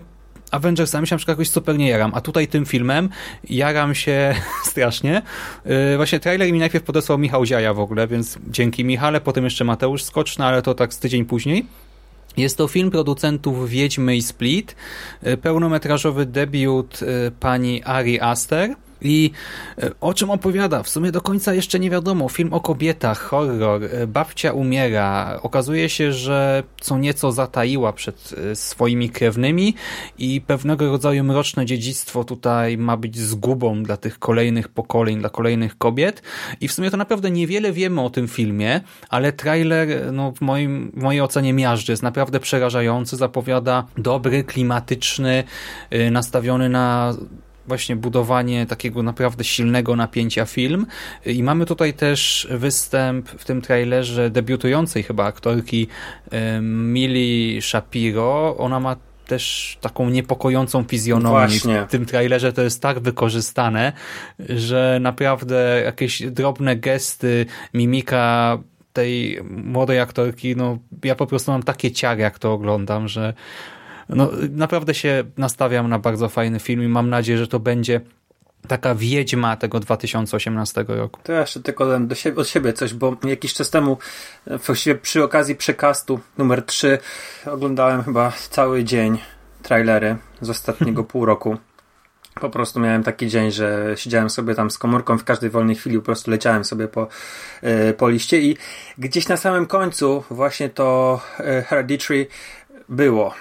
Avengersami 0.51 1.07
się 1.07 1.15
na 1.15 1.17
przykład 1.17 1.37
jakoś 1.37 1.49
super 1.49 1.77
nie 1.77 1.89
jaram, 1.89 2.11
a 2.13 2.21
tutaj 2.21 2.47
tym 2.47 2.65
filmem 2.65 3.09
jaram 3.49 3.95
się 3.95 4.35
strasznie. 4.71 5.21
Yy, 5.65 5.97
właśnie 5.97 6.19
trailer 6.19 6.51
mi 6.51 6.59
najpierw 6.59 6.85
podesłał 6.85 7.17
Michał 7.17 7.45
Ziaja 7.45 7.73
w 7.73 7.79
ogóle, 7.79 8.07
więc 8.07 8.37
dzięki 8.47 8.85
Michale, 8.85 9.21
potem 9.21 9.43
jeszcze 9.43 9.63
Mateusz 9.63 10.03
Skoczny, 10.03 10.45
ale 10.45 10.61
to 10.61 10.73
tak 10.73 10.93
z 10.93 10.99
tydzień 10.99 11.25
później. 11.25 11.65
Jest 12.37 12.57
to 12.57 12.67
film 12.67 12.91
producentów 12.91 13.69
Wiedźmy 13.69 14.15
i 14.15 14.21
Split, 14.21 14.75
yy, 15.23 15.37
pełnometrażowy 15.37 16.25
debiut 16.25 17.01
yy, 17.01 17.31
pani 17.39 17.83
Ari 17.83 18.19
Aster, 18.19 18.75
i 19.01 19.31
e, 19.77 19.91
o 20.01 20.13
czym 20.13 20.29
opowiada? 20.29 20.83
W 20.83 20.89
sumie 20.89 21.11
do 21.11 21.21
końca 21.21 21.53
jeszcze 21.53 21.79
nie 21.79 21.89
wiadomo. 21.89 22.29
Film 22.29 22.53
o 22.53 22.59
kobietach, 22.59 23.19
horror, 23.19 23.83
e, 23.83 24.07
babcia 24.07 24.53
umiera. 24.53 25.39
Okazuje 25.41 25.89
się, 25.89 26.13
że 26.13 26.63
co 26.81 26.97
nieco 26.97 27.31
zataiła 27.31 27.93
przed 27.93 28.35
e, 28.51 28.55
swoimi 28.55 29.09
krewnymi 29.09 29.75
i 30.17 30.41
pewnego 30.41 30.89
rodzaju 30.89 31.23
mroczne 31.23 31.65
dziedzictwo 31.65 32.23
tutaj 32.23 32.77
ma 32.77 32.97
być 32.97 33.17
zgubą 33.19 33.83
dla 33.83 33.97
tych 33.97 34.19
kolejnych 34.19 34.67
pokoleń, 34.67 35.19
dla 35.19 35.29
kolejnych 35.29 35.77
kobiet. 35.77 36.21
I 36.61 36.67
w 36.67 36.73
sumie 36.73 36.91
to 36.91 36.97
naprawdę 36.97 37.31
niewiele 37.31 37.71
wiemy 37.71 38.01
o 38.01 38.09
tym 38.09 38.27
filmie, 38.27 38.81
ale 39.09 39.33
trailer 39.33 40.13
no, 40.13 40.31
w, 40.31 40.41
moim, 40.41 40.91
w 40.95 41.01
mojej 41.01 41.21
ocenie 41.21 41.53
miażdży. 41.53 41.91
Jest 41.91 42.03
naprawdę 42.03 42.39
przerażający. 42.39 43.15
Zapowiada 43.15 43.87
dobry, 43.97 44.43
klimatyczny, 44.43 45.43
nastawiony 46.11 46.69
na 46.69 47.13
właśnie 47.67 47.95
budowanie 47.95 48.65
takiego 48.65 49.03
naprawdę 49.03 49.43
silnego 49.43 49.95
napięcia 49.95 50.45
film 50.45 50.85
i 51.25 51.43
mamy 51.43 51.65
tutaj 51.65 51.93
też 51.93 52.47
występ 52.51 53.29
w 53.29 53.45
tym 53.45 53.61
trailerze 53.61 54.29
debiutującej 54.29 55.03
chyba 55.03 55.25
aktorki 55.25 55.87
Mili 56.61 57.61
Shapiro. 57.61 58.57
Ona 58.57 58.79
ma 58.79 58.95
też 59.27 59.77
taką 59.81 60.09
niepokojącą 60.09 60.83
fizjonomię. 60.83 61.47
Właśnie. 61.47 61.85
W 61.87 61.91
tym 61.91 62.05
trailerze 62.05 62.53
to 62.53 62.61
jest 62.61 62.81
tak 62.81 62.99
wykorzystane, 62.99 63.93
że 64.39 64.97
naprawdę 65.01 65.81
jakieś 65.85 66.21
drobne 66.21 66.75
gesty, 66.75 67.45
mimika 67.73 68.57
tej 68.93 69.39
młodej 69.43 69.99
aktorki, 69.99 70.55
no 70.55 70.77
ja 71.03 71.15
po 71.15 71.27
prostu 71.27 71.51
mam 71.51 71.63
takie 71.63 71.91
ciary, 71.91 72.21
jak 72.21 72.39
to 72.39 72.53
oglądam, 72.53 73.07
że 73.07 73.33
no, 74.09 74.29
naprawdę 74.49 74.93
się 74.93 75.23
nastawiam 75.37 75.89
na 75.89 75.99
bardzo 75.99 76.29
fajny 76.29 76.59
film 76.59 76.83
i 76.83 76.87
mam 76.87 77.09
nadzieję, 77.09 77.37
że 77.37 77.47
to 77.47 77.59
będzie 77.59 78.01
taka 78.67 78.95
wiedźma 78.95 79.55
tego 79.57 79.79
2018 79.79 80.85
roku. 80.87 81.19
To 81.23 81.31
ja 81.31 81.39
jeszcze 81.39 81.59
tylko 81.59 81.99
do 81.99 82.15
siebie, 82.15 82.41
od 82.41 82.47
siebie 82.47 82.73
coś, 82.73 82.93
bo 82.93 83.17
jakiś 83.23 83.53
czas 83.53 83.69
temu 83.69 83.97
właściwie 84.65 84.95
przy 84.95 85.23
okazji 85.23 85.55
przekastu 85.55 86.19
numer 86.37 86.65
3 86.65 86.97
oglądałem 87.45 88.03
chyba 88.03 88.31
cały 88.49 88.83
dzień 88.83 89.17
trailery 89.63 90.17
z 90.41 90.49
ostatniego 90.49 91.03
pół 91.11 91.25
roku. 91.25 91.57
Po 92.41 92.49
prostu 92.49 92.79
miałem 92.79 93.03
taki 93.03 93.27
dzień, 93.27 93.51
że 93.51 93.93
siedziałem 93.95 94.29
sobie 94.29 94.55
tam 94.55 94.71
z 94.71 94.77
komórką 94.77 95.17
w 95.17 95.23
każdej 95.23 95.49
wolnej 95.49 95.75
chwili, 95.75 95.97
po 95.97 96.05
prostu 96.05 96.31
leciałem 96.31 96.65
sobie 96.65 96.87
po, 96.87 97.07
e, 97.61 97.93
po 97.93 98.09
liście 98.09 98.41
i 98.41 98.57
gdzieś 98.97 99.27
na 99.27 99.37
samym 99.37 99.65
końcu 99.65 100.23
właśnie 100.29 100.69
to 100.69 101.19
e, 101.39 101.61
Hereditary 101.61 102.27
było. 102.89 103.33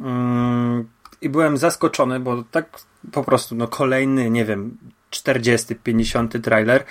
Mm, 0.00 0.88
I 1.20 1.28
byłem 1.28 1.56
zaskoczony, 1.56 2.20
bo 2.20 2.42
tak 2.50 2.80
po 3.12 3.24
prostu, 3.24 3.54
no 3.54 3.68
kolejny, 3.68 4.30
nie 4.30 4.44
wiem, 4.44 4.78
40, 5.10 5.74
50 5.74 6.42
trailer 6.42 6.84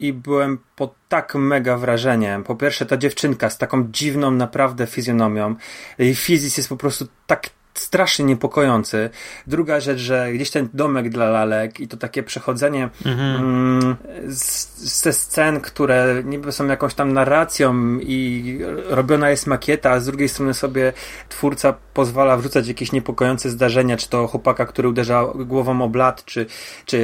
i 0.00 0.12
byłem 0.12 0.58
pod 0.76 0.94
tak 1.08 1.34
mega 1.34 1.76
wrażeniem. 1.76 2.44
Po 2.44 2.56
pierwsze, 2.56 2.86
ta 2.86 2.96
dziewczynka 2.96 3.50
z 3.50 3.58
taką 3.58 3.88
dziwną 3.92 4.30
naprawdę 4.30 4.86
fizjonomią. 4.86 5.54
Jej 5.98 6.14
fizis 6.14 6.56
jest 6.56 6.68
po 6.68 6.76
prostu 6.76 7.06
tak 7.26 7.50
strasznie 7.74 8.24
niepokojący. 8.24 9.10
Druga 9.46 9.80
rzecz, 9.80 9.98
że 9.98 10.32
gdzieś 10.32 10.50
ten 10.50 10.68
domek 10.74 11.08
dla 11.08 11.30
lalek 11.30 11.80
i 11.80 11.88
to 11.88 11.96
takie 11.96 12.22
przechodzenie 12.22 12.88
mhm. 13.06 13.36
mm, 13.36 13.96
z, 14.28 15.02
ze 15.02 15.12
scen, 15.12 15.60
które 15.60 16.22
niby 16.24 16.52
są 16.52 16.66
jakąś 16.66 16.94
tam 16.94 17.12
narracją 17.12 17.98
i 17.98 18.58
robiona 18.88 19.30
jest 19.30 19.46
makieta, 19.46 19.90
a 19.90 20.00
z 20.00 20.06
drugiej 20.06 20.28
strony 20.28 20.54
sobie 20.54 20.92
twórca 21.28 21.74
pozwala 21.94 22.36
wrzucać 22.36 22.68
jakieś 22.68 22.92
niepokojące 22.92 23.50
zdarzenia, 23.50 23.96
czy 23.96 24.08
to 24.08 24.26
chłopaka, 24.26 24.66
który 24.66 24.88
uderza 24.88 25.26
głową 25.34 25.82
o 25.82 25.88
blat, 25.88 26.24
czy, 26.24 26.46
czy 26.86 26.98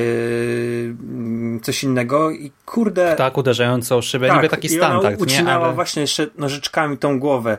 mm, 1.00 1.61
coś 1.61 1.85
innego 1.85 2.31
i 2.31 2.52
kurde... 2.66 3.16
Tak, 3.16 3.38
uderzająco 3.38 3.96
o 3.96 4.02
szybę, 4.02 4.28
tak, 4.28 4.37
niby 4.37 4.48
taki 4.48 4.68
standard, 4.68 5.04
ona 5.04 5.16
ucinała 5.24 5.59
nie? 5.59 5.64
Ale... 5.64 5.74
właśnie 5.74 6.04
nożyczkami 6.38 6.98
tą 6.98 7.20
głowę. 7.20 7.59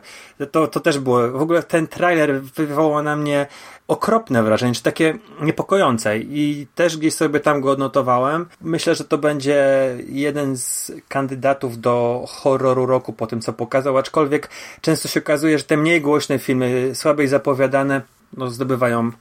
To, 0.52 0.68
to 0.68 0.80
też 0.80 1.00
było, 1.00 1.32
w 1.32 1.42
ogóle 1.42 1.64
ten 1.64 1.88
trailer 1.88 2.42
wywołał 2.42 2.99
na 3.02 3.16
mnie 3.16 3.48
okropne 3.88 4.44
wrażenie, 4.44 4.74
czy 4.76 4.84
takie 4.84 5.18
niepokojące 5.42 6.18
i 6.18 6.68
też 6.76 6.98
gdzieś 6.98 7.14
sobie 7.14 7.40
tam 7.40 7.62
go 7.62 7.72
odnotowałem. 7.72 8.46
Myślę, 8.62 8.96
że 8.96 9.04
to 9.04 9.18
będzie 9.18 9.68
jeden 10.08 10.58
z 10.58 10.92
kandydatów 11.08 11.80
do 11.80 12.26
horroru 12.28 12.86
roku 12.86 13.14
po 13.14 13.28
tym, 13.28 13.42
co 13.42 13.54
pokazał, 13.54 13.98
aczkolwiek 13.98 14.50
często 14.82 15.08
się 15.08 15.20
okazuje, 15.20 15.58
że 15.58 15.64
te 15.64 15.78
mniej 15.78 16.02
głośne 16.02 16.40
filmy, 16.40 16.92
słabiej 16.94 17.28
zapowiadane, 17.28 18.02
no, 18.38 18.50
zdobywają 18.50 19.12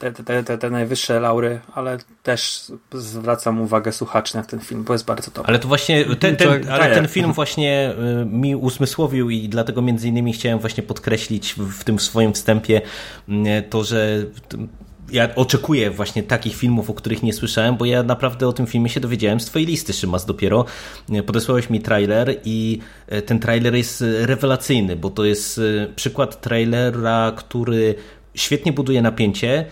te, 0.00 0.12
te, 0.12 0.42
te, 0.42 0.58
te 0.58 0.70
najwyższe 0.70 1.20
laury, 1.20 1.60
ale 1.74 1.98
też 2.22 2.62
zwracam 2.92 3.60
uwagę 3.60 3.92
słuchaczy 3.92 4.36
na 4.36 4.42
ten 4.42 4.60
film, 4.60 4.84
bo 4.84 4.92
jest 4.92 5.04
bardzo 5.04 5.30
dobry. 5.30 5.48
Ale 5.48 5.58
to 5.58 5.68
właśnie, 5.68 6.04
ten, 6.04 6.36
ten, 6.36 6.68
ale 6.68 6.94
ten 6.94 7.08
film 7.08 7.32
właśnie 7.32 7.94
y, 8.22 8.26
mi 8.26 8.56
usmysłowił 8.56 9.30
i 9.30 9.48
dlatego 9.48 9.82
między 9.82 10.08
innymi 10.08 10.32
chciałem 10.32 10.58
właśnie 10.58 10.82
podkreślić 10.82 11.52
w 11.52 11.84
tym 11.84 11.98
swoim 11.98 12.32
wstępie 12.32 12.80
y, 13.28 13.62
to, 13.70 13.84
że 13.84 14.24
ja 15.12 15.34
oczekuję 15.34 15.90
właśnie 15.90 16.22
takich 16.22 16.56
filmów, 16.56 16.90
o 16.90 16.94
których 16.94 17.22
nie 17.22 17.32
słyszałem, 17.32 17.76
bo 17.76 17.84
ja 17.84 18.02
naprawdę 18.02 18.48
o 18.48 18.52
tym 18.52 18.66
filmie 18.66 18.88
się 18.88 19.00
dowiedziałem 19.00 19.40
z 19.40 19.46
twojej 19.46 19.66
listy, 19.66 19.92
Szymas, 19.92 20.26
dopiero. 20.26 20.64
Y, 21.14 21.22
podesłałeś 21.22 21.70
mi 21.70 21.80
trailer 21.80 22.36
i 22.44 22.78
ten 23.26 23.38
trailer 23.38 23.74
jest 23.74 24.04
rewelacyjny, 24.20 24.96
bo 24.96 25.10
to 25.10 25.24
jest 25.24 25.60
przykład 25.96 26.40
trailera, 26.40 27.32
który 27.36 27.94
świetnie 28.34 28.72
buduje 28.72 29.02
napięcie, 29.02 29.66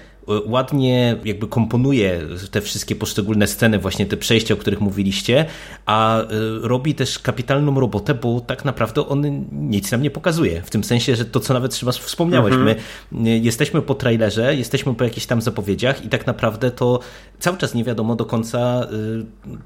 ładnie 0.47 1.17
jakby 1.25 1.47
komponuje 1.47 2.21
te 2.51 2.61
wszystkie 2.61 2.97
poszczególne 2.97 3.47
sceny, 3.47 3.79
właśnie 3.79 4.07
te 4.07 4.17
przejścia, 4.17 4.55
o 4.55 4.57
których 4.57 4.81
mówiliście, 4.81 5.47
a 5.87 6.23
y, 6.23 6.25
robi 6.63 6.95
też 6.95 7.19
kapitalną 7.19 7.81
robotę, 7.81 8.15
bo 8.15 8.41
tak 8.41 8.65
naprawdę 8.65 9.09
on 9.09 9.45
nic 9.53 9.93
nam 9.93 10.03
nie 10.03 10.11
pokazuje. 10.11 10.63
W 10.63 10.71
tym 10.71 10.85
sensie, 10.85 11.17
że 11.17 11.25
to, 11.25 11.41
co 11.41 11.55
nawet 11.55 11.77
Szymas 11.77 11.99
wspomniałeś, 11.99 12.55
mhm. 12.55 12.77
my 13.13 13.29
y, 13.29 13.39
jesteśmy 13.39 13.83
po 13.83 13.95
trailerze, 13.95 14.57
jesteśmy 14.57 14.95
po 14.95 15.05
jakichś 15.05 15.27
tam 15.27 15.43
zapowiedziach 15.43 16.05
i 16.05 16.09
tak 16.09 16.27
naprawdę 16.27 16.71
to 16.71 17.01
cały 17.39 17.59
czas 17.59 17.75
nie 17.75 17.85
wiadomo 17.85 18.17
do 18.17 18.25
końca, 18.25 18.87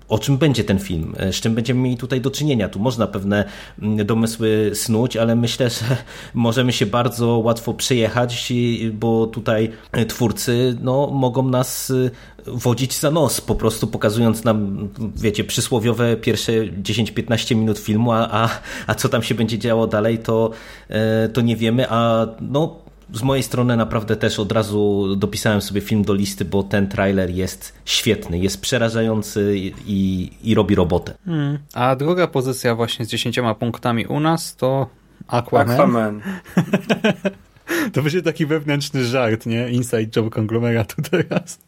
o 0.08 0.18
czym 0.18 0.38
będzie 0.38 0.64
ten 0.64 0.78
film, 0.78 1.14
z 1.32 1.34
czym 1.34 1.54
będziemy 1.54 1.80
mieli 1.80 1.96
tutaj 1.96 2.20
do 2.20 2.30
czynienia. 2.30 2.68
Tu 2.68 2.78
można 2.78 3.06
pewne 3.06 3.44
mm, 3.82 4.06
domysły 4.06 4.70
snuć, 4.74 5.16
ale 5.16 5.36
myślę, 5.36 5.70
że 5.70 5.96
możemy 6.34 6.72
się 6.72 6.86
bardzo 6.86 7.38
łatwo 7.38 7.74
przejechać, 7.74 8.52
bo 8.92 9.26
tutaj 9.26 9.70
twórcy 10.08 10.51
no, 10.80 11.06
mogą 11.06 11.48
nas 11.48 11.90
y, 11.90 12.10
wodzić 12.46 12.98
za 12.98 13.10
nos, 13.10 13.40
po 13.40 13.54
prostu 13.54 13.86
pokazując 13.86 14.44
nam, 14.44 14.88
wiecie, 15.16 15.44
przysłowiowe 15.44 16.16
pierwsze 16.16 16.52
10-15 16.52 17.56
minut 17.56 17.78
filmu, 17.78 18.12
a, 18.12 18.28
a, 18.30 18.48
a 18.86 18.94
co 18.94 19.08
tam 19.08 19.22
się 19.22 19.34
będzie 19.34 19.58
działo 19.58 19.86
dalej, 19.86 20.18
to, 20.18 20.50
e, 20.88 21.28
to 21.28 21.40
nie 21.40 21.56
wiemy, 21.56 21.90
a 21.90 22.26
no 22.40 22.82
z 23.12 23.22
mojej 23.22 23.42
strony 23.42 23.76
naprawdę 23.76 24.16
też 24.16 24.38
od 24.38 24.52
razu 24.52 25.16
dopisałem 25.16 25.62
sobie 25.62 25.80
film 25.80 26.02
do 26.02 26.14
listy, 26.14 26.44
bo 26.44 26.62
ten 26.62 26.88
trailer 26.88 27.30
jest 27.30 27.72
świetny, 27.84 28.38
jest 28.38 28.60
przerażający 28.60 29.54
i, 29.86 30.30
i 30.42 30.54
robi 30.54 30.74
robotę. 30.74 31.14
Hmm. 31.24 31.58
A 31.74 31.96
druga 31.96 32.26
pozycja 32.26 32.74
właśnie 32.74 33.04
z 33.04 33.08
10 33.08 33.40
punktami 33.58 34.06
u 34.06 34.20
nas 34.20 34.56
to 34.56 34.86
Aquaman. 35.28 35.70
Aquaman. 35.70 36.22
To 37.92 38.02
będzie 38.02 38.22
taki 38.22 38.46
wewnętrzny 38.46 39.04
żart, 39.04 39.46
nie? 39.46 39.68
Inside 39.68 40.06
job 40.16 40.34
konglomeratu 40.34 41.02
teraz. 41.10 41.58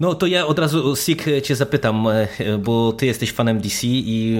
No 0.00 0.14
to 0.14 0.26
ja 0.26 0.46
od 0.46 0.58
razu, 0.58 0.96
Sik, 0.96 1.24
cię 1.42 1.56
zapytam, 1.56 2.06
e, 2.08 2.28
bo 2.58 2.92
ty 2.92 3.06
jesteś 3.06 3.32
fanem 3.32 3.60
DC 3.60 3.86
i 3.86 4.38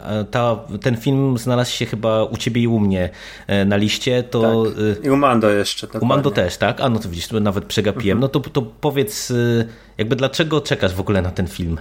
e, 0.00 0.24
ta, 0.30 0.56
ten 0.82 0.96
film 0.96 1.38
znalazł 1.38 1.72
się 1.72 1.86
chyba 1.86 2.24
u 2.24 2.36
ciebie 2.36 2.62
i 2.62 2.66
u 2.66 2.80
mnie 2.80 3.10
e, 3.46 3.64
na 3.64 3.76
liście. 3.76 4.22
To, 4.22 4.64
tak. 4.64 5.04
I 5.04 5.10
u 5.10 5.16
Mando 5.16 5.50
jeszcze. 5.50 5.86
Dokładnie. 5.86 6.06
U 6.06 6.08
Mando 6.08 6.30
też, 6.30 6.56
tak? 6.56 6.80
A 6.80 6.88
no 6.88 6.98
to 6.98 7.08
widzisz, 7.08 7.30
nawet 7.30 7.64
przegapiłem. 7.64 8.18
Mhm. 8.18 8.20
No 8.20 8.28
to, 8.28 8.50
to 8.50 8.62
powiedz, 8.62 9.32
jakby 9.98 10.16
dlaczego 10.16 10.60
czekasz 10.60 10.94
w 10.94 11.00
ogóle 11.00 11.22
na 11.22 11.30
ten 11.30 11.46
film? 11.46 11.78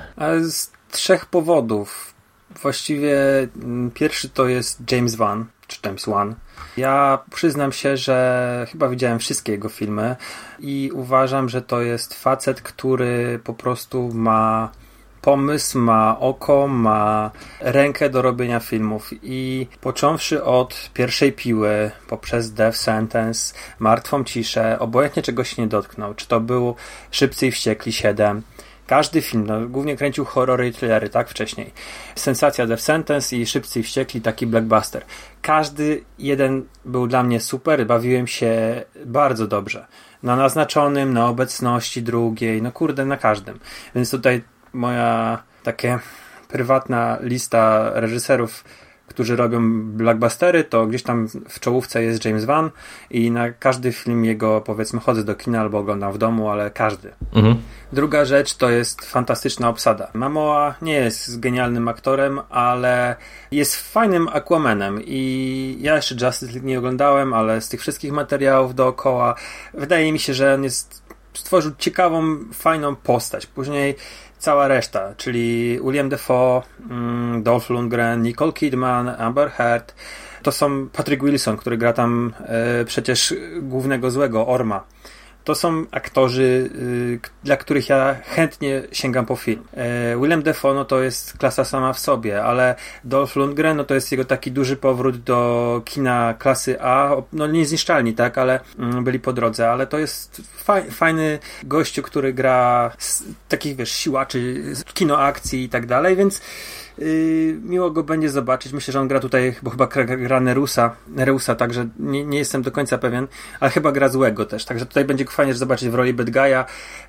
Z 0.50 0.72
trzech 0.92 1.26
powodów. 1.26 2.14
Właściwie 2.62 3.18
mm, 3.64 3.92
pierwszy 3.92 4.30
to 4.30 4.48
jest 4.48 4.92
James 4.92 5.16
Wan, 5.16 5.46
czy 5.68 5.80
James 5.86 6.06
Wan 6.06 6.36
ja 6.78 7.20
przyznam 7.32 7.72
się, 7.72 7.98
że 7.98 8.68
chyba 8.72 8.90
widziałem 8.90 9.20
wszystkie 9.20 9.52
jego 9.52 9.70
filmy 9.70 10.16
i 10.60 10.92
uważam, 10.94 11.50
że 11.50 11.62
to 11.62 11.82
jest 11.82 12.14
facet, 12.14 12.62
który 12.62 13.40
po 13.44 13.54
prostu 13.54 14.10
ma 14.14 14.72
pomysł, 15.24 15.80
ma 15.80 16.20
oko, 16.20 16.68
ma 16.68 17.32
rękę 17.60 18.10
do 18.10 18.22
robienia 18.22 18.60
filmów 18.60 19.10
i 19.24 19.68
począwszy 19.82 20.44
od 20.44 20.90
pierwszej 20.94 21.34
piły, 21.34 21.92
poprzez 22.08 22.54
Death 22.54 22.78
Sentence, 22.78 23.54
Martwą 23.80 24.24
Ciszę, 24.24 24.80
obojętnie 24.80 25.24
czegoś 25.24 25.58
nie 25.58 25.68
dotknął. 25.68 26.14
Czy 26.14 26.28
to 26.28 26.40
był 26.40 26.76
Szybcy 27.12 27.48
i 27.48 27.52
Wściekli 27.52 27.94
7, 27.94 28.42
każdy 28.88 29.22
film, 29.22 29.48
no, 29.48 29.68
głównie 29.68 29.98
kręcił 29.98 30.26
horrory 30.26 30.68
i 30.68 30.74
thrillery, 30.74 31.10
tak, 31.10 31.30
wcześniej. 31.30 31.74
Sensacja 32.16 32.68
Death 32.68 32.84
Sentence 32.84 33.36
i 33.36 33.46
Szybcy 33.46 33.80
i 33.80 33.84
Wściekli, 33.84 34.22
taki 34.22 34.48
blockbuster. 34.48 35.04
Każdy 35.42 36.04
jeden 36.20 36.66
był 36.86 37.08
dla 37.08 37.24
mnie 37.24 37.40
super, 37.40 37.86
bawiłem 37.86 38.28
się 38.28 38.84
bardzo 39.06 39.48
dobrze. 39.48 39.88
Na 40.24 40.36
naznaczonym, 40.36 41.14
na 41.14 41.28
obecności 41.28 42.04
drugiej, 42.04 42.62
no 42.62 42.72
kurde, 42.72 43.06
na 43.06 43.18
każdym. 43.18 43.60
Więc 43.96 44.12
tutaj 44.12 44.42
moja 44.74 45.44
takie 45.64 46.00
prywatna 46.48 47.18
lista 47.22 47.92
reżyserów 47.94 48.64
którzy 49.14 49.36
robią 49.36 49.82
blockbustery, 49.84 50.64
to 50.64 50.88
gdzieś 50.88 51.04
tam 51.04 51.28
w 51.50 51.60
czołówce 51.60 52.04
jest 52.04 52.26
James 52.26 52.46
Van 52.46 52.70
i 53.10 53.32
na 53.32 53.52
każdy 53.52 53.92
film 53.92 54.26
jego 54.26 54.62
powiedzmy 54.62 55.00
chodzę 55.00 55.24
do 55.24 55.36
kina 55.36 55.62
albo 55.62 55.78
oglądam 55.78 56.14
w 56.14 56.18
domu, 56.18 56.50
ale 56.50 56.72
każdy. 56.72 57.14
Mhm. 57.34 57.56
Druga 57.94 58.26
rzecz 58.26 58.56
to 58.56 58.70
jest 58.70 59.06
fantastyczna 59.06 59.70
obsada. 59.70 60.12
Mamoa 60.14 60.76
nie 60.82 60.94
jest 60.94 61.40
genialnym 61.40 61.88
aktorem, 61.88 62.42
ale 62.50 63.16
jest 63.52 63.76
fajnym 63.76 64.28
Aquamanem 64.28 65.02
i 65.06 65.78
ja 65.82 65.96
jeszcze 65.96 66.16
Justice 66.26 66.54
League 66.54 66.68
nie 66.68 66.80
oglądałem, 66.80 67.34
ale 67.34 67.62
z 67.62 67.70
tych 67.70 67.82
wszystkich 67.82 68.12
materiałów 68.12 68.76
dookoła 68.76 69.36
wydaje 69.74 70.12
mi 70.12 70.20
się, 70.20 70.34
że 70.34 70.54
on 70.54 70.64
jest 70.64 71.04
stworzył 71.34 71.72
ciekawą, 71.78 72.38
fajną 72.54 72.96
postać. 72.96 73.46
Później 73.46 73.96
cała 74.44 74.68
reszta, 74.68 75.16
czyli 75.18 75.80
William 75.84 76.10
Defoe, 76.10 76.62
mm, 76.90 77.44
Dolph 77.44 77.70
Lundgren, 77.70 78.22
Nicole 78.22 78.54
Kidman, 78.54 79.10
Amber 79.18 79.52
Heard, 79.52 79.96
to 80.42 80.52
są 80.52 80.90
Patrick 80.90 81.24
Wilson, 81.24 81.58
który 81.58 81.78
gra 81.78 81.94
tam 81.94 82.34
e, 82.46 82.86
przecież 82.86 83.34
głównego 83.62 84.12
złego, 84.12 84.48
Orma 84.48 84.84
to 85.44 85.56
są 85.56 85.86
aktorzy, 85.92 86.70
y, 86.76 87.20
dla 87.44 87.58
których 87.58 87.90
ja 87.90 88.16
chętnie 88.26 88.82
sięgam 88.92 89.26
po 89.26 89.36
film. 89.36 89.64
E, 89.74 90.18
Willem 90.18 90.44
Dafoe 90.44 90.74
no 90.74 90.86
to 90.86 91.02
jest 91.02 91.38
klasa 91.38 91.66
sama 91.66 91.94
w 91.94 92.00
sobie, 92.00 92.44
ale 92.44 92.76
Dolph 93.04 93.36
Lundgren 93.36 93.78
no 93.78 93.84
to 93.84 93.94
jest 93.94 94.12
jego 94.12 94.26
taki 94.26 94.52
duży 94.52 94.76
powrót 94.76 95.18
do 95.18 95.82
kina 95.86 96.34
klasy 96.34 96.82
A, 96.82 97.16
no 97.34 97.48
niezniszczalni, 97.48 98.14
tak, 98.14 98.38
ale 98.38 98.60
mm, 98.80 99.04
byli 99.04 99.20
po 99.20 99.34
drodze, 99.34 99.70
ale 99.70 99.88
to 99.88 100.00
jest 100.00 100.42
fajny 100.92 101.40
gościu, 101.64 102.04
który 102.04 102.34
gra 102.34 102.92
takich, 103.50 103.76
wiesz, 103.76 103.92
siłaczy, 103.92 104.64
kino 104.94 105.20
akcji 105.20 105.64
i 105.64 105.70
tak 105.70 105.86
dalej, 105.86 106.16
więc 106.16 106.42
miło 107.62 107.92
go 107.92 108.04
będzie 108.04 108.30
zobaczyć. 108.30 108.74
Myślę, 108.74 108.92
że 108.92 109.00
on 109.00 109.08
gra 109.08 109.20
tutaj, 109.20 109.56
bo 109.64 109.72
chyba 109.72 109.88
gra 109.88 110.40
Nerusa, 110.40 110.96
Nereusa, 111.08 111.56
także 111.56 111.90
nie, 112.00 112.26
nie 112.26 112.38
jestem 112.38 112.62
do 112.62 112.72
końca 112.72 112.98
pewien, 112.98 113.28
ale 113.60 113.72
chyba 113.72 113.92
gra 113.92 114.10
złego 114.10 114.46
też, 114.46 114.66
także 114.66 114.86
tutaj 114.86 115.06
będzie 115.06 115.26
fajnie 115.26 115.54
zobaczyć 115.54 115.90
w 115.90 115.96
roli 115.96 116.14
Bad 116.14 116.30
Guy'a. 116.30 116.66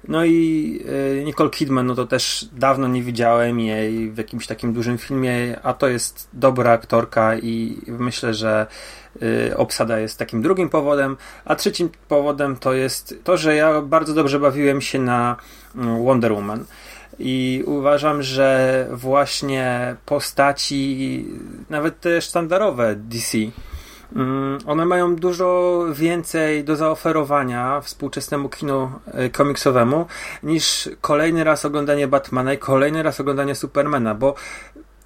No 0.08 0.24
i 0.24 0.80
yy, 1.16 1.24
Nicole 1.24 1.50
Kidman, 1.50 1.86
no 1.86 1.94
to 1.94 2.06
też 2.06 2.48
dawno 2.52 2.88
nie 2.88 3.02
widziałem 3.02 3.60
jej 3.60 4.10
w 4.10 4.18
jakimś 4.18 4.46
takim 4.46 4.72
dużym 4.72 4.98
filmie, 4.98 5.60
a 5.62 5.72
to 5.72 5.88
jest 5.88 6.28
dobra 6.32 6.70
aktorka 6.70 7.36
i 7.36 7.78
myślę, 7.86 8.34
że 8.34 8.66
yy, 9.20 9.56
obsada 9.56 9.98
jest 9.98 10.18
takim 10.18 10.42
drugim 10.42 10.68
powodem, 10.68 11.16
a 11.44 11.54
trzecim 11.54 11.88
powodem 12.08 12.56
to 12.56 12.72
jest 12.72 13.14
to, 13.24 13.36
że 13.36 13.56
ja 13.56 13.80
bardzo 13.80 14.14
dobrze 14.14 14.40
bawiłem 14.40 14.80
się 14.80 14.98
na 14.98 15.36
mm, 15.76 16.04
Wonder 16.04 16.32
Woman. 16.32 16.64
I 17.18 17.62
uważam, 17.66 18.22
że 18.22 18.86
właśnie 18.92 19.96
postaci, 20.06 21.26
nawet 21.70 22.00
te 22.00 22.20
sztandarowe 22.20 22.96
DC, 22.96 23.38
Mm, 24.16 24.58
one 24.66 24.86
mają 24.86 25.16
dużo 25.16 25.80
więcej 25.92 26.64
do 26.64 26.76
zaoferowania 26.76 27.80
współczesnemu 27.80 28.48
kinu 28.48 28.90
e, 29.06 29.30
komiksowemu 29.30 30.06
niż 30.42 30.88
kolejny 31.00 31.44
raz 31.44 31.64
oglądanie 31.64 32.08
Batmana 32.08 32.52
i 32.52 32.58
kolejny 32.58 33.02
raz 33.02 33.20
oglądanie 33.20 33.54
Supermana, 33.54 34.14
bo 34.14 34.34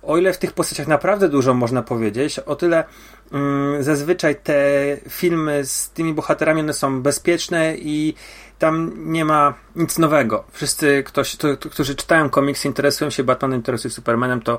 o 0.03 0.19
ile 0.19 0.33
w 0.33 0.39
tych 0.39 0.53
postaciach 0.53 0.87
naprawdę 0.87 1.29
dużo 1.29 1.55
można 1.55 1.83
powiedzieć, 1.83 2.39
o 2.39 2.57
tyle 2.57 2.85
mm, 3.33 3.83
zazwyczaj 3.83 4.37
te 4.37 4.63
filmy 5.09 5.65
z 5.65 5.91
tymi 5.91 6.15
bohaterami 6.15 6.61
one 6.61 6.73
są 6.73 7.03
bezpieczne 7.03 7.75
i 7.77 8.15
tam 8.59 8.93
nie 9.13 9.25
ma 9.25 9.55
nic 9.77 9.99
nowego. 9.99 10.45
Wszyscy, 10.53 11.03
ktoś, 11.07 11.37
to, 11.37 11.57
to, 11.57 11.71
którzy 11.71 11.95
czytają 11.95 12.31
komiksy, 12.31 12.69
interesują 12.69 13.11
się 13.11 13.25
Batmanem, 13.25 13.59
interesują 13.59 13.91
się 13.91 13.95
Supermanem, 13.95 14.41
to 14.41 14.59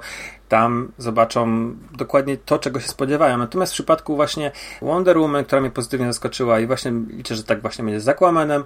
tam 0.50 0.92
zobaczą 0.98 1.74
dokładnie 1.98 2.38
to, 2.38 2.60
czego 2.60 2.80
się 2.80 2.88
spodziewają. 2.88 3.38
Natomiast 3.38 3.72
w 3.72 3.74
przypadku 3.74 4.16
właśnie 4.16 4.52
Wonder 4.82 5.18
Woman, 5.18 5.46
która 5.46 5.62
mnie 5.62 5.72
pozytywnie 5.72 6.08
zaskoczyła 6.08 6.60
i 6.60 6.68
właśnie 6.68 6.92
liczę, 7.10 7.36
że 7.36 7.44
tak 7.44 7.62
właśnie 7.62 7.84
będzie 7.84 8.02
z 8.02 8.08
Aquamanem, 8.08 8.64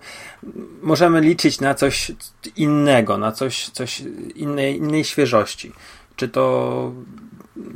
możemy 0.81 1.21
liczyć 1.21 1.61
na 1.61 1.73
coś 1.73 2.11
innego, 2.55 3.17
na 3.17 3.31
coś, 3.31 3.69
coś 3.69 4.03
innej, 4.35 4.77
innej 4.77 5.03
świeżości. 5.03 5.71
Czy 6.15 6.29
to 6.29 6.91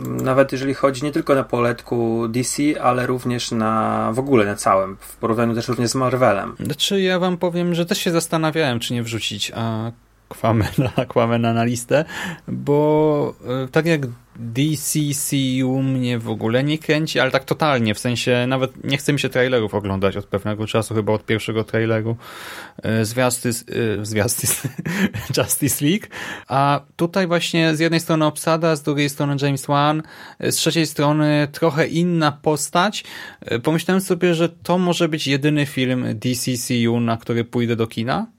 nawet 0.07 0.51
jeżeli 0.51 0.73
chodzi 0.73 1.03
nie 1.03 1.11
tylko 1.11 1.35
na 1.35 1.43
poletku 1.43 2.27
DC, 2.27 2.63
ale 2.81 3.07
również 3.07 3.51
na 3.51 4.09
w 4.13 4.19
ogóle 4.19 4.45
na 4.45 4.55
całym, 4.55 4.97
w 4.99 5.15
porównaniu 5.15 5.55
też 5.55 5.67
również 5.67 5.89
z 5.89 5.95
Marvelem. 5.95 6.55
Znaczy 6.59 7.01
ja 7.01 7.19
wam 7.19 7.37
powiem, 7.37 7.75
że 7.75 7.85
też 7.85 7.97
się 7.97 8.11
zastanawiałem, 8.11 8.79
czy 8.79 8.93
nie 8.93 9.03
wrzucić 9.03 9.51
Aquamena, 10.29 10.91
Aquamena 10.95 11.53
na 11.59 11.63
listę, 11.63 12.05
bo 12.47 13.33
e, 13.63 13.67
tak 13.67 13.85
jak 13.85 14.01
DCCU 14.39 15.83
mnie 15.83 16.19
w 16.19 16.29
ogóle 16.29 16.63
nie 16.63 16.77
kręci, 16.77 17.19
ale 17.19 17.31
tak 17.31 17.45
totalnie, 17.45 17.95
w 17.95 17.99
sensie 17.99 18.45
nawet 18.47 18.83
nie 18.83 18.97
chce 18.97 19.13
mi 19.13 19.19
się 19.19 19.29
trailerów 19.29 19.73
oglądać 19.73 20.17
od 20.17 20.25
pewnego 20.25 20.67
czasu, 20.67 20.95
chyba 20.95 21.13
od 21.13 21.25
pierwszego 21.25 21.63
traileru 21.63 22.17
e, 22.83 23.05
zwiasty, 23.05 23.49
e, 23.49 24.05
zwiasty 24.05 24.47
Justice 25.37 25.85
League, 25.85 26.07
a 26.47 26.81
tutaj 26.95 27.27
właśnie 27.27 27.75
z 27.75 27.79
jednej 27.79 27.99
strony 27.99 28.25
obsada, 28.25 28.75
z 28.75 28.83
drugiej 28.83 29.09
strony 29.09 29.35
James 29.41 29.65
Wan, 29.65 30.03
z 30.39 30.55
trzeciej 30.55 30.87
strony 30.87 31.47
trochę 31.51 31.87
inna 31.87 32.31
postać. 32.31 33.03
Pomyślałem 33.63 34.01
sobie, 34.01 34.33
że 34.33 34.49
to 34.49 34.77
może 34.77 35.09
być 35.09 35.27
jedyny 35.27 35.65
film 35.65 36.05
DCCU, 36.15 36.99
na 36.99 37.17
który 37.17 37.43
pójdę 37.43 37.75
do 37.75 37.87
kina, 37.87 38.36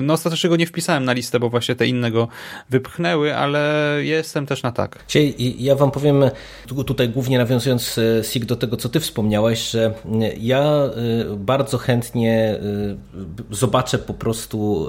no 0.00 0.14
ostatecznie 0.14 0.50
go 0.50 0.56
nie 0.56 0.66
wpisałem 0.66 1.04
na 1.04 1.12
listę, 1.12 1.40
bo 1.40 1.50
właśnie 1.50 1.76
te 1.76 1.86
inne 1.86 2.10
go 2.10 2.28
wypchnęły, 2.70 3.36
ale 3.36 3.94
jestem 4.00 4.46
też 4.46 4.62
na 4.62 4.72
tak. 4.72 5.04
Ja 5.58 5.74
wam 5.74 5.90
powiem 5.90 6.24
tutaj 6.86 7.08
głównie 7.08 7.38
nawiązując 7.38 7.98
e, 7.98 8.24
Sig 8.24 8.44
do 8.44 8.56
tego, 8.56 8.76
co 8.76 8.88
ty 8.88 9.00
wspomniałeś, 9.00 9.70
że 9.70 9.94
ja 10.40 10.62
e, 10.62 10.90
bardzo 11.36 11.78
chętnie 11.78 12.32
e, 12.32 12.60
zobaczę 13.50 13.98
po 13.98 14.14
prostu 14.14 14.86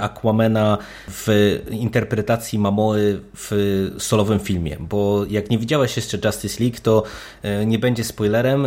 Aquamena 0.00 0.78
w 1.08 1.28
interpretacji 1.70 2.58
Mamoy 2.58 3.20
w 3.34 3.50
solowym 3.98 4.40
filmie, 4.40 4.76
bo 4.80 5.24
jak 5.30 5.50
nie 5.50 5.58
widziałeś 5.58 5.96
jeszcze 5.96 6.18
Justice 6.24 6.64
League, 6.64 6.76
to 6.82 7.02
nie 7.66 7.78
będzie 7.78 8.04
spoilerem, 8.04 8.66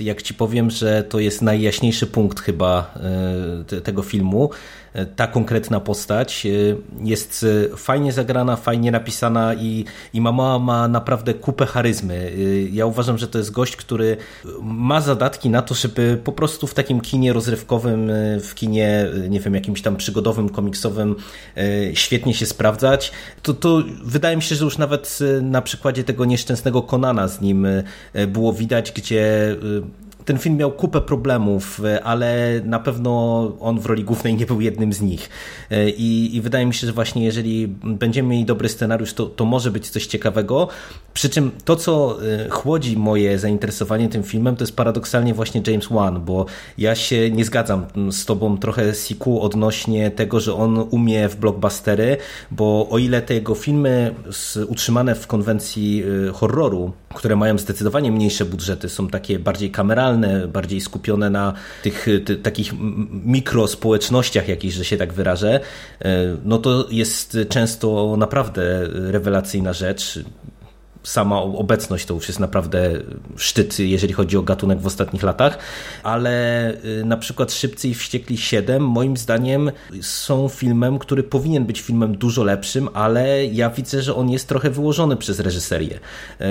jak 0.00 0.22
ci 0.22 0.34
powiem, 0.34 0.70
że 0.70 1.02
to 1.02 1.20
jest 1.20 1.42
najjaśniejszy 1.42 2.06
punkt 2.06 2.40
chyba 2.40 2.94
tego 3.84 4.02
filmu, 4.02 4.50
ta 5.04 5.26
konkretna 5.26 5.80
postać 5.80 6.46
e, 6.46 6.50
jest 7.04 7.46
e, 7.72 7.76
fajnie 7.76 8.12
zagrana, 8.12 8.56
fajnie 8.56 8.90
napisana 8.90 9.54
i, 9.54 9.84
i 10.12 10.20
mama 10.20 10.58
ma 10.58 10.88
naprawdę 10.88 11.34
kupę 11.34 11.66
charyzmy. 11.66 12.14
E, 12.14 12.62
ja 12.62 12.86
uważam, 12.86 13.18
że 13.18 13.28
to 13.28 13.38
jest 13.38 13.50
gość, 13.50 13.76
który 13.76 14.16
ma 14.62 15.00
zadatki 15.00 15.50
na 15.50 15.62
to, 15.62 15.74
żeby 15.74 16.20
po 16.24 16.32
prostu 16.32 16.66
w 16.66 16.74
takim 16.74 17.00
kinie 17.00 17.32
rozrywkowym, 17.32 18.10
w 18.42 18.54
kinie, 18.54 19.06
nie 19.28 19.40
wiem, 19.40 19.54
jakimś 19.54 19.82
tam 19.82 19.96
przygodowym, 19.96 20.48
komiksowym 20.48 21.14
świetnie 21.94 22.34
się 22.34 22.46
sprawdzać. 22.46 23.12
To, 23.42 23.54
to 23.54 23.82
wydaje 24.04 24.36
mi 24.36 24.42
się, 24.42 24.54
że 24.54 24.64
już 24.64 24.78
nawet 24.78 25.18
na 25.42 25.62
przykładzie 25.62 26.04
tego 26.04 26.24
nieszczęsnego 26.24 26.82
Konana 26.82 27.28
z 27.28 27.40
nim 27.40 27.66
było 28.28 28.52
widać, 28.52 28.92
gdzie 28.92 29.56
ten 30.26 30.38
film 30.38 30.56
miał 30.56 30.72
kupę 30.72 31.00
problemów, 31.00 31.80
e, 31.84 32.04
ale 32.04 32.60
na 32.64 32.78
pewno 32.78 33.12
on 33.60 33.80
w 33.80 33.86
roli 33.86 34.04
głównej 34.04 34.34
nie 34.34 34.46
był 34.46 34.60
jednym 34.60 34.92
z 34.92 35.00
nich. 35.00 35.30
E, 35.70 35.90
I, 35.90 36.36
i 36.36 36.40
wydaje 36.40 36.66
mi 36.66 36.74
się, 36.74 36.86
że 36.86 36.92
właśnie 36.92 37.24
jeżeli 37.24 37.68
będziemy 37.84 38.28
mieli 38.28 38.44
dobry 38.44 38.68
scenariusz, 38.68 39.14
to, 39.14 39.26
to 39.26 39.44
może 39.44 39.70
być 39.70 39.90
coś 39.90 40.06
ciekawego. 40.06 40.68
Przy 41.14 41.28
czym 41.28 41.50
to, 41.64 41.76
co 41.76 42.18
e, 42.46 42.48
chłodzi 42.50 42.96
moje 42.96 43.38
zainteresowanie 43.38 44.08
tym 44.08 44.22
filmem, 44.22 44.56
to 44.56 44.62
jest 44.64 44.76
paradoksalnie 44.76 45.34
właśnie 45.34 45.62
James 45.66 45.86
Wan, 45.90 46.24
bo 46.24 46.46
ja 46.78 46.94
się 46.94 47.30
nie 47.30 47.44
zgadzam 47.44 47.86
z 48.10 48.24
tobą 48.24 48.58
trochę, 48.58 48.94
Siku, 48.94 49.40
odnośnie 49.40 50.10
tego, 50.10 50.40
że 50.40 50.54
on 50.54 50.86
umie 50.90 51.28
w 51.28 51.36
blockbustery, 51.36 52.16
bo 52.50 52.88
o 52.90 52.98
ile 52.98 53.22
te 53.22 53.34
jego 53.34 53.54
filmy 53.54 54.14
utrzymane 54.68 55.14
w 55.14 55.26
konwencji 55.26 56.04
horroru, 56.34 56.92
które 57.14 57.36
mają 57.36 57.58
zdecydowanie 57.58 58.12
mniejsze 58.12 58.44
budżety, 58.44 58.88
są 58.88 59.08
takie 59.08 59.38
bardziej 59.38 59.70
kameralne, 59.70 60.15
bardziej 60.48 60.80
skupione 60.80 61.30
na 61.30 61.52
tych 61.82 62.06
ty, 62.24 62.36
takich 62.36 62.72
mikrospołecznościach 63.24 64.48
jakichś, 64.48 64.74
że 64.74 64.84
się 64.84 64.96
tak 64.96 65.12
wyrażę, 65.12 65.60
e, 66.00 66.36
no 66.44 66.58
to 66.58 66.86
jest 66.90 67.38
często 67.48 68.16
naprawdę 68.18 68.88
rewelacyjna 68.90 69.72
rzecz 69.72 70.20
sama 71.06 71.42
obecność 71.42 72.06
to 72.06 72.14
już 72.14 72.28
jest 72.28 72.40
naprawdę 72.40 72.90
szczyt, 73.36 73.78
jeżeli 73.78 74.12
chodzi 74.12 74.36
o 74.36 74.42
gatunek 74.42 74.80
w 74.80 74.86
ostatnich 74.86 75.22
latach, 75.22 75.58
ale 76.02 76.74
y, 76.84 77.04
na 77.04 77.16
przykład 77.16 77.52
Szybcy 77.52 77.88
i 77.88 77.94
Wściekli 77.94 78.38
7 78.38 78.82
moim 78.82 79.16
zdaniem 79.16 79.70
są 80.00 80.48
filmem, 80.48 80.98
który 80.98 81.22
powinien 81.22 81.64
być 81.64 81.80
filmem 81.80 82.16
dużo 82.16 82.44
lepszym, 82.44 82.88
ale 82.94 83.46
ja 83.46 83.70
widzę, 83.70 84.02
że 84.02 84.14
on 84.14 84.30
jest 84.30 84.48
trochę 84.48 84.70
wyłożony 84.70 85.16
przez 85.16 85.40
reżyserię. 85.40 86.00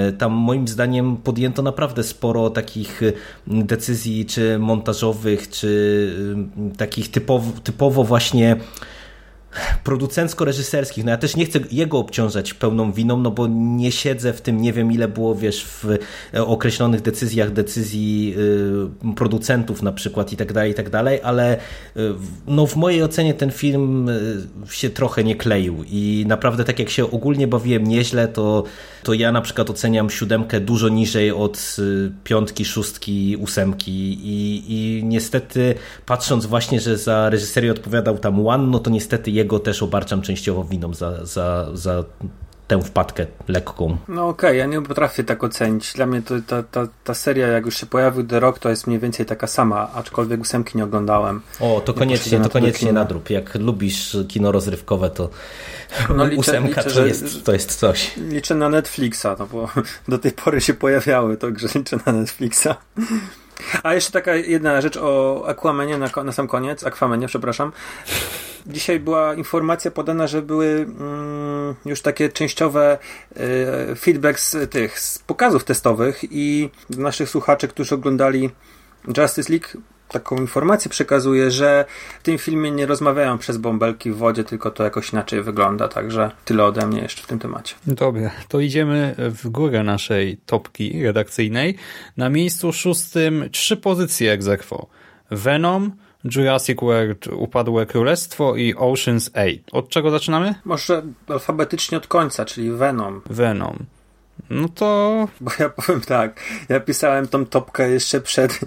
Y, 0.10 0.14
tam 0.14 0.32
moim 0.32 0.68
zdaniem 0.68 1.18
podjęto 1.18 1.62
naprawdę 1.62 2.03
sporo 2.03 2.49
takich 2.49 3.03
y, 3.03 3.14
decyzji, 3.47 4.26
czy 4.26 4.60
montażowych, 4.60 5.49
czy 5.49 5.66
takich 6.78 7.12
typowo, 7.12 7.51
typowo 7.64 8.03
właśnie 8.03 8.58
producencko-reżyserskich. 9.84 11.03
No 11.03 11.12
ja 11.12 11.18
też 11.18 11.36
nie 11.36 11.45
chcę 11.45 11.60
jego 11.72 11.97
obciążać 11.97 12.53
pełną 12.53 12.91
winą, 12.91 13.18
no 13.18 13.32
bo 13.32 13.47
nie 13.47 13.91
siedzę 13.91 14.34
w 14.34 14.41
tym, 14.41 14.62
nie 14.62 14.74
wiem 14.74 14.91
ile 14.91 15.08
było, 15.08 15.36
wiesz, 15.36 15.66
w 15.66 15.86
e, 16.34 16.45
określonych 16.45 17.01
decyzjach, 17.01 17.53
decyzji 17.53 18.36
y, 19.12 19.16
producentów 19.16 19.82
na 19.82 19.91
przykład 19.91 20.34
i 20.34 20.38
tak 20.38 20.53
dalej, 20.53 20.72
i 20.72 20.74
tak 20.74 20.89
dalej, 20.89 21.20
ale 21.24 21.56
y, 21.56 21.60
no 22.47 22.68
w 22.68 22.76
mojej 22.76 23.03
ocenie 23.03 23.34
ten 23.34 23.51
film 23.51 24.10
y, 24.10 24.47
się 24.70 24.89
trochę 24.89 25.24
nie 25.24 25.36
kleił 25.36 25.84
i 25.88 26.26
naprawdę 26.28 26.64
tak 26.64 26.80
jak 26.80 26.89
się 26.89 27.12
ogólnie 27.12 27.47
bawiłem 27.47 27.84
nieźle, 27.84 28.28
to, 28.28 28.64
to 29.03 29.14
ja 29.14 29.32
na 29.32 29.41
przykład 29.41 29.70
oceniam 29.70 30.10
siódemkę 30.10 30.60
dużo 30.60 30.89
niżej 30.89 31.32
od 31.32 31.76
piątki, 32.24 32.66
szóstki, 32.66 33.38
ósemki 33.38 33.91
i, 34.24 34.64
i 34.68 35.03
niestety 35.03 35.76
patrząc 36.06 36.45
właśnie, 36.45 36.80
że 36.80 36.97
za 36.97 37.30
reżyserię 37.30 37.72
odpowiadał 37.72 38.18
tam 38.18 38.47
One, 38.47 38.68
no 38.68 38.80
to 38.80 38.89
niestety 38.89 39.32
jego 39.32 39.45
jego 39.46 39.60
też 39.60 39.84
obarczam 39.84 40.22
częściowo 40.22 40.64
winą 40.64 40.93
za, 40.93 41.26
za, 41.26 41.68
za 41.74 42.04
tę 42.68 42.82
wpadkę 42.82 43.26
lekką. 43.48 43.98
No 44.08 44.28
okej, 44.28 44.50
okay, 44.50 44.56
ja 44.56 44.66
nie 44.66 44.82
potrafię 44.82 45.24
tak 45.24 45.43
ocenić. 45.43 45.93
Dla 45.93 46.06
mnie 46.06 46.22
to, 46.22 46.36
ta, 46.48 46.64
ta, 46.64 46.88
ta 47.04 47.14
seria, 47.14 47.48
jak 47.48 47.66
już 47.66 47.78
się 47.78 47.86
pojawił 47.86 48.24
The 48.24 48.39
Rock, 48.39 48.60
to 48.60 48.70
jest 48.70 48.88
mniej 48.88 49.00
więcej 49.00 49.26
taka 49.26 49.48
sama, 49.48 49.91
aczkolwiek 49.93 50.41
ósemki 50.41 50.78
nie 50.78 50.84
oglądałem. 50.84 51.41
O, 51.60 51.82
to 51.86 51.93
koniecznie, 51.93 52.39
to 52.39 52.50
koniecznie 52.50 52.93
nadrób. 52.93 53.30
Jak 53.30 53.56
lubisz 53.56 54.18
kino 54.28 54.52
rozrywkowe, 54.52 55.10
to 55.10 55.30
no, 56.16 56.26
liczę, 56.28 56.39
ósemka 56.39 56.82
liczę, 56.82 56.96
to, 56.96 57.06
jest, 57.06 57.46
to 57.46 57.54
jest 57.54 57.76
coś. 57.76 58.18
Liczę 58.18 58.56
na 58.56 58.70
Netflixa, 58.70 59.28
no 59.39 59.48
bo 59.48 59.70
do 60.08 60.18
tej 60.18 60.32
pory 60.32 60.62
się 60.62 60.74
pojawiały, 60.74 61.38
także 61.38 61.68
liczę 61.76 61.98
na 62.06 62.12
Netflixa. 62.12 62.68
A 63.84 63.93
jeszcze 63.93 64.12
taka 64.12 64.36
jedna 64.36 64.82
rzecz 64.82 64.98
o 64.98 65.43
Aquamanie 65.48 65.98
na, 65.98 66.24
na 66.24 66.32
sam 66.32 66.48
koniec, 66.48 66.84
Aquamanie, 66.84 67.28
przepraszam. 67.28 67.72
Dzisiaj 68.68 68.99
była 68.99 69.34
informacja 69.34 69.91
podana, 69.91 70.28
że 70.28 70.41
były 70.41 70.66
mm, 70.66 71.76
już 71.86 72.01
takie 72.01 72.30
częściowe 72.30 72.97
y, 73.91 73.95
feedback 73.95 74.39
z 74.39 74.72
tych 74.72 74.99
z 74.99 75.20
pokazów 75.20 75.63
testowych 75.63 76.24
i 76.32 76.70
naszych 76.89 77.30
słuchaczy, 77.30 77.68
którzy 77.68 77.95
oglądali 77.95 78.49
Justice 79.18 79.53
League 79.53 79.68
taką 80.09 80.36
informację 80.36 80.91
przekazuje, 80.91 81.51
że 81.51 81.86
w 82.20 82.24
tym 82.24 82.38
filmie 82.38 82.72
nie 82.72 82.86
rozmawiają 82.86 83.38
przez 83.38 83.57
bąbelki 83.57 84.11
w 84.11 84.18
wodzie, 84.18 84.43
tylko 84.43 84.72
to 84.72 84.84
jakoś 84.84 85.13
inaczej 85.13 85.43
wygląda, 85.43 85.88
także 85.88 86.32
tyle 86.45 86.63
ode 86.63 86.88
mnie 86.88 87.01
jeszcze 87.01 87.24
w 87.24 87.28
tym 87.28 87.39
temacie. 87.39 87.76
Dobra, 87.88 88.32
to 88.47 88.59
idziemy 88.59 89.16
w 89.18 89.49
górę 89.49 89.84
naszej 89.84 90.38
topki 90.45 91.03
redakcyjnej. 91.03 91.76
Na 92.18 92.30
miejscu 92.30 92.74
szóstym 92.74 93.49
trzy 93.51 93.78
pozycje 93.78 94.32
ex 94.32 94.49
Venom, 95.32 95.91
Jurassic 96.36 96.82
World 96.82 97.28
Upadłe 97.28 97.86
Królestwo 97.86 98.56
i 98.56 98.76
Ocean's 98.76 99.30
8. 99.34 99.64
Od 99.72 99.90
czego 99.90 100.12
zaczynamy? 100.12 100.56
Może 100.66 101.04
alfabetycznie 101.28 101.98
od 101.98 102.08
końca, 102.08 102.46
czyli 102.46 102.72
Venom. 102.72 103.22
Venom. 103.30 103.86
No 104.50 104.70
to... 104.70 105.28
Bo 105.42 105.52
ja 105.60 105.70
powiem 105.70 106.02
tak, 106.02 106.40
ja 106.70 106.80
pisałem 106.80 107.28
tą 107.28 107.46
topkę 107.46 107.90
jeszcze 107.90 108.22
przed 108.22 108.60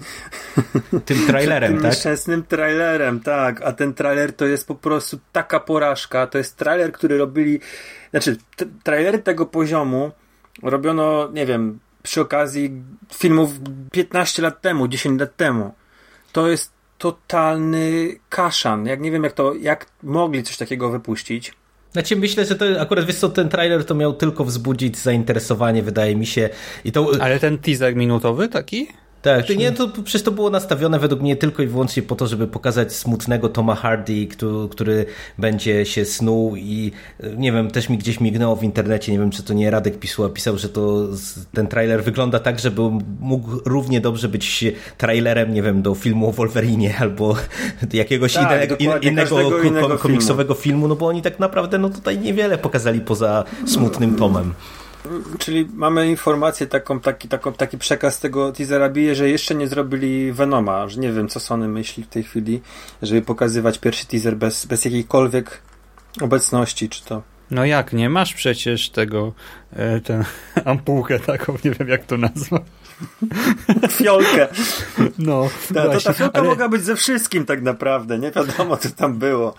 tym 1.05 1.27
trailerem, 1.27 1.73
tym 1.73 1.81
tak? 1.81 1.91
nieszczęsnym 1.91 2.43
trailerem, 2.43 3.19
tak, 3.19 3.61
a 3.61 3.71
ten 3.71 3.93
trailer 3.93 4.33
to 4.33 4.45
jest 4.45 4.67
po 4.67 4.75
prostu 4.75 5.19
taka 5.31 5.59
porażka, 5.59 6.27
to 6.27 6.37
jest 6.37 6.57
trailer, 6.57 6.91
który 6.91 7.17
robili, 7.17 7.59
znaczy 8.11 8.37
trailery 8.83 9.19
tego 9.19 9.45
poziomu 9.45 10.11
robiono, 10.63 11.29
nie 11.33 11.45
wiem, 11.45 11.79
przy 12.03 12.21
okazji 12.21 12.71
filmów 13.13 13.51
15 13.91 14.41
lat 14.41 14.61
temu, 14.61 14.87
10 14.87 15.19
lat 15.19 15.35
temu. 15.35 15.73
To 16.31 16.47
jest 16.47 16.78
totalny 16.99 18.15
kaszan. 18.29 18.85
Jak 18.85 19.01
nie 19.01 19.11
wiem, 19.11 19.23
jak 19.23 19.33
to, 19.33 19.53
jak 19.55 19.85
mogli 20.03 20.43
coś 20.43 20.57
takiego 20.57 20.89
wypuścić. 20.89 21.53
Znaczy 21.91 22.15
myślę, 22.15 22.45
że 22.45 22.55
to 22.55 22.65
akurat 22.81 23.05
wiesz 23.05 23.15
co, 23.15 23.29
ten 23.29 23.49
trailer 23.49 23.85
to 23.85 23.95
miał 23.95 24.13
tylko 24.13 24.45
wzbudzić 24.45 24.97
zainteresowanie, 24.97 25.83
wydaje 25.83 26.15
mi 26.15 26.25
się. 26.25 26.49
I 26.85 26.91
to... 26.91 27.11
Ale 27.21 27.39
ten 27.39 27.57
teaser 27.57 27.95
minutowy 27.95 28.47
taki? 28.47 28.87
Tak, 29.21 29.45
to, 29.45 29.53
nie, 29.53 29.71
to 29.71 29.87
przecież 30.03 30.23
to 30.23 30.31
było 30.31 30.49
nastawione 30.49 30.99
według 30.99 31.21
mnie 31.21 31.35
tylko 31.35 31.63
i 31.63 31.67
wyłącznie 31.67 32.03
po 32.03 32.15
to, 32.15 32.27
żeby 32.27 32.47
pokazać 32.47 32.93
smutnego 32.93 33.49
Toma 33.49 33.75
Hardy, 33.75 34.27
który, 34.27 34.69
który 34.69 35.05
będzie 35.37 35.85
się 35.85 36.05
snuł 36.05 36.55
i 36.55 36.91
nie 37.37 37.51
wiem, 37.51 37.71
też 37.71 37.89
mi 37.89 37.97
gdzieś 37.97 38.19
mignęło 38.19 38.55
w 38.55 38.63
internecie, 38.63 39.11
nie 39.11 39.19
wiem 39.19 39.31
czy 39.31 39.43
to 39.43 39.53
nie 39.53 39.71
Radek 39.71 39.99
Pisła 39.99 40.29
pisał, 40.29 40.57
że 40.57 40.69
to 40.69 41.07
ten 41.53 41.67
trailer 41.67 42.03
wygląda 42.03 42.39
tak, 42.39 42.59
żeby 42.59 42.81
mógł 43.19 43.49
równie 43.65 44.01
dobrze 44.01 44.29
być 44.29 44.65
trailerem, 44.97 45.53
nie 45.53 45.61
wiem, 45.61 45.81
do 45.81 45.95
filmu 45.95 46.29
o 46.29 46.31
Wolverine 46.31 46.97
albo 46.99 47.35
jakiegoś 47.93 48.33
tak, 48.33 48.51
innego, 48.51 48.75
innego, 49.09 49.63
innego 49.63 49.97
komiksowego 49.97 50.53
filmu. 50.53 50.63
filmu, 50.63 50.87
no 50.87 50.95
bo 50.95 51.07
oni 51.07 51.21
tak 51.21 51.39
naprawdę 51.39 51.77
no 51.77 51.89
tutaj 51.89 52.19
niewiele 52.19 52.57
pokazali 52.57 53.01
poza 53.01 53.43
smutnym 53.65 54.15
Tomem. 54.15 54.53
Czyli 55.39 55.67
mamy 55.73 56.09
informację, 56.09 56.67
taką, 56.67 56.99
taki, 56.99 57.27
taką, 57.27 57.53
taki 57.53 57.77
przekaz 57.77 58.19
tego 58.19 58.51
teasera 58.51 58.89
bije, 58.89 59.15
że 59.15 59.29
jeszcze 59.29 59.55
nie 59.55 59.67
zrobili 59.67 60.31
Venoma, 60.31 60.87
że 60.87 60.99
nie 60.99 61.11
wiem 61.11 61.27
co 61.27 61.39
Sony 61.39 61.67
myśli 61.67 62.03
w 62.03 62.07
tej 62.07 62.23
chwili, 62.23 62.61
żeby 63.01 63.21
pokazywać 63.21 63.77
pierwszy 63.77 64.05
teaser 64.05 64.37
bez, 64.37 64.65
bez 64.65 64.85
jakiejkolwiek 64.85 65.61
obecności, 66.21 66.89
czy 66.89 67.05
to... 67.05 67.21
No 67.51 67.65
jak, 67.65 67.93
nie 67.93 68.09
masz 68.09 68.33
przecież 68.33 68.89
tego, 68.89 69.33
e, 69.73 70.01
tę 70.01 70.23
ampułkę 70.65 71.19
taką, 71.19 71.53
nie 71.65 71.71
wiem 71.71 71.87
jak 71.87 72.05
to 72.05 72.17
nazwać. 72.17 72.61
Fiolkę. 73.97 74.47
No, 75.17 75.49
ta, 75.73 75.89
to 75.89 76.01
ta 76.01 76.13
fiolka 76.13 76.39
ale... 76.39 76.49
mogła 76.49 76.69
być 76.69 76.83
ze 76.83 76.95
wszystkim 76.95 77.45
tak 77.45 77.61
naprawdę, 77.61 78.19
nie 78.19 78.31
wiadomo 78.31 78.77
co 78.77 78.89
tam 78.89 79.17
było. 79.17 79.53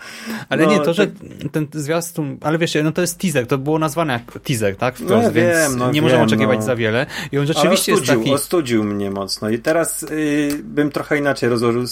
Ale 0.49 0.65
no, 0.65 0.71
nie, 0.71 0.79
to, 0.79 0.93
że 0.93 1.07
ten 1.51 1.67
zwiastun, 1.73 2.37
ale 2.41 2.57
wiesz, 2.57 2.77
no 2.83 2.91
to 2.91 3.01
jest 3.01 3.19
teaser, 3.19 3.47
to 3.47 3.57
było 3.57 3.79
nazwane 3.79 4.13
jak 4.13 4.39
teaser, 4.43 4.75
tak? 4.75 4.95
Wprost, 4.95 5.11
no, 5.11 5.21
ja 5.21 5.31
więc 5.31 5.57
wiem, 5.57 5.77
no, 5.77 5.87
nie 5.87 5.93
wiem, 5.93 6.03
możemy 6.03 6.23
oczekiwać 6.23 6.57
no. 6.57 6.65
za 6.65 6.75
wiele. 6.75 7.05
I 7.31 7.37
on 7.37 7.47
rzeczywiście 7.47 7.93
ostudził, 7.93 8.13
jest 8.13 8.23
taki... 8.23 8.33
ostudził 8.33 8.83
mnie 8.83 9.11
mocno 9.11 9.49
i 9.49 9.59
teraz 9.59 10.03
y, 10.03 10.61
bym 10.63 10.91
trochę 10.91 11.17
inaczej 11.17 11.49
rozłożył, 11.49 11.83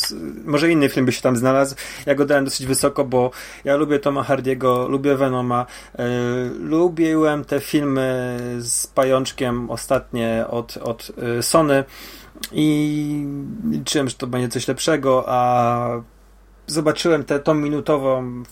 może 0.46 0.72
inny 0.72 0.90
film 0.90 1.06
by 1.06 1.12
się 1.12 1.22
tam 1.22 1.38
znalazł. 1.38 1.76
Ja 2.06 2.16
go 2.16 2.26
dałem 2.26 2.46
dosyć 2.46 2.68
wysoko, 2.68 3.06
bo 3.06 3.32
ja 3.64 3.76
lubię 3.76 4.00
Toma 4.00 4.24
Hardiego, 4.24 4.88
lubię 4.88 5.16
Venoma, 5.16 5.66
y, 5.66 6.00
lubiłem 6.60 7.46
te 7.46 7.60
filmy 7.60 8.38
z 8.60 8.88
Pajączkiem 8.88 9.70
ostatnie 9.70 10.46
od, 10.50 10.78
od 10.78 11.12
y, 11.39 11.39
Sony 11.44 11.84
i 12.52 13.28
liczyłem, 13.70 14.10
że 14.10 14.16
to 14.16 14.28
będzie 14.28 14.50
coś 14.50 14.68
lepszego, 14.68 15.24
a 15.28 15.90
zobaczyłem 16.68 17.24
tę 17.24 17.40
tą 17.40 17.54
minutową 17.54 18.44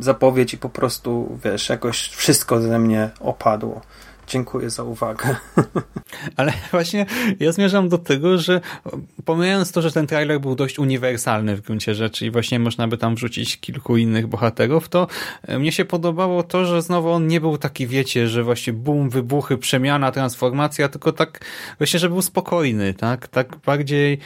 zapowiedź 0.00 0.54
i 0.54 0.58
po 0.58 0.68
prostu, 0.68 1.38
wiesz, 1.44 1.68
jakoś 1.68 2.08
wszystko 2.08 2.60
ze 2.60 2.78
mnie 2.78 3.10
opadło. 3.20 3.80
Dziękuję 4.28 4.70
za 4.70 4.82
uwagę. 4.82 5.36
Ale 6.36 6.52
właśnie 6.70 7.06
ja 7.40 7.52
zmierzam 7.52 7.88
do 7.88 7.98
tego, 7.98 8.38
że 8.38 8.60
pomijając 9.24 9.72
to, 9.72 9.82
że 9.82 9.92
ten 9.92 10.06
trailer 10.06 10.40
był 10.40 10.54
dość 10.54 10.78
uniwersalny 10.78 11.56
w 11.56 11.60
gruncie 11.60 11.94
rzeczy 11.94 12.26
i 12.26 12.30
właśnie 12.30 12.58
można 12.58 12.88
by 12.88 12.98
tam 12.98 13.14
wrzucić 13.14 13.60
kilku 13.60 13.96
innych 13.96 14.26
bohaterów, 14.26 14.88
to 14.88 15.06
e, 15.42 15.58
mnie 15.58 15.72
się 15.72 15.84
podobało 15.84 16.42
to, 16.42 16.64
że 16.64 16.82
znowu 16.82 17.10
on 17.10 17.26
nie 17.26 17.40
był 17.40 17.58
taki, 17.58 17.86
wiecie, 17.86 18.28
że 18.28 18.44
właśnie 18.44 18.72
bum, 18.72 19.10
wybuchy, 19.10 19.58
przemiana, 19.58 20.12
transformacja, 20.12 20.88
tylko 20.88 21.12
tak 21.12 21.44
właśnie, 21.78 22.00
że 22.00 22.08
był 22.08 22.22
spokojny, 22.22 22.94
tak? 22.94 23.28
Tak 23.28 23.56
bardziej 23.56 24.18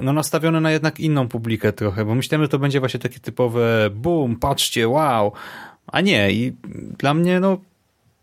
no 0.00 0.12
nastawiony 0.12 0.60
na 0.60 0.70
jednak 0.70 1.00
inną 1.00 1.28
publikę 1.28 1.72
trochę, 1.72 2.04
bo 2.04 2.14
myślałem, 2.14 2.44
że 2.44 2.48
to 2.48 2.58
będzie 2.58 2.80
właśnie 2.80 3.00
takie 3.00 3.20
typowe 3.20 3.90
bum, 3.90 4.36
patrzcie, 4.36 4.88
wow, 4.88 5.32
a 5.86 6.00
nie 6.00 6.32
i 6.32 6.52
dla 6.98 7.14
mnie 7.14 7.40
no 7.40 7.58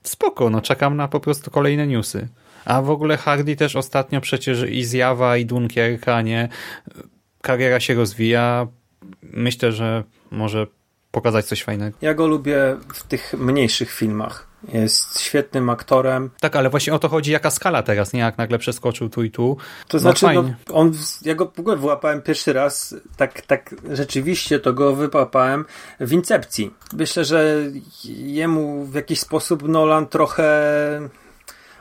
spoko, 0.03 0.49
no 0.49 0.61
czekam 0.61 0.97
na 0.97 1.07
po 1.07 1.19
prostu 1.19 1.51
kolejne 1.51 1.87
newsy. 1.87 2.27
A 2.65 2.81
w 2.81 2.89
ogóle 2.89 3.17
Hardy 3.17 3.55
też 3.55 3.75
ostatnio 3.75 4.21
przecież 4.21 4.69
i 4.69 4.83
zjawa, 4.83 5.37
i 5.37 5.45
Dunkierka, 5.45 6.21
nie? 6.21 6.49
Kariera 7.41 7.79
się 7.79 7.93
rozwija. 7.93 8.67
Myślę, 9.21 9.71
że 9.71 10.03
może 10.31 10.67
pokazać 11.13 11.45
coś 11.45 11.63
fajnego. 11.63 11.97
Ja 12.01 12.13
go 12.13 12.27
lubię 12.27 12.77
w 12.93 13.03
tych 13.03 13.33
mniejszych 13.33 13.91
filmach. 13.91 14.47
Jest 14.73 15.19
świetnym 15.19 15.69
aktorem. 15.69 16.29
Tak, 16.39 16.55
ale 16.55 16.69
właśnie 16.69 16.93
o 16.93 16.99
to 16.99 17.09
chodzi, 17.09 17.31
jaka 17.31 17.51
skala 17.51 17.83
teraz, 17.83 18.13
nie? 18.13 18.19
Jak 18.19 18.37
nagle 18.37 18.59
przeskoczył 18.59 19.09
tu 19.09 19.23
i 19.23 19.31
tu. 19.31 19.57
To 19.87 19.97
no 19.97 19.99
znaczy, 19.99 20.25
no, 20.33 20.43
on, 20.71 20.91
ja 21.21 21.35
go 21.35 21.51
w 21.55 21.59
ogóle 21.59 21.77
wyłapałem 21.77 22.21
pierwszy 22.21 22.53
raz, 22.53 22.95
tak, 23.17 23.41
tak 23.41 23.75
rzeczywiście 23.91 24.59
to 24.59 24.73
go 24.73 24.95
wyłapałem 24.95 25.65
w 25.99 26.11
Incepcji. 26.11 26.73
Myślę, 26.93 27.25
że 27.25 27.63
jemu 28.05 28.85
w 28.85 28.95
jakiś 28.95 29.19
sposób 29.19 29.67
Nolan 29.67 30.07
trochę 30.07 31.09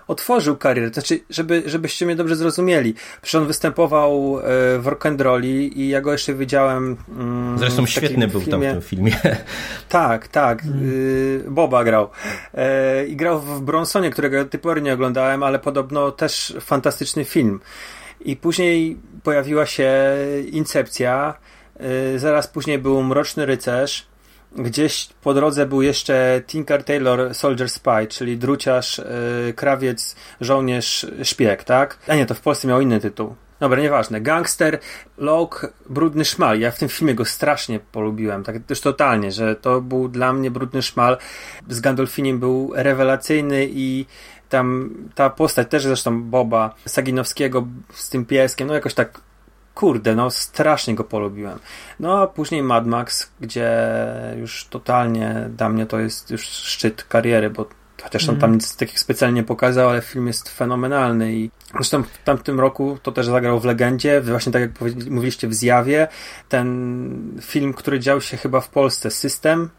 otworzył 0.08 0.56
karierę. 0.56 0.88
Znaczy, 0.88 1.20
żeby, 1.30 1.62
żebyście 1.66 2.06
mnie 2.06 2.16
dobrze 2.16 2.36
zrozumieli. 2.36 2.94
Przecież 3.22 3.34
on 3.34 3.46
występował 3.46 4.38
e, 4.38 4.42
w 4.78 4.84
rock'n'rolli 4.84 5.70
i 5.76 5.88
ja 5.88 6.00
go 6.00 6.12
jeszcze 6.12 6.34
widziałem. 6.34 6.96
Mm, 7.08 7.58
Zresztą 7.58 7.86
świetny 7.86 8.28
był 8.28 8.40
tam 8.40 8.60
w 8.60 8.64
tym 8.64 8.82
filmie. 8.82 9.12
Tak, 9.88 10.28
tak. 10.28 10.64
Mm. 10.64 11.54
Boba 11.54 11.84
grał. 11.84 12.10
E, 12.54 13.06
I 13.06 13.16
grał 13.16 13.40
w 13.40 13.60
Bronsonie, 13.60 14.10
którego 14.10 14.44
typowo 14.44 14.78
nie 14.78 14.94
oglądałem, 14.94 15.42
ale 15.42 15.58
podobno 15.58 16.10
też 16.10 16.56
fantastyczny 16.60 17.24
film. 17.24 17.60
I 18.20 18.36
później 18.36 18.96
pojawiła 19.22 19.66
się 19.66 19.92
Incepcja. 20.50 21.34
Zaraz 22.16 22.48
później 22.48 22.78
był 22.78 23.02
Mroczny 23.02 23.46
Rycerz 23.46 24.06
gdzieś 24.56 25.08
po 25.22 25.34
drodze 25.34 25.66
był 25.66 25.82
jeszcze 25.82 26.42
Tinker 26.46 26.84
Taylor 26.84 27.34
Soldier 27.34 27.70
Spy, 27.70 28.06
czyli 28.08 28.38
druciarz, 28.38 28.98
yy, 29.46 29.52
krawiec, 29.52 30.16
żołnierz, 30.40 31.06
szpieg, 31.22 31.64
tak? 31.64 31.98
A 32.08 32.14
nie, 32.14 32.26
to 32.26 32.34
w 32.34 32.40
Polsce 32.40 32.68
miał 32.68 32.80
inny 32.80 33.00
tytuł. 33.00 33.34
Dobra, 33.60 33.82
nieważne. 33.82 34.20
Gangster, 34.20 34.78
Lok, 35.18 35.72
Brudny 35.88 36.24
Szmal. 36.24 36.60
Ja 36.60 36.70
w 36.70 36.78
tym 36.78 36.88
filmie 36.88 37.14
go 37.14 37.24
strasznie 37.24 37.80
polubiłem, 37.80 38.44
tak 38.44 38.56
też 38.66 38.80
totalnie, 38.80 39.32
że 39.32 39.56
to 39.56 39.80
był 39.80 40.08
dla 40.08 40.32
mnie 40.32 40.50
Brudny 40.50 40.82
Szmal. 40.82 41.18
Z 41.68 41.80
Gandolfiniem 41.80 42.38
był 42.38 42.72
rewelacyjny 42.74 43.68
i 43.70 44.06
tam 44.48 44.94
ta 45.14 45.30
postać 45.30 45.68
też 45.70 45.82
zresztą 45.82 46.22
Boba 46.22 46.74
Saginowskiego 46.86 47.66
z 47.92 48.10
tym 48.10 48.24
pieskiem, 48.24 48.68
no 48.68 48.74
jakoś 48.74 48.94
tak 48.94 49.20
kurde, 49.74 50.14
no 50.14 50.30
strasznie 50.30 50.94
go 50.94 51.04
polubiłem. 51.04 51.58
No 52.00 52.22
a 52.22 52.26
później 52.26 52.62
Mad 52.62 52.86
Max, 52.86 53.30
gdzie 53.40 53.70
już 54.36 54.66
totalnie 54.70 55.50
dla 55.56 55.68
mnie 55.68 55.86
to 55.86 56.00
jest 56.00 56.30
już 56.30 56.42
szczyt 56.42 57.04
kariery, 57.04 57.50
bo 57.50 57.66
chociaż 58.02 58.22
on 58.22 58.34
tam 58.34 58.34
mhm. 58.34 58.52
nic 58.52 58.76
takich 58.76 59.00
specjalnie 59.00 59.42
pokazał, 59.42 59.88
ale 59.88 60.02
film 60.02 60.26
jest 60.26 60.48
fenomenalny 60.48 61.34
i 61.34 61.50
zresztą 61.74 62.02
w 62.02 62.18
tamtym 62.24 62.60
roku 62.60 62.98
to 63.02 63.12
też 63.12 63.26
zagrał 63.26 63.60
w 63.60 63.64
Legendzie, 63.64 64.20
właśnie 64.20 64.52
tak 64.52 64.62
jak 64.62 64.70
mówiliście 65.10 65.48
w 65.48 65.54
Zjawie, 65.54 66.08
ten 66.48 67.38
film, 67.42 67.74
który 67.74 68.00
dział 68.00 68.20
się 68.20 68.36
chyba 68.36 68.60
w 68.60 68.68
Polsce, 68.68 69.10
System, 69.10 69.70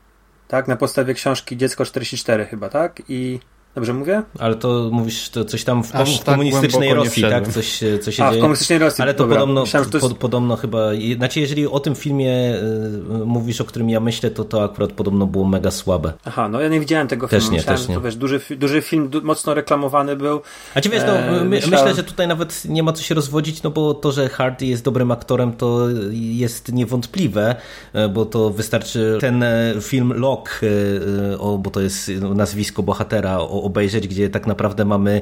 tak, 0.48 0.68
na 0.68 0.76
podstawie 0.76 1.14
książki 1.14 1.58
Dziecko 1.58 1.86
44 1.86 2.46
chyba, 2.46 2.70
tak, 2.70 3.02
i 3.10 3.40
Dobrze 3.76 3.94
mówię? 3.94 4.24
Ale 4.40 4.56
to 4.56 4.90
mówisz 4.92 5.30
to 5.30 5.46
coś 5.46 5.64
tam 5.64 5.84
w 5.84 5.92
kom 5.92 6.06
tak 6.06 6.26
komunistycznej 6.26 6.90
tak 6.90 6.98
Rosji, 6.98 7.24
tak? 7.24 7.48
Coś, 7.48 7.84
coś 8.02 8.16
się 8.16 8.24
A, 8.24 8.30
dzieje. 8.30 8.40
w 8.40 8.42
komunistycznej 8.42 8.80
Rosji. 8.80 9.02
Ale 9.02 9.14
to 9.14 9.28
podobno, 9.28 9.62
Myślałem, 9.62 9.90
to 9.90 9.98
jest... 9.98 10.10
po, 10.10 10.16
podobno 10.16 10.56
chyba, 10.56 10.80
znaczy 11.18 11.40
jeżeli 11.40 11.68
o 11.68 11.80
tym 11.80 11.96
filmie 11.96 12.56
y, 12.56 13.26
mówisz, 13.26 13.62
o 13.62 13.66
którym 13.66 13.90
ja 13.90 14.00
myślę, 14.00 14.32
to 14.32 14.44
to 14.44 14.64
akurat 14.64 14.92
podobno 14.92 15.28
było 15.28 15.46
mega 15.46 15.72
słabe. 15.72 16.14
Aha, 16.26 16.50
no 16.50 16.62
ja 16.62 16.70
nie 16.70 16.80
widziałem 16.80 17.08
tego 17.08 17.28
też 17.28 17.44
filmu. 17.44 17.52
Nie, 17.52 17.58
Myślałem, 17.58 17.80
też 17.80 17.90
nie. 17.90 17.96
To, 17.96 18.02
wiesz, 18.02 18.16
duży, 18.16 18.42
duży 18.58 18.82
film, 18.82 19.10
du 19.10 19.22
mocno 19.22 19.54
reklamowany 19.54 20.16
był. 20.16 20.42
A 20.76 20.82
ci 20.82 20.90
wiesz, 20.90 21.04
no, 21.08 21.14
e, 21.14 21.32
my, 21.32 21.46
myślałem... 21.46 21.86
myślę, 21.86 21.96
że 21.96 22.04
tutaj 22.04 22.28
nawet 22.28 22.66
nie 22.66 22.84
ma 22.84 22.94
co 22.94 23.04
się 23.04 23.16
rozwodzić, 23.16 23.64
no 23.64 23.70
bo 23.70 23.94
to, 23.94 24.12
że 24.12 24.30
Hardy 24.30 24.66
jest 24.66 24.84
dobrym 24.84 25.12
aktorem, 25.12 25.54
to 25.54 25.88
jest 26.12 26.74
niewątpliwe, 26.74 27.56
e, 27.94 28.10
bo 28.10 28.26
to 28.26 28.50
wystarczy 28.50 29.18
ten 29.22 29.44
e, 29.44 29.74
film 29.82 30.14
Lock, 30.16 30.62
o, 31.40 31.58
bo 31.58 31.70
to 31.70 31.82
jest 31.82 32.12
nazwisko 32.36 32.84
bohatera, 32.84 33.40
o 33.40 33.63
obejrzeć, 33.64 34.08
gdzie 34.08 34.30
tak 34.30 34.48
naprawdę 34.48 34.86
mamy 34.86 35.22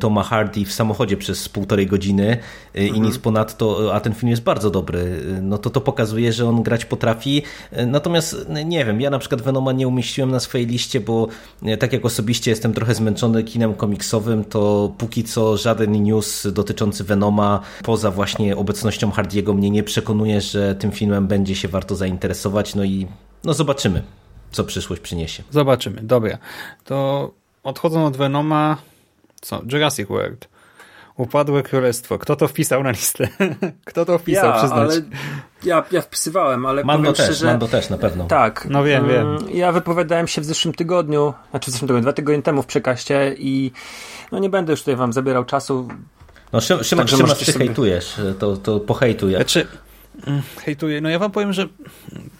Toma 0.00 0.22
Hardy 0.22 0.64
w 0.64 0.72
samochodzie 0.72 1.16
przez 1.16 1.48
półtorej 1.48 1.86
godziny 1.86 2.36
i 2.74 2.86
mhm. 2.86 3.04
nic 3.04 3.18
ponadto, 3.18 3.94
a 3.94 4.00
ten 4.00 4.14
film 4.14 4.30
jest 4.30 4.42
bardzo 4.42 4.70
dobry, 4.70 5.22
no 5.42 5.58
to 5.58 5.70
to 5.70 5.80
pokazuje, 5.80 6.32
że 6.32 6.48
on 6.48 6.62
grać 6.62 6.84
potrafi. 6.84 7.42
Natomiast 7.86 8.36
nie 8.64 8.84
wiem, 8.84 9.00
ja 9.00 9.10
na 9.10 9.18
przykład 9.18 9.42
Venoma 9.42 9.72
nie 9.72 9.88
umieściłem 9.88 10.30
na 10.30 10.40
swojej 10.40 10.66
liście, 10.66 11.00
bo 11.00 11.28
tak 11.78 11.92
jak 11.92 12.04
osobiście 12.04 12.50
jestem 12.50 12.72
trochę 12.72 12.94
zmęczony 12.94 13.44
kinem 13.44 13.74
komiksowym, 13.74 14.44
to 14.44 14.92
póki 14.98 15.24
co 15.24 15.56
żaden 15.56 15.92
news 16.02 16.46
dotyczący 16.52 17.04
Venoma 17.04 17.60
poza 17.84 18.10
właśnie 18.10 18.56
obecnością 18.56 19.10
Hardiego 19.10 19.54
mnie 19.54 19.70
nie 19.70 19.82
przekonuje, 19.82 20.40
że 20.40 20.74
tym 20.74 20.92
filmem 20.92 21.26
będzie 21.26 21.54
się 21.54 21.68
warto 21.68 21.96
zainteresować. 21.96 22.74
No 22.74 22.84
i 22.84 23.06
no 23.44 23.54
zobaczymy, 23.54 24.02
co 24.50 24.64
przyszłość 24.64 25.02
przyniesie. 25.02 25.42
Zobaczymy, 25.50 26.00
dobra. 26.02 26.38
To 26.84 27.30
odchodząc 27.62 28.06
od 28.06 28.16
Venoma, 28.16 28.76
co? 29.40 29.62
Jurassic 29.72 30.08
World. 30.08 30.48
Upadłe 31.16 31.62
Królestwo. 31.62 32.18
Kto 32.18 32.36
to 32.36 32.48
wpisał 32.48 32.82
na 32.82 32.90
listę? 32.90 33.28
Kto 33.84 34.04
to 34.04 34.18
wpisał, 34.18 34.50
ja, 34.50 34.58
przyznać? 34.58 34.90
Ale 34.90 35.02
ja, 35.64 35.84
ja 35.92 36.00
wpisywałem, 36.00 36.66
ale 36.66 36.84
Mando 36.84 37.02
powiem 37.02 37.14
też, 37.14 37.26
szczerze... 37.26 37.46
Mando 37.46 37.68
też, 37.68 37.90
na 37.90 37.98
pewno. 37.98 38.26
Tak. 38.26 38.66
No 38.70 38.84
wiem, 38.84 39.08
wiem. 39.08 39.36
Mm, 39.36 39.50
ja 39.50 39.72
wypowiadałem 39.72 40.28
się 40.28 40.40
w 40.40 40.44
zeszłym 40.44 40.74
tygodniu, 40.74 41.34
znaczy 41.50 41.70
w 41.70 41.72
zeszłym 41.72 41.88
tygodniu, 41.88 42.02
dwa 42.02 42.12
tygodnie 42.12 42.42
temu 42.42 42.62
w 42.62 42.66
przekaście 42.66 43.34
i 43.38 43.72
no 44.32 44.38
nie 44.38 44.50
będę 44.50 44.72
już 44.72 44.80
tutaj 44.80 44.96
wam 44.96 45.12
zabierał 45.12 45.44
czasu. 45.44 45.88
No 46.52 46.60
Szymas, 46.60 46.86
Szymas, 46.86 47.10
Szymas 47.10 47.38
ty 47.38 47.44
sobie... 47.44 47.66
hejtujesz, 47.66 48.20
to, 48.38 48.56
to 48.56 48.80
pohejtuj. 48.80 49.34
Znaczy, 49.34 49.66
hejtuję. 50.64 51.00
No 51.00 51.08
ja 51.08 51.18
wam 51.18 51.30
powiem, 51.30 51.52
że 51.52 51.68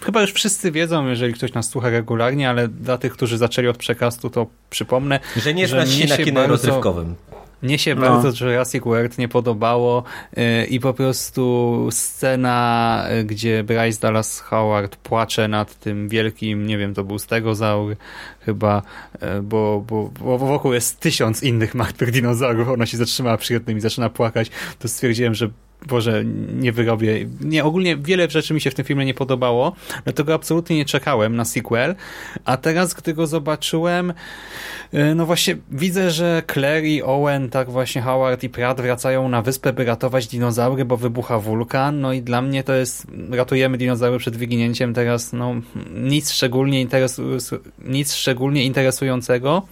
chyba 0.01 0.21
już 0.21 0.33
wszyscy 0.33 0.73
wiedzą, 0.73 1.07
jeżeli 1.07 1.35
ktoś 1.35 1.53
nas 1.53 1.69
słucha 1.69 1.91
regularnie, 1.91 2.51
ale 2.51 2.69
dla 2.69 2.99
tych, 2.99 3.13
którzy 3.13 3.39
zaczęli 3.39 3.69
od 3.69 3.77
przekastu, 3.77 4.31
to 4.31 4.47
przypomnę, 4.71 5.21
że 5.37 5.55
nie 5.55 5.69
znasz 5.69 5.91
się 5.91 6.07
na 6.07 6.33
bardzo... 6.33 6.49
rozrywkowym. 6.49 7.15
Mnie 7.63 7.79
się 7.79 7.95
no. 7.95 8.01
bardzo 8.01 8.45
Jurassic 8.45 8.85
World 8.85 9.19
nie 9.19 9.29
podobało 9.29 10.05
yy, 10.37 10.65
i 10.65 10.81
po 10.81 10.95
prostu 10.95 11.89
scena, 11.91 13.05
yy, 13.11 13.25
gdzie 13.25 13.65
Bryce 13.65 14.01
Dallas 14.01 14.41
Howard 14.41 14.97
płacze 14.97 15.49
nad 15.49 15.79
tym 15.79 16.09
wielkim, 16.09 16.67
nie 16.67 16.79
wiem, 16.79 16.95
to 16.95 17.05
był 17.05 17.19
stegozaur 17.19 17.97
chyba, 18.41 18.83
yy, 19.23 19.43
bo, 19.43 19.85
bo, 19.89 20.11
bo 20.21 20.39
wokół 20.39 20.73
jest 20.73 21.01
tysiąc 21.01 21.43
innych 21.43 21.75
martwych 21.75 22.11
dinozaurów, 22.11 22.69
ona 22.69 22.87
się 22.87 22.97
zatrzymała 22.97 23.37
przy 23.37 23.53
jednym 23.53 23.79
i 23.79 23.81
zaczyna 23.81 24.11
płakać, 24.11 24.51
to 24.79 24.89
stwierdziłem, 24.89 25.35
że 25.35 25.51
Boże, 25.87 26.25
nie 26.55 26.73
wyrobię. 26.73 27.27
Nie, 27.41 27.65
ogólnie 27.65 27.97
wiele 27.97 28.31
rzeczy 28.31 28.55
mi 28.55 28.61
się 28.61 28.71
w 28.71 28.75
tym 28.75 28.85
filmie 28.85 29.05
nie 29.05 29.15
podobało, 29.15 29.73
dlatego 30.05 30.35
absolutnie 30.35 30.77
nie 30.77 30.85
czekałem 30.85 31.37
na 31.37 31.45
sequel, 31.45 31.95
a 32.45 32.57
teraz, 32.57 32.95
gdy 32.95 33.15
go 33.15 33.27
zobaczyłem, 33.27 34.13
y, 34.95 35.15
no 35.15 35.27
właśnie 35.27 35.57
widzę, 35.71 36.11
że 36.11 36.43
Claire 36.53 36.85
i 36.85 37.03
Owen, 37.03 37.51
tak 37.51 37.71
właśnie 37.71 38.03
Howard 38.03 38.43
i 38.43 38.49
Pratt 38.49 38.81
wracają 38.81 39.29
na 39.29 39.43
wyspę, 39.43 39.73
by 39.73 39.85
ratować 39.85 40.27
dinozaury, 40.27 40.85
bo 40.85 40.97
wybucha 40.97 41.39
wulkan, 41.39 42.01
no 42.01 42.13
i 42.13 42.23
dla 42.23 42.43
mnie 42.43 42.65
to 42.65 42.75
jest, 42.75 43.07
ratujemy 43.31 43.79
dinozaury 43.79 44.19
przed 44.19 44.37
wyginięciem. 44.37 44.95
Teraz, 44.95 45.33
no 45.33 45.55
nic 45.95 46.31
szczególnie, 46.31 46.81
interesu, 46.81 47.23
nic 47.85 48.15
szczególnie 48.15 48.65
interesującego, 48.65 49.63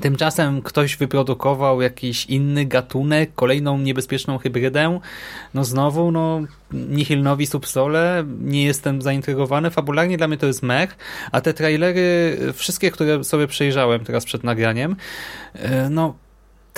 Tymczasem 0.00 0.62
ktoś 0.62 0.96
wyprodukował 0.96 1.82
jakiś 1.82 2.26
inny 2.26 2.64
gatunek, 2.64 3.30
kolejną 3.34 3.78
niebezpieczną 3.78 4.38
hybrydę. 4.38 5.00
No 5.54 5.64
znowu, 5.64 6.10
no 6.10 6.40
nihil 6.72 7.22
novi 7.22 7.46
subsole, 7.46 8.24
nie 8.40 8.64
jestem 8.64 9.02
zaintrygowany. 9.02 9.70
Fabularnie 9.70 10.16
dla 10.16 10.28
mnie 10.28 10.36
to 10.36 10.46
jest 10.46 10.62
mech, 10.62 10.96
a 11.32 11.40
te 11.40 11.54
trailery, 11.54 12.38
wszystkie, 12.54 12.90
które 12.90 13.24
sobie 13.24 13.46
przejrzałem 13.46 14.04
teraz 14.04 14.24
przed 14.24 14.44
nagraniem, 14.44 14.96
e, 15.54 15.90
no 15.90 16.14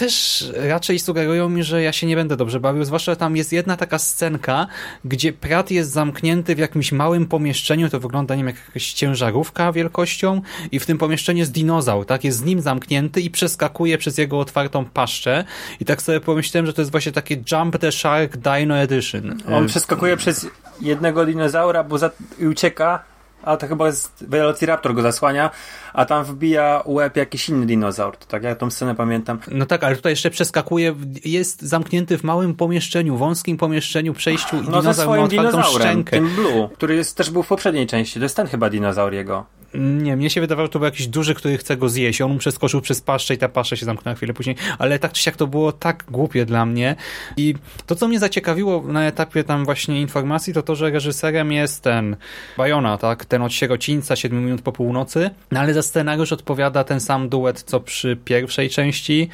też 0.01 0.45
raczej 0.57 0.99
sugerują 0.99 1.49
mi, 1.49 1.65
że 1.65 1.83
ja 1.83 1.93
się 1.93 2.07
nie 2.07 2.17
będę 2.17 2.37
dobrze 2.37 2.61
bawił, 2.61 2.85
zwłaszcza 2.85 3.17
tam 3.17 3.37
jest 3.37 3.53
jedna 3.53 3.77
taka 3.77 3.99
scenka, 3.99 4.67
gdzie 5.05 5.33
Prat 5.33 5.71
jest 5.71 5.91
zamknięty 5.91 6.55
w 6.55 6.59
jakimś 6.59 6.93
małym 6.93 7.27
pomieszczeniu, 7.27 7.89
to 7.89 8.01
wygląda 8.01 8.35
nie 8.35 8.45
jak 8.45 8.57
jakaś 8.67 8.93
ciężarówka 8.93 9.73
wielkością 9.73 10.43
i 10.73 10.79
w 10.79 10.87
tym 10.87 10.99
pomieszczeniu 10.99 11.39
jest 11.39 11.53
dinozaur, 11.53 12.07
tak, 12.07 12.25
jest 12.25 12.39
z 12.39 12.45
nim 12.45 12.61
zamknięty 12.61 13.21
i 13.21 13.31
przeskakuje 13.31 13.99
przez 13.99 14.19
jego 14.19 14.41
otwartą 14.41 14.85
paszczę 14.85 15.45
i 15.81 15.85
tak 15.85 16.03
sobie 16.03 16.21
pomyślałem, 16.21 16.67
że 16.67 16.73
to 16.73 16.83
jest 16.83 16.91
właśnie 16.91 17.13
takie 17.13 17.43
Jump 17.53 17.79
the 17.79 17.93
Shark 17.93 18.37
Dino 18.37 18.79
Edition. 18.79 19.43
On 19.53 19.67
przeskakuje 19.67 20.17
przez 20.17 20.47
jednego 20.81 21.27
dinozaura, 21.27 21.85
bo 21.85 21.99
za... 21.99 22.11
i 22.39 22.47
ucieka, 22.47 23.10
a 23.43 23.57
to 23.57 23.69
chyba 23.69 23.87
jest 23.87 24.25
Velociraptor 24.29 24.95
go 24.95 25.03
zasłania, 25.03 25.51
a 25.93 26.05
tam 26.05 26.25
wbija 26.25 26.83
łeb 26.87 27.17
jakiś 27.17 27.49
inny 27.49 27.67
dinozaur. 27.67 28.17
Tak 28.17 28.43
jak 28.43 28.59
tą 28.59 28.71
scenę 28.71 28.95
pamiętam. 28.95 29.39
No 29.51 29.67
tak, 29.67 29.85
ale 29.85 29.97
tutaj 29.97 30.13
jeszcze 30.13 30.31
przeskakuje, 30.31 30.95
jest 31.25 31.63
zamknięty 31.63 32.19
w 32.19 32.25
małym 32.25 32.55
pomieszczeniu, 32.55 33.17
wąskim 33.17 33.57
pomieszczeniu, 33.57 34.15
przejściu 34.15 34.57
i 34.57 34.69
no 34.69 34.81
dinozaur 34.81 35.19
ma 35.19 35.25
otwartą 35.25 35.63
szczękę. 35.63 36.11
tym 36.11 36.29
Blue, 36.29 36.69
który 36.75 36.95
jest, 36.95 37.17
też 37.17 37.31
był 37.31 37.43
w 37.43 37.49
poprzedniej 37.49 37.87
części. 37.87 38.21
To 38.21 38.25
jest 38.25 38.37
ten 38.37 38.47
chyba 38.47 38.71
dinozaur 38.71 39.13
jego. 39.13 39.60
Nie, 39.75 40.17
mnie 40.17 40.31
się 40.31 40.41
wydawało, 40.41 40.67
że 40.67 40.73
to 40.73 40.79
był 40.79 40.87
jakiś 40.87 41.07
duży, 41.07 41.35
który 41.35 41.59
chce 41.59 41.77
go 41.77 41.89
zjeść. 41.89 42.21
On 42.21 42.33
mu 42.33 42.39
przeskoczył 42.39 42.81
przez 42.81 43.01
paszczę 43.01 43.35
i 43.35 43.39
ta 43.39 43.49
paszcza 43.49 43.77
się 43.77 43.87
zamknęła 43.87 44.15
chwilę 44.15 44.35
później. 44.35 44.57
Ale 44.79 44.99
tak 44.99 45.13
czy 45.13 45.23
siak 45.23 45.37
to 45.37 45.47
było 45.47 45.73
tak 45.73 46.05
głupie 46.11 46.47
dla 46.47 46.67
mnie. 46.67 46.97
I 47.37 47.55
to, 47.87 47.95
co 47.95 48.09
mnie 48.09 48.19
zaciekawiło 48.19 48.83
na 48.83 49.07
etapie 49.07 49.45
tam 49.45 49.65
właśnie 49.65 50.01
informacji, 50.01 50.55
to 50.55 50.63
to, 50.63 50.77
że 50.77 50.91
reżyserem 50.91 51.53
jest 51.53 51.83
ten 51.83 52.17
Bajona, 52.57 52.99
tak? 52.99 53.25
Ten 53.25 53.43
od 53.43 53.53
sierocińca, 53.53 54.17
7 54.17 54.45
minut 54.45 54.63
po 54.63 54.73
północy. 54.73 55.31
No 55.51 55.61
ale 55.61 55.75
za 55.75 55.83
scenariusz 55.83 56.33
odpowiada 56.33 56.85
ten 56.85 57.01
sam 57.01 57.29
duet, 57.29 57.63
co 57.63 57.81
przy 57.81 58.17
pierwszej 58.25 58.71
części 58.71 59.29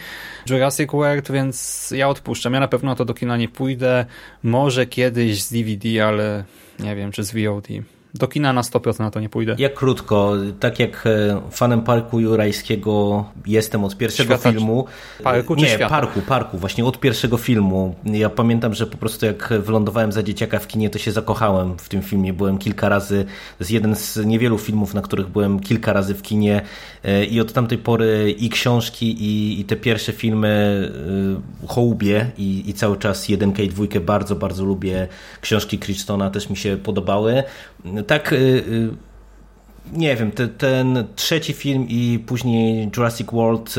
Jurassic 0.51 0.91
World, 0.93 1.33
więc 1.33 1.91
ja 1.97 2.09
odpuszczam. 2.09 2.55
Ja 2.55 2.61
na 2.61 2.69
pewno 2.69 2.95
to 2.95 3.05
do 3.05 3.15
kina 3.15 3.37
nie 3.37 3.49
pójdę. 3.49 4.07
Może 4.43 4.87
kiedyś 4.87 5.43
z 5.43 5.53
DVD, 5.53 6.07
ale 6.07 6.45
nie 6.79 6.97
wiem, 6.97 7.13
czy 7.13 7.25
z 7.25 7.33
VOD. 7.33 7.96
Do 8.19 8.29
kina 8.29 8.53
na 8.53 8.63
100% 8.63 9.01
na 9.01 9.11
to 9.11 9.21
nie 9.21 9.29
pójdę. 9.29 9.55
Jak 9.59 9.75
krótko, 9.75 10.33
tak 10.61 10.79
jak 10.79 11.07
e, 11.07 11.41
fanem 11.51 11.81
Parku 11.83 12.21
Jurajskiego 12.21 13.25
jestem 13.47 13.85
od 13.85 13.97
pierwszego 13.97 14.35
świata, 14.35 14.53
filmu. 14.53 14.87
Parku 15.23 15.55
Nie, 15.55 15.69
świata? 15.69 15.89
parku, 15.89 16.21
parku, 16.21 16.59
właśnie 16.59 16.85
od 16.85 17.01
pierwszego 17.01 17.37
filmu. 17.37 17.95
Ja 18.05 18.31
pamiętam, 18.31 18.75
że 18.75 18.87
po 18.87 18.97
prostu 18.97 19.27
jak 19.27 19.53
wylądowałem 19.61 20.13
za 20.13 20.23
dzieciaka 20.23 20.59
w 20.59 20.67
kinie, 20.67 20.91
to 20.91 20.99
się 20.99 21.13
zakochałem 21.13 21.79
w 21.79 21.89
tym 21.89 22.03
filmie. 22.03 22.33
Byłem 22.33 22.59
kilka 22.59 22.89
razy, 22.89 23.25
to 23.25 23.61
jest 23.61 23.71
jeden 23.71 23.97
z 23.97 24.17
niewielu 24.17 24.59
filmów, 24.59 24.95
na 24.95 25.03
których 25.03 25.29
byłem 25.29 25.61
kilka 25.61 25.93
razy 25.93 26.15
w 26.15 26.23
kinie 26.23 26.63
e, 27.05 27.25
i 27.25 27.41
od 27.41 27.53
tamtej 27.53 27.79
pory 27.79 28.35
i 28.39 28.51
książki 28.51 29.23
i, 29.25 29.61
i 29.61 29.65
te 29.65 29.77
pierwsze 29.77 30.13
filmy 30.13 30.91
e, 31.65 31.67
hołubie 31.69 32.31
i, 32.39 32.71
i 32.71 32.75
cały 32.75 32.97
czas 32.97 33.29
jedynkę 33.29 33.65
i 33.65 33.69
dwójkę 33.69 34.01
bardzo, 34.01 34.37
bardzo 34.37 34.65
lubię. 34.65 35.09
Książki 35.41 35.79
Crichtona 35.79 36.31
też 36.31 36.51
mi 36.51 36.57
się 36.57 36.77
podobały 36.77 37.43
tak 38.07 38.33
y, 38.33 38.37
y, 38.37 38.91
nie 39.93 40.17
wiem, 40.17 40.33
te, 40.33 40.49
ten 40.49 41.05
trzeci 41.17 41.53
film 41.53 41.87
i 41.89 42.19
później 42.27 42.91
Jurassic 42.97 43.33
World 43.33 43.75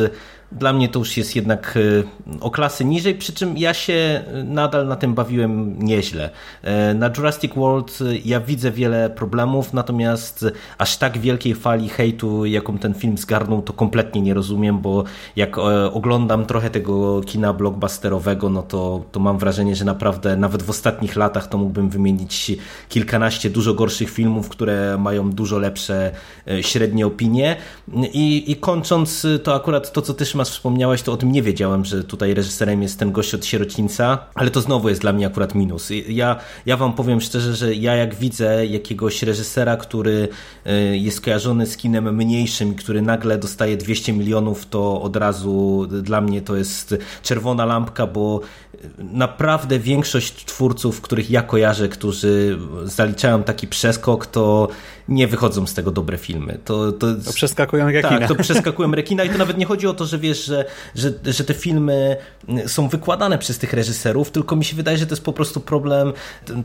dla 0.51 0.73
mnie 0.73 0.89
to 0.89 0.99
już 0.99 1.17
jest 1.17 1.35
jednak 1.35 1.77
e, 1.77 2.39
o 2.41 2.51
klasy 2.51 2.85
niżej, 2.85 3.15
przy 3.15 3.33
czym 3.33 3.57
ja 3.57 3.73
się 3.73 4.23
nadal 4.45 4.87
na 4.87 4.95
tym 4.95 5.13
bawiłem 5.13 5.83
nieźle. 5.83 6.29
E, 6.63 6.93
na 6.93 7.09
Jurassic 7.17 7.53
World 7.55 7.99
ja 8.25 8.39
widzę 8.39 8.71
wiele 8.71 9.09
problemów, 9.09 9.73
natomiast 9.73 10.45
aż 10.77 10.97
tak 10.97 11.17
wielkiej 11.17 11.55
fali 11.55 11.89
hejtu, 11.89 12.45
jaką 12.45 12.77
ten 12.77 12.93
film 12.93 13.17
zgarnął, 13.17 13.61
to 13.61 13.73
kompletnie 13.73 14.21
nie 14.21 14.33
rozumiem, 14.33 14.79
bo 14.79 15.03
jak 15.35 15.57
e, 15.57 15.61
oglądam 15.93 16.45
trochę 16.45 16.69
tego 16.69 17.21
kina 17.21 17.53
blockbusterowego, 17.53 18.49
no 18.49 18.61
to, 18.61 19.03
to 19.11 19.19
mam 19.19 19.37
wrażenie, 19.37 19.75
że 19.75 19.85
naprawdę 19.85 20.37
nawet 20.37 20.63
w 20.63 20.69
ostatnich 20.69 21.15
latach 21.15 21.47
to 21.47 21.57
mógłbym 21.57 21.89
wymienić 21.89 22.51
kilkanaście 22.89 23.49
dużo 23.49 23.73
gorszych 23.73 24.09
filmów, 24.09 24.49
które 24.49 24.97
mają 24.99 25.31
dużo 25.31 25.59
lepsze 25.59 26.11
średnie 26.61 27.07
opinie. 27.07 27.55
I, 28.13 28.51
i 28.51 28.55
kończąc, 28.55 29.27
to 29.43 29.55
akurat 29.55 29.91
to, 29.91 30.01
co 30.01 30.13
też 30.13 30.35
Szymas 30.37 30.49
wspomniałeś, 30.49 31.01
to 31.01 31.13
o 31.13 31.17
tym 31.17 31.31
nie 31.31 31.41
wiedziałem, 31.41 31.85
że 31.85 32.03
tutaj 32.03 32.33
reżyserem 32.33 32.81
jest 32.81 32.99
ten 32.99 33.11
gość 33.11 33.33
od 33.33 33.45
Sierocińca, 33.45 34.17
ale 34.35 34.51
to 34.51 34.61
znowu 34.61 34.89
jest 34.89 35.01
dla 35.01 35.13
mnie 35.13 35.27
akurat 35.27 35.55
minus. 35.55 35.89
Ja, 36.07 36.35
ja 36.65 36.77
wam 36.77 36.93
powiem 36.93 37.21
szczerze, 37.21 37.55
że 37.55 37.75
ja 37.75 37.95
jak 37.95 38.15
widzę 38.15 38.65
jakiegoś 38.65 39.23
reżysera, 39.23 39.77
który 39.77 40.27
e, 40.65 40.97
jest 40.97 41.21
kojarzony 41.21 41.65
z 41.65 41.77
kinem 41.77 42.15
mniejszym, 42.15 42.75
który 42.75 43.01
nagle 43.01 43.37
dostaje 43.37 43.77
200 43.77 44.13
milionów, 44.13 44.65
to 44.65 45.01
od 45.01 45.15
razu 45.15 45.87
dla 46.01 46.21
mnie 46.21 46.41
to 46.41 46.55
jest 46.55 46.95
czerwona 47.23 47.65
lampka, 47.65 48.07
bo 48.07 48.41
naprawdę 48.99 49.79
większość 49.79 50.45
twórców, 50.45 51.01
których 51.01 51.31
ja 51.31 51.41
kojarzę, 51.41 51.89
którzy 51.89 52.57
zaliczają 52.83 53.43
taki 53.43 53.67
przeskok, 53.67 54.25
to 54.25 54.67
nie 55.09 55.27
wychodzą 55.27 55.67
z 55.67 55.73
tego 55.73 55.91
dobre 55.91 56.17
filmy. 56.17 56.59
To, 56.65 56.91
to, 56.91 57.15
to 57.15 57.33
przeskakują 57.33 57.91
rekina. 57.91 58.19
Tak, 58.19 58.27
to 58.27 58.35
przeskakują 58.35 58.91
rekina 58.91 59.23
i 59.23 59.29
to 59.29 59.37
nawet 59.37 59.57
nie 59.57 59.65
chodzi 59.65 59.87
o 59.87 59.93
to, 59.93 60.05
że 60.05 60.17
wiesz, 60.17 60.45
że, 60.45 60.65
że, 60.95 61.13
że 61.25 61.43
te 61.43 61.53
filmy 61.53 62.17
są 62.67 62.87
wykładane 62.87 63.37
przez 63.37 63.57
tych 63.57 63.73
reżyserów, 63.73 64.31
tylko 64.31 64.55
mi 64.55 64.65
się 64.65 64.75
wydaje, 64.75 64.97
że 64.97 65.05
to 65.05 65.11
jest 65.11 65.23
po 65.23 65.33
prostu 65.33 65.59
problem 65.59 66.13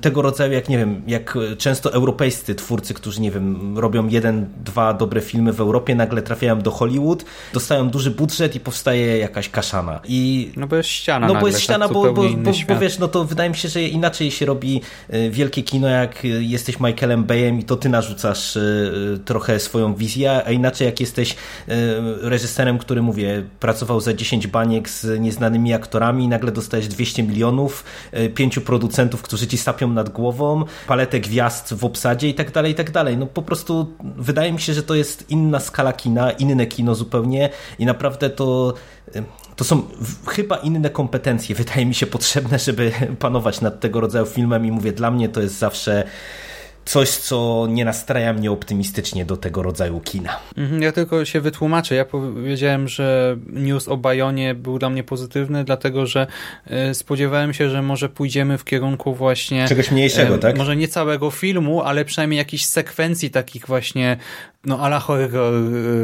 tego 0.01 0.23
rodzaju, 0.23 0.53
jak 0.53 0.69
nie 0.69 0.79
wiem, 0.79 1.03
jak 1.07 1.39
często 1.59 1.93
europejscy 1.93 2.55
twórcy, 2.55 2.95
którzy 2.95 3.21
nie 3.21 3.31
wiem, 3.31 3.79
robią 3.79 4.09
jeden, 4.09 4.47
dwa 4.65 4.95
dobre 4.95 5.21
filmy 5.21 5.53
w 5.53 5.61
Europie, 5.61 5.95
nagle 5.95 6.23
trafiają 6.23 6.61
do 6.61 6.71
Hollywood, 6.71 7.25
dostają 7.53 7.91
duży 7.91 8.11
budżet 8.11 8.55
i 8.55 8.61
powstaje 8.61 9.19
jakaś 9.19 9.49
kaszana. 9.49 10.01
I, 10.05 10.53
no 10.57 10.67
bo 10.67 10.77
jest 10.77 10.89
ściana 10.89 11.27
No 11.27 11.35
bo 11.35 11.47
jest 11.47 11.61
ściana, 11.61 11.85
tak, 11.85 11.95
bo, 11.95 12.13
bo, 12.13 12.23
bo, 12.23 12.53
bo 12.69 12.79
wiesz, 12.79 12.99
no 12.99 13.09
to 13.09 13.25
wydaje 13.25 13.51
mi 13.51 13.57
się, 13.57 13.69
że 13.69 13.83
inaczej 13.83 14.31
się 14.31 14.47
robi 14.47 14.81
e, 15.09 15.31
wielkie 15.31 15.63
kino, 15.63 15.89
jak 15.89 16.25
jesteś 16.41 16.81
Michaelem 16.81 17.25
Bayem 17.25 17.61
i 17.61 17.65
to 17.65 17.77
ty 17.77 17.89
narzucasz 17.89 18.32
e, 18.35 19.19
trochę 19.19 19.61
swoją 19.61 19.95
wizję, 19.95 20.45
a 20.47 20.51
inaczej 20.51 20.87
jak 20.87 21.01
jesteś 21.01 21.33
e, 21.33 21.37
reżyserem, 22.23 22.79
który, 22.79 23.03
mówię, 23.03 23.45
pracował 23.61 24.01
za 24.01 24.15
10 24.15 24.47
baniek 24.47 24.89
z 24.89 25.21
nieznanymi 25.21 25.75
aktorami 25.75 26.29
nagle 26.29 26.53
dostajesz 26.53 26.89
200 26.89 27.23
milionów, 27.23 27.85
pięciu 28.35 28.61
producentów, 28.61 29.23
którzy 29.23 29.47
ci 29.47 29.59
sapią 29.59 29.89
nad 29.89 30.09
głową, 30.09 30.65
paletę 30.87 31.21
gwiazd 31.21 31.75
w 31.75 31.85
obsadzie 31.85 32.29
i 32.29 32.35
tak 32.35 32.51
dalej, 32.51 32.73
i 32.73 32.75
tak 32.75 32.91
dalej. 32.91 33.17
No 33.17 33.27
po 33.27 33.43
prostu 33.43 33.95
wydaje 34.17 34.53
mi 34.53 34.61
się, 34.61 34.75
że 34.75 34.83
to 34.83 34.95
jest 34.95 35.31
inna 35.31 35.61
skala 35.61 35.93
kina, 35.93 36.31
inne 36.31 36.67
kino 36.67 36.95
zupełnie 36.95 37.51
i 37.79 37.87
naprawdę 37.87 38.31
to 38.31 38.75
to 39.57 39.65
są 39.65 39.83
chyba 40.27 40.57
inne 40.57 40.91
kompetencje, 40.91 41.55
wydaje 41.55 41.87
mi 41.87 41.95
się, 41.95 42.07
potrzebne, 42.07 42.59
żeby 42.59 42.93
panować 43.19 43.61
nad 43.61 43.81
tego 43.81 44.01
rodzaju 44.01 44.27
filmem 44.27 44.67
i 44.67 44.71
mówię, 44.71 44.93
dla 44.93 45.11
mnie 45.11 45.29
to 45.29 45.43
jest 45.43 45.59
zawsze 45.59 46.05
coś, 46.85 47.11
co 47.11 47.67
nie 47.71 47.85
nastraja 47.85 48.33
mnie 48.33 48.51
optymistycznie 48.51 49.25
do 49.25 49.37
tego 49.37 49.63
rodzaju 49.63 50.01
kina. 50.01 50.37
Mhm, 50.57 50.83
ja 50.83 50.93
tylko 50.93 51.25
się 51.25 51.41
wytłumaczę. 51.41 51.95
Ja 51.95 52.05
powiedziałem, 52.05 52.89
że 52.89 53.37
news 53.47 53.89
o 53.89 53.97
Bajonie 53.97 54.55
był 54.55 54.79
dla 54.79 54.91
mnie 54.91 55.05
pozytywny, 55.05 55.65
dlatego 55.65 56.07
że 56.07 56.27
e, 56.67 56.95
spodziewałem 56.95 57.55
się, 57.55 57.71
że 57.71 57.83
może 57.83 58.09
pójdziemy 58.09 58.59
w 58.59 58.65
kierunku 58.65 59.15
właśnie... 59.15 59.69
Czegoś 59.69 59.91
mniejszego, 59.91 60.39
tak? 60.39 60.59
Może 60.59 60.77
nie 60.77 60.89
całego 60.89 61.31
filmu, 61.31 61.83
ale 61.83 62.05
przynajmniej 62.05 62.39
jakichś 62.39 62.65
sekwencji 62.65 63.31
takich 63.31 63.67
właśnie 63.67 64.17
no 64.65 64.79
ala 64.79 65.01
horror 65.01 65.55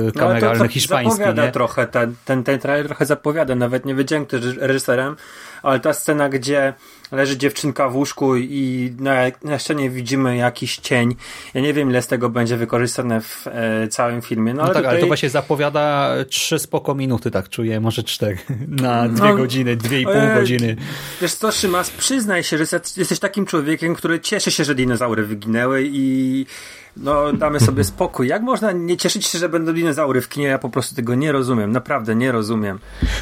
e, 0.08 0.12
kameralny 0.12 0.58
no, 0.58 0.68
hiszpański. 0.68 1.10
zapowiada 1.10 1.46
nie? 1.46 1.52
trochę, 1.52 1.86
ten, 1.86 2.14
ten, 2.24 2.44
ten 2.44 2.58
trailer 2.58 2.86
trochę 2.86 3.06
zapowiada, 3.06 3.54
nawet 3.54 3.84
nie 3.84 3.94
wiedziałem 3.94 4.26
kto 4.26 4.36
jest 4.36 4.58
reżyserem, 4.60 5.16
ale 5.62 5.80
ta 5.80 5.92
scena, 5.92 6.28
gdzie 6.28 6.74
leży 7.12 7.36
dziewczynka 7.36 7.88
w 7.88 7.96
łóżku 7.96 8.36
i 8.36 8.92
na, 8.98 9.14
na 9.44 9.58
ścianie 9.58 9.90
widzimy 9.90 10.36
jakiś 10.36 10.76
cień. 10.76 11.14
Ja 11.54 11.60
nie 11.60 11.74
wiem, 11.74 11.90
ile 11.90 12.02
z 12.02 12.06
tego 12.06 12.28
będzie 12.28 12.56
wykorzystane 12.56 13.20
w 13.20 13.46
e, 13.46 13.88
całym 13.88 14.22
filmie. 14.22 14.54
No, 14.54 14.56
no 14.56 14.62
ale 14.62 14.74
tak, 14.74 14.82
tutaj... 14.82 14.90
ale 14.90 15.00
to 15.00 15.06
właśnie 15.06 15.30
zapowiada 15.30 16.14
trzy 16.28 16.58
spoko 16.58 16.94
minuty, 16.94 17.30
tak 17.30 17.48
czuję, 17.48 17.80
może 17.80 18.02
cztery, 18.02 18.38
na 18.68 19.08
dwie 19.08 19.28
no, 19.28 19.36
godziny, 19.36 19.76
dwie 19.76 20.00
i 20.00 20.04
pół 20.04 20.12
e, 20.12 20.34
godziny. 20.34 20.76
Wiesz 21.20 21.34
co, 21.34 21.52
Szymas, 21.52 21.90
przyznaj 21.90 22.44
się, 22.44 22.58
że 22.58 22.80
jesteś 22.96 23.18
takim 23.18 23.46
człowiekiem, 23.46 23.94
który 23.94 24.20
cieszy 24.20 24.50
się, 24.50 24.64
że 24.64 24.74
dinozaury 24.74 25.26
wyginęły 25.26 25.88
i 25.92 26.46
no 27.02 27.32
damy 27.32 27.60
sobie 27.60 27.84
spokój. 27.94 28.28
Jak 28.28 28.42
można 28.42 28.72
nie 28.72 28.96
cieszyć 28.96 29.26
się, 29.26 29.38
że 29.38 29.48
będą 29.48 29.72
dinozaury 29.72 30.20
w 30.20 30.28
kinie? 30.28 30.46
Ja 30.46 30.58
po 30.58 30.70
prostu 30.70 30.94
tego 30.94 31.14
nie 31.14 31.32
rozumiem. 31.32 31.72
Naprawdę 31.72 32.14
nie 32.14 32.32
rozumiem. 32.32 32.78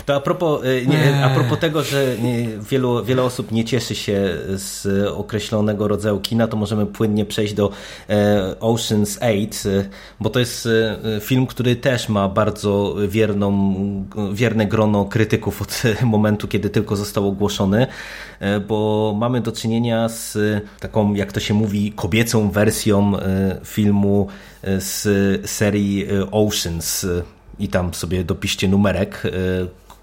To 0.06 0.14
a 0.14 0.20
propos, 0.20 0.64
y, 0.64 0.86
nie, 0.86 1.24
a 1.24 1.30
propos 1.30 1.58
tego, 1.58 1.82
że 1.82 2.16
wielu, 2.70 3.04
wiele 3.04 3.22
osób 3.22 3.52
nie 3.52 3.64
cieszy 3.64 3.94
się 3.94 4.36
z 4.48 4.86
określonego 5.08 5.88
rodzaju 5.88 6.20
kina, 6.20 6.48
to 6.48 6.56
możemy 6.56 6.86
płynnie 6.86 7.24
przejść 7.24 7.54
do 7.54 7.70
e, 8.08 8.54
Ocean's 8.60 9.18
8, 9.20 9.72
y, 9.72 9.88
bo 10.20 10.30
to 10.30 10.38
jest 10.38 10.66
y, 10.66 11.20
film, 11.20 11.46
który 11.46 11.76
też 11.76 12.08
ma 12.08 12.28
bardzo 12.28 12.96
wierną, 13.08 13.76
wierne 14.32 14.66
grono 14.66 15.04
krytyków 15.04 15.62
od 15.62 15.82
momentu, 16.02 16.48
kiedy 16.48 16.70
tylko 16.70 16.96
został 16.96 17.28
ogłoszony, 17.28 17.86
e, 18.40 18.60
bo 18.60 19.14
mamy 19.18 19.40
do 19.40 19.52
czynienia 19.52 20.08
z 20.08 20.38
taką, 20.80 21.14
jak 21.14 21.32
to 21.32 21.40
się 21.40 21.54
mówi, 21.54 21.92
kobiecą 21.92 22.50
wersją 22.50 23.12
filmu 23.66 24.26
e, 24.62 24.80
z 24.80 25.06
serii 25.50 26.06
e, 26.06 26.30
Oceans. 26.30 27.04
E, 27.04 27.22
i 27.58 27.68
tam 27.68 27.94
sobie 27.94 28.24
dopiszcie 28.24 28.68
numerek 28.68 29.22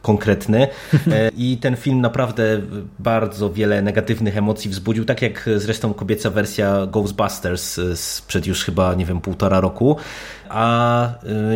konkretny. 0.03 0.67
I 1.37 1.57
ten 1.57 1.75
film 1.75 2.01
naprawdę 2.01 2.61
bardzo 2.99 3.53
wiele 3.53 3.81
negatywnych 3.81 4.37
emocji 4.37 4.71
wzbudził, 4.71 5.05
tak 5.05 5.21
jak 5.21 5.49
zresztą 5.55 5.93
kobieca 5.93 6.29
wersja 6.29 6.87
Ghostbusters 6.87 7.79
sprzed 7.95 8.47
już 8.47 8.63
chyba, 8.63 8.93
nie 8.93 9.05
wiem, 9.05 9.21
półtora 9.21 9.59
roku, 9.59 9.97
a 10.49 11.09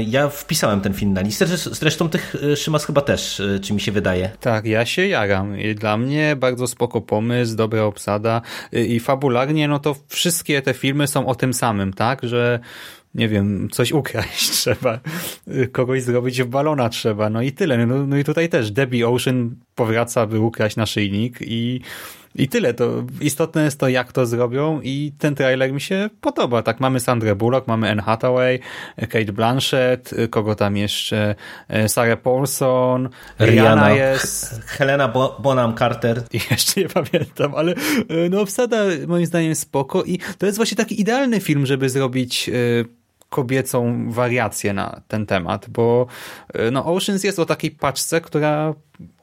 ja 0.05 0.29
wpisałem 0.29 0.81
ten 0.81 0.93
film 0.93 1.13
na 1.13 1.21
listę, 1.21 1.45
zresztą 1.57 2.09
tych 2.09 2.35
Szymas 2.55 2.85
chyba 2.85 3.01
też, 3.01 3.41
czy 3.61 3.73
mi 3.73 3.81
się 3.81 3.91
wydaje. 3.91 4.29
Tak, 4.39 4.65
ja 4.65 4.85
się 4.85 5.07
jaram. 5.07 5.53
Dla 5.75 5.97
mnie 5.97 6.35
bardzo 6.35 6.67
spoko 6.67 7.01
pomysł, 7.01 7.55
dobra 7.55 7.83
obsada. 7.83 8.41
I 8.71 8.99
fabularnie, 8.99 9.67
no 9.67 9.79
to 9.79 9.95
wszystkie 10.07 10.61
te 10.61 10.73
filmy 10.73 11.07
są 11.07 11.27
o 11.27 11.35
tym 11.35 11.53
samym, 11.53 11.93
tak, 11.93 12.19
że 12.23 12.59
nie 13.15 13.29
wiem, 13.29 13.69
coś 13.71 13.91
ukraść 13.91 14.49
trzeba, 14.57 14.99
kogoś 15.71 16.03
zrobić 16.03 16.43
w 16.43 16.47
balona 16.47 16.89
trzeba, 16.89 17.29
no 17.29 17.41
i 17.41 17.51
tyle. 17.51 17.87
No, 17.87 18.07
no 18.07 18.17
i 18.17 18.23
tutaj 18.23 18.49
też 18.49 18.71
Debbie 18.71 19.09
Ocean 19.09 19.55
powraca, 19.75 20.27
by 20.27 20.39
ukraść 20.39 20.75
naszyjnik 20.75 21.37
i 21.41 21.81
i 22.37 22.47
tyle. 22.47 22.73
To 22.73 23.03
istotne 23.21 23.63
jest 23.63 23.79
to, 23.79 23.89
jak 23.89 24.11
to 24.11 24.25
zrobią 24.25 24.81
i 24.83 25.11
ten 25.17 25.35
trailer 25.35 25.73
mi 25.73 25.81
się 25.81 26.09
podoba. 26.21 26.63
Tak, 26.63 26.79
mamy 26.79 26.99
Sandrę 26.99 27.35
Bullock, 27.35 27.67
mamy 27.67 27.91
Anne 27.91 28.01
Hathaway, 28.01 28.59
Kate 28.97 29.33
Blanchett, 29.33 30.13
kogo 30.29 30.55
tam 30.55 30.77
jeszcze? 30.77 31.35
E, 31.67 31.89
Sarah 31.89 32.21
Paulson, 32.21 33.09
Rihanna 33.39 33.89
jest. 33.89 34.61
Helena 34.65 35.07
Bonham 35.39 35.77
Carter. 35.77 36.23
I 36.33 36.39
jeszcze 36.51 36.81
nie 36.81 36.89
pamiętam, 36.89 37.55
ale 37.55 37.71
e, 38.09 38.29
no 38.29 38.41
obsada 38.41 38.77
moim 39.07 39.25
zdaniem 39.25 39.55
spoko 39.55 40.03
i 40.03 40.19
to 40.37 40.45
jest 40.45 40.57
właśnie 40.57 40.77
taki 40.77 41.01
idealny 41.01 41.39
film, 41.39 41.65
żeby 41.65 41.89
zrobić 41.89 42.49
e, 42.49 42.53
kobiecą 43.29 44.11
wariację 44.11 44.73
na 44.73 45.01
ten 45.07 45.25
temat, 45.25 45.69
bo 45.69 46.07
no, 46.71 46.85
Oceans 46.85 47.23
jest 47.23 47.39
o 47.39 47.45
takiej 47.45 47.71
paczce, 47.71 48.21
która 48.21 48.73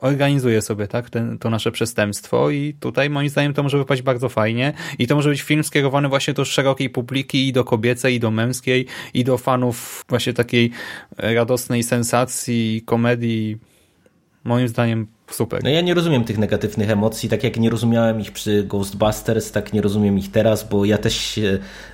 organizuje 0.01 0.63
sobie 0.63 0.89
tak 0.89 1.11
ten, 1.11 1.39
to 1.39 1.51
nasze 1.51 1.73
przestępstwo 1.73 2.51
i 2.51 2.75
tutaj 2.81 3.11
moim 3.11 3.29
zdaniem 3.29 3.55
to 3.55 3.63
może 3.63 3.79
wypaść 3.79 4.03
bardzo 4.03 4.29
fajnie 4.29 4.73
i 4.99 5.07
to 5.07 5.15
może 5.15 5.31
być 5.31 5.43
film 5.43 5.65
skierowany 5.65 6.09
właśnie 6.09 6.35
do 6.35 6.45
szerokiej 6.45 6.91
publiki 6.91 7.49
i 7.49 7.53
do 7.53 7.65
kobiecej, 7.65 8.15
i 8.15 8.21
do 8.21 8.31
męskiej, 8.31 8.87
i 9.15 9.25
do 9.25 9.39
fanów 9.39 10.05
właśnie 10.09 10.33
takiej 10.33 10.71
radosnej 11.17 11.83
sensacji, 11.83 12.83
komedii. 12.87 13.59
Moim 14.45 14.69
zdaniem 14.69 15.07
Super. 15.31 15.63
No 15.65 15.71
ja 15.71 15.81
nie 15.81 15.95
rozumiem 15.95 16.25
tych 16.25 16.39
negatywnych 16.39 16.91
emocji, 16.91 17.29
tak 17.29 17.45
jak 17.45 17.57
nie 17.57 17.71
rozumiałem 17.71 18.21
ich 18.21 18.33
przy 18.33 18.65
Ghostbusters, 18.65 19.53
tak 19.53 19.73
nie 19.73 19.83
rozumiem 19.83 20.19
ich 20.19 20.31
teraz, 20.31 20.69
bo 20.69 20.85
ja 20.85 20.99
też 20.99 21.41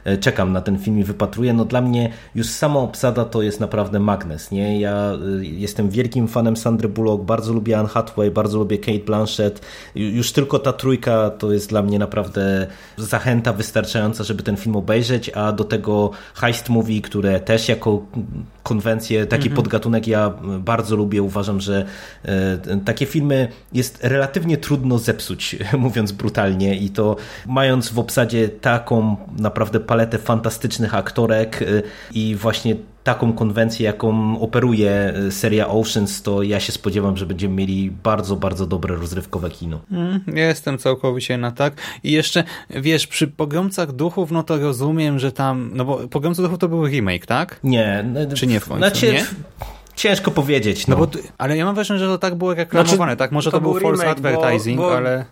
e, 0.04 0.18
czekam 0.18 0.52
na 0.52 0.60
ten 0.60 0.78
film 0.78 0.98
i 0.98 1.04
wypatruję. 1.04 1.52
No 1.52 1.64
dla 1.64 1.80
mnie 1.80 2.12
już 2.34 2.46
sama 2.46 2.80
obsada 2.80 3.24
to 3.24 3.42
jest 3.42 3.60
naprawdę 3.60 4.00
magnes, 4.00 4.50
nie? 4.50 4.80
Ja 4.80 5.12
e, 5.40 5.44
jestem 5.44 5.90
wielkim 5.90 6.28
fanem 6.28 6.56
Sandry 6.56 6.88
Bullock, 6.88 7.24
bardzo 7.24 7.52
lubię 7.52 7.78
Anne 7.78 7.88
Hathaway, 7.88 8.30
bardzo 8.30 8.58
lubię 8.58 8.78
Kate 8.78 8.98
Blanchett. 8.98 9.60
Już 9.94 10.32
tylko 10.32 10.58
ta 10.58 10.72
trójka 10.72 11.30
to 11.30 11.52
jest 11.52 11.68
dla 11.68 11.82
mnie 11.82 11.98
naprawdę 11.98 12.66
zachęta 12.96 13.52
wystarczająca, 13.52 14.24
żeby 14.24 14.42
ten 14.42 14.56
film 14.56 14.76
obejrzeć, 14.76 15.28
a 15.28 15.52
do 15.52 15.64
tego 15.64 16.10
heist 16.34 16.68
movie, 16.68 17.00
które 17.00 17.40
też 17.40 17.68
jako 17.68 18.02
konwencję, 18.62 19.26
taki 19.26 19.48
mhm. 19.48 19.56
podgatunek 19.56 20.06
ja 20.06 20.34
bardzo 20.58 20.96
lubię. 20.96 21.22
Uważam, 21.22 21.60
że 21.60 21.84
e, 22.24 22.80
takie 22.84 23.06
filmy 23.06 23.48
jest 23.72 23.98
relatywnie 24.04 24.56
trudno 24.56 24.98
zepsuć, 24.98 25.56
mówiąc 25.78 26.12
brutalnie 26.12 26.76
i 26.76 26.90
to 26.90 27.16
mając 27.46 27.88
w 27.88 27.98
obsadzie 27.98 28.48
taką 28.48 29.16
naprawdę 29.38 29.80
paletę 29.80 30.18
fantastycznych 30.18 30.94
aktorek 30.94 31.62
y, 31.62 31.82
i 32.12 32.36
właśnie 32.36 32.76
taką 33.04 33.32
konwencję, 33.32 33.86
jaką 33.86 34.40
operuje 34.40 35.14
y, 35.26 35.32
seria 35.32 35.68
Oceans, 35.68 36.22
to 36.22 36.42
ja 36.42 36.60
się 36.60 36.72
spodziewam, 36.72 37.16
że 37.16 37.26
będziemy 37.26 37.54
mieli 37.54 37.90
bardzo, 37.90 38.36
bardzo 38.36 38.66
dobre 38.66 38.96
rozrywkowe 38.96 39.50
kino. 39.50 39.80
Mm, 39.92 40.20
jestem 40.34 40.78
całkowicie 40.78 41.38
na 41.38 41.50
tak. 41.50 41.74
I 42.02 42.12
jeszcze, 42.12 42.44
wiesz, 42.70 43.06
przy 43.06 43.28
Pogromcach 43.28 43.92
Duchów, 43.92 44.30
no 44.30 44.42
to 44.42 44.58
rozumiem, 44.58 45.18
że 45.18 45.32
tam, 45.32 45.70
no 45.74 45.84
bo 45.84 45.98
Pogromcy 46.08 46.42
Duchów 46.42 46.58
to 46.58 46.68
był 46.68 46.86
remake, 46.86 47.26
tak? 47.26 47.60
Nie. 47.64 48.04
Czy 48.34 48.46
nie 48.46 48.60
w 48.60 48.64
końcu? 48.64 48.78
Znaczy, 48.78 49.12
nie? 49.12 49.26
Ciężko 49.96 50.30
powiedzieć. 50.30 50.86
No. 50.86 50.96
no 50.96 51.06
bo, 51.06 51.12
ale 51.38 51.56
ja 51.56 51.64
mam 51.64 51.74
wrażenie, 51.74 52.00
że 52.00 52.06
to 52.06 52.18
tak 52.18 52.34
było 52.34 52.54
reklamowane, 52.54 52.96
znaczy, 52.96 53.16
tak? 53.16 53.32
Może 53.32 53.50
to, 53.50 53.56
to 53.56 53.60
był 53.60 53.80
false 53.80 54.02
remake, 54.02 54.18
advertising, 54.18 54.76
bo, 54.76 54.82
bo 54.82 54.96
ale... 54.96 55.24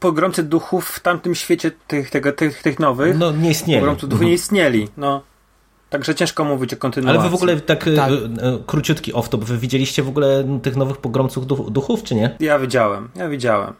Pogromcy 0.00 0.42
duchów 0.42 0.88
w 0.88 1.00
tamtym 1.00 1.34
świecie 1.34 1.70
tych, 1.86 2.10
tego, 2.10 2.32
tych, 2.32 2.62
tych 2.62 2.78
nowych 2.78 3.18
no, 3.18 3.32
nie 3.32 3.50
istnieli. 3.50 3.80
Pogromcy 3.80 4.06
duchów 4.06 4.26
nie 4.26 4.32
istnieli. 4.32 4.88
No. 4.96 5.22
Także 5.90 6.14
ciężko 6.14 6.44
mówić 6.44 6.74
o 6.74 6.76
kontynuacji. 6.76 7.18
Ale 7.18 7.28
wy 7.28 7.30
w 7.30 7.34
ogóle 7.34 7.60
tak, 7.60 7.84
tak. 7.96 8.10
E, 8.10 8.14
e, 8.14 8.58
króciutki 8.66 9.12
off-top, 9.12 9.44
wy 9.44 9.58
widzieliście 9.58 10.02
w 10.02 10.08
ogóle 10.08 10.58
tych 10.62 10.76
nowych 10.76 10.96
pogromców 10.96 11.46
duchów, 11.46 12.02
czy 12.02 12.14
nie? 12.14 12.36
Ja 12.40 12.58
widziałem, 12.58 13.08
ja 13.14 13.28
widziałem. 13.28 13.72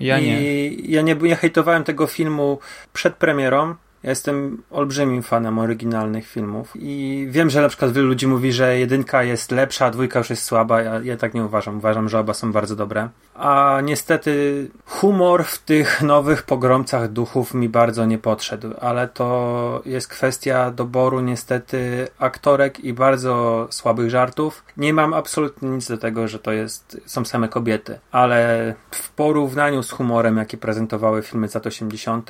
Ja 0.00 0.18
I 0.18 0.24
nie. 0.24 0.68
Ja 0.68 1.02
nie, 1.02 1.14
nie 1.14 1.36
hejtowałem 1.36 1.84
tego 1.84 2.06
filmu 2.06 2.58
przed 2.92 3.14
premierą, 3.14 3.74
Ja 4.02 4.10
jestem 4.10 4.62
olbrzymim 4.70 5.22
fanem 5.22 5.58
oryginalnych 5.58 6.26
filmów 6.26 6.72
i 6.76 7.26
wiem, 7.30 7.50
że 7.50 7.60
na 7.60 7.68
przykład 7.68 7.92
wielu 7.92 8.08
ludzi 8.08 8.26
mówi, 8.26 8.52
że 8.52 8.78
jedynka 8.78 9.22
jest 9.22 9.50
lepsza, 9.50 9.86
a 9.86 9.90
dwójka 9.90 10.18
już 10.18 10.30
jest 10.30 10.44
słaba. 10.44 10.82
Ja, 10.82 11.00
ja 11.04 11.16
tak 11.16 11.34
nie 11.34 11.44
uważam. 11.44 11.76
Uważam, 11.76 12.08
że 12.08 12.18
oba 12.18 12.34
są 12.34 12.52
bardzo 12.52 12.76
dobre. 12.76 13.08
A 13.40 13.80
niestety 13.80 14.68
humor 14.86 15.44
w 15.44 15.58
tych 15.58 16.02
nowych 16.02 16.42
pogromcach 16.42 17.12
duchów 17.12 17.54
mi 17.54 17.68
bardzo 17.68 18.06
nie 18.06 18.18
podszedł, 18.18 18.70
ale 18.80 19.08
to 19.08 19.82
jest 19.84 20.08
kwestia 20.08 20.70
doboru 20.70 21.20
niestety 21.20 22.08
aktorek 22.18 22.80
i 22.80 22.92
bardzo 22.92 23.66
słabych 23.70 24.10
żartów. 24.10 24.64
Nie 24.76 24.94
mam 24.94 25.14
absolutnie 25.14 25.68
nic 25.68 25.88
do 25.88 25.98
tego, 25.98 26.28
że 26.28 26.38
to 26.38 26.52
jest, 26.52 27.00
są 27.06 27.24
same 27.24 27.48
kobiety, 27.48 27.98
ale 28.12 28.74
w 28.90 29.10
porównaniu 29.10 29.82
z 29.82 29.90
humorem, 29.90 30.36
jaki 30.36 30.58
prezentowały 30.58 31.22
filmy 31.22 31.48
z 31.48 31.54
lat 31.54 31.66
80., 31.66 32.28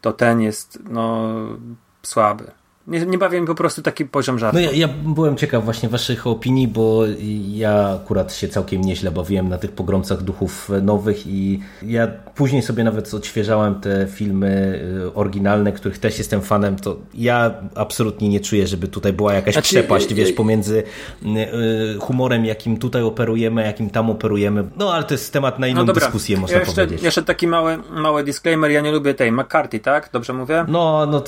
to 0.00 0.12
ten 0.12 0.40
jest 0.40 0.78
no 0.88 1.28
słaby. 2.02 2.50
Nie, 2.86 3.06
nie 3.06 3.18
bawię 3.18 3.40
mi 3.40 3.46
po 3.46 3.54
prostu 3.54 3.82
taki 3.82 4.04
poziom 4.04 4.38
żartu. 4.38 4.58
No 4.58 4.60
ja, 4.60 4.70
ja, 4.72 4.88
byłem 4.88 5.36
ciekaw 5.36 5.64
właśnie 5.64 5.88
waszych 5.88 6.26
opinii, 6.26 6.68
bo 6.68 7.02
ja 7.48 7.98
akurat 8.02 8.34
się 8.34 8.48
całkiem 8.48 8.80
nieźle 8.80 9.10
bawiłem 9.10 9.48
na 9.48 9.58
tych 9.58 9.72
pogromcach 9.72 10.22
duchów 10.22 10.70
nowych 10.82 11.26
i 11.26 11.60
ja 11.82 12.08
później 12.34 12.62
sobie 12.62 12.84
nawet 12.84 13.14
odświeżałem 13.14 13.80
te 13.80 14.06
filmy 14.06 14.80
y, 15.06 15.14
oryginalne, 15.14 15.72
których 15.72 15.98
też 15.98 16.18
jestem 16.18 16.42
fanem, 16.42 16.76
to 16.76 16.96
ja 17.14 17.54
absolutnie 17.74 18.28
nie 18.28 18.40
czuję, 18.40 18.66
żeby 18.66 18.88
tutaj 18.88 19.12
była 19.12 19.34
jakaś 19.34 19.54
znaczy, 19.54 19.68
przepaść, 19.68 20.14
wiesz, 20.14 20.32
pomiędzy 20.32 20.82
y, 21.22 21.28
y, 21.28 21.98
humorem, 22.00 22.44
jakim 22.44 22.76
tutaj 22.76 23.02
operujemy, 23.02 23.62
jakim 23.62 23.90
tam 23.90 24.10
operujemy. 24.10 24.64
No 24.76 24.94
ale 24.94 25.04
to 25.04 25.14
jest 25.14 25.32
temat 25.32 25.58
na 25.58 25.66
inną 25.66 25.84
no 25.84 25.92
dyskusję, 25.92 26.36
można 26.36 26.54
ja 26.54 26.60
jeszcze, 26.60 26.74
powiedzieć. 26.74 27.02
Jeszcze 27.02 27.22
taki 27.22 27.46
mały, 27.46 27.78
mały 27.90 28.24
disclaimer, 28.24 28.70
ja 28.70 28.80
nie 28.80 28.92
lubię 28.92 29.14
tej 29.14 29.32
McCarthy, 29.32 29.80
tak? 29.80 30.10
Dobrze 30.12 30.32
mówię? 30.32 30.64
No, 30.68 31.06
no 31.06 31.22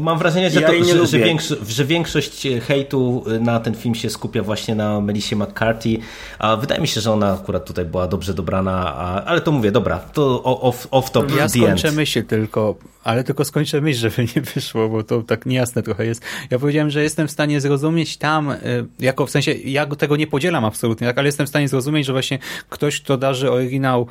mam 0.00 0.18
wrażenie, 0.18 0.50
że 0.50 0.60
ja 0.60 0.66
to 0.66 0.75
że, 0.84 1.06
że, 1.06 1.18
większo 1.18 1.54
że, 1.68 1.84
większość 1.84 2.46
hejtu 2.66 3.24
na 3.40 3.60
ten 3.60 3.74
film 3.74 3.94
się 3.94 4.10
skupia 4.10 4.42
właśnie 4.42 4.74
na 4.74 5.00
Melissie 5.00 5.36
McCarthy, 5.36 5.98
a 6.38 6.56
wydaje 6.56 6.80
mi 6.80 6.88
się, 6.88 7.00
że 7.00 7.12
ona 7.12 7.32
akurat 7.32 7.64
tutaj 7.64 7.84
była 7.84 8.08
dobrze 8.08 8.34
dobrana, 8.34 8.94
a, 8.96 9.24
ale 9.24 9.40
to 9.40 9.52
mówię, 9.52 9.72
dobra, 9.72 9.98
to 9.98 10.42
off, 10.42 10.88
off 10.90 11.10
top 11.10 11.36
Ja 11.36 11.48
skończę 11.48 11.92
myśl 11.92 12.24
tylko, 12.24 12.76
ale 13.04 13.24
tylko 13.24 13.44
skończę 13.44 13.80
myśl, 13.80 13.98
żeby 13.98 14.28
nie 14.36 14.42
wyszło, 14.42 14.88
bo 14.88 15.02
to 15.02 15.22
tak 15.22 15.46
niejasne 15.46 15.82
trochę 15.82 16.06
jest. 16.06 16.22
Ja 16.50 16.58
powiedziałem, 16.58 16.90
że 16.90 17.02
jestem 17.02 17.28
w 17.28 17.30
stanie 17.30 17.60
zrozumieć 17.60 18.16
tam, 18.16 18.50
y, 18.50 18.58
jako 18.98 19.26
w 19.26 19.30
sensie, 19.30 19.52
ja 19.52 19.86
tego 19.86 20.16
nie 20.16 20.26
podzielam 20.26 20.64
absolutnie, 20.64 21.06
tak, 21.06 21.18
ale 21.18 21.28
jestem 21.28 21.46
w 21.46 21.48
stanie 21.48 21.68
zrozumieć, 21.68 22.06
że 22.06 22.12
właśnie 22.12 22.38
ktoś, 22.68 23.00
kto 23.00 23.16
darzy 23.16 23.50
oryginał 23.50 24.06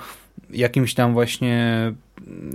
jakimś 0.50 0.94
tam 0.94 1.14
właśnie 1.14 1.94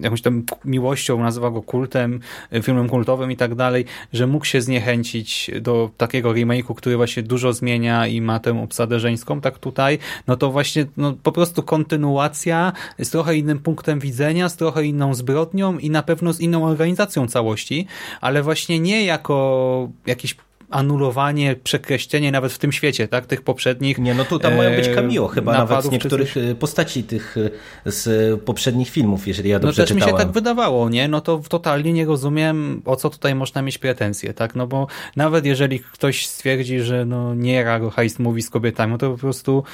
jakąś 0.02 0.22
tam 0.22 0.42
miłością, 0.64 1.22
nazywa 1.22 1.50
go 1.50 1.62
kultem, 1.62 2.20
filmem 2.62 2.88
kultowym 2.88 3.32
i 3.32 3.36
tak 3.36 3.54
dalej, 3.54 3.84
że 4.12 4.26
mógł 4.26 4.44
się 4.44 4.60
zniechęcić 4.60 5.50
do 5.60 5.90
takiego 5.96 6.32
remake'u, 6.32 6.74
który 6.74 6.96
właśnie 6.96 7.22
dużo 7.22 7.52
zmienia 7.52 8.06
i 8.06 8.20
ma 8.20 8.38
tę 8.38 8.62
obsadę 8.62 9.00
żeńską, 9.00 9.40
tak 9.40 9.58
tutaj, 9.58 9.98
no 10.26 10.36
to 10.36 10.50
właśnie 10.50 10.86
no, 10.96 11.14
po 11.22 11.32
prostu 11.32 11.62
kontynuacja 11.62 12.72
z 12.98 13.10
trochę 13.10 13.36
innym 13.36 13.58
punktem 13.58 14.00
widzenia, 14.00 14.48
z 14.48 14.56
trochę 14.56 14.84
inną 14.84 15.14
zbrodnią 15.14 15.78
i 15.78 15.90
na 15.90 16.02
pewno 16.02 16.32
z 16.32 16.40
inną 16.40 16.64
organizacją 16.64 17.26
całości, 17.26 17.86
ale 18.20 18.42
właśnie 18.42 18.80
nie 18.80 19.04
jako 19.04 19.88
jakiś 20.06 20.36
anulowanie, 20.70 21.56
przekreślenie 21.64 22.32
nawet 22.32 22.52
w 22.52 22.58
tym 22.58 22.72
świecie, 22.72 23.08
tak, 23.08 23.26
tych 23.26 23.42
poprzednich. 23.42 23.98
Nie, 23.98 24.14
no 24.14 24.24
tu 24.24 24.38
tam 24.38 24.56
mają 24.56 24.76
być 24.76 24.88
cameo 24.88 25.28
chyba 25.28 25.52
nawet 25.52 25.84
z 25.84 25.90
niektórych 25.90 26.34
coś... 26.34 26.42
postaci 26.58 27.04
tych 27.04 27.36
z 27.84 28.40
poprzednich 28.40 28.88
filmów, 28.90 29.28
jeżeli 29.28 29.50
ja 29.50 29.58
dobrze 29.58 29.82
No 29.82 29.86
też 29.86 29.96
czytałem. 29.96 30.14
mi 30.14 30.20
się 30.20 30.24
tak 30.24 30.34
wydawało, 30.34 30.88
nie? 30.88 31.08
No 31.08 31.20
to 31.20 31.40
totalnie 31.48 31.92
nie 31.92 32.04
rozumiem, 32.04 32.82
o 32.84 32.96
co 32.96 33.10
tutaj 33.10 33.34
można 33.34 33.62
mieć 33.62 33.78
pretensje, 33.78 34.34
tak? 34.34 34.54
No 34.54 34.66
bo 34.66 34.86
nawet 35.16 35.46
jeżeli 35.46 35.80
ktoś 35.80 36.26
stwierdzi, 36.26 36.80
że 36.80 37.04
no 37.04 37.34
nie 37.34 37.64
ra 37.64 37.90
heist 37.90 38.18
mówi 38.18 38.42
z 38.42 38.50
kobietami, 38.50 38.92
no 38.92 38.98
to 38.98 39.10
po 39.10 39.18
prostu 39.18 39.64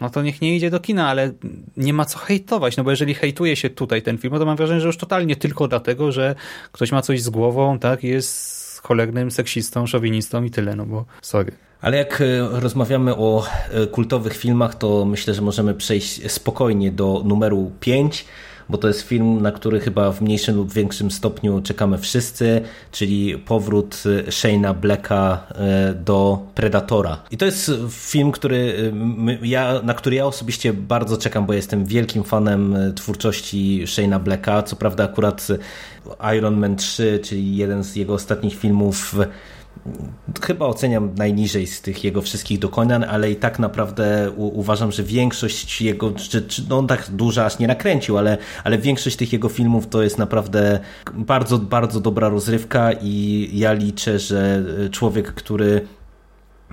no 0.00 0.10
to 0.10 0.22
niech 0.22 0.40
nie 0.40 0.56
idzie 0.56 0.70
do 0.70 0.80
kina, 0.80 1.08
ale 1.08 1.32
nie 1.76 1.92
ma 1.92 2.04
co 2.04 2.18
hejtować, 2.18 2.76
no 2.76 2.84
bo 2.84 2.90
jeżeli 2.90 3.14
hejtuje 3.14 3.56
się 3.56 3.70
tutaj 3.70 4.02
ten 4.02 4.18
film, 4.18 4.32
no 4.32 4.38
to 4.38 4.46
mam 4.46 4.56
wrażenie, 4.56 4.80
że 4.80 4.86
już 4.86 4.96
totalnie 4.96 5.36
tylko 5.36 5.68
dlatego, 5.68 6.12
że 6.12 6.34
ktoś 6.72 6.92
ma 6.92 7.02
coś 7.02 7.22
z 7.22 7.30
głową, 7.30 7.78
tak, 7.78 8.04
jest 8.04 8.59
cholernym 8.82 9.30
seksistą, 9.30 9.86
szowinistą 9.86 10.44
i 10.44 10.50
tyle, 10.50 10.76
no 10.76 10.86
bo 10.86 11.04
sorry. 11.22 11.52
Ale 11.80 11.96
jak 11.96 12.20
e, 12.20 12.24
rozmawiamy 12.60 13.16
o 13.16 13.44
e, 13.70 13.86
kultowych 13.86 14.36
filmach, 14.36 14.74
to 14.74 15.04
myślę, 15.04 15.34
że 15.34 15.42
możemy 15.42 15.74
przejść 15.74 16.32
spokojnie 16.32 16.92
do 16.92 17.22
numeru 17.24 17.70
5, 17.80 18.24
bo 18.70 18.78
to 18.78 18.88
jest 18.88 19.02
film, 19.02 19.42
na 19.42 19.52
który 19.52 19.80
chyba 19.80 20.12
w 20.12 20.20
mniejszym 20.20 20.56
lub 20.56 20.72
większym 20.72 21.10
stopniu 21.10 21.60
czekamy 21.62 21.98
wszyscy, 21.98 22.60
czyli 22.92 23.38
powrót 23.38 24.02
e, 24.06 24.30
Shane'a 24.30 24.74
Blacka 24.74 25.46
do 26.04 26.38
Predatora. 26.54 27.22
I 27.30 27.36
to 27.36 27.44
jest 27.44 27.70
film, 27.88 28.32
który 28.32 28.92
ja, 29.42 29.80
na 29.82 29.94
który 29.94 30.16
ja 30.16 30.26
osobiście 30.26 30.72
bardzo 30.72 31.16
czekam, 31.16 31.46
bo 31.46 31.52
jestem 31.52 31.84
wielkim 31.84 32.24
fanem 32.24 32.76
twórczości 32.96 33.84
Shane'a 33.86 34.20
Blacka. 34.20 34.62
Co 34.62 34.76
prawda 34.76 35.04
akurat 35.04 35.48
Iron 36.36 36.56
Man 36.56 36.76
3, 36.76 37.20
czyli 37.22 37.56
jeden 37.56 37.84
z 37.84 37.96
jego 37.96 38.14
ostatnich 38.14 38.54
filmów, 38.54 39.16
chyba 40.42 40.66
oceniam 40.66 41.14
najniżej 41.14 41.66
z 41.66 41.80
tych 41.80 42.04
jego 42.04 42.22
wszystkich 42.22 42.58
dokonań, 42.58 43.04
ale 43.08 43.30
i 43.30 43.36
tak 43.36 43.58
naprawdę 43.58 44.30
uważam, 44.36 44.92
że 44.92 45.02
większość 45.02 45.82
jego, 45.82 46.10
czy, 46.10 46.42
czy, 46.42 46.62
no 46.68 46.78
on 46.78 46.86
tak 46.86 47.06
dużo 47.10 47.44
aż 47.44 47.58
nie 47.58 47.66
nakręcił, 47.66 48.18
ale, 48.18 48.38
ale 48.64 48.78
większość 48.78 49.16
tych 49.16 49.32
jego 49.32 49.48
filmów 49.48 49.88
to 49.88 50.02
jest 50.02 50.18
naprawdę 50.18 50.80
bardzo, 51.14 51.58
bardzo 51.58 52.00
dobra 52.00 52.28
rozrywka 52.28 52.90
i 53.02 53.48
ja 53.52 53.72
liczę, 53.72 54.18
że 54.18 54.62
człowiek, 54.90 55.34
który 55.34 55.86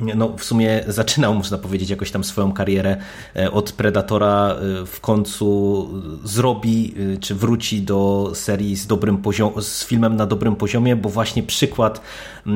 no, 0.02 0.38
w 0.38 0.44
sumie 0.44 0.84
zaczynał, 0.88 1.34
można 1.34 1.58
powiedzieć, 1.58 1.90
jakoś 1.90 2.12
tam 2.12 2.24
swoją 2.24 2.54
karierę 2.54 2.98
e, 3.36 3.52
od 3.52 3.72
Predatora, 3.72 4.56
e, 4.82 4.86
w 4.86 5.02
końcu 5.02 5.88
zrobi, 6.24 6.96
e, 7.14 7.18
czy 7.18 7.36
wróci 7.36 7.82
do 7.82 8.32
serii 8.34 8.76
z 8.76 8.88
dobrym 8.88 9.18
poziom, 9.18 9.62
z 9.62 9.86
filmem 9.86 10.16
na 10.16 10.26
dobrym 10.26 10.56
poziomie, 10.56 10.96
bo 10.96 11.10
właśnie 11.10 11.44
przykład 11.44 12.02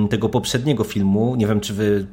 tego 0.10 0.30
poprzedniego 0.30 0.84
filmu, 0.84 1.36
nie 1.36 1.48
wiem, 1.48 1.60
czy 1.60 1.74
wy 1.74 2.06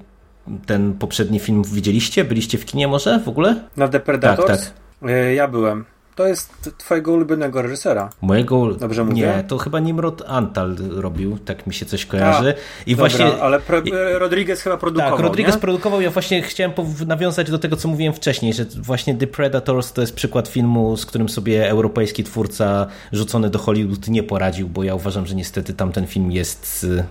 ten 0.66 0.92
poprzedni 0.92 1.38
film 1.38 1.62
widzieliście? 1.64 2.24
Byliście 2.24 2.58
w 2.58 2.64
kinie 2.64 2.88
może 2.88 3.20
w 3.20 3.28
ogóle? 3.28 3.64
Na 3.76 3.88
The 3.88 4.00
Predators? 4.00 4.46
Tak, 4.46 4.58
tak. 4.60 5.10
Ja 5.34 5.48
byłem. 5.48 5.84
To 6.18 6.26
jest 6.26 6.70
twojego 6.78 7.12
ulubionego 7.12 7.62
reżysera. 7.62 8.10
Mojego? 8.20 8.74
Dobrze 8.74 9.04
mówię? 9.04 9.16
Nie, 9.16 9.44
to 9.48 9.58
chyba 9.58 9.80
Nimrod 9.80 10.22
Antal 10.26 10.76
robił, 10.90 11.38
tak 11.38 11.66
mi 11.66 11.74
się 11.74 11.86
coś 11.86 12.06
kojarzy. 12.06 12.54
A, 12.56 12.82
I 12.90 12.96
dobra, 12.96 13.08
właśnie 13.08 13.42
ale 13.42 13.60
pro, 13.60 13.82
Rodriguez 14.18 14.62
chyba 14.62 14.76
produkował. 14.76 15.16
Tak, 15.16 15.20
Rodriguez 15.20 15.54
nie? 15.54 15.60
produkował. 15.60 16.00
Ja 16.00 16.10
właśnie 16.10 16.42
chciałem 16.42 16.72
nawiązać 17.06 17.50
do 17.50 17.58
tego, 17.58 17.76
co 17.76 17.88
mówiłem 17.88 18.14
wcześniej, 18.14 18.52
że 18.52 18.64
właśnie 18.64 19.14
The 19.14 19.26
Predators 19.26 19.92
to 19.92 20.00
jest 20.00 20.14
przykład 20.14 20.48
filmu, 20.48 20.96
z 20.96 21.06
którym 21.06 21.28
sobie 21.28 21.70
europejski 21.70 22.24
twórca 22.24 22.86
rzucony 23.12 23.50
do 23.50 23.58
Hollywood 23.58 24.08
nie 24.08 24.22
poradził, 24.22 24.68
bo 24.68 24.84
ja 24.84 24.94
uważam, 24.94 25.26
że 25.26 25.34
niestety 25.34 25.74
tamten 25.74 26.06
film 26.06 26.32
jest 26.32 26.84
y, 26.84 27.04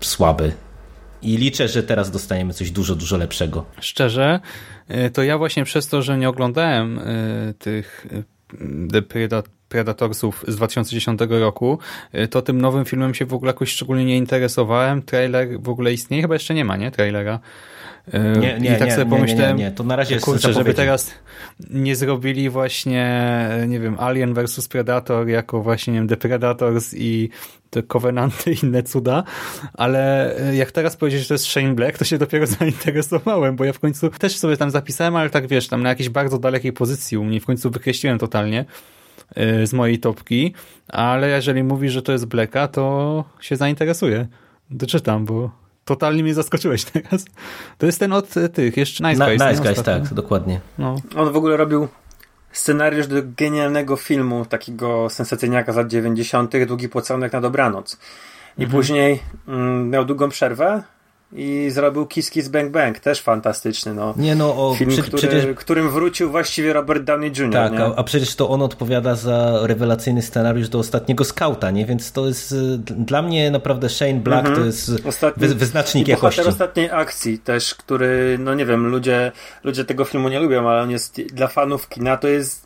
słaby. 0.00 0.52
I 1.22 1.36
liczę, 1.36 1.68
że 1.68 1.82
teraz 1.82 2.10
dostaniemy 2.10 2.54
coś 2.54 2.70
dużo, 2.70 2.94
dużo 2.94 3.16
lepszego. 3.16 3.64
Szczerze, 3.80 4.40
y, 4.90 5.10
to 5.10 5.22
ja 5.22 5.38
właśnie 5.38 5.64
przez 5.64 5.88
to, 5.88 6.02
że 6.02 6.18
nie 6.18 6.28
oglądałem 6.28 6.98
y, 6.98 7.54
tych 7.58 8.06
The 8.92 9.02
Predatorsów 9.68 10.44
z 10.48 10.56
2010 10.56 11.20
roku, 11.28 11.78
y, 12.14 12.28
to 12.28 12.42
tym 12.42 12.60
nowym 12.60 12.84
filmem 12.84 13.14
się 13.14 13.26
w 13.26 13.34
ogóle 13.34 13.50
jakoś 13.50 13.70
szczególnie 13.70 14.04
nie 14.04 14.16
interesowałem. 14.16 15.02
Trailer 15.02 15.60
w 15.60 15.68
ogóle 15.68 15.92
istnieje? 15.92 16.22
Chyba 16.22 16.34
jeszcze 16.34 16.54
nie 16.54 16.64
ma, 16.64 16.76
nie? 16.76 16.90
Trailera. 16.90 17.40
Nie, 18.12 18.58
nie, 18.60 18.76
I 18.76 18.78
tak 18.78 18.88
nie, 18.88 18.94
sobie 18.94 19.10
pomyślałem, 19.10 19.56
nie, 19.56 19.64
nie, 19.64 19.70
to 19.70 19.84
na 19.84 19.96
razie 19.96 20.14
jest 20.14 20.24
kurczę, 20.24 20.52
żeby 20.52 20.74
teraz 20.74 21.10
nie 21.70 21.96
zrobili 21.96 22.50
właśnie, 22.50 23.48
nie 23.68 23.80
wiem, 23.80 23.96
Alien 23.98 24.34
vs 24.34 24.68
Predator 24.68 25.28
jako 25.28 25.62
właśnie, 25.62 25.92
nie 25.92 25.98
wiem, 25.98 26.08
The 26.08 26.16
Predators 26.16 26.94
i 26.94 27.28
te 27.70 27.82
Covenanty 27.82 28.52
i 28.52 28.64
inne 28.64 28.82
cuda, 28.82 29.24
ale 29.74 30.32
y, 30.50 30.56
jak 30.56 30.72
teraz 30.72 30.96
powiedzieć, 30.96 31.20
że 31.20 31.28
to 31.28 31.34
jest 31.34 31.46
Shane 31.46 31.74
Black, 31.74 31.98
to 31.98 32.04
się 32.04 32.18
dopiero 32.18 32.46
zainteresowałem, 32.60 33.56
bo 33.56 33.64
ja 33.64 33.72
w 33.72 33.78
końcu 33.78 34.10
też 34.10 34.36
sobie 34.36 34.56
tam 34.56 34.70
zapisałem, 34.70 35.16
ale 35.16 35.30
tak 35.30 35.46
wiesz, 35.46 35.68
tam 35.68 35.82
na 35.82 35.88
jakiejś 35.88 36.08
bardzo 36.08 36.38
dalekiej 36.38 36.72
pozycji 36.72 37.18
u 37.18 37.24
mnie, 37.24 37.40
w 37.40 37.46
końcu 37.46 37.70
wykreśliłem 37.70 38.18
totalnie 38.18 38.64
y, 39.62 39.66
z 39.66 39.72
mojej 39.72 39.98
topki, 39.98 40.54
ale 40.88 41.28
jeżeli 41.28 41.62
mówi, 41.62 41.88
że 41.88 42.02
to 42.02 42.12
jest 42.12 42.26
Blacka, 42.26 42.68
to 42.68 43.24
się 43.40 43.56
zainteresuję. 43.56 44.26
Doczytam, 44.70 45.24
bo 45.24 45.63
totalnie 45.84 46.22
mnie 46.22 46.34
zaskoczyłeś 46.34 46.84
teraz. 46.92 47.24
To 47.78 47.86
jest 47.86 47.98
ten 47.98 48.12
od 48.12 48.34
tych, 48.52 48.76
jeszcze 48.76 49.04
Nice 49.04 49.24
Guys. 49.26 49.38
Na, 49.38 49.50
nice 49.50 49.62
Guys, 49.62 49.82
tak, 49.82 50.14
dokładnie. 50.14 50.60
No. 50.78 50.96
On 51.16 51.32
w 51.32 51.36
ogóle 51.36 51.56
robił 51.56 51.88
scenariusz 52.52 53.06
do 53.06 53.16
genialnego 53.36 53.96
filmu, 53.96 54.46
takiego 54.46 55.10
sensacyjniaka 55.10 55.72
z 55.72 55.76
lat 55.76 55.88
90., 55.88 56.64
Długi 56.66 56.88
Pocałunek 56.88 57.32
na 57.32 57.40
Dobranoc. 57.40 57.98
I 58.58 58.62
mhm. 58.62 58.70
później 58.70 59.22
mm, 59.48 59.90
miał 59.90 60.04
długą 60.04 60.28
przerwę 60.28 60.82
i 61.34 61.70
zrobił 61.70 62.06
Kiss 62.06 62.30
Kiss 62.30 62.48
Bang 62.48 62.70
Bang, 62.70 62.98
też 62.98 63.20
fantastyczny. 63.20 63.94
No. 63.94 64.14
Nie 64.16 64.34
no, 64.34 64.68
o, 64.68 64.74
Film, 64.78 64.90
przy, 64.90 65.02
który, 65.02 65.18
przecież... 65.18 65.46
którym 65.56 65.90
wrócił 65.90 66.30
właściwie 66.30 66.72
Robert 66.72 67.04
Downey 67.04 67.32
Jr. 67.38 67.52
Tak, 67.52 67.72
nie? 67.72 67.78
a, 67.78 67.94
a 67.96 68.02
przecież 68.04 68.36
to 68.36 68.48
on 68.48 68.62
odpowiada 68.62 69.14
za 69.14 69.58
rewelacyjny 69.62 70.22
scenariusz 70.22 70.68
do 70.68 70.78
ostatniego 70.78 71.24
skauta, 71.24 71.70
nie? 71.70 71.86
Więc 71.86 72.12
to 72.12 72.26
jest 72.26 72.52
y, 72.52 72.78
dla 72.78 73.22
mnie 73.22 73.50
naprawdę 73.50 73.88
Shane 73.88 74.14
Black 74.14 74.46
Mhm. 74.46 74.56
to 74.56 74.66
jest 74.66 74.90
Ostatni- 75.06 75.48
wy, 75.48 75.54
wyznacznik 75.54 76.08
I 76.08 76.10
jakości. 76.10 76.40
ostatniej 76.40 76.90
akcji 76.90 77.38
też, 77.38 77.74
który, 77.74 78.36
no 78.40 78.54
nie 78.54 78.66
wiem, 78.66 78.86
ludzie, 78.86 79.32
ludzie 79.64 79.84
tego 79.84 80.04
filmu 80.04 80.28
nie 80.28 80.40
lubią, 80.40 80.68
ale 80.68 80.82
on 80.82 80.90
jest 80.90 81.20
dla 81.22 81.48
fanów 81.48 81.88
kina, 81.88 82.16
to 82.16 82.28
jest 82.28 82.63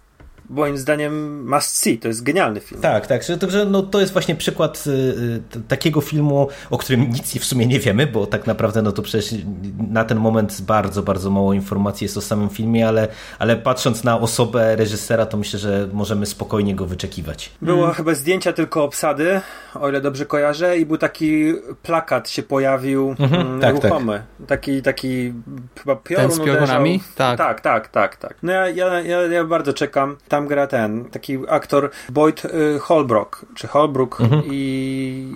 moim 0.51 0.78
zdaniem 0.78 1.44
must 1.49 1.76
see, 1.76 1.99
to 1.99 2.09
jest 2.09 2.22
genialny 2.22 2.61
film. 2.61 2.80
Tak, 2.80 3.07
tak, 3.07 3.22
że, 3.22 3.38
także 3.38 3.64
no, 3.64 3.82
to 3.82 4.01
jest 4.01 4.12
właśnie 4.12 4.34
przykład 4.34 4.84
y, 4.86 4.90
y, 4.90 5.42
t- 5.51 5.61
takiego 5.68 6.01
filmu, 6.01 6.49
o 6.70 6.78
którym 6.78 7.11
nic 7.11 7.38
w 7.38 7.44
sumie 7.44 7.66
nie 7.66 7.80
wiemy, 7.80 8.07
bo 8.07 8.26
tak 8.26 8.46
naprawdę 8.46 8.82
no 8.82 8.92
to 8.92 9.03
przecież 9.03 9.34
na 9.90 10.05
ten 10.05 10.18
moment 10.18 10.61
bardzo, 10.62 11.03
bardzo 11.03 11.30
mało 11.30 11.53
informacji 11.53 12.05
jest 12.05 12.16
o 12.16 12.20
samym 12.20 12.49
filmie, 12.49 12.88
ale, 12.88 13.09
ale 13.38 13.57
patrząc 13.57 14.05
na 14.05 14.20
osobę 14.20 14.76
reżysera, 14.76 15.26
to 15.26 15.36
myślę, 15.36 15.59
że 15.59 15.88
możemy 15.92 16.26
spokojnie 16.26 16.74
go 16.74 16.86
wyczekiwać. 16.86 17.51
Było 17.62 17.86
chyba 17.92 18.14
zdjęcia 18.14 18.53
tylko 18.53 18.84
obsady, 18.84 19.40
o 19.74 19.88
ile 19.88 20.01
dobrze 20.01 20.26
kojarzę, 20.26 20.78
i 20.78 20.86
był 20.86 20.99
taki 20.99 21.55
plakat 21.82 22.30
się 22.30 22.42
pojawił 22.42 23.14
mm, 23.18 23.61
tak, 23.61 23.74
ruchomy. 23.74 24.22
Taki, 24.46 24.82
taki 24.82 25.32
chyba 25.78 25.96
piorun 25.96 26.28
Ten 26.28 26.36
z 26.36 26.38
w- 26.38 27.14
Tak. 27.14 27.38
tak, 27.38 27.61
tak, 27.61 27.88
tak, 27.88 28.16
tak. 28.16 28.34
No 28.42 28.53
ja, 28.53 28.68
ja, 28.68 29.01
ja, 29.01 29.22
ja 29.22 29.44
bardzo 29.44 29.72
czekam. 29.72 30.16
Tam 30.28 30.38
gra 30.47 30.66
ten, 30.66 31.05
taki 31.05 31.39
aktor 31.49 31.91
Boyd 32.09 32.45
y, 32.45 32.78
Holbrook, 32.78 33.47
czy 33.55 33.66
Holbrook 33.66 34.18
i 34.51 35.26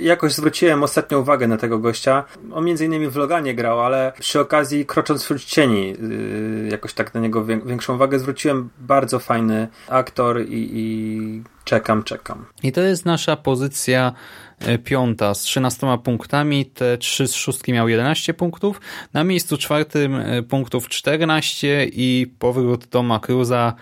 jakoś 0.00 0.32
zwróciłem 0.32 0.82
ostatnio 0.82 1.18
uwagę 1.20 1.48
na 1.48 1.56
tego 1.56 1.78
gościa. 1.78 2.24
On 2.52 2.64
między 2.64 2.84
innymi 2.84 3.08
w 3.08 3.16
Loganie 3.16 3.54
grał, 3.54 3.80
ale 3.80 4.12
przy 4.20 4.40
okazji 4.40 4.86
Krocząc 4.86 5.22
wśród 5.24 5.44
cieni 5.44 5.94
y, 6.02 6.68
jakoś 6.70 6.92
tak 6.92 7.14
na 7.14 7.20
niego 7.20 7.44
wię- 7.44 7.60
większą 7.66 7.94
uwagę 7.94 8.18
zwróciłem. 8.18 8.68
Bardzo 8.78 9.18
fajny 9.18 9.68
aktor 9.88 10.40
i, 10.40 10.70
i 10.72 11.42
czekam, 11.68 12.02
czekam. 12.02 12.46
I 12.62 12.72
to 12.72 12.80
jest 12.80 13.06
nasza 13.06 13.36
pozycja 13.36 14.12
e, 14.58 14.78
piąta 14.78 15.34
z 15.34 15.40
13 15.40 15.98
punktami. 16.04 16.66
Te 16.66 16.98
trzy 16.98 17.28
z 17.28 17.34
szóstki 17.34 17.72
miały 17.72 17.90
11 17.90 18.34
punktów. 18.34 18.80
Na 19.12 19.24
miejscu 19.24 19.58
czwartym 19.58 20.14
e, 20.14 20.42
punktów 20.42 20.88
14 20.88 21.86
i 21.92 22.34
powrót 22.38 22.90
Toma 22.90 23.20
Cruza 23.20 23.74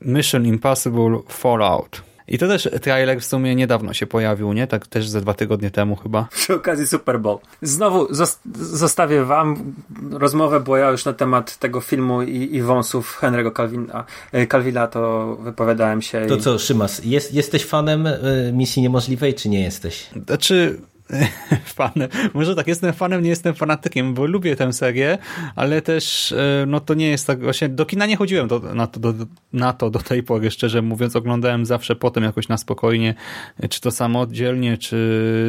Mission 0.00 0.46
Impossible 0.46 1.18
Fallout. 1.28 2.13
I 2.28 2.38
to 2.38 2.48
też 2.48 2.68
trailer 2.82 3.20
w 3.20 3.24
sumie 3.24 3.54
niedawno 3.54 3.92
się 3.92 4.06
pojawił, 4.06 4.52
nie? 4.52 4.66
Tak 4.66 4.86
też 4.86 5.08
ze 5.08 5.20
dwa 5.20 5.34
tygodnie 5.34 5.70
temu 5.70 5.96
chyba. 5.96 6.28
przy 6.32 6.54
okazji 6.54 6.86
Super 6.86 7.20
Bowl. 7.20 7.38
Znowu 7.62 8.04
zos- 8.04 8.38
zostawię 8.54 9.24
wam 9.24 9.74
rozmowę, 10.10 10.60
bo 10.60 10.76
ja 10.76 10.90
już 10.90 11.04
na 11.04 11.12
temat 11.12 11.56
tego 11.58 11.80
filmu 11.80 12.22
i, 12.22 12.54
i 12.56 12.62
wąsów 12.62 13.18
Henry'ego 13.22 13.52
Calvina, 14.48 14.84
e, 14.84 14.88
to 14.88 15.36
wypowiadałem 15.40 16.02
się. 16.02 16.26
To 16.26 16.36
i... 16.36 16.40
co, 16.40 16.58
Szymas, 16.58 17.04
jest, 17.04 17.34
jesteś 17.34 17.64
fanem 17.64 18.06
y, 18.06 18.50
Misji 18.54 18.82
Niemożliwej, 18.82 19.34
czy 19.34 19.48
nie 19.48 19.62
jesteś? 19.62 20.06
Znaczy, 20.26 20.80
fanem, 21.64 22.08
może 22.34 22.54
tak, 22.54 22.66
jestem 22.66 22.92
fanem, 22.92 23.22
nie 23.22 23.28
jestem 23.28 23.54
fanatykiem, 23.54 24.14
bo 24.14 24.26
lubię 24.26 24.56
tę 24.56 24.72
serię, 24.72 25.18
ale 25.56 25.82
też, 25.82 26.32
e, 26.32 26.64
no 26.66 26.80
to 26.80 26.94
nie 26.94 27.08
jest 27.08 27.26
tak, 27.26 27.42
właśnie 27.42 27.68
do 27.68 27.86
kina 27.86 28.06
nie 28.06 28.16
chodziłem 28.16 28.48
do, 28.48 28.58
na, 28.58 28.86
to, 28.86 29.00
do, 29.00 29.14
na 29.52 29.72
to 29.72 29.90
do 29.90 29.98
tej 29.98 30.22
pory, 30.22 30.50
szczerze 30.50 30.82
mówiąc, 30.82 31.16
oglądałem 31.16 31.66
zawsze 31.66 31.96
potem 31.96 32.24
jakoś 32.24 32.48
na 32.48 32.56
spokojnie, 32.56 33.14
czy 33.70 33.80
to 33.80 33.90
samodzielnie, 33.90 34.78
czy 34.78 34.96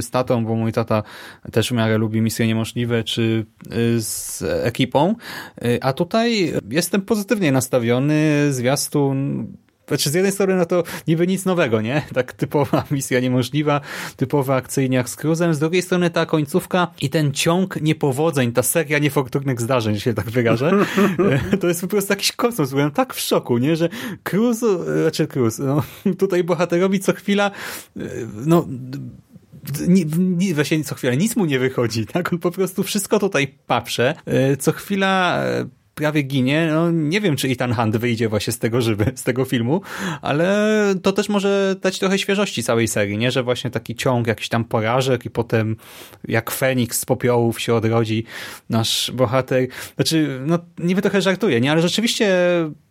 z 0.01 0.09
tatą, 0.09 0.45
bo 0.45 0.55
mój 0.55 0.71
tata 0.71 1.03
też 1.51 1.69
w 1.69 1.71
miarę 1.71 1.97
lubi 1.97 2.21
Misje 2.21 2.47
Niemożliwe, 2.47 3.03
czy 3.03 3.45
e, 3.71 3.99
z 3.99 4.43
ekipą, 4.63 5.15
E, 5.61 5.83
a 5.83 5.93
tutaj 5.93 6.53
jestem 6.69 7.01
pozytywnie 7.01 7.51
nastawiony, 7.51 8.47
zwiastun 8.53 9.47
znaczy 9.87 10.09
z 10.09 10.13
jednej 10.13 10.31
strony 10.31 10.55
no 10.55 10.65
to 10.65 10.83
niby 11.07 11.27
nic 11.27 11.45
nowego, 11.45 11.81
nie? 11.81 12.01
Tak 12.13 12.33
typowa 12.33 12.83
misja 12.91 13.19
niemożliwa, 13.19 13.81
typowy 14.17 14.53
akcyjniak 14.53 15.09
z 15.09 15.15
Cruzem, 15.15 15.53
z 15.53 15.59
drugiej 15.59 15.81
strony 15.81 16.09
ta 16.09 16.25
końcówka 16.25 16.87
i 17.01 17.09
ten 17.09 17.31
ciąg 17.31 17.81
niepowodzeń, 17.81 18.51
ta 18.51 18.63
seria 18.63 18.99
niefortunnych 18.99 19.61
zdarzeń, 19.61 19.95
że 19.95 20.01
się 20.01 20.13
tak 20.13 20.29
wyrażę, 20.29 20.71
e, 21.51 21.57
to 21.57 21.67
jest 21.67 21.81
po 21.81 21.87
prostu 21.87 22.13
jakiś 22.13 22.31
kosmos. 22.31 22.69
Byłem 22.69 22.91
tak 22.91 23.13
w 23.13 23.19
szoku, 23.19 23.57
nie? 23.57 23.75
Że 23.75 23.89
Cruz, 24.23 24.63
e, 24.63 25.01
znaczy 25.01 25.27
Cruz, 25.27 25.59
no, 25.59 25.83
tutaj 26.19 26.43
bohaterowi 26.43 26.99
co 26.99 27.13
chwila 27.13 27.51
e, 27.97 28.01
no 28.45 28.67
ni, 29.87 30.05
ni, 30.17 30.53
właśnie 30.53 30.83
co 30.83 30.95
chwilę 30.95 31.17
nic 31.17 31.35
mu 31.35 31.45
nie 31.45 31.59
wychodzi, 31.59 32.05
tak? 32.05 32.33
On 32.33 32.39
po 32.39 32.51
prostu 32.51 32.83
wszystko 32.83 33.19
tutaj 33.19 33.47
paprze. 33.67 34.13
Co 34.59 34.71
chwila 34.71 35.43
prawie 35.95 36.21
ginie. 36.21 36.69
No, 36.71 36.91
nie 36.91 37.21
wiem, 37.21 37.35
czy 37.35 37.47
Ethan 37.47 37.73
Hunt 37.73 37.97
wyjdzie 37.97 38.29
właśnie 38.29 38.53
z 38.53 38.59
tego 38.59 38.81
żywy, 38.81 39.11
z 39.15 39.23
tego 39.23 39.45
filmu, 39.45 39.81
ale 40.21 40.95
to 41.03 41.11
też 41.11 41.29
może 41.29 41.75
dać 41.81 41.99
trochę 41.99 42.19
świeżości 42.19 42.63
całej 42.63 42.87
serii, 42.87 43.17
nie? 43.17 43.31
Że 43.31 43.43
właśnie 43.43 43.69
taki 43.71 43.95
ciąg 43.95 44.27
jakiś 44.27 44.49
tam 44.49 44.65
porażek 44.65 45.25
i 45.25 45.29
potem 45.29 45.75
jak 46.27 46.51
Feniks 46.51 46.99
z 46.99 47.05
popiołów 47.05 47.61
się 47.61 47.73
odrodzi 47.73 48.23
nasz 48.69 49.11
bohater. 49.11 49.67
Znaczy, 49.95 50.39
no 50.45 50.59
niby 50.77 51.01
trochę 51.01 51.21
żartuję, 51.21 51.61
nie? 51.61 51.71
Ale 51.71 51.81
rzeczywiście 51.81 52.35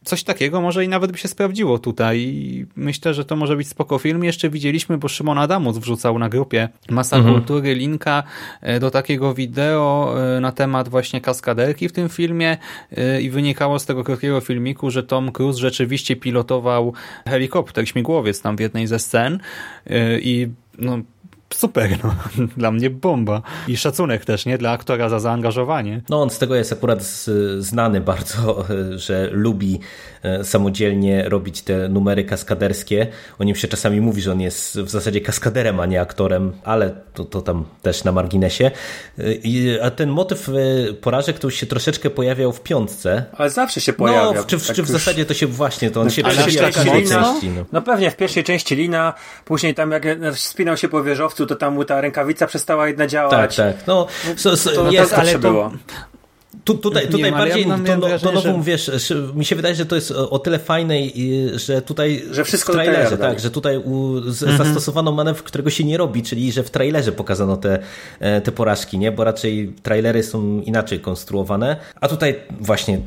coś 0.05 0.25
takiego 0.25 0.61
może 0.61 0.85
i 0.85 0.89
nawet 0.89 1.13
by 1.13 1.19
się 1.19 1.29
sprawdziło 1.29 1.79
tutaj 1.79 2.21
i 2.21 2.67
myślę, 2.77 3.15
że 3.15 3.25
to 3.25 3.37
może 3.37 3.57
być 3.57 3.69
spoko 3.69 3.99
film. 3.99 4.25
Jeszcze 4.25 4.51
widzieliśmy, 4.51 4.99
bo 4.99 5.09
Szymon 5.09 5.39
Adamus 5.39 5.79
wrzucał 5.79 6.19
na 6.19 6.29
grupie 6.29 6.69
Masa 6.91 7.23
Kultury 7.23 7.75
linka 7.75 8.23
e, 8.61 8.81
do 8.81 8.91
takiego 8.91 9.35
wideo 9.35 10.15
e, 10.37 10.41
na 10.41 10.53
temat 10.53 10.89
właśnie 10.89 11.21
kaskaderki 11.21 11.89
w 11.89 11.93
tym 11.93 12.09
filmie 12.09 12.57
e, 12.97 13.23
i 13.23 13.31
wynikało 13.31 13.79
z 13.79 13.87
tego 13.87 14.05
krótkiego 14.05 14.41
filmiku, 14.41 14.91
że 14.91 15.03
Tom 15.03 15.33
Cruise 15.33 15.61
rzeczywiście 15.61 16.17
pilotował 16.17 16.93
helikopter, 17.29 17.89
śmigłowiec 17.89 18.43
tam 18.43 18.57
w 18.57 18.61
jednej 18.61 18.87
ze 18.87 18.99
scen 18.99 19.41
i 20.21 20.49
no 20.79 20.99
super, 21.57 21.99
no. 22.05 22.15
Dla 22.57 22.71
mnie 22.71 22.91
bomba. 22.91 23.43
I 23.69 23.77
szacunek 23.77 24.25
też, 24.25 24.47
nie? 24.47 24.59
Dla 24.59 24.71
aktora 24.71 25.09
za 25.09 25.19
zaangażowanie. 25.21 26.03
No 26.09 26.23
on 26.23 26.31
z 26.31 26.39
tego 26.39 26.55
jest 26.55 26.73
akurat 26.73 27.03
z, 27.03 27.31
znany 27.65 28.01
bardzo, 28.11 28.65
że 28.97 29.29
lubi 29.33 29.81
e, 30.23 30.45
samodzielnie 30.45 31.29
robić 31.29 31.63
te 31.63 31.89
numery 31.89 32.25
kaskaderskie. 32.25 33.07
O 33.39 33.45
nim 33.45 33.57
się 33.57 33.69
czasami 33.69 34.01
mówi, 34.01 34.23
że 34.23 34.33
on 34.33 34.41
jest 34.41 34.81
w 34.81 34.89
zasadzie 34.91 35.21
kaskaderem, 35.21 35.81
a 35.81 35.87
nie 35.87 36.01
aktorem, 36.01 36.53
ale 36.65 36.91
to, 37.15 37.25
to 37.25 37.43
tam 37.43 37.65
też 37.83 38.05
na 38.05 38.13
marginesie. 38.13 38.71
E, 39.19 39.33
I, 39.35 39.81
a 39.81 39.91
ten 39.91 40.11
motyw 40.11 40.49
e, 40.49 40.53
porażek 40.95 41.39
to 41.39 41.47
już 41.47 41.55
się 41.55 41.67
troszeczkę 41.67 42.11
pojawiał 42.11 42.53
w 42.53 42.61
piątce. 42.61 43.25
Ale 43.33 43.51
zawsze 43.51 43.81
się 43.81 43.93
pojawia. 43.93 44.41
No, 44.41 44.45
czy, 44.45 44.59
tak 44.59 44.67
czy 44.67 44.75
w 44.75 44.79
już- 44.79 44.89
zasadzie 44.89 45.25
to 45.25 45.35
się 45.35 45.47
właśnie, 45.47 45.91
to 45.91 46.01
on 46.01 46.11
się 46.11 46.25
Ale 46.25 46.35
przewija 46.35 46.71
w 46.71 46.75
każdej 46.75 47.09
części. 47.09 47.49
No. 47.51 47.65
No 47.73 47.83
pewnie 47.83 48.11
w 48.11 48.17
pierwszej 48.17 48.45
części 48.45 48.77
lina, 48.77 49.15
później 49.45 49.75
tam 49.75 49.91
jak 49.91 50.05
wspinał 50.35 50.77
się 50.77 50.89
po 50.89 51.03
wieżowcu, 51.03 51.44
to 51.47 51.57
tam 51.57 51.75
mu 51.75 51.85
ta 51.85 52.01
rękawica 52.01 52.47
przestała 52.47 52.89
jedna 52.89 53.05
Tak, 53.05 53.11
działać. 53.11 53.57
tak. 53.57 53.77
No, 53.87 54.07
so, 54.37 54.57
so, 54.57 54.71
To, 54.71 54.91
jest, 54.91 55.11
to 55.11 55.17
zawsze 55.17 55.31
ale 55.31 55.33
to, 55.33 55.39
było. 55.39 55.71
Tu, 56.65 56.75
tutaj 56.75 57.07
tutaj 57.07 57.23
wiem, 57.23 57.35
bardziej 57.35 57.63
ja 57.69 57.77
to, 57.79 57.83
wrażenie, 58.01 58.19
to 58.21 58.33
nową, 58.33 58.59
że- 58.59 58.63
wiesz, 58.71 58.89
sz- 58.89 59.35
mi 59.35 59.45
się 59.45 59.57
wydaje, 59.57 59.75
że 59.75 59.87
to 59.87 59.95
jest 59.95 60.11
o 60.11 60.39
tyle 60.39 60.59
fajne, 60.59 60.95
że 61.55 61.83
tutaj 61.83 62.23
Że 62.31 62.45
wszystko 62.45 62.73
w 62.73 62.77
trailerze, 62.77 63.19
tak, 63.19 63.41
że 63.41 63.51
tutaj 63.51 63.79
u, 63.79 64.21
z, 64.27 64.39
zastosowano 64.59 65.13
manewr, 65.13 65.43
którego 65.45 65.71
się 65.71 65.85
nie 65.85 65.97
robi, 65.97 66.23
czyli 66.23 66.53
że 66.53 66.63
w 66.63 66.71
trailerze 66.71 67.13
pokazano 67.13 67.57
te, 67.57 67.79
e, 68.21 68.41
te 68.41 68.53
porażki, 68.53 68.99
nie? 68.99 69.13
bo 69.13 69.25
raczej 69.25 69.73
trailery 69.83 70.23
są 70.23 70.61
inaczej 70.61 71.01
konstruowane, 71.01 71.77
a 72.01 72.09
tutaj 72.09 72.35
właśnie 72.61 73.01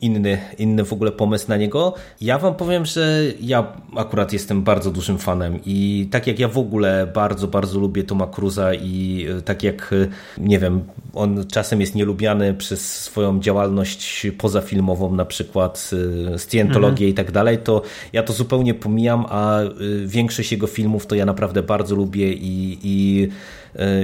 inny, 0.00 0.38
inny 0.58 0.84
w 0.84 0.92
ogóle 0.92 1.12
pomysł 1.12 1.44
na 1.48 1.56
niego. 1.56 1.94
Ja 2.20 2.38
wam 2.38 2.54
powiem, 2.54 2.86
że 2.86 3.22
ja 3.40 3.72
akurat 3.96 4.32
jestem 4.32 4.62
bardzo 4.62 4.90
dużym 4.90 5.18
fanem 5.18 5.58
i 5.66 6.08
tak 6.10 6.26
jak 6.26 6.38
ja 6.38 6.48
w 6.48 6.58
ogóle 6.58 7.06
bardzo, 7.14 7.48
bardzo 7.48 7.78
lubię 7.78 8.04
Toma 8.04 8.26
Cruza 8.26 8.74
i 8.74 9.26
e, 9.38 9.42
tak 9.42 9.62
jak, 9.62 9.92
e, 9.92 10.08
nie 10.38 10.58
wiem, 10.58 10.84
on 11.14 11.46
czasem 11.46 11.80
jest 11.80 11.94
nielubiany 11.94 12.54
przez 12.54 12.91
swoją 12.92 13.40
działalność 13.40 14.26
pozafilmową, 14.38 15.14
na 15.14 15.24
przykład 15.24 15.90
y, 16.34 16.38
Scientologię 16.38 17.08
i 17.08 17.14
tak 17.14 17.32
dalej, 17.32 17.58
to 17.58 17.82
ja 18.12 18.22
to 18.22 18.32
zupełnie 18.32 18.74
pomijam, 18.74 19.26
a 19.28 19.62
y, 19.62 19.68
większość 20.06 20.52
jego 20.52 20.66
filmów 20.66 21.06
to 21.06 21.14
ja 21.14 21.26
naprawdę 21.26 21.62
bardzo 21.62 21.94
lubię 21.94 22.32
i, 22.32 22.78
i 22.82 23.28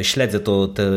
y, 0.00 0.04
śledzę 0.04 0.40
to, 0.40 0.68
te, 0.68 0.90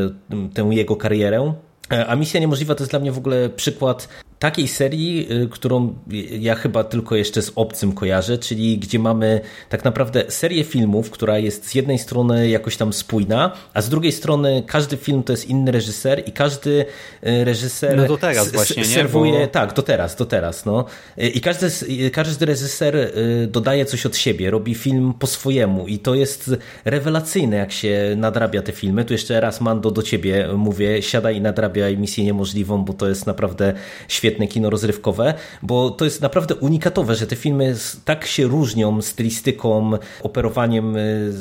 tę 0.54 0.64
jego 0.72 0.96
karierę. 0.96 1.54
E, 1.92 2.08
A 2.08 2.16
Misja 2.16 2.40
Niemożliwa 2.40 2.76
to 2.76 2.84
jest 2.84 2.92
dla 2.92 3.00
mnie 3.00 3.12
w 3.12 3.18
ogóle 3.18 3.50
przykład 3.50 4.08
takiej 4.42 4.68
serii, 4.68 5.28
y, 5.44 5.50
którą 5.50 5.94
ja 6.40 6.56
chyba 6.56 6.84
tylko 6.84 7.16
jeszcze 7.16 7.42
z 7.42 7.52
obcym 7.56 7.94
kojarzę, 7.94 8.38
czyli 8.38 8.78
gdzie 8.78 9.00
mamy 9.00 9.42
tak 9.70 9.84
naprawdę 9.84 10.24
serię 10.28 10.64
filmów, 10.64 11.12
która 11.12 11.38
jest 11.38 11.68
z 11.68 11.76
jednej 11.76 12.00
strony 12.00 12.50
jakoś 12.50 12.78
tam 12.78 12.94
spójna, 12.94 13.52
a 13.74 13.82
z 13.82 13.90
drugiej 13.90 14.12
strony 14.12 14.64
każdy 14.68 14.98
film 14.98 15.24
to 15.24 15.34
jest 15.34 15.50
inny 15.50 15.72
reżyser 15.72 16.24
i 16.26 16.32
każdy 16.32 16.86
y, 17.28 17.46
reżyser 17.46 17.98
no 17.98 18.08
to 18.08 18.18
teraz 18.18 18.52
właśnie, 18.52 18.86
serwuje, 18.86 19.32
nie? 19.32 19.40
Bo... 19.40 19.48
tak, 19.48 19.74
to 19.74 19.82
teraz, 19.82 20.16
to 20.16 20.26
teraz, 20.26 20.66
no. 20.66 20.86
I 21.18 21.42
każdy, 21.42 21.70
każdy 22.12 22.46
reżyser 22.46 23.12
dodaje 23.48 23.86
coś 23.86 24.06
od 24.06 24.18
siebie, 24.18 24.52
robi 24.52 24.76
film 24.76 25.14
po 25.20 25.28
swojemu 25.28 25.88
i 25.88 26.00
to 26.00 26.16
jest 26.16 26.52
rewelacyjne, 26.86 27.58
jak 27.58 27.72
się 27.72 28.14
nadrabia 28.18 28.62
te 28.62 28.72
filmy. 28.72 29.06
Tu 29.06 29.14
jeszcze 29.14 29.42
raz 29.42 29.62
Mando 29.62 29.92
do 29.92 30.04
ciebie 30.04 30.48
mówię, 30.58 31.02
siadaj 31.02 31.38
i 31.38 31.42
nadrabiaj 31.42 31.98
misję 31.98 32.26
niemożliwą, 32.26 32.86
bo 32.86 32.94
to 32.94 33.10
jest 33.10 33.28
naprawdę 33.28 33.74
świetne 34.08 34.31
kino 34.48 34.70
rozrywkowe, 34.70 35.34
bo 35.62 35.90
to 35.90 36.06
jest 36.06 36.22
naprawdę 36.22 36.56
unikatowe, 36.56 37.16
że 37.16 37.28
te 37.28 37.36
filmy 37.36 37.76
tak 38.06 38.26
się 38.26 38.48
różnią 38.48 39.02
stylistyką, 39.02 39.92
operowaniem, 40.24 40.96
y, 40.96 41.00
y, 41.00 41.32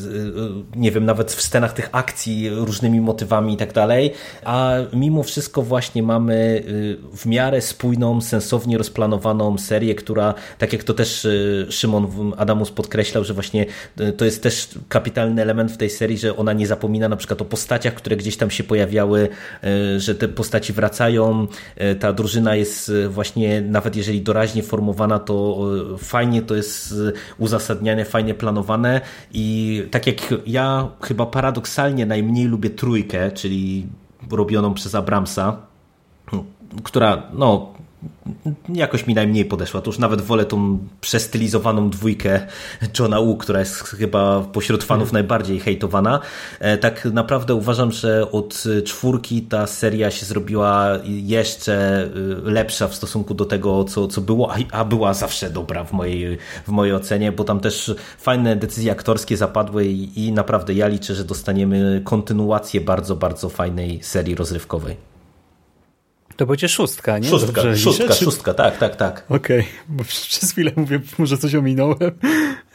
nie 0.77 0.91
wiem, 0.91 1.05
nawet 1.05 1.33
w 1.33 1.43
scenach 1.43 1.73
tych 1.73 1.89
akcji 1.93 2.51
różnymi 2.51 3.01
motywami 3.01 3.55
i 3.55 3.57
tak 3.57 3.73
dalej, 3.73 4.13
a 4.45 4.75
mimo 4.93 5.23
wszystko 5.23 5.63
właśnie 5.63 6.03
mamy 6.03 6.63
y, 6.69 7.17
w 7.17 7.27
miarę 7.27 7.61
spójną, 7.61 8.21
sensownie 8.21 8.79
rozplanowaną 8.79 9.59
serię, 9.59 9.95
która, 9.95 10.35
tak 10.59 10.73
jak 10.73 10.85
to 10.85 10.95
też 10.95 11.27
Szymon 11.71 12.33
Adamus 12.37 12.71
podkreślał, 12.71 13.25
że 13.25 13.35
właśnie 13.35 13.67
to 14.17 14.25
jest 14.25 14.43
też 14.43 14.69
kapitalny 14.89 15.43
element 15.43 15.73
w 15.73 15.77
tej 15.77 15.91
serii, 15.91 16.19
że 16.19 16.37
ona 16.37 16.53
nie 16.53 16.67
zapomina 16.67 17.09
na 17.09 17.17
przykład 17.17 17.43
o 17.43 17.45
postaciach, 17.45 17.95
które 17.95 18.17
gdzieś 18.17 18.37
tam 18.37 18.51
się 18.51 18.65
pojawiały, 18.65 19.29
że 19.97 20.15
te 20.15 20.29
postaci 20.29 20.73
wracają, 20.73 21.47
ta 22.01 22.13
drużyna 22.13 22.57
jest 22.57 22.80
właśnie, 23.09 23.61
nawet 23.61 23.97
jeżeli 23.97 24.23
doraźnie 24.23 24.63
formowana, 24.63 25.19
to 25.19 25.67
fajnie 25.99 26.43
to 26.43 26.57
jest 26.57 26.95
uzasadniane, 27.39 28.05
fajnie 28.05 28.35
planowane 28.35 29.01
i 29.33 29.83
tak 29.91 30.07
jak 30.07 30.17
ja 30.47 30.89
chyba 31.03 31.27
paradoksalnie 31.27 32.07
najmniej 32.07 32.47
lubię 32.47 32.71
trójkę, 32.71 33.33
czyli 33.33 33.87
robioną 34.31 34.75
przez 34.75 34.95
Abramsa, 34.95 35.57
która 36.83 37.23
no 37.33 37.73
jakoś 38.75 39.07
mi 39.07 39.15
najmniej 39.15 39.45
podeszła. 39.45 39.81
To 39.81 39.91
już 39.91 39.99
nawet 39.99 40.21
wolę 40.21 40.45
tą 40.45 40.79
przestylizowaną 41.01 41.91
dwójkę 41.91 42.47
Johna 42.99 43.21
Wu, 43.21 43.37
która 43.37 43.59
jest 43.59 43.75
chyba 43.75 44.41
pośród 44.41 44.85
fanów 44.85 45.09
mm. 45.09 45.13
najbardziej 45.13 45.61
hejtowana. 45.61 46.21
E, 46.61 46.79
tak 46.79 47.05
naprawdę 47.05 47.55
uważam, 47.55 47.93
że 47.93 48.31
od 48.31 48.65
czwórki 48.85 49.43
ta 49.43 49.67
seria 49.67 50.11
się 50.11 50.27
zrobiła 50.27 50.89
jeszcze 51.05 52.05
e, 52.05 52.51
lepsza 52.51 52.89
w 52.89 52.95
stosunku 52.95 53.35
do 53.35 53.45
tego, 53.45 53.85
co, 53.85 54.09
co 54.09 54.21
było, 54.21 54.55
a 54.73 54.85
była 54.85 55.15
zawsze 55.15 55.51
dobra 55.51 55.85
w 55.85 55.93
mojej, 55.93 56.39
w 56.67 56.69
mojej 56.69 56.95
ocenie, 56.95 57.33
bo 57.33 57.45
tam 57.45 57.61
też 57.61 57.95
fajne 58.19 58.57
decyzje 58.57 58.93
aktorskie 58.93 59.37
zapadły 59.37 59.87
i, 59.87 60.27
i 60.27 60.33
naprawdę 60.33 60.75
ja 60.75 60.89
liczę, 60.89 61.15
że 61.15 61.25
dostaniemy 61.25 62.01
kontynuację 62.05 62.81
bardzo, 62.81 63.17
bardzo 63.17 63.49
fajnej 63.49 64.03
serii 64.03 64.35
rozrywkowej. 64.35 65.10
To 66.37 66.47
będzie 66.47 66.69
szóstka, 66.69 67.19
nie? 67.19 67.29
Szóstka, 67.29 67.63
Dobrze 67.63 67.79
szóstka, 67.79 68.15
szóstka, 68.15 68.55
tak, 68.55 68.79
tak, 68.79 68.97
tak. 68.97 69.25
Okej, 69.29 69.61
okay, 69.61 69.73
bo 69.89 70.05
przez 70.05 70.53
chwilę 70.53 70.73
mówię, 70.77 71.01
może 71.19 71.39
coś 71.39 71.55
ominąłem. 71.55 72.19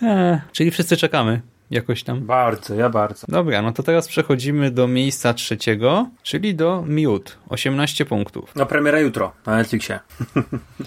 Eee, 0.02 0.40
czyli 0.52 0.72
wszyscy 0.72 0.98
czekamy 0.98 1.42
jakoś 1.72 2.04
tam. 2.04 2.26
Bardzo, 2.26 2.76
ja 2.76 2.90
bardzo. 2.90 3.28
Dobra, 3.30 3.62
no 3.62 3.72
to 3.72 3.84
teraz 3.84 4.08
przechodzimy 4.08 4.72
do 4.72 4.88
miejsca 4.88 5.34
trzeciego, 5.34 6.10
czyli 6.24 6.56
do 6.56 6.84
Mute. 6.88 7.32
18 7.50 8.06
punktów. 8.06 8.52
No 8.56 8.66
premiera 8.66 9.00
jutro 9.00 9.32
na 9.46 9.56
Netflixie. 9.56 10.00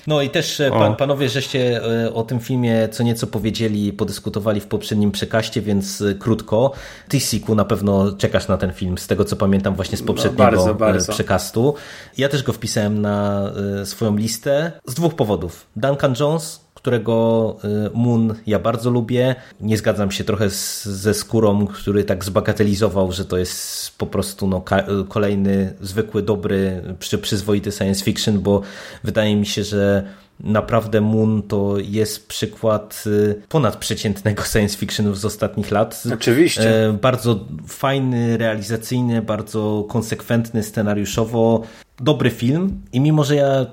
No 0.07 0.23
i 0.23 0.31
też 0.31 0.61
e, 0.61 0.71
pan, 0.71 0.97
panowie, 0.97 1.29
żeście 1.29 1.85
e, 2.05 2.15
o 2.15 2.23
tym 2.23 2.41
filmie 2.41 2.89
co 2.89 3.03
nieco 3.03 3.27
powiedzieli, 3.27 3.93
podyskutowali 3.93 4.61
w 4.61 4.67
poprzednim 4.67 5.11
przekaście, 5.11 5.61
więc 5.61 6.01
e, 6.01 6.15
krótko. 6.15 6.73
Ty, 7.09 7.21
Siku, 7.21 7.55
na 7.55 7.65
pewno 7.65 8.13
czekasz 8.13 8.49
na 8.49 8.57
ten 8.57 8.73
film, 8.73 8.99
z 8.99 9.07
tego 9.07 9.25
co 9.25 9.37
pamiętam 9.37 9.75
właśnie 9.75 9.99
z 9.99 10.01
no, 10.01 10.07
poprzedniego 10.07 10.51
no, 10.51 10.57
bardzo, 10.57 10.75
bardzo. 10.75 11.13
przekastu. 11.13 11.75
Ja 12.19 12.29
też 12.29 12.43
go 12.43 12.53
wpisałem 12.53 13.01
na 13.01 13.53
swoją 13.85 14.17
listę 14.17 14.73
z 14.87 14.95
dwóch 14.95 15.15
powodów. 15.15 15.67
Duncan 15.77 16.15
Jones 16.21 16.68
którego 16.89 17.57
y, 17.65 17.91
Moon 17.95 18.35
ja 18.47 18.59
bardzo 18.59 18.91
lubię. 18.91 19.35
Nie 19.61 19.77
zgadzam 19.77 20.11
się 20.11 20.25
trochę 20.25 20.51
z, 20.51 20.85
ze 20.85 21.15
skórą, 21.15 21.67
który 21.67 22.05
tak 22.05 22.25
zbagatelizował, 22.25 23.13
że 23.13 23.25
to 23.25 23.39
jest 23.39 23.99
po 23.99 24.07
prostu 24.07 24.47
no, 24.47 24.65
kolejny 25.09 25.75
zwykły, 25.81 26.23
dobry, 26.23 26.83
przy, 26.99 27.19
przyzwoity 27.19 27.73
science 27.73 28.05
fiction, 28.05 28.41
bo 28.41 28.63
wydaje 29.05 29.37
mi 29.37 29.47
się, 29.47 29.65
że 29.65 30.05
naprawdę 30.41 31.01
Moon 31.01 31.43
to 31.43 31.75
jest 31.79 32.29
przykład 32.29 33.05
y, 33.07 33.43
ponadprzeciętnego 33.49 34.43
science 34.43 34.79
fiction 34.79 35.15
z 35.15 35.25
ostatnich 35.25 35.71
lat. 35.71 36.03
Oczywiście. 36.15 36.87
E, 36.87 36.93
bardzo 36.93 37.45
fajny, 37.67 38.37
realizacyjny, 38.37 39.23
bardzo 39.23 39.85
konsekwentny 39.89 40.63
scenariuszowo. 40.63 41.63
Dobry 42.01 42.31
film 42.31 42.81
i 42.93 43.01
mimo, 43.01 43.25
że 43.25 43.35
ja 43.35 43.63
y, 43.63 43.67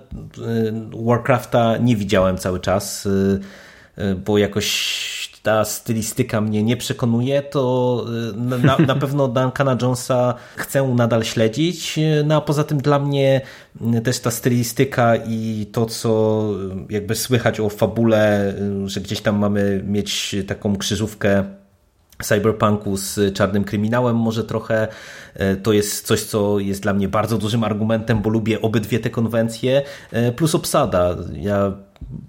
Warcrafta 1.05 1.77
nie 1.77 1.95
widziałem 1.95 2.37
cały 2.37 2.59
czas, 2.59 3.05
y, 3.05 3.39
bo 4.25 4.37
jakoś 4.37 5.35
ta 5.43 5.65
stylistyka 5.65 6.41
mnie 6.41 6.63
nie 6.63 6.77
przekonuje, 6.77 7.41
to 7.41 8.05
na, 8.35 8.77
na 8.77 8.95
pewno 9.01 9.27
Duncana 9.27 9.77
Jonesa 9.81 10.33
chcę 10.55 10.83
nadal 10.83 11.23
śledzić. 11.23 11.99
No 12.25 12.35
a 12.35 12.41
poza 12.41 12.63
tym 12.63 12.77
dla 12.77 12.99
mnie 12.99 13.41
też 14.03 14.19
ta 14.19 14.31
stylistyka 14.31 15.15
i 15.15 15.67
to, 15.71 15.85
co 15.85 16.43
jakby 16.89 17.15
słychać 17.15 17.59
o 17.59 17.69
fabule, 17.69 18.53
że 18.85 19.01
gdzieś 19.01 19.21
tam 19.21 19.37
mamy 19.37 19.83
mieć 19.87 20.35
taką 20.47 20.75
krzyżówkę 20.75 21.43
cyberpunku 22.23 22.97
z 22.97 23.35
czarnym 23.35 23.63
kryminałem 23.63 24.15
może 24.15 24.43
trochę. 24.43 24.87
To 25.63 25.73
jest 25.73 26.07
coś, 26.07 26.23
co 26.23 26.59
jest 26.59 26.81
dla 26.81 26.93
mnie 26.93 27.07
bardzo 27.07 27.37
dużym 27.37 27.63
argumentem, 27.63 28.21
bo 28.21 28.29
lubię 28.29 28.61
obydwie 28.61 28.99
te 28.99 29.09
konwencje, 29.09 29.81
plus 30.35 30.55
obsada. 30.55 31.15
Ja 31.33 31.73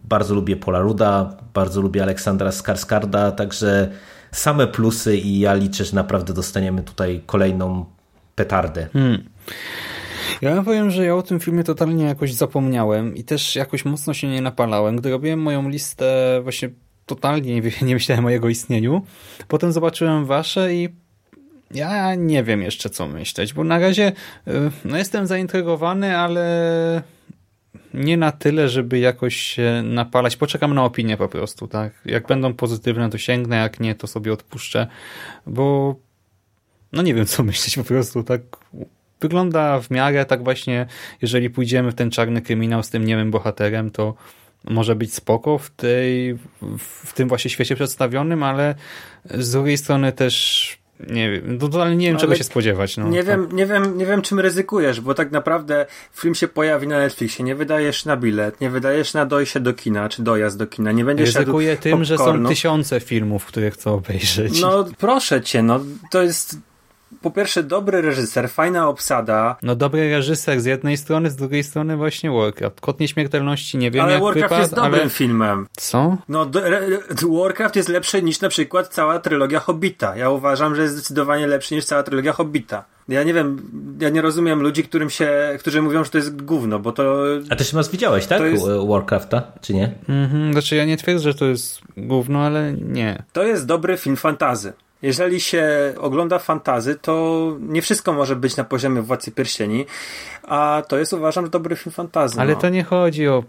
bardzo 0.05 0.35
lubię 0.35 0.57
Pola 0.57 0.81
Ruda, 0.81 1.37
bardzo 1.55 1.81
lubię 1.81 2.03
Aleksandra 2.03 2.51
Skarskarda, 2.51 3.33
także 3.33 3.89
same 4.33 4.67
plusy 4.67 5.17
i 5.17 5.39
ja 5.39 5.55
liczę, 5.55 5.85
że 5.85 5.95
naprawdę 5.95 6.33
dostaniemy 6.33 6.83
tutaj 6.83 7.23
kolejną 7.27 7.85
petardę. 8.35 8.89
Hmm. 8.93 9.25
Ja 10.43 10.63
powiem, 10.63 10.91
że 10.91 11.05
ja 11.05 11.15
o 11.15 11.23
tym 11.23 11.41
filmie 11.41 11.65
totalnie 11.65 12.05
jakoś 12.05 12.35
zapomniałem 12.35 13.17
i 13.17 13.25
też 13.25 13.57
jakoś 13.57 13.85
mocno 13.85 14.15
się 14.15 14.29
nie 14.29 14.43
napalałem. 14.43 14.97
Gdy 14.97 15.11
robiłem 15.11 15.43
moją 15.43 15.69
listę, 15.69 16.41
właśnie 16.43 16.71
totalnie 17.07 17.61
nie, 17.83 17.95
myślałem 17.95 18.25
o 18.25 18.31
jego 18.31 18.49
istnieniu. 18.49 19.03
Potem 19.49 19.73
zobaczyłem 19.73 20.27
wasze 20.27 20.75
i 20.75 20.89
ja 21.71 22.15
nie 22.15 22.45
wiem 22.45 22.63
jeszcze 22.63 22.91
co 22.91 23.09
myśleć, 23.09 23.55
bo 23.55 23.65
na 23.65 23.79
razie 23.79 24.13
y, 24.49 24.53
no 24.85 24.99
jestem 24.99 25.27
zaintrygowany, 25.27 26.19
ale 26.19 27.03
nie 27.95 28.17
na 28.17 28.33
tyle, 28.33 28.69
żeby 28.69 28.99
jakoś 28.99 29.37
się 29.37 29.83
napalać. 29.85 30.37
Poczekam 30.37 30.75
na 30.75 30.85
opinię 30.85 31.17
po 31.17 31.29
prostu, 31.29 31.69
tak? 31.69 31.93
Jak 32.05 32.27
będą 32.27 32.55
pozytywne, 32.55 33.11
to 33.11 33.19
sięgnę, 33.19 33.57
jak 33.57 33.81
nie, 33.81 33.95
to 33.95 34.07
sobie 34.07 34.33
odpuszczę, 34.33 34.87
bo 35.47 35.97
no 36.93 37.03
nie 37.03 37.15
wiem, 37.15 37.27
co 37.27 37.43
myśleć 37.53 37.77
po 37.77 37.85
prostu, 37.85 38.23
tak 38.23 38.41
wygląda 39.21 39.81
w 39.81 39.91
miarę 39.91 40.25
tak 40.25 40.45
właśnie, 40.45 40.87
jeżeli 41.23 41.51
pójdziemy 41.51 41.91
w 41.91 41.95
ten 41.95 42.11
czarny 42.11 42.43
kryminał 42.43 42.83
z 42.83 42.91
tym 42.91 43.05
niemym 43.05 43.31
bohaterem, 43.31 43.91
to 43.91 44.15
może 44.67 44.97
być 44.97 45.15
spoko 45.15 45.59
w 45.59 45.71
tej, 45.71 46.39
w 46.79 47.13
tym 47.15 47.29
właśnie 47.29 47.51
świecie 47.51 47.75
przedstawionym, 47.75 48.43
ale 48.43 48.75
z 49.25 49.51
drugiej 49.51 49.79
strony 49.79 50.13
też 50.13 50.79
nie 51.01 51.31
wiem, 51.31 51.59
totalnie 51.59 51.97
nie 51.97 52.09
wiem, 52.09 52.17
czego 52.17 52.35
się 52.35 52.45
spodziewać. 52.45 52.97
No. 52.97 53.09
Nie, 53.09 53.25
tak. 53.25 53.27
wiem, 53.27 53.49
nie, 53.53 53.67
wiem, 53.67 53.99
nie 53.99 54.07
wiem, 54.07 54.23
czym 54.23 54.41
ryzykujesz, 54.41 55.01
bo 55.01 55.15
tak 55.15 55.33
naprawdę 55.33 55.87
film 56.13 56.35
się 56.35 56.49
pojawi 56.49 56.89
na 56.89 56.99
Netflixie, 56.99 57.45
nie 57.45 57.55
wydajesz 57.55 58.05
na 58.05 58.17
bilet, 58.17 58.61
nie 58.61 58.71
wydajesz 58.71 59.15
na 59.15 59.27
dojście 59.27 59.61
do 59.61 59.75
kina, 59.75 60.09
czy 60.09 60.23
dojazd 60.23 60.59
do 60.59 60.67
kina, 60.67 60.93
nie 60.93 61.05
będziesz 61.05 61.35
Ryzykuję 61.35 61.77
tym, 61.77 61.99
popcornu. 61.99 62.05
że 62.05 62.19
są 62.19 62.49
tysiące 62.49 63.01
filmów, 63.01 63.47
które 63.47 63.71
chcę 63.71 63.91
obejrzeć. 63.91 64.61
No 64.61 64.85
proszę 64.99 65.43
cię, 65.43 65.63
no 65.63 65.81
to 66.11 66.23
jest 66.23 66.59
po 67.23 67.31
pierwsze 67.31 67.63
dobry 67.63 68.03
reżyser, 68.03 68.51
fajna 68.51 68.89
obsada. 68.89 69.57
No 69.63 69.77
dobry 69.77 70.11
reżyser 70.11 70.61
z 70.61 70.65
jednej 70.65 70.97
strony, 70.97 71.31
z 71.31 71.37
drugiej 71.37 71.65
strony 71.65 71.97
właśnie 71.97 72.31
Warcraft. 72.31 72.81
Kot 72.81 73.01
Nieśmiertelności 73.01 73.79
nie 73.79 73.91
wiem 73.91 74.05
ale 74.05 74.13
jak 74.13 74.23
Warcraft 74.23 74.45
wypadł, 74.45 74.61
jest 74.61 74.75
dobrym 74.75 75.01
ale... 75.01 75.11
filmem. 75.11 75.67
Co? 75.77 76.17
No 76.29 76.51
Warcraft 77.41 77.77
jest 77.77 77.89
lepszy 77.89 78.23
niż 78.23 78.41
na 78.41 78.49
przykład 78.49 78.89
cała 78.89 79.19
trylogia 79.19 79.61
Hobbita. 79.61 80.17
Ja 80.17 80.31
uważam, 80.31 80.75
że 80.75 80.83
jest 80.83 80.95
zdecydowanie 80.95 81.47
lepszy 81.47 81.75
niż 81.75 81.85
cała 81.85 82.03
trylogia 82.03 82.33
Hobbita. 82.33 82.85
Ja 83.09 83.23
nie 83.23 83.35
wiem, 83.35 83.71
ja 84.01 84.09
nie 84.09 84.23
rozumiem 84.23 84.63
ludzi, 84.63 84.85
którym 84.85 85.11
się, 85.11 85.57
którzy 85.61 85.83
mówią, 85.83 86.05
że 86.05 86.11
to 86.11 86.19
jest 86.19 86.43
gówno, 86.43 86.79
bo 86.79 86.93
to... 86.93 87.25
A 87.51 87.57
też 87.57 87.73
masz 87.73 87.91
widziałeś, 87.91 88.27
tak? 88.27 88.43
Jest... 88.43 88.65
Warcrafta, 88.89 89.43
czy 89.61 89.75
nie? 89.75 89.95
Mhm, 90.09 90.53
znaczy 90.53 90.77
ja 90.77 90.85
nie 90.85 90.97
twierdzę, 90.97 91.23
że 91.23 91.35
to 91.35 91.45
jest 91.45 91.81
gówno, 91.97 92.41
ale 92.41 92.73
nie. 92.73 93.23
To 93.33 93.43
jest 93.43 93.67
dobry 93.67 93.97
film 93.97 94.17
fantazy. 94.17 94.73
Jeżeli 95.03 95.41
się 95.41 95.95
ogląda 95.99 96.39
fantazy, 96.39 96.95
to 96.95 97.57
nie 97.61 97.83
wszystko 97.83 98.13
może 98.13 98.37
być 98.37 98.57
na 98.57 98.65
poziomie 98.65 99.03
Władcy 99.03 99.33
Pierścieni, 99.33 99.87
a 100.43 100.83
to 100.89 100.99
jest 100.99 101.13
uważam 101.13 101.51
dobry 101.51 101.77
film 101.77 101.93
fantazy. 101.93 102.41
Ale 102.41 102.55
no. 102.55 102.61
to 102.61 102.69
nie 102.69 102.85
chodzi 102.85 103.29
o 103.29 103.45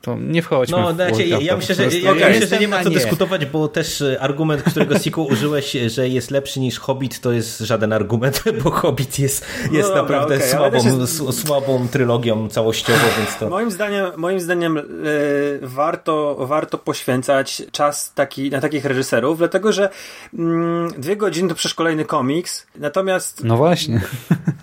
to 0.00 0.16
nie 0.20 0.42
wchodźmy 0.42 0.78
No, 0.78 0.92
w 0.92 0.94
znaczy, 0.94 1.26
ja, 1.26 1.38
ja 1.40 1.56
myślę, 1.56 1.74
że, 1.74 1.84
ja, 1.98 2.14
ja 2.14 2.28
myślę, 2.28 2.46
że 2.46 2.58
nie 2.58 2.68
ma 2.68 2.84
co 2.84 2.90
dyskutować, 2.90 3.46
bo 3.46 3.68
też 3.68 4.02
e, 4.02 4.20
argument, 4.20 4.62
którego 4.62 4.98
Siku 4.98 5.24
użyłeś, 5.24 5.76
że 5.86 6.08
jest 6.08 6.30
lepszy 6.30 6.60
niż 6.60 6.78
Hobbit, 6.78 7.20
to 7.20 7.32
jest 7.32 7.58
żaden 7.58 7.92
argument, 7.92 8.44
bo 8.64 8.70
Hobbit 8.70 9.18
jest, 9.18 9.46
jest 9.72 9.88
no, 9.88 9.94
naprawdę 9.94 10.34
okay, 10.34 10.48
słabą, 10.48 11.00
jest... 11.00 11.40
słabą 11.40 11.88
trylogią 11.88 12.48
całościowo, 12.48 13.04
więc 13.18 13.36
to... 13.38 13.48
Moim 13.48 13.70
zdaniem, 13.70 14.06
moim 14.16 14.40
zdaniem 14.40 14.78
e, 14.78 14.82
warto, 15.62 16.36
warto 16.40 16.78
poświęcać 16.78 17.62
czas 17.72 18.12
taki, 18.14 18.50
na 18.50 18.60
takich 18.60 18.84
reżyserów, 18.84 19.38
dlatego, 19.38 19.72
że 19.72 19.88
mm, 20.34 20.92
dwie 20.98 21.16
godziny 21.16 21.48
to 21.48 21.54
przecież 21.54 21.74
kolejny 21.74 22.04
komiks, 22.04 22.66
natomiast... 22.76 23.44
No 23.44 23.56
właśnie. 23.56 24.00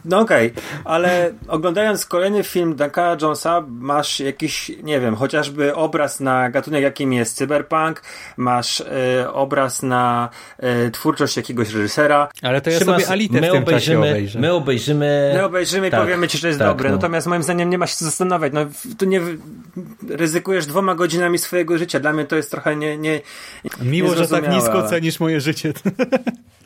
No 0.05 0.19
okej, 0.19 0.51
okay, 0.51 0.63
ale 0.83 1.31
oglądając 1.47 2.05
kolejny 2.05 2.43
film 2.43 2.75
Duncana 2.75 3.17
Jonesa 3.21 3.63
masz 3.67 4.19
jakiś, 4.19 4.71
nie 4.83 4.99
wiem, 4.99 5.07
wiem, 5.07 5.15
chociażby 5.27 5.75
obraz 5.75 6.19
na 6.19 6.49
gatunek, 6.49 6.83
jakim 6.83 7.13
jest 7.13 7.37
cyberpunk, 7.37 8.01
masz 8.37 8.81
e, 8.81 9.33
obraz 9.33 9.83
na 9.83 10.29
e, 10.57 10.91
twórczość 10.91 11.37
jakiegoś 11.37 11.73
reżysera. 11.73 12.29
Ale 12.41 12.61
to 12.61 12.69
ja 12.69 12.79
Szymas, 12.79 12.95
sobie 12.95 13.11
Alitę 13.11 13.41
my 13.41 13.49
w 13.49 13.51
tym 13.51 13.63
obejrzymy, 13.63 14.09
obejrzę. 14.09 14.39
My 14.39 14.53
obejrzymy... 14.53 15.31
My 15.35 15.45
obejrzymy 15.45 15.91
tak, 15.91 15.99
i 15.99 16.03
powiemy 16.03 16.27
ci, 16.27 16.37
że 16.37 16.47
jest 16.47 16.59
tak, 16.59 16.67
dobre. 16.67 16.89
No. 16.89 16.95
Natomiast 16.95 17.27
moim 17.27 17.43
zdaniem 17.43 17.69
nie 17.69 17.77
ma 17.77 17.87
się 17.87 17.95
co 17.95 18.05
zastanawiać. 18.05 18.53
No, 18.53 18.65
tu 18.97 19.05
nie 19.05 19.21
ryzykujesz 20.09 20.65
dwoma 20.65 20.95
godzinami 20.95 21.37
swojego 21.37 21.77
życia. 21.77 21.99
Dla 21.99 22.13
mnie 22.13 22.25
to 22.25 22.35
jest 22.35 22.51
trochę 22.51 22.75
nie, 22.75 22.97
nie 22.97 23.21
Miło, 23.81 24.15
że 24.15 24.27
tak 24.27 24.49
nisko 24.49 24.89
cenisz 24.89 25.19
moje 25.19 25.41
życie. 25.41 25.73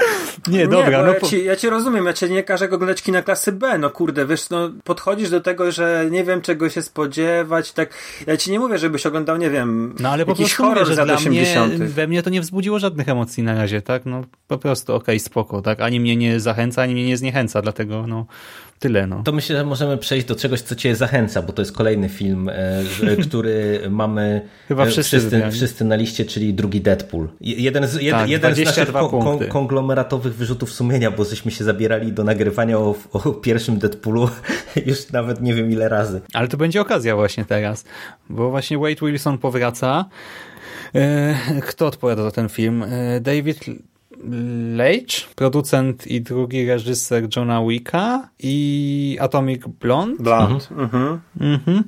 nie, 0.47 0.67
dobra. 0.67 0.97
Nie, 0.97 1.05
no, 1.05 1.13
ja, 1.13 1.19
ci, 1.19 1.45
ja 1.45 1.55
ci 1.55 1.69
rozumiem, 1.69 2.05
ja 2.05 2.13
cię 2.13 2.29
nie 2.29 2.43
każę 2.43 2.65
oglądać 2.65 3.01
kina 3.01 3.21
klasy 3.21 3.51
B. 3.51 3.77
No 3.77 3.89
kurde, 3.89 4.25
wiesz, 4.25 4.49
no 4.49 4.71
podchodzisz 4.83 5.29
do 5.29 5.41
tego, 5.41 5.71
że 5.71 6.07
nie 6.11 6.23
wiem 6.23 6.41
czego 6.41 6.69
się 6.69 6.81
spodziewać, 6.81 7.71
tak 7.71 7.93
ja 8.27 8.37
ci 8.37 8.51
nie 8.51 8.59
mówię, 8.59 8.77
żebyś 8.77 9.05
oglądał, 9.05 9.37
nie 9.37 9.49
wiem, 9.49 9.95
no, 9.99 10.09
ale 10.09 10.25
po 10.25 10.31
jakiś 10.31 10.45
prostu 10.45 10.63
horror 10.63 10.83
mówię, 10.83 10.95
że 10.95 11.03
z 11.03 11.07
lat 11.07 11.17
80. 11.17 11.79
Mnie, 11.79 11.87
we 11.87 12.07
mnie 12.07 12.23
to 12.23 12.29
nie 12.29 12.41
wzbudziło 12.41 12.79
żadnych 12.79 13.09
emocji 13.09 13.43
na 13.43 13.53
razie, 13.53 13.81
tak? 13.81 14.05
No 14.05 14.21
po 14.47 14.57
prostu 14.57 14.93
okej, 14.93 15.15
okay, 15.15 15.19
spoko, 15.19 15.61
tak? 15.61 15.81
Ani 15.81 15.99
mnie 15.99 16.15
nie 16.15 16.39
zachęca, 16.39 16.81
ani 16.81 16.93
mnie 16.93 17.05
nie 17.05 17.17
zniechęca, 17.17 17.61
dlatego 17.61 18.07
no 18.07 18.25
tyle, 18.81 19.07
no. 19.07 19.23
To 19.23 19.31
myślę, 19.31 19.57
że 19.57 19.65
możemy 19.65 19.97
przejść 19.97 20.27
do 20.27 20.35
czegoś, 20.35 20.61
co 20.61 20.75
cię 20.75 20.95
zachęca, 20.95 21.41
bo 21.41 21.53
to 21.53 21.61
jest 21.61 21.71
kolejny 21.71 22.09
film, 22.09 22.49
e, 22.49 22.83
który 23.27 23.81
mamy 23.89 24.41
Chyba 24.67 24.83
e, 24.83 24.87
wszyscy, 24.87 25.19
wszyscy, 25.19 25.51
wszyscy, 25.51 25.85
na 25.85 25.95
liście, 25.95 26.25
czyli 26.25 26.53
drugi 26.53 26.81
Deadpool. 26.81 27.27
Jeden 27.41 27.87
z, 27.87 28.01
jed, 28.01 28.11
tak, 28.11 28.29
jeden 28.29 28.55
z 28.55 28.59
naszych 28.59 28.91
kon, 28.91 29.39
konglomeratowych 29.91 30.35
wyrzutów 30.35 30.73
sumienia, 30.73 31.11
bo 31.11 31.25
żeśmy 31.25 31.51
się 31.51 31.63
zabierali 31.63 32.13
do 32.13 32.23
nagrywania 32.23 32.77
o, 32.77 32.95
o 33.11 33.19
pierwszym 33.19 33.79
Deadpoolu 33.79 34.29
już 34.85 35.11
nawet 35.11 35.41
nie 35.41 35.53
wiem 35.53 35.71
ile 35.71 35.89
razy. 35.89 36.21
Ale 36.33 36.47
to 36.47 36.57
będzie 36.57 36.81
okazja 36.81 37.15
właśnie 37.15 37.45
teraz, 37.45 37.85
bo 38.29 38.49
właśnie 38.49 38.77
Wade 38.77 39.05
Wilson 39.05 39.37
powraca. 39.37 40.05
E, 40.95 41.35
kto 41.61 41.87
odpowiada 41.87 42.23
za 42.23 42.31
ten 42.31 42.49
film? 42.49 42.85
David 43.21 43.59
Leitch, 44.75 45.27
producent 45.35 46.07
i 46.07 46.21
drugi 46.21 46.65
reżyser 46.65 47.27
Johna 47.35 47.65
Wicka 47.67 48.29
i 48.39 49.17
Atomic 49.21 49.61
Blonde. 49.67 50.23
Blonde. 50.23 50.65
Mhm. 50.71 51.19
Mhm. 51.39 51.53
mhm. 51.53 51.83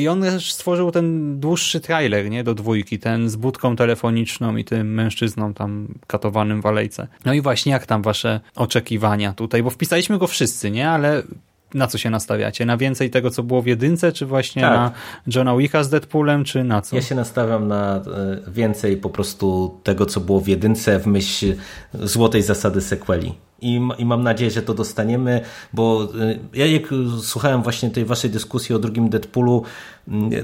I 0.00 0.08
on 0.08 0.22
też 0.22 0.52
stworzył 0.52 0.90
ten 0.90 1.40
dłuższy 1.40 1.80
trailer 1.80 2.30
nie, 2.30 2.44
do 2.44 2.54
dwójki, 2.54 2.98
ten 2.98 3.28
z 3.28 3.36
budką 3.36 3.76
telefoniczną 3.76 4.56
i 4.56 4.64
tym 4.64 4.94
mężczyzną 4.94 5.54
tam 5.54 5.94
katowanym 6.06 6.62
w 6.62 6.66
alejce. 6.66 7.08
No 7.24 7.32
i 7.32 7.40
właśnie 7.40 7.72
jak 7.72 7.86
tam 7.86 8.02
wasze 8.02 8.40
oczekiwania 8.56 9.32
tutaj, 9.32 9.62
bo 9.62 9.70
wpisaliśmy 9.70 10.18
go 10.18 10.26
wszyscy, 10.26 10.70
nie, 10.70 10.90
ale 10.90 11.22
na 11.74 11.86
co 11.86 11.98
się 11.98 12.10
nastawiacie? 12.10 12.66
Na 12.66 12.76
więcej 12.76 13.10
tego, 13.10 13.30
co 13.30 13.42
było 13.42 13.62
w 13.62 13.66
jedynce, 13.66 14.12
czy 14.12 14.26
właśnie 14.26 14.62
tak. 14.62 14.72
na 14.72 14.92
Johna 15.26 15.56
Wicka 15.56 15.84
z 15.84 15.90
Deadpoolem, 15.90 16.44
czy 16.44 16.64
na 16.64 16.82
co? 16.82 16.96
Ja 16.96 17.02
się 17.02 17.14
nastawiam 17.14 17.68
na 17.68 17.96
e, 17.96 18.02
więcej 18.50 18.96
po 18.96 19.10
prostu 19.10 19.78
tego, 19.82 20.06
co 20.06 20.20
było 20.20 20.40
w 20.40 20.48
jedynce 20.48 20.98
w 20.98 21.06
myśl 21.06 21.54
złotej 21.94 22.42
zasady 22.42 22.80
sequeli. 22.80 23.34
I, 23.60 23.80
I 23.98 24.04
mam 24.04 24.22
nadzieję, 24.22 24.50
że 24.50 24.62
to 24.62 24.74
dostaniemy, 24.74 25.40
bo 25.72 26.08
e, 26.20 26.38
ja 26.54 26.66
jak 26.66 26.82
słuchałem 27.22 27.62
właśnie 27.62 27.90
tej 27.90 28.04
waszej 28.04 28.30
dyskusji 28.30 28.74
o 28.74 28.78
drugim 28.78 29.08
Deadpoolu, 29.08 29.62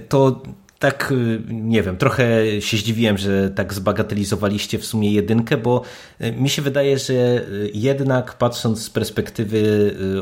to 0.08 0.42
tak, 0.78 1.12
y, 1.12 1.40
nie 1.48 1.82
wiem, 1.82 1.96
trochę 1.96 2.26
się 2.60 2.76
zdziwiłem, 2.76 3.18
że 3.18 3.50
tak 3.50 3.74
zbagatelizowaliście 3.74 4.78
w 4.78 4.86
sumie 4.86 5.12
jedynkę, 5.12 5.56
bo 5.56 5.82
y, 6.20 6.32
mi 6.32 6.48
się 6.48 6.62
wydaje, 6.62 6.98
że 6.98 7.14
y, 7.14 7.70
jednak 7.74 8.38
patrząc 8.38 8.82
z 8.82 8.90
perspektywy 8.90 9.64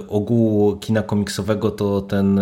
ogółu 0.08 0.76
kina 0.76 1.02
komiksowego, 1.02 1.70
to 1.70 2.00
ten 2.00 2.40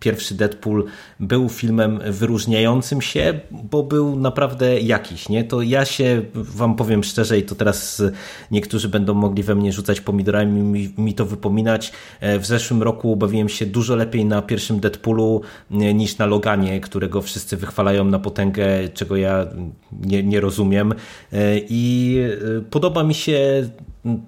pierwszy 0.00 0.34
Deadpool 0.34 0.84
był 1.20 1.48
filmem 1.48 2.00
wyróżniającym 2.06 3.02
się, 3.02 3.40
bo 3.50 3.82
był 3.82 4.16
naprawdę 4.16 4.80
jakiś, 4.80 5.28
nie? 5.28 5.44
To 5.44 5.62
ja 5.62 5.84
się 5.84 6.22
wam 6.34 6.76
powiem 6.76 7.04
szczerze 7.04 7.38
i 7.38 7.42
to 7.42 7.54
teraz 7.54 8.02
niektórzy 8.50 8.88
będą 8.88 9.14
mogli 9.14 9.42
we 9.42 9.54
mnie 9.54 9.72
rzucać 9.72 10.00
pomidorami 10.00 10.60
mi, 10.60 10.94
mi 10.98 11.14
to 11.14 11.26
wypominać. 11.26 11.92
W 12.20 12.46
zeszłym 12.46 12.82
roku 12.82 13.16
bawiłem 13.16 13.48
się 13.48 13.66
dużo 13.66 13.96
lepiej 13.96 14.24
na 14.24 14.42
pierwszym 14.42 14.80
Deadpoolu 14.80 15.40
niż 15.70 16.18
na 16.18 16.26
Loganie, 16.26 16.80
którego 16.80 17.22
wszyscy 17.22 17.27
wszyscy 17.28 17.56
wychwalają 17.56 18.04
na 18.04 18.18
potęgę, 18.18 18.88
czego 18.94 19.16
ja 19.16 19.46
nie, 19.92 20.22
nie 20.22 20.40
rozumiem. 20.40 20.94
E, 21.32 21.58
I 21.68 22.16
e, 22.58 22.60
podoba 22.60 23.04
mi 23.04 23.14
się 23.14 23.68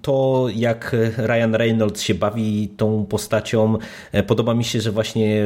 to, 0.02 0.46
jak 0.54 0.96
Ryan 1.16 1.54
Reynolds 1.54 2.02
się 2.02 2.14
bawi 2.14 2.68
tą 2.76 3.06
postacią. 3.06 3.78
E, 4.12 4.22
podoba 4.22 4.54
mi 4.54 4.64
się, 4.64 4.80
że 4.80 4.92
właśnie 4.92 5.44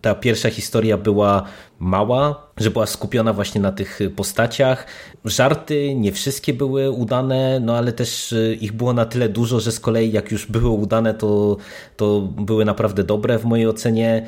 ta 0.00 0.14
pierwsza 0.14 0.50
historia 0.50 0.98
była 0.98 1.42
mała, 1.78 2.46
że 2.56 2.70
była 2.70 2.86
skupiona 2.86 3.32
właśnie 3.32 3.60
na 3.60 3.72
tych 3.72 3.98
postaciach. 4.16 4.86
Żarty 5.24 5.94
nie 5.94 6.12
wszystkie 6.12 6.54
były 6.54 6.90
udane, 6.90 7.60
no 7.60 7.76
ale 7.76 7.92
też 7.92 8.34
ich 8.60 8.72
było 8.72 8.92
na 8.92 9.04
tyle 9.04 9.28
dużo, 9.28 9.60
że 9.60 9.72
z 9.72 9.80
kolei 9.80 10.12
jak 10.12 10.32
już 10.32 10.46
były 10.46 10.68
udane, 10.68 11.14
to, 11.14 11.56
to 11.96 12.20
były 12.20 12.64
naprawdę 12.64 13.04
dobre 13.04 13.38
w 13.38 13.44
mojej 13.44 13.66
ocenie 13.66 14.26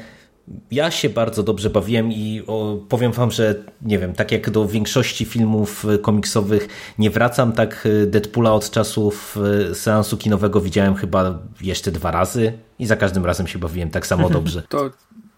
ja 0.70 0.90
się 0.90 1.08
bardzo 1.08 1.42
dobrze 1.42 1.70
bawiłem 1.70 2.12
i 2.12 2.42
powiem 2.88 3.12
wam, 3.12 3.30
że 3.30 3.54
nie 3.82 3.98
wiem, 3.98 4.12
tak 4.12 4.32
jak 4.32 4.50
do 4.50 4.68
większości 4.68 5.24
filmów 5.24 5.86
komiksowych 6.02 6.68
nie 6.98 7.10
wracam, 7.10 7.52
tak 7.52 7.88
Deadpoola 8.06 8.52
od 8.52 8.70
czasów 8.70 9.38
e, 9.70 9.74
seansu 9.74 10.16
kinowego 10.16 10.60
widziałem 10.60 10.94
chyba 10.94 11.38
jeszcze 11.60 11.90
dwa 11.90 12.10
razy 12.10 12.52
i 12.78 12.86
za 12.86 12.96
każdym 12.96 13.26
razem 13.26 13.46
się 13.46 13.58
bawiłem 13.58 13.90
tak 13.90 14.06
samo 14.06 14.30
dobrze. 14.38 14.62
To 14.68 14.90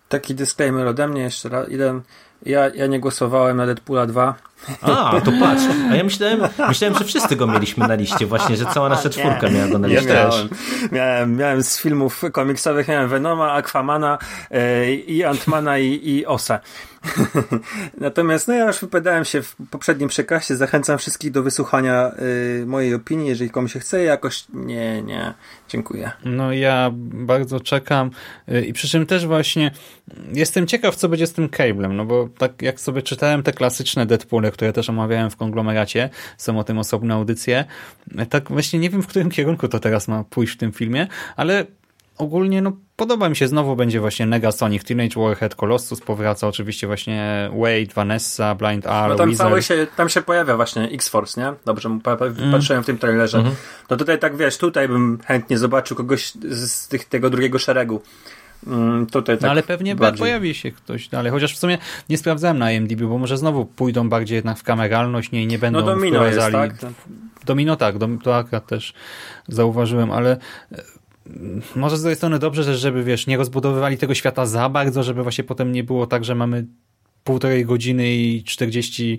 taki 0.08 0.34
disclaimer 0.34 0.86
ode 0.86 1.08
mnie 1.08 1.22
jeszcze 1.22 1.48
raz. 1.48 1.68
Jeden, 1.68 2.02
ja, 2.46 2.68
ja 2.74 2.86
nie 2.86 3.00
głosowałem 3.00 3.56
na 3.56 3.66
Deadpoola 3.66 4.06
2 4.06 4.34
a, 4.82 5.20
to 5.20 5.32
patrz. 5.40 5.62
A 5.90 5.97
ja 5.97 6.05
myślałem, 6.05 6.40
myślałem, 6.68 6.98
że 6.98 7.05
wszyscy 7.05 7.36
go 7.36 7.47
mieliśmy 7.47 7.88
na 7.88 7.94
liście, 7.94 8.26
właśnie, 8.26 8.56
że 8.56 8.66
cała 8.74 8.88
nasza 8.88 9.10
czwórka 9.10 9.48
miała 9.48 9.68
go 9.68 9.78
na 9.78 9.88
liście. 9.88 10.09
Ja 10.09 10.28
miałem, 10.28 10.48
miałem, 10.93 11.36
miałem 11.36 11.62
z 11.62 11.78
filmów 11.78 12.22
komiksowych, 12.32 12.88
miałem 12.88 13.09
Venoma, 13.09 13.52
Aquamana 13.52 14.18
yy, 14.51 14.94
i 14.97 15.24
Antmana 15.24 15.78
i, 15.78 16.01
i 16.10 16.26
Osa. 16.26 16.60
Natomiast 18.01 18.48
no 18.48 18.55
ja 18.55 18.66
już 18.66 18.80
wypowiadałem 18.80 19.24
się 19.24 19.43
w 19.43 19.56
poprzednim 19.70 20.09
przekazie, 20.09 20.56
zachęcam 20.56 20.98
wszystkich 20.98 21.30
do 21.30 21.43
wysłuchania 21.43 22.12
y, 22.62 22.66
mojej 22.66 22.94
opinii, 22.94 23.28
jeżeli 23.28 23.51
komuś 23.51 23.72
się 23.72 23.80
chce, 23.80 24.05
jakoś 24.05 24.44
nie, 24.55 25.02
nie, 25.02 25.34
dziękuję. 25.68 26.10
No 26.24 26.52
ja 26.52 26.90
bardzo 26.94 27.60
czekam 27.60 28.10
y, 28.48 28.64
i 28.64 28.72
przy 28.72 28.88
czym 28.88 29.06
też 29.06 29.26
właśnie 29.26 29.70
jestem 30.32 30.66
ciekaw, 30.66 30.97
co 30.97 31.09
będzie 31.09 31.26
z 31.26 31.32
tym 31.32 31.48
cablem, 31.48 31.97
no 31.97 32.05
bo 32.05 32.28
tak 32.38 32.62
jak 32.62 32.80
sobie 32.80 33.02
czytałem 33.02 33.43
te 33.43 33.52
klasyczne 33.52 34.06
Deadpoole, 34.06 34.51
które 34.56 34.72
też 34.72 34.90
omawiałem 34.90 35.30
w 35.30 35.36
konglomeracie, 35.36 36.10
są 36.38 36.58
o 36.58 36.64
tym 36.64 36.78
osobne 36.78 37.14
audycje, 37.14 37.64
tak 38.30 38.48
właśnie 38.48 38.78
nie 38.78 38.90
wiem, 38.90 39.02
w 39.02 39.06
którym 39.06 39.30
kierunku 39.30 39.68
to 39.68 39.80
teraz 39.80 40.08
ma 40.08 40.24
pójść 40.24 40.54
w 40.54 40.56
tym 40.56 40.72
filmie, 40.72 41.06
ale 41.36 41.66
ogólnie 42.18 42.62
no 42.62 42.72
podoba 42.96 43.28
mi 43.28 43.36
się, 43.36 43.48
znowu 43.48 43.76
będzie 43.76 44.00
właśnie 44.00 44.26
Negasonic, 44.26 44.84
Teenage 44.84 45.20
Warhead, 45.20 45.54
Colossus 45.54 46.00
powraca, 46.00 46.48
oczywiście 46.48 46.86
właśnie 46.86 47.50
Wade, 47.52 47.94
Vanessa, 47.94 48.54
Blind 48.54 48.86
Arrow, 48.86 49.18
no 49.18 49.24
tam 49.24 49.34
cały 49.34 49.62
się, 49.62 49.86
tam 49.96 50.08
się 50.08 50.22
pojawia 50.22 50.56
właśnie 50.56 50.82
X-Force, 50.82 51.40
nie? 51.40 51.52
Dobrze, 51.64 51.88
mm. 51.88 52.02
patrzyłem 52.52 52.82
w 52.82 52.86
tym 52.86 52.98
trailerze. 52.98 53.38
Mm 53.38 53.52
-hmm. 53.52 53.54
No 53.90 53.96
tutaj 53.96 54.18
tak 54.18 54.36
wiesz, 54.36 54.58
tutaj 54.58 54.88
bym 54.88 55.18
chętnie 55.26 55.58
zobaczył 55.58 55.96
kogoś 55.96 56.32
z 56.50 56.88
tych, 56.88 57.04
tego 57.04 57.30
drugiego 57.30 57.58
szeregu. 57.58 58.02
Mm, 58.66 59.06
tutaj 59.06 59.36
tak 59.36 59.42
no 59.42 59.50
ale 59.50 59.62
pewnie 59.62 59.96
bardziej. 59.96 60.18
pojawi 60.18 60.54
się 60.54 60.72
ktoś 60.72 61.08
dalej, 61.08 61.32
chociaż 61.32 61.54
w 61.54 61.58
sumie 61.58 61.78
nie 62.08 62.18
sprawdzałem 62.18 62.58
na 62.58 62.72
IMDb, 62.72 63.00
bo 63.00 63.18
może 63.18 63.38
znowu 63.38 63.66
pójdą 63.66 64.08
bardziej 64.08 64.36
jednak 64.36 64.58
w 64.58 64.62
kameralność, 64.62 65.32
nie, 65.32 65.46
nie 65.46 65.58
będą 65.58 65.80
no 65.80 65.86
domino. 65.86 66.26
Jest, 66.26 66.38
tak? 66.52 66.74
Domino 67.44 67.76
tak, 67.76 67.94
to 68.22 68.36
akurat 68.36 68.66
też 68.66 68.94
zauważyłem, 69.48 70.10
ale 70.10 70.36
e, 70.72 70.82
może 71.76 71.96
z 71.96 72.02
tej 72.02 72.16
strony 72.16 72.38
dobrze 72.38 72.64
też, 72.64 72.80
żeby 72.80 73.04
wiesz, 73.04 73.26
nie 73.26 73.36
rozbudowywali 73.36 73.98
tego 73.98 74.14
świata 74.14 74.46
za 74.46 74.68
bardzo, 74.68 75.02
żeby 75.02 75.22
właśnie 75.22 75.44
potem 75.44 75.72
nie 75.72 75.84
było 75.84 76.06
tak, 76.06 76.24
że 76.24 76.34
mamy 76.34 76.66
półtorej 77.27 77.65
godziny 77.65 78.15
i 78.15 78.43
40 78.44 79.19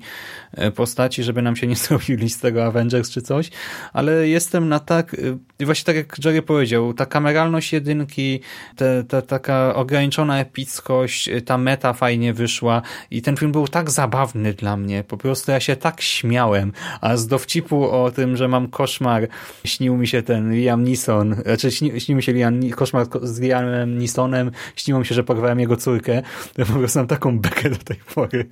e, 0.51 0.71
postaci, 0.71 1.23
żeby 1.23 1.41
nam 1.41 1.55
się 1.55 1.67
nie 1.67 1.75
zrobili 1.85 2.29
z 2.29 2.39
tego 2.39 2.65
Avengers 2.65 3.09
czy 3.09 3.21
coś, 3.21 3.49
ale 3.93 4.27
jestem 4.27 4.69
na 4.69 4.79
tak, 4.79 5.15
e, 5.59 5.65
właśnie 5.65 5.85
tak 5.85 5.95
jak 5.95 6.25
Jerry 6.25 6.41
powiedział, 6.41 6.93
ta 6.93 7.05
kameralność 7.05 7.73
jedynki, 7.73 8.39
te, 8.75 9.03
ta 9.03 9.21
taka 9.21 9.75
ograniczona 9.75 10.39
epickość, 10.39 11.29
e, 11.29 11.41
ta 11.41 11.57
meta 11.57 11.93
fajnie 11.93 12.33
wyszła 12.33 12.81
i 13.11 13.21
ten 13.21 13.37
film 13.37 13.51
był 13.51 13.67
tak 13.67 13.91
zabawny 13.91 14.53
dla 14.53 14.77
mnie, 14.77 15.03
po 15.03 15.17
prostu 15.17 15.51
ja 15.51 15.59
się 15.59 15.75
tak 15.75 16.01
śmiałem, 16.01 16.71
a 17.01 17.17
z 17.17 17.27
dowcipu 17.27 17.89
o 17.89 18.11
tym, 18.11 18.37
że 18.37 18.47
mam 18.47 18.67
koszmar, 18.67 19.27
śnił 19.65 19.97
mi 19.97 20.07
się 20.07 20.21
ten 20.21 20.53
Liam 20.53 20.83
Neeson, 20.83 21.35
znaczy 21.45 21.71
śni, 21.71 22.01
śnił 22.01 22.15
mi 22.15 22.23
się 22.23 22.33
Liam, 22.33 22.69
koszmar 22.69 23.07
z 23.21 23.39
Liamem 23.39 23.97
Neesonem, 23.97 24.51
śniło 24.75 24.99
mi 24.99 25.05
się, 25.05 25.15
że 25.15 25.23
porwałem 25.23 25.59
jego 25.59 25.77
córkę, 25.77 26.21
to 26.53 26.65
po 26.65 26.73
prostu 26.73 26.99
mam 26.99 27.07
taką 27.07 27.39
bekę 27.39 27.69
do 27.69 27.75
tej 27.75 27.96
pory, 28.15 28.49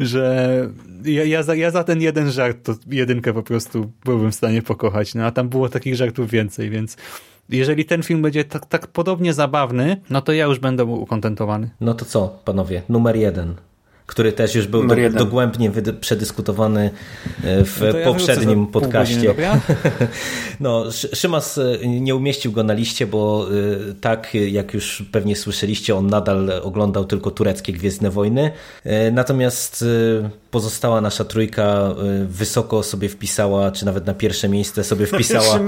że 0.00 0.68
ja, 1.04 1.24
ja, 1.24 1.42
za, 1.42 1.54
ja 1.54 1.70
za 1.70 1.84
ten 1.84 2.00
jeden 2.00 2.30
żart 2.30 2.58
to 2.62 2.74
jedynkę 2.86 3.32
po 3.32 3.42
prostu 3.42 3.92
byłbym 4.04 4.32
w 4.32 4.34
stanie 4.34 4.62
pokochać, 4.62 5.14
no 5.14 5.24
a 5.24 5.30
tam 5.30 5.48
było 5.48 5.68
takich 5.68 5.94
żartów 5.94 6.30
więcej, 6.30 6.70
więc 6.70 6.96
jeżeli 7.48 7.84
ten 7.84 8.02
film 8.02 8.22
będzie 8.22 8.44
tak, 8.44 8.66
tak 8.66 8.86
podobnie 8.86 9.34
zabawny, 9.34 9.96
no 10.10 10.22
to 10.22 10.32
ja 10.32 10.44
już 10.44 10.58
będę 10.58 10.84
ukontentowany. 10.84 11.70
No 11.80 11.94
to 11.94 12.04
co, 12.04 12.38
panowie, 12.44 12.82
numer 12.88 13.16
jeden 13.16 13.54
który 14.06 14.32
też 14.32 14.54
już 14.54 14.66
był 14.66 14.86
do, 14.86 15.10
dogłębnie 15.10 15.72
przedyskutowany 16.00 16.90
e, 17.44 17.64
w 17.64 17.80
no 17.80 17.98
ja 17.98 18.04
poprzednim 18.04 18.66
podcaście. 18.66 19.34
no, 20.60 20.84
Szymas 21.14 21.58
e, 21.58 21.88
nie 21.88 22.14
umieścił 22.14 22.52
go 22.52 22.62
na 22.62 22.72
liście, 22.72 23.06
bo 23.06 23.46
e, 23.90 23.94
tak 23.94 24.34
jak 24.34 24.74
już 24.74 25.04
pewnie 25.12 25.36
słyszeliście, 25.36 25.96
on 25.96 26.06
nadal 26.06 26.52
oglądał 26.62 27.04
tylko 27.04 27.30
tureckie 27.30 27.72
Gwiezdne 27.72 28.10
Wojny. 28.10 28.50
Natomiast 29.12 29.84
pozostała 30.50 31.00
nasza 31.00 31.24
trójka 31.24 31.94
wysoko 32.28 32.82
sobie 32.82 33.08
wpisała, 33.08 33.72
czy 33.72 33.86
nawet 33.86 34.06
na 34.06 34.14
pierwsze 34.14 34.48
miejsce 34.48 34.84
sobie 34.84 35.06
wpisała 35.06 35.58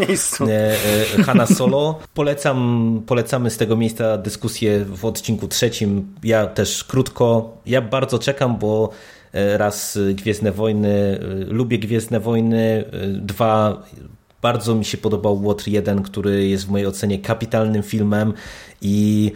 Hanna 1.26 1.46
Solo. 1.46 1.98
Polecam, 2.14 3.02
polecamy 3.06 3.50
z 3.50 3.56
tego 3.56 3.76
miejsca 3.76 4.18
dyskusję 4.18 4.84
w 4.84 5.04
odcinku 5.04 5.48
trzecim. 5.48 6.14
Ja 6.22 6.46
też 6.46 6.84
krótko, 6.84 7.56
ja 7.66 7.80
bardzo 7.80 8.18
czekam, 8.28 8.56
bo 8.58 8.90
e, 9.32 9.58
raz 9.58 9.98
Gwiezdne 10.14 10.52
Wojny, 10.52 10.88
e, 10.88 11.44
lubię 11.44 11.78
Gwiezdne 11.78 12.20
Wojny, 12.20 12.84
e, 12.92 13.06
dwa 13.06 13.82
bardzo 14.42 14.74
mi 14.74 14.84
się 14.84 14.98
podobał 14.98 15.44
Łotr 15.44 15.68
1, 15.68 16.02
który 16.02 16.48
jest 16.48 16.66
w 16.66 16.70
mojej 16.70 16.86
ocenie 16.86 17.18
kapitalnym 17.18 17.82
filmem 17.82 18.32
i 18.82 19.32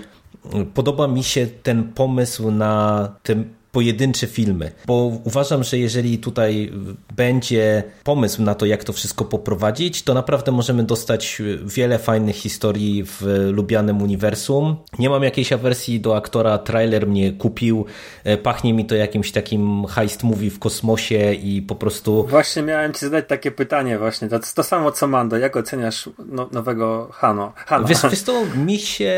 podoba 0.75 1.09
mi 1.09 1.25
się 1.25 1.47
ten 1.63 1.85
pomysł 1.85 2.51
na 2.51 3.09
tym 3.23 3.55
pojedyncze 3.73 4.27
filmy, 4.27 4.73
bo 4.87 4.95
uważam, 5.25 5.65
że 5.65 5.79
jeżeli 5.79 6.19
tutaj 6.19 6.73
będzie 7.17 7.83
pomysł 8.05 8.43
na 8.43 8.55
to, 8.55 8.67
jak 8.67 8.85
to 8.85 8.93
wszystko 8.93 9.25
poprowadzić, 9.25 10.03
to 10.03 10.15
naprawdę 10.15 10.53
możemy 10.53 10.83
dostać 10.83 11.43
wiele 11.65 11.99
fajnych 11.99 12.37
historii 12.37 13.05
w 13.05 13.23
lubianym 13.53 14.03
uniwersum. 14.03 14.77
Nie 14.99 15.11
mam 15.11 15.23
jakiejś 15.23 15.53
awersji 15.53 16.01
do 16.01 16.17
aktora, 16.17 16.59
trailer 16.59 17.07
mnie 17.07 17.33
kupił, 17.33 17.85
e, 18.25 18.37
pachnie 18.37 18.75
mi 18.75 18.85
to 18.85 18.95
jakimś 18.95 19.33
takim 19.33 19.87
heist 19.87 20.23
movie 20.23 20.51
w 20.51 20.59
kosmosie 20.59 21.35
i 21.35 21.63
po 21.63 21.75
prostu... 21.75 22.27
Właśnie 22.27 22.63
miałem 22.63 22.93
ci 22.93 23.01
zadać 23.01 23.25
takie 23.29 23.51
pytanie 23.51 23.99
właśnie, 23.99 24.29
to, 24.29 24.39
to 24.55 24.63
samo 24.63 24.93
co 24.93 25.07
Mando, 25.07 25.37
jak 25.37 25.57
oceniasz 25.57 26.11
no, 26.27 26.49
nowego 26.53 27.09
Hano? 27.13 27.53
Hano. 27.57 27.89
Wiesz, 27.89 27.99
wiesz 28.11 28.23
to 28.23 28.45
mi 28.57 28.79
się 28.79 29.13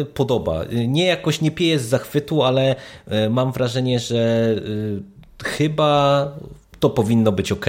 y, 0.00 0.04
podoba. 0.04 0.64
Nie 0.86 1.06
jakoś 1.06 1.40
nie 1.40 1.50
pieje 1.50 1.78
z 1.78 1.82
zachwytu, 1.82 2.42
ale 2.42 2.76
y, 3.26 3.30
mam 3.30 3.52
wrażenie, 3.52 3.79
wrażenie, 3.80 3.98
że 3.98 4.54
y, 4.58 5.02
chyba 5.44 6.26
to 6.80 6.90
powinno 6.90 7.32
być 7.32 7.52
ok. 7.52 7.66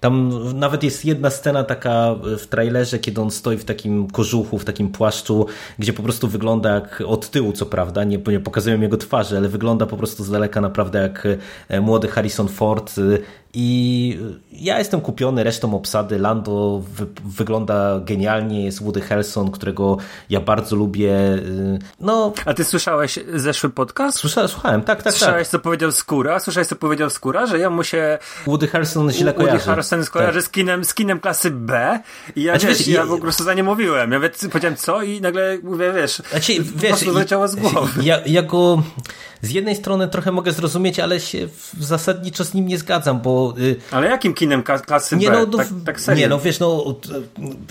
Tam 0.00 0.32
nawet 0.58 0.82
jest 0.82 1.04
jedna 1.04 1.30
scena 1.30 1.64
taka 1.64 2.14
w 2.38 2.46
trailerze, 2.46 2.98
kiedy 2.98 3.20
on 3.20 3.30
stoi 3.30 3.56
w 3.56 3.64
takim 3.64 4.10
kożuchu, 4.10 4.58
w 4.58 4.64
takim 4.64 4.88
płaszczu, 4.88 5.46
gdzie 5.78 5.92
po 5.92 6.02
prostu 6.02 6.28
wygląda 6.28 6.74
jak 6.74 7.02
od 7.06 7.30
tyłu, 7.30 7.52
co 7.52 7.66
prawda, 7.66 8.04
nie, 8.04 8.18
nie 8.26 8.40
pokazują 8.40 8.80
jego 8.80 8.96
twarzy, 8.96 9.36
ale 9.36 9.48
wygląda 9.48 9.86
po 9.86 9.96
prostu 9.96 10.24
z 10.24 10.30
daleka 10.30 10.60
naprawdę 10.60 10.98
jak 10.98 11.28
e, 11.68 11.80
młody 11.80 12.08
Harrison 12.08 12.48
Ford 12.48 12.94
i 13.54 14.18
ja 14.52 14.78
jestem 14.78 15.00
kupiony 15.00 15.44
resztą 15.44 15.74
obsady. 15.74 16.18
Lando 16.18 16.82
wy 16.94 17.06
wygląda 17.24 18.00
genialnie, 18.00 18.64
jest 18.64 18.82
Woody 18.82 19.00
Harrelson, 19.00 19.50
którego 19.50 19.96
ja 20.30 20.40
bardzo 20.40 20.76
lubię. 20.76 21.12
No. 22.00 22.32
A 22.44 22.54
ty 22.54 22.64
słyszałeś 22.64 23.18
zeszły 23.34 23.70
podcast? 23.70 24.18
Słysza, 24.18 24.48
słuchałem, 24.48 24.82
tak, 24.82 25.02
tak. 25.02 25.12
Słyszałeś, 25.12 25.42
tak. 25.42 25.50
co 25.50 25.58
powiedział 25.58 25.92
Skóra? 25.92 26.40
Słyszałeś, 26.40 26.68
co 26.68 26.76
powiedział 26.76 27.10
Skóra? 27.10 27.46
Że 27.46 27.58
ja 27.58 27.70
mu 27.70 27.84
się. 27.84 28.18
Woody 28.46 28.68
Harrelson 28.68 29.12
źle 29.12 29.32
kojarzy. 29.32 29.52
Woody 29.52 29.64
Harrelson 29.64 30.04
skojarzy 30.04 30.38
tak. 30.38 30.48
z, 30.48 30.50
kinem, 30.50 30.84
z 30.84 30.94
kinem 30.94 31.20
klasy 31.20 31.50
B. 31.50 32.00
I 32.36 32.42
ja, 32.42 32.52
znaczy, 32.52 32.66
wiesz, 32.66 32.88
ja 32.88 33.06
po 33.06 33.18
prostu 33.18 33.44
za 33.44 33.54
nie 33.54 33.62
mówiłem. 33.62 34.12
Ja 34.12 34.20
powiedziałem 34.50 34.76
co 34.76 35.02
i 35.02 35.20
nagle 35.20 35.58
mówię, 35.62 35.92
wiesz. 35.92 36.22
Znaczy, 36.30 36.52
wiesz, 36.76 37.00
to 37.04 37.12
wyleciało 37.12 37.48
z 37.48 37.56
głowy. 37.56 38.02
Ja, 38.12 38.18
ja 38.26 38.42
go 38.42 38.82
z 39.42 39.50
jednej 39.50 39.76
strony 39.76 40.08
trochę 40.08 40.32
mogę 40.32 40.52
zrozumieć, 40.52 41.00
ale 41.00 41.20
się 41.20 41.48
zasadniczo 41.80 42.44
z 42.44 42.54
nim 42.54 42.66
nie 42.66 42.78
zgadzam, 42.78 43.20
bo... 43.20 43.41
Y, 43.58 43.76
ale 43.90 44.08
jakim 44.08 44.34
kinem 44.34 44.62
klasy 44.62 45.16
nie, 45.16 45.30
B? 45.30 45.46
No, 45.50 45.58
tak, 45.58 45.68
tak 45.86 46.00
serio? 46.00 46.20
Nie, 46.20 46.28
no 46.28 46.38
wiesz, 46.38 46.60
no 46.60 46.94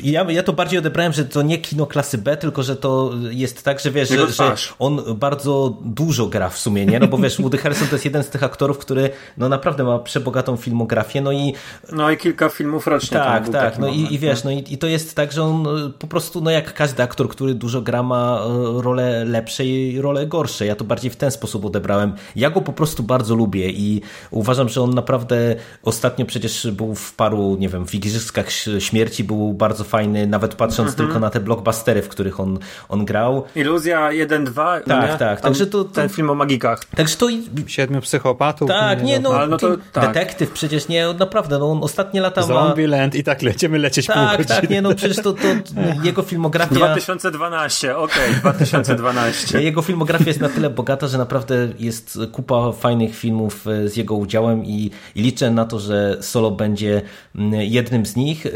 ja, 0.03 0.31
ja 0.31 0.43
to 0.43 0.53
bardziej 0.53 0.80
odebrałem, 0.80 1.14
że 1.14 1.26
to 1.26 1.41
nie 1.41 1.57
kino 1.57 1.85
klasy 1.85 2.18
B, 2.18 2.38
tylko 2.38 2.64
że 2.64 2.76
to 2.76 3.11
jest 3.30 3.64
tak, 3.64 3.80
że 3.80 3.91
wiesz, 3.91 4.10
że, 4.10 4.31
że, 4.31 4.56
on 4.80 5.02
bardzo 5.15 5.77
dużo 5.81 6.27
gra 6.27 6.49
w 6.49 6.57
sumie, 6.57 6.85
nie? 6.85 6.99
No 6.99 7.07
bo 7.07 7.18
wiesz, 7.18 7.41
Woody 7.41 7.57
Harrelson 7.57 7.88
to 7.88 7.95
jest 7.95 8.06
jeden 8.06 8.23
z 8.23 8.30
tych 8.30 8.43
aktorów, 8.43 8.77
który 8.77 9.10
no 9.38 9.49
naprawdę 9.49 9.84
ma 9.84 9.99
przebogatą 9.99 10.57
filmografię, 10.57 11.22
no 11.22 11.31
i... 11.31 11.53
No 11.91 12.11
i 12.11 12.18
kilka 12.18 12.49
filmów 12.49 12.88
rocznie. 12.88 13.18
Tak, 13.18 13.49
tak, 13.49 13.80
no 13.80 13.88
i, 13.88 14.14
i 14.14 14.19
wiesz, 14.19 14.43
no 14.43 14.52
i, 14.52 14.64
i 14.69 14.77
to 14.77 14.88
jest 14.88 15.15
tak, 15.15 15.31
że 15.31 15.43
on 15.43 15.68
y, 15.68 15.89
po 15.89 16.07
prostu, 16.07 16.41
no 16.41 16.52
jak 16.52 16.73
każdy 16.73 17.03
aktor, 17.03 17.30
który 17.30 17.53
dużo 17.53 17.81
gra, 17.81 18.03
ma 18.03 18.41
y, 18.80 18.81
rolę 18.81 19.26
lepsze 19.26 19.65
i 19.65 20.02
rolę 20.02 20.27
gorsze. 20.27 20.65
Ja 20.65 20.76
to 20.76 20.84
bardziej 20.84 21.11
w 21.11 21.15
ten 21.15 21.31
sposób 21.31 21.65
odebrałem. 21.65 22.14
Ja 22.35 22.49
go 22.49 22.61
po 22.61 22.73
prostu 22.73 23.03
bardzo 23.03 23.35
lubię 23.35 23.69
i 23.69 24.02
uważam, 24.31 24.69
że 24.69 24.81
on 24.81 24.93
naprawdę 24.93 25.56
ostatnio 25.83 26.25
przecież 26.25 26.71
był 26.71 26.95
w 26.95 27.13
paru, 27.13 27.57
nie 27.59 27.69
wiem, 27.69 27.88
w 27.88 27.95
Igrzyskach 27.95 28.47
Śmierci 28.79 29.23
był 29.23 29.53
bardzo 29.53 29.83
fajny, 29.83 30.27
nawet 30.27 30.55
patrząc 30.55 30.89
mhm. 30.89 31.07
tylko 31.07 31.19
na 31.19 31.29
te 31.29 31.39
blockbustery, 31.39 32.01
w 32.01 32.09
których 32.09 32.39
on, 32.39 32.59
on 32.89 33.05
grał. 33.05 33.43
Iluzja 33.55 34.09
1-2. 34.09 34.81
Tak, 34.83 35.11
nie? 35.11 35.17
tak. 35.17 35.41
Także 35.41 35.67
to, 35.67 35.83
ten 35.83 36.09
film 36.09 36.29
o 36.29 36.35
magikach. 36.35 36.85
Także 36.85 37.15
to 37.15 37.27
Siedmiu 37.67 38.01
psychopatów. 38.01 38.67
Tak, 38.67 39.03
nie, 39.03 39.19
no, 39.19 39.47
no 39.47 39.57
to, 39.57 39.77
tak. 39.93 40.13
detektyw 40.13 40.51
przecież, 40.51 40.88
nie, 40.88 41.13
naprawdę, 41.13 41.59
no 41.59 41.71
on 41.71 41.83
ostatnie 41.83 42.21
lata 42.21 42.41
Zombieland 42.41 43.13
ma... 43.13 43.19
i 43.19 43.23
tak 43.23 43.41
lecimy 43.41 43.79
lecieć 43.79 44.05
Tak, 44.05 44.38
pół 44.38 44.45
tak, 44.45 44.69
nie, 44.69 44.81
no 44.81 44.95
przecież 44.95 45.17
to, 45.17 45.33
to 45.33 45.47
jego 46.03 46.21
filmografia... 46.21 46.75
2012, 46.75 47.97
okej, 47.97 48.29
okay, 48.29 48.39
2012. 48.39 49.61
Jego 49.71 49.81
filmografia 49.81 50.25
jest 50.25 50.39
na 50.39 50.49
tyle 50.49 50.69
bogata, 50.69 51.07
że 51.07 51.17
naprawdę 51.17 51.41
naprawdę 51.41 51.83
jest 51.83 52.19
kupa 52.31 52.71
fajnych 52.71 53.15
filmów 53.15 53.67
e, 53.67 53.88
z 53.88 53.97
jego 53.97 54.15
udziałem 54.15 54.65
i, 54.65 54.91
i 55.15 55.21
liczę 55.21 55.51
na 55.53 55.65
to, 55.65 55.80
że 55.80 56.18
Solo 56.22 56.52
będzie 56.52 57.02
mm, 57.36 57.61
jednym 57.61 58.06
z 58.06 58.15
nich. 58.15 58.45
E, 58.45 58.49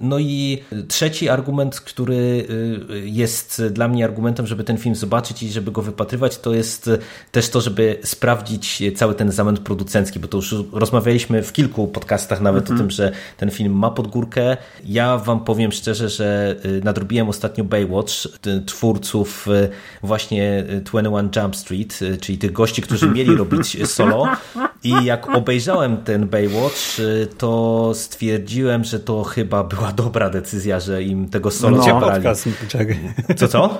no 0.00 0.18
i 0.18 0.62
trzeci 0.88 1.28
argument, 1.28 1.80
który 1.80 2.46
e, 2.90 2.98
jest 2.98 3.62
dla 3.70 3.88
mnie 3.88 4.04
argumentem, 4.04 4.46
żeby 4.46 4.64
ten 4.64 4.78
film 4.78 4.94
zobaczyć 4.94 5.42
i 5.42 5.52
żeby 5.52 5.70
go 5.72 5.82
wypatrywać, 5.82 6.38
to 6.38 6.54
jest 6.54 6.90
też 7.32 7.48
to, 7.50 7.60
żeby 7.60 7.98
sprawdzić 8.02 8.82
cały 8.96 9.14
ten 9.14 9.32
zamęt 9.32 9.60
producencki, 9.60 10.20
bo 10.20 10.28
to 10.28 10.36
już 10.36 10.54
rozmawialiśmy 10.72 11.42
w 11.42 11.52
kilku 11.52 11.88
podcastach 11.88 12.40
nawet 12.40 12.70
mm 12.70 12.78
-hmm. 12.78 12.80
o 12.80 12.82
mhm. 12.82 12.88
tym, 12.88 12.90
że 12.90 13.12
ten 13.36 13.50
film 13.50 13.72
ma 13.72 13.90
podgórkę. 13.90 14.56
Ja 14.84 15.18
wam 15.18 15.44
powiem 15.44 15.72
szczerze, 15.72 16.08
że 16.08 16.56
nadrobiłem 16.84 17.28
ostatnio 17.28 17.64
Baywatch, 17.64 18.12
twórców 18.66 19.46
właśnie 20.02 20.64
21 20.84 21.30
Jump 21.36 21.56
Street, 21.56 22.00
czyli 22.20 22.38
tych 22.38 22.52
gości, 22.52 22.82
którzy 22.82 23.10
mieli 23.10 23.36
robić 23.36 23.76
solo. 23.96 24.28
I 24.84 25.04
jak 25.04 25.28
obejrzałem 25.34 25.96
ten 25.96 26.28
Baywatch, 26.28 26.37
to 27.38 27.92
stwierdziłem, 27.94 28.84
że 28.84 29.00
to 29.00 29.24
chyba 29.24 29.64
była 29.64 29.92
dobra 29.92 30.30
decyzja, 30.30 30.80
że 30.80 31.02
im 31.02 31.28
tego 31.28 31.50
solo 31.50 31.76
no, 31.76 31.82
zabrali. 31.82 32.14
Podcast, 32.14 32.48
Co, 33.36 33.48
co? 33.48 33.78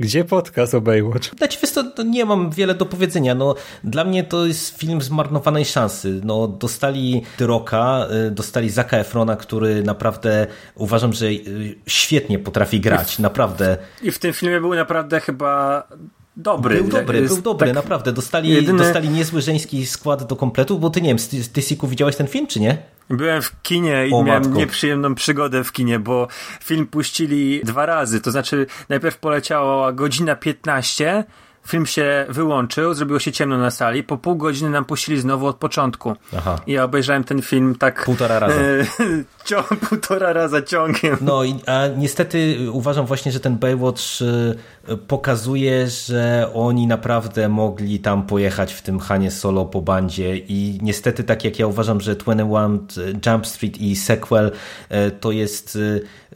Gdzie 0.00 0.24
podcast 0.24 0.74
o 0.74 0.80
Baywatch? 0.80 1.36
Znaczy, 1.36 1.58
wiesz, 1.62 1.72
to, 1.72 2.02
nie 2.02 2.24
mam 2.24 2.50
wiele 2.50 2.74
do 2.74 2.86
powiedzenia. 2.86 3.34
No, 3.34 3.54
dla 3.84 4.04
mnie 4.04 4.24
to 4.24 4.46
jest 4.46 4.78
film 4.78 5.02
zmarnowanej 5.02 5.64
szansy. 5.64 6.20
No, 6.24 6.48
dostali 6.48 7.22
Tyroka, 7.36 8.06
y, 8.26 8.30
dostali 8.30 8.70
Zaka 8.70 8.96
Efrona, 8.96 9.36
który 9.36 9.82
naprawdę 9.82 10.46
uważam, 10.74 11.12
że 11.12 11.26
y, 11.26 11.74
świetnie 11.86 12.38
potrafi 12.38 12.80
grać. 12.80 13.18
Naprawdę. 13.18 13.76
I 14.02 14.10
w 14.10 14.18
tym 14.18 14.32
filmie 14.32 14.60
był 14.60 14.74
naprawdę 14.74 15.20
chyba 15.20 15.82
dobry. 16.42 16.76
Był 16.76 16.88
dobry, 16.88 17.22
był 17.22 17.42
dobry, 17.42 17.66
tak 17.66 17.74
naprawdę. 17.74 18.12
Dostali, 18.12 18.48
jedyny... 18.48 18.78
dostali 18.78 19.08
niezły 19.08 19.40
żeński 19.42 19.86
skład 19.86 20.26
do 20.26 20.36
kompletu, 20.36 20.78
bo 20.78 20.90
ty 20.90 21.02
nie 21.02 21.08
wiem, 21.08 21.18
ty 21.52 21.62
Siku 21.62 21.88
widziałeś 21.88 22.16
ten 22.16 22.26
film, 22.26 22.46
czy 22.46 22.60
nie? 22.60 22.78
Byłem 23.10 23.42
w 23.42 23.62
kinie 23.62 24.06
i 24.08 24.12
o, 24.12 24.22
miałem 24.22 24.42
matko. 24.42 24.58
nieprzyjemną 24.58 25.14
przygodę 25.14 25.64
w 25.64 25.72
kinie, 25.72 25.98
bo 25.98 26.28
film 26.64 26.86
puścili 26.86 27.60
dwa 27.64 27.86
razy. 27.86 28.20
To 28.20 28.30
znaczy, 28.30 28.66
najpierw 28.88 29.18
poleciała 29.18 29.92
godzina 29.92 30.36
15, 30.36 31.24
film 31.66 31.86
się 31.86 32.26
wyłączył, 32.28 32.94
zrobiło 32.94 33.18
się 33.18 33.32
ciemno 33.32 33.58
na 33.58 33.70
sali, 33.70 34.02
po 34.02 34.16
pół 34.16 34.36
godziny 34.36 34.70
nam 34.70 34.84
puścili 34.84 35.20
znowu 35.20 35.46
od 35.46 35.56
początku. 35.56 36.16
Aha. 36.36 36.60
I 36.66 36.72
ja 36.72 36.84
obejrzałem 36.84 37.24
ten 37.24 37.42
film 37.42 37.74
tak... 37.78 38.04
Półtora 38.04 38.38
raza. 38.38 38.54
E, 38.54 38.84
ciąg, 39.48 39.76
półtora 39.88 40.32
raza 40.32 40.62
ciągiem. 40.62 41.16
No 41.20 41.44
i 41.44 41.54
a 41.66 41.86
niestety 41.96 42.56
uważam 42.72 43.06
właśnie, 43.06 43.32
że 43.32 43.40
ten 43.40 43.58
Baywatch 43.58 44.02
y, 44.88 44.96
pokazuje, 44.96 45.88
że 45.88 46.50
oni 46.54 46.86
naprawdę 46.86 47.48
mogli 47.48 47.98
tam 47.98 48.26
pojechać 48.26 48.72
w 48.72 48.82
tym 48.82 48.98
Hanie 48.98 49.30
Solo 49.30 49.64
po 49.64 49.82
bandzie 49.82 50.36
i 50.36 50.78
niestety 50.82 51.24
tak 51.24 51.44
jak 51.44 51.58
ja 51.58 51.66
uważam, 51.66 52.00
że 52.00 52.16
21 52.16 52.78
Jump 53.26 53.46
Street 53.46 53.78
i 53.78 53.96
sequel 53.96 54.52
to 55.20 55.32
jest 55.32 55.78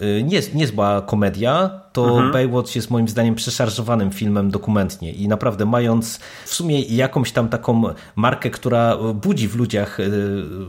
nie, 0.00 0.40
niezła 0.54 1.02
komedia, 1.02 1.83
to 1.94 2.08
mhm. 2.08 2.32
Baywatch 2.32 2.76
jest 2.76 2.90
moim 2.90 3.08
zdaniem 3.08 3.34
przeszarżowanym 3.34 4.10
filmem 4.10 4.50
dokumentnie 4.50 5.12
i 5.12 5.28
naprawdę 5.28 5.64
mając 5.64 6.20
w 6.44 6.54
sumie 6.54 6.80
jakąś 6.80 7.32
tam 7.32 7.48
taką 7.48 7.82
markę, 8.16 8.50
która 8.50 8.96
budzi 9.14 9.48
w 9.48 9.56
ludziach 9.56 9.98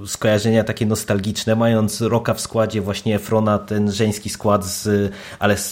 skojarzenia 0.06 0.64
takie 0.64 0.85
nostalgiczne, 0.85 1.56
mając 1.56 2.02
Roka 2.02 2.34
w 2.34 2.41
składzie, 2.41 2.81
właśnie 2.81 3.19
Frona, 3.19 3.60
ten 3.60 3.91
żeński 3.91 4.30
skład 4.30 4.65
z 4.65 5.11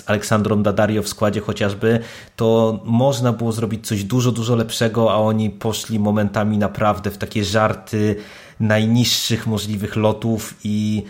Aleksandrą 0.05 0.63
Daddario 0.63 1.03
w 1.03 1.07
składzie 1.07 1.41
chociażby, 1.41 1.99
to 2.35 2.79
można 2.85 3.33
było 3.33 3.51
zrobić 3.51 3.87
coś 3.87 4.03
dużo, 4.03 4.31
dużo 4.31 4.55
lepszego, 4.55 5.11
a 5.11 5.15
oni 5.15 5.49
poszli 5.49 5.99
momentami 5.99 6.57
naprawdę 6.57 7.11
w 7.11 7.17
takie 7.17 7.43
żarty 7.43 8.15
najniższych 8.59 9.47
możliwych 9.47 9.95
lotów 9.95 10.53
i 10.63 11.03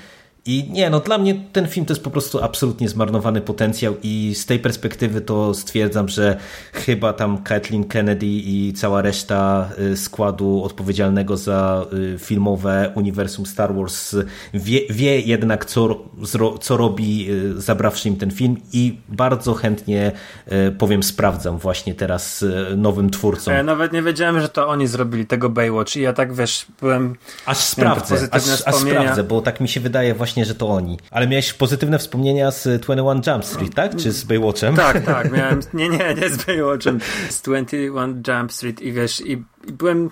i 0.45 0.69
nie, 0.71 0.89
no 0.89 0.99
dla 0.99 1.17
mnie 1.17 1.35
ten 1.53 1.67
film 1.67 1.85
to 1.85 1.93
jest 1.93 2.03
po 2.03 2.09
prostu 2.09 2.43
absolutnie 2.43 2.89
zmarnowany 2.89 3.41
potencjał 3.41 3.95
i 4.03 4.35
z 4.35 4.45
tej 4.45 4.59
perspektywy 4.59 5.21
to 5.21 5.53
stwierdzam, 5.53 6.09
że 6.09 6.37
chyba 6.73 7.13
tam 7.13 7.43
Kathleen 7.43 7.83
Kennedy 7.83 8.25
i 8.25 8.73
cała 8.75 9.01
reszta 9.01 9.69
y, 9.79 9.97
składu 9.97 10.63
odpowiedzialnego 10.63 11.37
za 11.37 11.85
y, 11.93 12.19
filmowe 12.19 12.91
uniwersum 12.95 13.45
Star 13.45 13.75
Wars 13.75 14.15
wie, 14.53 14.79
wie 14.89 15.19
jednak 15.19 15.65
co, 15.65 16.09
co 16.61 16.77
robi 16.77 17.31
y, 17.31 17.61
zabrawszy 17.61 18.09
im 18.09 18.17
ten 18.17 18.31
film 18.31 18.57
i 18.73 18.97
bardzo 19.09 19.53
chętnie 19.53 20.11
powiem 20.77 21.03
sprawdzam 21.03 21.57
właśnie 21.57 21.95
teraz 21.95 22.45
nowym 22.77 23.09
twórcom. 23.09 23.53
Ja 23.53 23.63
nawet 23.63 23.93
nie 23.93 24.01
wiedziałem, 24.01 24.41
że 24.41 24.49
to 24.49 24.67
oni 24.67 24.87
zrobili 24.87 25.25
tego 25.25 25.49
Baywatch 25.49 25.95
i 25.95 26.01
ja 26.01 26.13
tak 26.13 26.33
wiesz, 26.33 26.65
byłem... 26.81 27.15
Aż 27.45 27.57
sprawdzę, 27.57 28.15
aż, 28.31 28.43
aż 28.65 28.75
sprawdzę, 28.75 29.23
bo 29.23 29.41
tak 29.41 29.61
mi 29.61 29.67
się 29.67 29.79
wydaje 29.79 30.13
właśnie 30.13 30.32
właśnie, 30.33 30.45
że 30.45 30.55
to 30.55 30.69
oni. 30.69 30.97
Ale 31.11 31.27
miałeś 31.27 31.53
pozytywne 31.53 31.99
wspomnienia 31.99 32.51
z 32.51 32.81
21 32.81 33.21
Jump 33.27 33.45
Street, 33.45 33.75
tak? 33.75 33.95
Czy 33.95 34.11
z 34.11 34.23
Baywatchem? 34.23 34.75
Tak, 34.75 35.01
tak. 35.13 35.31
Miałem, 35.31 35.59
nie, 35.73 35.89
nie, 35.89 36.15
nie 36.21 36.29
z 36.29 36.45
Baywatchem. 36.45 36.99
Z 37.29 37.41
21 37.41 38.23
Jump 38.27 38.51
Street 38.51 38.81
i 38.81 38.91
wiesz, 38.91 39.21
i, 39.21 39.31
i 39.67 39.73
byłem 39.73 40.09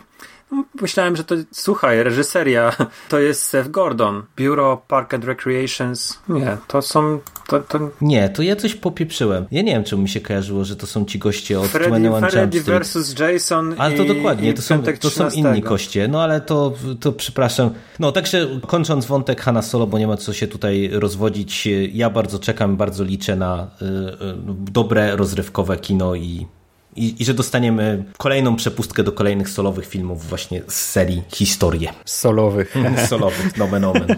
Myślałem, 0.81 1.15
że 1.15 1.23
to, 1.23 1.35
słuchaj, 1.51 2.03
reżyseria 2.03 2.75
to 3.09 3.19
jest 3.19 3.43
Seth 3.43 3.69
Gordon, 3.69 4.23
Bureau 4.37 4.77
Park 4.87 5.13
and 5.13 5.25
Recreations. 5.25 6.19
Nie, 6.29 6.57
to 6.67 6.81
są. 6.81 7.19
To, 7.47 7.59
to... 7.59 7.79
Nie, 8.01 8.29
to 8.29 8.43
ja 8.43 8.55
coś 8.55 8.75
popieprzyłem. 8.75 9.45
Ja 9.51 9.61
nie 9.61 9.71
wiem, 9.71 9.83
czemu 9.83 10.01
mi 10.01 10.09
się 10.09 10.19
kojarzyło, 10.19 10.65
że 10.65 10.75
to 10.75 10.87
są 10.87 11.05
ci 11.05 11.19
goście 11.19 11.59
od 11.59 11.67
Freddy, 11.67 11.89
21 11.89 12.29
Freddy 12.29 12.57
Jump 12.57 12.67
versus 12.67 13.19
Jason. 13.19 13.75
Ale 13.77 13.97
to 13.97 14.05
dokładnie, 14.05 14.53
to, 14.53 14.61
są, 14.61 14.83
to 14.99 15.09
są 15.09 15.29
inni 15.29 15.61
koście. 15.61 16.07
No 16.07 16.23
ale 16.23 16.41
to, 16.41 16.73
to 16.99 17.11
przepraszam. 17.11 17.69
No 17.99 18.11
także 18.11 18.47
kończąc 18.67 19.05
wątek 19.05 19.41
Hanna 19.41 19.61
Solo, 19.61 19.87
bo 19.87 19.99
nie 19.99 20.07
ma 20.07 20.17
co 20.17 20.33
się 20.33 20.47
tutaj 20.47 20.89
rozwodzić. 20.93 21.67
Ja 21.93 22.09
bardzo 22.09 22.39
czekam, 22.39 22.77
bardzo 22.77 23.03
liczę 23.03 23.35
na 23.35 23.71
y, 23.81 23.85
y, 23.85 23.97
dobre, 24.71 25.15
rozrywkowe 25.15 25.77
kino 25.77 26.15
i 26.15 26.47
i, 26.95 27.21
I, 27.21 27.25
że 27.25 27.33
dostaniemy 27.33 28.03
kolejną 28.17 28.55
przepustkę 28.55 29.03
do 29.03 29.11
kolejnych 29.11 29.49
solowych 29.49 29.85
filmów 29.85 30.25
właśnie 30.29 30.61
z 30.67 30.73
serii 30.73 31.23
Historie. 31.33 31.89
Solowych. 32.05 32.75
solowych, 33.07 33.57
nomen 33.57 33.83
omen. 33.83 34.07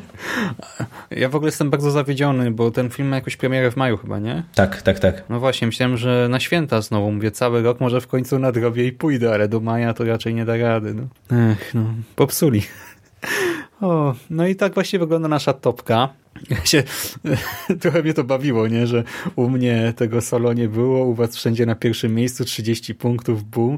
Ja 1.12 1.30
w 1.30 1.36
ogóle 1.36 1.48
jestem 1.48 1.70
bardzo 1.70 1.92
zawiedziony, 1.92 2.52
bo 2.52 2.72
ten 2.72 2.90
film 2.90 3.08
ma 3.08 3.16
jakąś 3.16 3.36
premierę 3.36 3.72
w 3.72 3.76
maju 3.76 3.98
chyba, 3.98 4.20
nie? 4.20 4.44
Tak, 4.56 4.82
tak, 4.82 5.00
tak. 5.00 5.24
No 5.30 5.40
właśnie, 5.40 5.68
myślałem, 5.68 5.98
że 5.98 6.28
na 6.30 6.40
święta 6.40 6.82
znowu, 6.82 7.12
mówię, 7.12 7.32
cały 7.32 7.62
rok 7.62 7.80
może 7.80 8.02
w 8.02 8.08
końcu 8.08 8.40
nadrobię 8.40 8.88
i 8.88 8.92
pójdę, 8.92 9.34
ale 9.34 9.48
do 9.48 9.60
maja 9.60 9.94
to 9.94 10.04
raczej 10.04 10.34
nie 10.34 10.46
da 10.46 10.58
rady. 10.58 10.94
No. 10.94 11.04
Ech, 11.52 11.74
no, 11.74 11.86
popsuli. 12.16 12.62
O, 13.82 14.16
no 14.30 14.48
i 14.48 14.56
tak 14.56 14.74
właśnie 14.74 15.00
wygląda 15.00 15.28
nasza 15.28 15.54
topka. 15.54 16.10
Ja 16.50 16.66
się, 16.66 16.84
trochę 17.82 18.04
mnie 18.04 18.14
to 18.14 18.24
bawiło, 18.24 18.68
nie? 18.68 18.88
że 18.88 19.04
u 19.36 19.50
mnie 19.50 19.94
tego 19.96 20.22
solo 20.22 20.54
nie 20.54 20.68
było, 20.68 21.06
u 21.06 21.14
was 21.14 21.36
wszędzie 21.36 21.66
na 21.66 21.76
pierwszym 21.76 22.16
miejscu 22.16 22.46
30 22.46 22.96
punktów, 22.96 23.44
boom. 23.44 23.78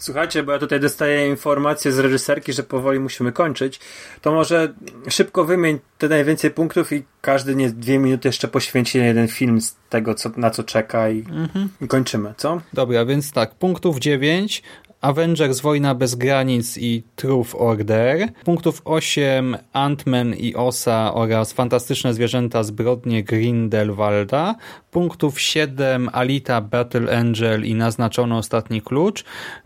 Słuchajcie, 0.00 0.42
bo 0.42 0.52
ja 0.52 0.58
tutaj 0.58 0.80
dostaję 0.80 1.28
informację 1.28 1.92
z 1.92 1.98
reżyserki, 1.98 2.52
że 2.52 2.62
powoli 2.62 3.00
musimy 3.00 3.32
kończyć. 3.32 3.80
To 4.20 4.32
może 4.32 4.74
szybko 5.08 5.44
wymień 5.44 5.78
te 5.98 6.08
najwięcej 6.08 6.50
punktów 6.50 6.92
i 6.92 7.02
każdy 7.20 7.54
nie 7.54 7.70
dwie 7.70 7.98
minuty 7.98 8.28
jeszcze 8.28 8.48
poświęci 8.48 8.98
na 8.98 9.04
jeden 9.04 9.28
film 9.28 9.60
z 9.60 9.76
tego, 9.88 10.14
co, 10.14 10.30
na 10.36 10.50
co 10.50 10.64
czeka 10.64 11.08
i, 11.08 11.18
mhm. 11.18 11.68
i 11.80 11.88
kończymy, 11.88 12.34
co? 12.36 12.60
Dobra, 12.72 13.04
więc 13.04 13.32
tak, 13.32 13.54
punktów 13.54 13.98
9, 13.98 14.62
Avengers 15.00 15.60
Wojna 15.60 15.94
bez 15.94 16.14
granic 16.14 16.78
i 16.78 17.02
Truth 17.16 17.54
Order. 17.54 18.28
Punktów 18.44 18.82
8 18.84 19.56
Ant-Man 19.72 20.34
i 20.34 20.54
Osa 20.54 21.14
oraz 21.14 21.52
Fantastyczne 21.52 22.14
zwierzęta 22.14 22.62
zbrodnie 22.62 23.24
Grindelwalda. 23.24 24.54
Punktów 24.90 25.40
7 25.40 26.10
Alita 26.12 26.60
Battle 26.60 27.18
Angel 27.18 27.64
i 27.64 27.74
Naznaczono 27.74 28.38
ostatni 28.38 28.82
klucz. 28.82 29.24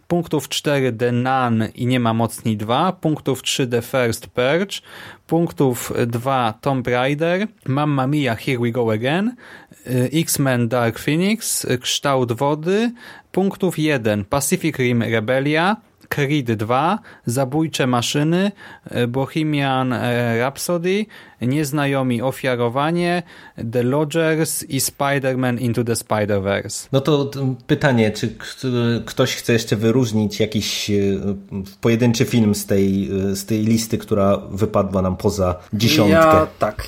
Punktów 0.08 0.48
4 0.48 0.92
The 0.92 1.12
Nun 1.12 1.64
i 1.74 1.86
Nie 1.86 2.00
ma 2.00 2.14
mocni 2.14 2.56
2. 2.56 2.92
Punktów 2.92 3.42
3 3.42 3.66
The 3.66 3.82
First 3.82 4.26
Purge. 4.26 4.80
Punktów 5.26 5.92
2 6.06 6.54
Tomb 6.60 6.86
Raider. 6.86 7.46
Mamma 7.66 8.06
Mia 8.06 8.34
Here 8.34 8.58
We 8.58 8.70
Go 8.70 8.92
Again. 8.92 9.36
X-Men 10.12 10.68
Dark 10.68 10.98
Phoenix. 10.98 11.66
Kształt 11.80 12.32
wody. 12.32 12.92
Punktów 13.32 13.78
1 13.78 14.24
Pacific 14.24 14.78
Rim 14.78 15.02
Rebellia. 15.02 15.76
Creed 16.08 16.52
2, 16.52 16.98
Zabójcze 17.26 17.86
maszyny, 17.86 18.52
Bohemian 19.08 19.94
Rhapsody, 20.38 21.06
Nieznajomi 21.40 22.22
ofiarowanie, 22.22 23.22
The 23.72 23.82
Lodgers 23.82 24.62
i 24.62 24.80
Spider-Man 24.80 25.60
Into 25.60 25.84
the 25.84 25.92
Spider-Verse. 25.92 26.88
No 26.92 27.00
to 27.00 27.30
pytanie, 27.66 28.10
czy 28.10 28.36
ktoś 29.04 29.36
chce 29.36 29.52
jeszcze 29.52 29.76
wyróżnić 29.76 30.40
jakiś 30.40 30.90
pojedynczy 31.80 32.24
film 32.24 32.54
z 32.54 32.66
tej, 32.66 33.08
z 33.32 33.46
tej 33.46 33.64
listy, 33.64 33.98
która 33.98 34.36
wypadła 34.50 35.02
nam 35.02 35.16
poza 35.16 35.56
dziesiątkę? 35.72 36.14
Ja 36.14 36.46
tak, 36.58 36.86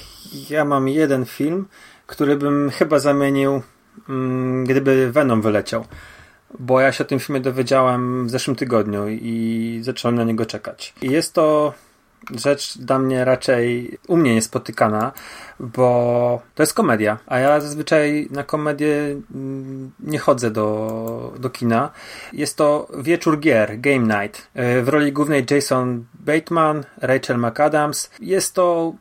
ja 0.51 0.65
mam 0.65 0.89
jeden 0.89 1.25
film, 1.25 1.67
który 2.07 2.37
bym 2.37 2.71
chyba 2.71 2.99
zamienił, 2.99 3.63
mm, 4.09 4.65
gdyby 4.65 5.13
Venom 5.13 5.43
wyleciał 5.43 5.85
bo 6.59 6.81
ja 6.81 6.93
się 6.93 7.05
o 7.05 7.07
tym 7.07 7.19
filmie 7.19 7.41
dowiedziałem 7.41 8.27
w 8.27 8.31
zeszłym 8.31 8.57
tygodniu 8.57 9.09
i 9.09 9.79
zacząłem 9.83 10.15
na 10.15 10.25
niego 10.25 10.47
czekać. 10.47 10.95
I 11.03 11.11
jest 11.11 11.33
to 11.33 11.75
rzecz 12.31 12.79
dla 12.79 12.99
mnie 12.99 13.25
raczej 13.25 13.99
u 14.09 14.17
mnie 14.17 14.35
niespotykana, 14.35 15.13
bo 15.61 16.43
to 16.55 16.63
jest 16.63 16.75
komedia, 16.75 17.19
a 17.27 17.39
ja 17.39 17.61
zazwyczaj 17.61 18.29
na 18.31 18.43
komedię 18.43 19.21
mm, 19.35 19.93
nie 20.01 20.19
chodzę 20.19 20.51
do, 20.51 21.35
do 21.39 21.51
kina. 21.51 21.91
Jest 22.33 22.57
to 22.57 22.89
wieczór 22.99 23.41
gier, 23.41 23.81
Game 23.81 24.23
Night. 24.23 24.49
E, 24.55 24.83
w 24.83 24.89
roli 24.89 25.13
głównej 25.13 25.47
Jason 25.51 26.05
Bateman, 26.15 26.85
Rachel 26.97 27.39
McAdams. 27.39 28.11
Jest 28.21 28.55
to 28.55 28.95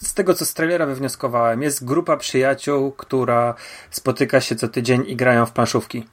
z 0.00 0.14
tego, 0.14 0.34
co 0.34 0.46
z 0.46 0.54
trailera 0.54 0.86
wywnioskowałem, 0.86 1.62
jest 1.62 1.84
grupa 1.84 2.16
przyjaciół, 2.16 2.92
która 2.92 3.54
spotyka 3.90 4.40
się 4.40 4.56
co 4.56 4.68
tydzień 4.68 5.04
i 5.06 5.16
grają 5.16 5.46
w 5.46 5.52
planszówki 5.52 6.04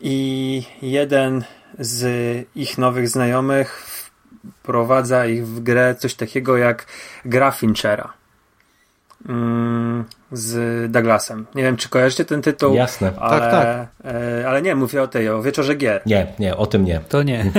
i 0.00 0.62
jeden 0.82 1.44
z 1.78 2.04
ich 2.56 2.78
nowych 2.78 3.08
znajomych 3.08 3.86
wprowadza 4.62 5.26
ich 5.26 5.46
w 5.46 5.60
grę 5.60 5.94
coś 5.94 6.14
takiego 6.14 6.56
jak 6.56 6.86
gra 7.24 7.50
Finchera 7.50 8.12
mm, 9.28 10.04
z 10.32 10.92
Douglasem. 10.92 11.46
Nie 11.54 11.62
wiem, 11.62 11.76
czy 11.76 11.88
kojarzycie 11.88 12.24
ten 12.24 12.42
tytuł. 12.42 12.74
Jasne. 12.74 13.12
Ale, 13.18 13.40
tak, 13.40 13.50
tak. 13.50 13.88
E, 14.14 14.48
ale 14.48 14.62
nie, 14.62 14.74
mówię 14.74 15.02
o 15.02 15.08
tej, 15.08 15.28
o 15.28 15.42
Wieczorze 15.42 15.74
Gier. 15.74 16.02
Nie, 16.06 16.26
nie, 16.38 16.56
o 16.56 16.66
tym 16.66 16.84
nie. 16.84 17.00
To 17.08 17.22
nie. 17.22 17.44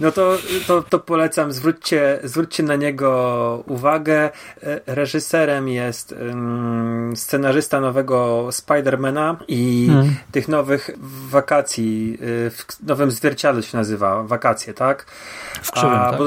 No 0.00 0.12
to, 0.12 0.38
to, 0.66 0.82
to 0.82 0.98
polecam, 0.98 1.52
zwróćcie, 1.52 2.18
zwróćcie 2.24 2.62
na 2.62 2.76
niego 2.76 3.64
uwagę. 3.66 4.30
E, 4.62 4.80
reżyserem 4.86 5.68
jest 5.68 6.12
um, 6.12 7.12
scenarzysta 7.16 7.80
nowego 7.80 8.48
Spidermana 8.52 9.36
i 9.48 9.86
hmm. 9.90 10.14
tych 10.32 10.48
nowych 10.48 10.90
wakacji, 11.30 12.18
y, 12.22 12.50
w 12.50 12.66
nowym 12.86 13.10
zwierciadle 13.10 13.62
się 13.62 13.78
nazywa, 13.78 14.22
wakacje, 14.22 14.74
tak? 14.74 15.06
W 15.62 15.72
krzywym, 15.72 15.98
A, 15.98 16.10
tak? 16.10 16.18
Bo 16.18 16.24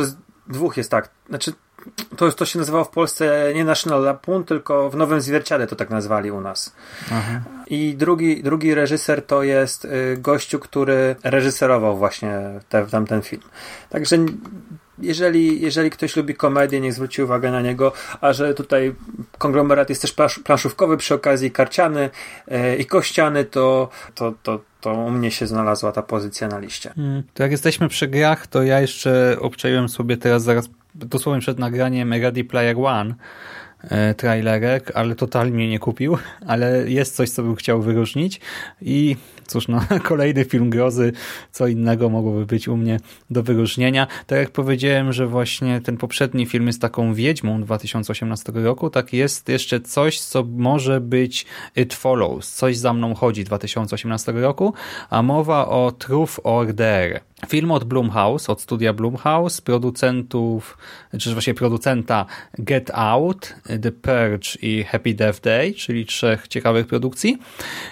dwóch 0.48 0.78
jest 0.78 0.92
tak, 0.92 1.10
znaczy 1.30 1.54
to, 2.18 2.32
to 2.32 2.46
się 2.46 2.60
nazywało 2.60 2.84
w 2.84 2.90
Polsce 2.90 3.52
nie 3.56 3.66
National 3.66 4.04
Lampoon, 4.04 4.44
tylko 4.44 4.90
w 4.90 4.96
Nowym 4.96 5.22
Zwierciale 5.22 5.68
to 5.68 5.76
tak 5.76 5.90
nazwali 5.90 6.32
u 6.32 6.42
nas. 6.42 6.76
Aha. 7.12 7.42
I 7.68 7.96
drugi, 7.98 8.44
drugi 8.44 8.76
reżyser 8.76 9.26
to 9.26 9.44
jest 9.44 9.86
y, 9.86 10.18
gościu, 10.18 10.60
który 10.60 11.16
reżyserował 11.24 11.98
właśnie 11.98 12.40
te, 12.70 12.86
tamten 12.86 13.22
film. 13.22 13.42
Także 13.90 14.18
jeżeli, 15.00 15.62
jeżeli 15.62 15.90
ktoś 15.90 16.16
lubi 16.16 16.36
komedię, 16.36 16.82
niech 16.82 16.94
zwróci 16.94 17.24
uwagę 17.24 17.52
na 17.52 17.62
niego, 17.62 17.92
a 18.22 18.34
że 18.34 18.54
tutaj 18.54 18.96
konglomerat 19.38 19.90
jest 19.90 20.02
też 20.02 20.16
planszówkowy 20.44 20.98
przy 20.98 21.14
okazji, 21.14 21.52
karciany 21.52 22.10
e, 22.48 22.76
i 22.76 22.86
kościany, 22.86 23.46
to, 23.46 23.90
to, 24.16 24.34
to, 24.44 24.60
to 24.82 24.94
u 24.94 25.12
mnie 25.12 25.32
się 25.32 25.48
znalazła 25.48 25.92
ta 25.92 26.02
pozycja 26.02 26.48
na 26.48 26.60
liście. 26.60 26.94
Hmm. 26.96 27.24
To 27.34 27.44
jak 27.44 27.52
jesteśmy 27.52 27.90
przy 27.90 28.08
grach, 28.08 28.48
to 28.48 28.64
ja 28.64 28.82
jeszcze 28.82 29.38
obczaiłem 29.40 29.90
sobie 29.90 30.18
teraz 30.18 30.44
zaraz 30.44 30.70
dosłownie 30.96 31.42
przed 31.42 31.60
nagraniem 31.60 32.14
Ready 32.14 32.44
Player 32.44 32.78
One 32.78 33.16
e, 33.84 34.14
trailerek, 34.14 34.92
ale 34.96 35.16
totalnie 35.16 35.70
nie 35.70 35.80
kupił, 35.80 36.18
ale 36.48 36.92
jest 36.92 37.16
coś, 37.16 37.30
co 37.30 37.44
bym 37.44 37.56
chciał 37.56 37.82
wyróżnić 37.82 38.42
i 38.82 39.16
cóż, 39.48 39.68
no, 39.68 39.82
kolejny 40.04 40.46
film 40.46 40.70
grozy, 40.70 41.12
co 41.52 41.68
innego 41.68 42.10
mogłoby 42.10 42.46
być 42.46 42.68
u 42.68 42.78
mnie 42.78 43.00
do 43.30 43.44
wyróżnienia. 43.44 44.08
Tak 44.28 44.40
jak 44.40 44.52
powiedziałem, 44.52 45.14
że 45.14 45.28
właśnie 45.28 45.82
ten 45.82 45.98
poprzedni 45.98 46.46
film 46.46 46.68
jest 46.68 46.82
taką 46.82 47.14
wiedźmą 47.14 47.62
2018 47.62 48.52
roku, 48.56 48.90
tak 48.90 49.14
jest 49.14 49.50
jeszcze 49.50 49.82
coś, 49.82 50.20
co 50.20 50.44
może 50.44 51.02
być 51.02 51.46
It 51.76 51.94
Follows, 51.94 52.54
coś 52.54 52.78
za 52.78 52.94
mną 52.94 53.16
chodzi 53.16 53.44
2018 53.44 54.32
roku, 54.32 54.74
a 55.10 55.22
mowa 55.22 55.68
o 55.68 55.92
Truth 55.92 56.40
Order. 56.44 57.22
Film 57.48 57.72
od 57.72 57.84
Blumhouse, 57.84 58.50
od 58.50 58.62
studia 58.62 58.94
Blumhouse, 58.94 59.62
producentów, 59.62 60.78
czy 61.20 61.34
właśnie 61.34 61.54
producenta 61.54 62.26
Get 62.60 62.92
Out, 62.94 63.56
The 63.82 63.92
Purge 63.92 64.58
i 64.62 64.84
Happy 64.84 65.14
Death 65.14 65.42
Day, 65.42 65.74
czyli 65.74 66.06
trzech 66.06 66.48
ciekawych 66.48 66.88
produkcji. 66.88 67.38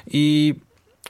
I 0.08 0.56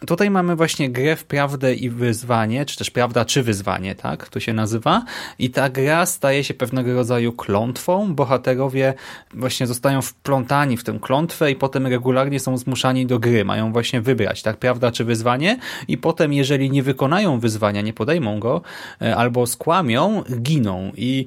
Tutaj 0.07 0.29
mamy 0.29 0.55
właśnie 0.55 0.89
grę 0.89 1.15
w 1.15 1.23
prawdę 1.23 1.73
i 1.73 1.89
wyzwanie, 1.89 2.65
czy 2.65 2.77
też 2.77 2.91
prawda 2.91 3.25
czy 3.25 3.43
wyzwanie, 3.43 3.95
tak 3.95 4.29
to 4.29 4.39
się 4.39 4.53
nazywa. 4.53 5.05
I 5.39 5.49
ta 5.49 5.69
gra 5.69 6.05
staje 6.05 6.43
się 6.43 6.53
pewnego 6.53 6.93
rodzaju 6.93 7.33
klątwą. 7.33 8.15
Bohaterowie 8.15 8.93
właśnie 9.33 9.67
zostają 9.67 10.01
wplątani 10.01 10.77
w 10.77 10.83
tę 10.83 10.99
klątwę 11.01 11.51
i 11.51 11.55
potem 11.55 11.87
regularnie 11.87 12.39
są 12.39 12.57
zmuszani 12.57 13.05
do 13.05 13.19
gry. 13.19 13.45
Mają 13.45 13.71
właśnie 13.71 14.01
wybrać, 14.01 14.41
tak, 14.41 14.57
prawda 14.57 14.91
czy 14.91 15.05
wyzwanie. 15.05 15.57
I 15.87 15.97
potem, 15.97 16.33
jeżeli 16.33 16.71
nie 16.71 16.83
wykonają 16.83 17.39
wyzwania, 17.39 17.81
nie 17.81 17.93
podejmą 17.93 18.39
go, 18.39 18.61
e, 19.01 19.15
albo 19.15 19.47
skłamią, 19.47 20.23
giną. 20.41 20.91
I 20.95 21.25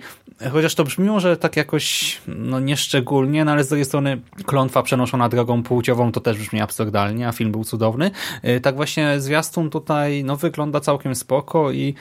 chociaż 0.53 0.75
to 0.75 0.85
brzmi 0.85 1.07
może 1.07 1.37
tak 1.37 1.57
jakoś 1.57 2.19
no 2.29 2.61
nieszczególnie, 2.61 3.45
no 3.45 3.53
ale 3.53 3.65
z 3.65 3.69
drugiej 3.69 3.85
strony 3.85 4.21
klątwa 4.47 4.83
przenoszona 4.83 5.29
drogą 5.29 5.63
płciową 5.63 6.13
to 6.13 6.21
też 6.21 6.39
brzmi 6.39 6.61
absurdalnie, 6.61 7.29
a 7.29 7.33
film 7.33 7.53
był 7.53 7.65
cudowny. 7.65 8.11
E, 8.43 8.61
tak 8.61 8.77
właśnie 8.77 9.21
zwiastun 9.21 9.71
tutaj 9.71 10.25
no, 10.25 10.37
wygląda 10.37 10.81
całkiem 10.81 11.15
spoko 11.15 11.71
i 11.71 11.95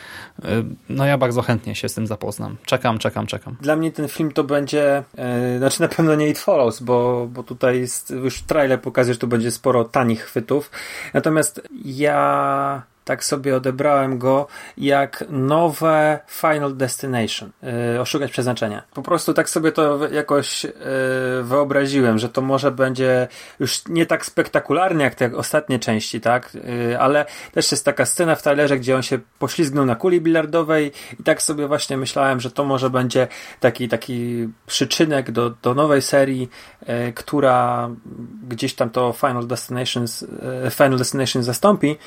e, 0.44 0.64
no 0.90 1.06
ja 1.06 1.18
bardzo 1.18 1.42
chętnie 1.42 1.76
się 1.76 1.90
z 1.90 1.94
tym 1.94 2.08
zapoznam. 2.08 2.56
Czekam, 2.66 3.00
czekam, 3.00 3.28
czekam. 3.28 3.56
Dla 3.62 3.76
mnie 3.76 3.92
ten 3.92 4.08
film 4.08 4.32
to 4.32 4.44
będzie, 4.44 5.04
e, 5.18 5.58
znaczy 5.58 5.82
na 5.82 5.88
pewno 5.88 6.16
nie 6.16 6.30
It 6.30 6.40
Follows, 6.40 6.80
bo, 6.80 7.28
bo 7.28 7.44
tutaj 7.44 7.80
jest, 7.80 8.10
już 8.10 8.42
trailer 8.42 8.82
pokazuje, 8.82 9.14
że 9.14 9.20
to 9.20 9.28
będzie 9.28 9.52
sporo 9.52 9.84
tanich 9.84 10.22
chwytów. 10.22 10.72
Natomiast 11.14 11.62
ja 11.86 12.93
tak 13.06 13.24
sobie 13.24 13.56
odebrałem 13.56 14.20
go 14.20 14.48
jak 14.78 15.24
nowe 15.30 16.20
Final 16.28 16.78
Destination, 16.78 17.52
yy, 17.94 18.02
oszukać 18.02 18.32
przeznaczenia. 18.32 18.84
Po 18.94 19.02
prostu 19.02 19.34
tak 19.34 19.50
sobie 19.50 19.72
to 19.72 20.08
jakoś 20.08 20.64
yy, 20.64 20.72
wyobraziłem, 21.44 22.20
że 22.20 22.30
to 22.30 22.42
może 22.42 22.72
będzie 22.72 23.28
już 23.60 23.88
nie 23.88 24.06
tak 24.06 24.26
spektakularne 24.26 25.04
jak 25.04 25.16
te 25.16 25.38
ostatnie 25.38 25.80
części, 25.80 26.22
tak, 26.22 26.54
yy, 26.54 27.00
ale 27.00 27.26
też 27.52 27.72
jest 27.72 27.86
taka 27.86 28.06
scena 28.06 28.36
w 28.36 28.42
trailerze, 28.42 28.80
gdzie 28.80 28.96
on 28.96 29.04
się 29.04 29.20
poślizgnął 29.40 29.86
na 29.86 29.96
kuli 29.96 30.22
bilardowej 30.22 30.92
i 31.20 31.24
tak 31.24 31.42
sobie 31.42 31.68
właśnie 31.68 31.98
myślałem, 31.98 32.40
że 32.40 32.52
to 32.52 32.64
może 32.64 32.90
będzie 32.90 33.28
taki, 33.60 33.90
taki 33.90 34.50
przyczynek 34.68 35.32
do, 35.32 35.50
do 35.50 35.74
nowej 35.74 36.02
serii, 36.02 36.50
yy, 36.88 37.14
która 37.14 37.90
gdzieś 38.50 38.74
tam 38.74 38.90
to 38.90 39.14
Final 39.14 39.48
Destination, 39.48 40.06
yy, 40.64 40.72
Final 40.72 40.98
Destination 40.98 41.44
zastąpi. 41.44 41.98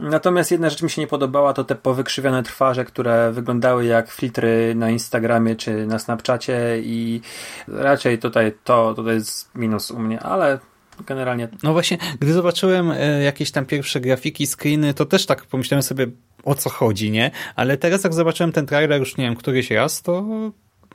Natomiast 0.00 0.50
jedna 0.50 0.70
rzecz 0.70 0.82
mi 0.82 0.90
się 0.90 1.00
nie 1.00 1.06
podobała, 1.06 1.52
to 1.52 1.64
te 1.64 1.74
powykrzywione 1.74 2.42
twarze, 2.42 2.84
które 2.84 3.32
wyglądały 3.32 3.84
jak 3.84 4.10
filtry 4.10 4.74
na 4.74 4.90
Instagramie 4.90 5.56
czy 5.56 5.86
na 5.86 5.98
Snapchacie 5.98 6.80
i 6.82 7.20
raczej 7.68 8.18
tutaj 8.18 8.52
to, 8.64 8.94
tutaj 8.94 9.14
jest 9.14 9.54
minus 9.54 9.90
u 9.90 9.98
mnie, 9.98 10.20
ale 10.20 10.58
generalnie... 11.06 11.48
No 11.62 11.72
właśnie, 11.72 11.98
gdy 12.20 12.32
zobaczyłem 12.32 12.90
e, 12.90 13.22
jakieś 13.22 13.50
tam 13.50 13.66
pierwsze 13.66 14.00
grafiki, 14.00 14.46
screeny, 14.46 14.94
to 14.94 15.06
też 15.06 15.26
tak 15.26 15.46
pomyślałem 15.46 15.82
sobie 15.82 16.06
o 16.44 16.54
co 16.54 16.70
chodzi, 16.70 17.10
nie? 17.10 17.30
Ale 17.56 17.76
teraz 17.76 18.04
jak 18.04 18.14
zobaczyłem 18.14 18.52
ten 18.52 18.66
trailer 18.66 19.00
już 19.00 19.16
nie 19.16 19.24
wiem, 19.24 19.36
któryś 19.36 19.70
raz, 19.70 20.02
to 20.02 20.24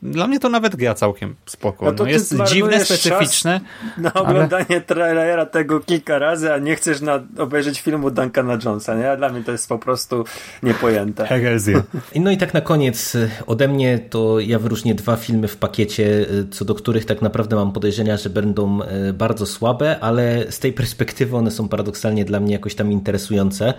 dla 0.01 0.27
mnie 0.27 0.39
to 0.39 0.49
nawet 0.49 0.76
gra 0.76 0.93
całkiem 0.93 1.35
spoko. 1.45 1.85
No 1.85 1.91
to 1.91 2.03
no 2.03 2.09
jest 2.09 2.35
dziwne, 2.47 2.85
specyficzne. 2.85 3.61
Na 3.97 4.13
oglądanie 4.13 4.65
ale... 4.69 4.81
trailera 4.81 5.45
tego 5.45 5.80
kilka 5.80 6.19
razy, 6.19 6.53
a 6.53 6.57
nie 6.57 6.76
chcesz 6.76 7.01
na, 7.01 7.23
obejrzeć 7.38 7.81
filmu 7.81 8.11
Duncana 8.11 8.57
Jonesa, 8.65 8.95
nie? 8.95 9.17
Dla 9.17 9.30
mnie 9.30 9.43
to 9.43 9.51
jest 9.51 9.69
po 9.69 9.80
prostu 9.80 10.26
niepojęte. 10.63 11.26
Herezja. 11.27 11.84
No 12.15 12.31
i 12.31 12.38
tak 12.38 12.53
na 12.53 12.61
koniec 12.61 13.15
y, 13.15 13.30
ode 13.47 13.67
mnie 13.67 13.99
to 13.99 14.39
ja 14.39 14.59
wyróżnię 14.59 14.95
dwa 14.95 15.15
filmy 15.15 15.47
w 15.47 15.57
pakiecie, 15.57 16.05
y, 16.05 16.47
co 16.51 16.65
do 16.65 16.76
których 16.76 17.05
tak 17.05 17.22
naprawdę 17.22 17.55
mam 17.55 17.72
podejrzenia, 17.72 18.17
że 18.17 18.30
będą 18.30 18.80
y, 18.81 19.13
bardzo 19.13 19.45
słabe, 19.45 19.99
ale 19.99 20.51
z 20.51 20.59
tej 20.59 20.73
perspektywy 20.73 21.38
one 21.38 21.51
są 21.51 21.67
paradoksalnie 21.67 22.26
dla 22.26 22.39
mnie 22.39 22.53
jakoś 22.53 22.76
tam 22.76 22.91
interesujące. 22.91 23.73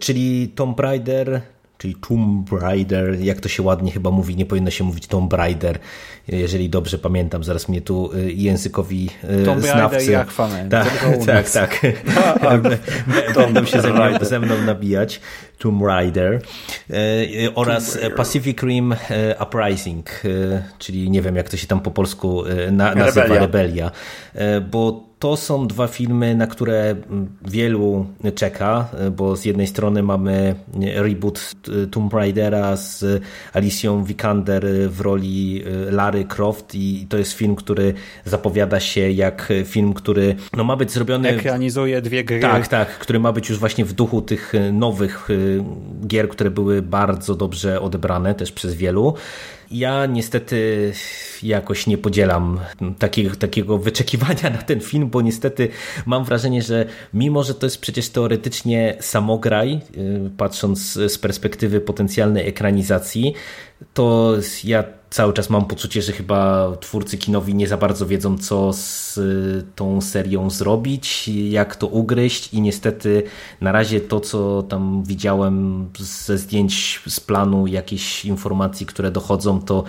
Czyli 0.00 0.48
Tomb 0.48 0.80
Raider 0.80 1.40
czyli 1.78 1.94
Tomb 1.94 2.52
Raider, 2.52 3.20
jak 3.20 3.40
to 3.40 3.48
się 3.48 3.62
ładnie 3.62 3.92
chyba 3.92 4.10
mówi, 4.10 4.36
nie 4.36 4.46
powinno 4.46 4.70
się 4.70 4.84
mówić 4.84 5.06
Tomb 5.06 5.32
Raider, 5.32 5.78
jeżeli 6.28 6.70
dobrze 6.70 6.98
pamiętam, 6.98 7.44
zaraz 7.44 7.68
mnie 7.68 7.80
tu 7.80 8.12
y, 8.12 8.32
językowi 8.32 9.10
y, 9.42 9.44
Tomb 9.44 9.62
znawcy... 9.62 10.12
jak 10.12 10.32
tak, 11.26 11.50
tak, 11.50 11.80
tak, 12.40 12.62
będą 13.34 13.64
się 13.70 13.80
ze 13.80 13.92
mną, 13.92 14.02
ze 14.22 14.40
mną 14.40 14.62
nabijać. 14.66 15.20
Tomb 15.58 15.82
Raider 15.82 16.40
y, 16.90 17.54
oraz 17.54 17.94
Raider. 17.94 18.14
Pacific 18.14 18.62
Rim 18.62 18.94
Uprising, 19.42 20.22
czyli 20.78 21.10
nie 21.10 21.22
wiem 21.22 21.36
jak 21.36 21.48
to 21.48 21.56
się 21.56 21.66
tam 21.66 21.80
po 21.80 21.90
polsku 21.90 22.44
nazywa, 22.72 23.22
Rebelia, 23.22 23.40
Rebelia 23.40 23.90
bo 24.70 25.08
to 25.18 25.36
są 25.36 25.66
dwa 25.66 25.86
filmy, 25.86 26.34
na 26.34 26.46
które 26.46 26.96
wielu 27.42 28.06
czeka, 28.34 28.88
bo 29.16 29.36
z 29.36 29.44
jednej 29.44 29.66
strony 29.66 30.02
mamy 30.02 30.54
reboot 30.94 31.54
Tomb 31.90 32.14
Raidera 32.14 32.76
z 32.76 33.22
Alicją 33.52 34.04
Vikander 34.04 34.66
w 34.88 35.00
roli 35.00 35.62
e, 35.88 35.90
Lary 35.90 36.24
Croft 36.24 36.74
i 36.74 37.06
to 37.08 37.18
jest 37.18 37.32
film, 37.32 37.56
który 37.56 37.94
zapowiada 38.24 38.80
się 38.80 39.10
jak 39.10 39.52
film, 39.64 39.94
który 39.94 40.36
no, 40.56 40.64
ma 40.64 40.76
być 40.76 40.90
zrobiony... 40.90 41.28
Ekranizuje 41.28 42.02
dwie 42.02 42.24
gry. 42.24 42.40
Tak, 42.40 42.68
tak, 42.68 42.88
który 42.88 43.20
ma 43.20 43.32
być 43.32 43.48
już 43.48 43.58
właśnie 43.58 43.84
w 43.84 43.92
duchu 43.92 44.22
tych 44.22 44.52
nowych 44.72 45.28
e, 45.30 45.34
gier, 46.06 46.28
które 46.28 46.50
były 46.50 46.82
bardzo 46.82 47.34
dobrze 47.34 47.80
odebrane 47.80 48.34
też 48.34 48.52
przez 48.52 48.74
wielu. 48.74 49.14
Ja 49.70 50.06
niestety 50.06 50.92
jakoś 51.42 51.86
nie 51.86 51.98
podzielam 51.98 52.60
takiego, 52.98 53.36
takiego 53.36 53.78
wyczekiwania 53.78 54.50
na 54.50 54.62
ten 54.62 54.80
film, 54.80 55.10
bo 55.10 55.22
niestety 55.22 55.68
mam 56.06 56.24
wrażenie, 56.24 56.62
że 56.62 56.86
mimo, 57.14 57.42
że 57.42 57.54
to 57.54 57.66
jest 57.66 57.80
przecież 57.80 58.08
teoretycznie 58.08 58.96
samograj, 59.00 59.80
y, 59.96 60.30
patrząc 60.36 60.92
z 60.92 61.18
perspektywy 61.18 61.80
potencjalnej 61.80 62.48
ekranizacji, 62.48 63.34
to 63.94 64.34
ja 64.64 64.84
cały 65.10 65.32
czas 65.32 65.50
mam 65.50 65.64
poczucie, 65.64 66.02
że 66.02 66.12
chyba 66.12 66.72
twórcy 66.80 67.18
kinowi 67.18 67.54
nie 67.54 67.68
za 67.68 67.76
bardzo 67.76 68.06
wiedzą, 68.06 68.38
co 68.38 68.72
z 68.72 69.18
y, 69.18 69.64
tą 69.74 70.00
serią 70.00 70.50
zrobić, 70.50 71.28
jak 71.28 71.76
to 71.76 71.86
ugryźć 71.86 72.54
i 72.54 72.60
niestety 72.60 73.22
na 73.60 73.72
razie 73.72 74.00
to, 74.00 74.20
co 74.20 74.62
tam 74.62 75.04
widziałem 75.04 75.88
ze 75.98 76.38
zdjęć 76.38 77.02
z 77.06 77.20
planu, 77.20 77.66
jakieś 77.66 78.24
informacji, 78.24 78.86
które 78.86 79.10
dochodzą, 79.10 79.57
to 79.62 79.84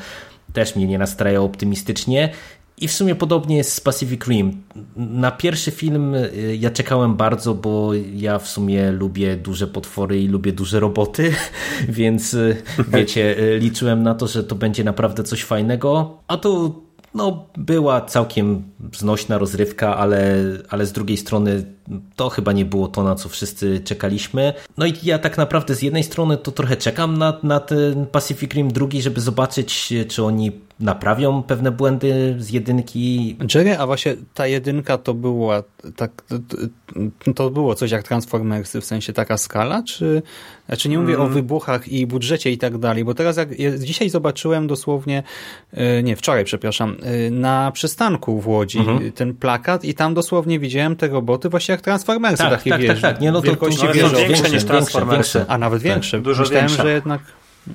też 0.54 0.76
mnie 0.76 0.88
nie 0.88 0.98
nastraja 0.98 1.42
optymistycznie 1.42 2.34
i 2.82 2.88
w 2.88 2.94
sumie 2.94 3.16
podobnie 3.16 3.58
jest 3.58 3.74
z 3.74 3.80
Pacific 3.80 4.28
Rim. 4.28 4.64
Na 4.96 5.32
pierwszy 5.32 5.72
film 5.72 6.16
y, 6.16 6.58
ja 6.60 6.70
czekałem 6.70 7.16
bardzo, 7.16 7.56
bo 7.56 7.92
ja 8.14 8.40
w 8.40 8.48
sumie 8.48 8.92
lubię 8.92 9.36
duże 9.36 9.68
potwory 9.68 10.22
i 10.22 10.28
lubię 10.28 10.52
duże 10.52 10.80
roboty, 10.80 11.34
więc 11.90 12.34
y, 12.34 12.64
wiecie, 12.88 13.40
y, 13.40 13.60
liczyłem 13.60 14.04
na 14.04 14.16
to, 14.16 14.28
że 14.28 14.44
to 14.44 14.56
będzie 14.56 14.84
naprawdę 14.84 15.24
coś 15.24 15.44
fajnego. 15.44 16.18
A 16.28 16.38
to 16.38 16.76
no, 17.14 17.46
była 17.58 18.02
całkiem 18.02 18.64
znośna 18.94 19.38
rozrywka, 19.38 19.98
ale, 19.98 20.36
ale 20.70 20.86
z 20.86 20.92
drugiej 20.92 21.18
strony 21.18 21.64
to 22.16 22.30
chyba 22.30 22.52
nie 22.52 22.66
było 22.66 22.88
to, 22.88 23.04
na 23.04 23.16
co 23.16 23.30
wszyscy 23.30 23.80
czekaliśmy. 23.80 24.54
No 24.78 24.86
i 24.86 24.94
ja 25.04 25.20
tak 25.20 25.38
naprawdę 25.38 25.76
z 25.76 25.82
jednej 25.82 26.04
strony 26.04 26.38
to 26.38 26.52
trochę 26.52 26.78
czekam 26.78 27.18
na, 27.18 27.40
na 27.44 27.60
ten 27.60 28.06
Pacific 28.06 28.54
Rim 28.54 28.72
drugi, 28.72 29.02
żeby 29.02 29.22
zobaczyć, 29.22 29.94
czy 30.08 30.24
oni 30.24 30.52
naprawią 30.80 31.44
pewne 31.44 31.72
błędy 31.72 32.36
z 32.40 32.50
jedynki. 32.50 33.38
Jerry, 33.56 33.78
a 33.78 33.86
właśnie 33.86 34.16
ta 34.34 34.48
jedynka 34.48 34.98
to 34.98 35.14
była 35.14 35.64
tak, 35.96 36.12
to, 36.48 37.34
to 37.34 37.50
było 37.50 37.76
coś 37.76 37.92
jak 37.92 38.04
Transformersy, 38.04 38.82
w 38.82 38.86
sensie 38.86 39.14
taka 39.14 39.38
skala, 39.38 39.84
czy 39.84 40.22
znaczy 40.68 40.90
nie 40.90 41.00
mówię 41.00 41.14
mm. 41.16 41.26
o 41.26 41.30
wybuchach 41.30 41.88
i 41.88 42.08
budżecie 42.08 42.52
i 42.52 42.58
tak 42.58 42.78
dalej, 42.78 43.06
bo 43.06 43.14
teraz 43.14 43.38
jak 43.38 43.60
ja 43.60 43.78
dzisiaj 43.78 44.10
zobaczyłem 44.10 44.68
dosłownie, 44.68 45.24
e, 45.74 46.04
nie, 46.04 46.16
wczoraj, 46.16 46.46
przepraszam, 46.46 46.98
e, 47.02 47.32
na 47.32 47.72
przystanku 47.72 48.42
w 48.42 48.48
Łodzi 48.48 48.69
mm-hmm. 48.78 49.12
ten 49.12 49.34
plakat 49.34 49.86
i 49.86 49.94
tam 49.94 50.14
dosłownie 50.14 50.60
widziałem 50.60 50.96
te 50.96 51.08
roboty 51.08 51.50
właśnie 51.50 51.72
jak 51.72 51.82
Transformersy, 51.82 52.38
tak, 52.38 52.52
takie 52.52 52.70
tak, 52.70 52.82
wieże, 52.82 52.94
tak, 52.94 53.14
tak, 53.14 53.22
nie, 53.22 53.32
no 53.32 53.42
to, 53.42 53.48
wielkości 53.48 53.82
to, 53.82 54.10
to 54.10 54.18
większe 54.18 54.50
niż 54.50 54.64
Transformersy. 54.64 55.46
A 55.48 55.58
nawet 55.58 55.84
tak, 55.84 55.92
większe. 55.92 56.22
Dużo 56.22 56.42
Myślałem, 56.42 56.68
większe. 56.68 56.84
że 56.84 56.94
jednak 56.94 57.22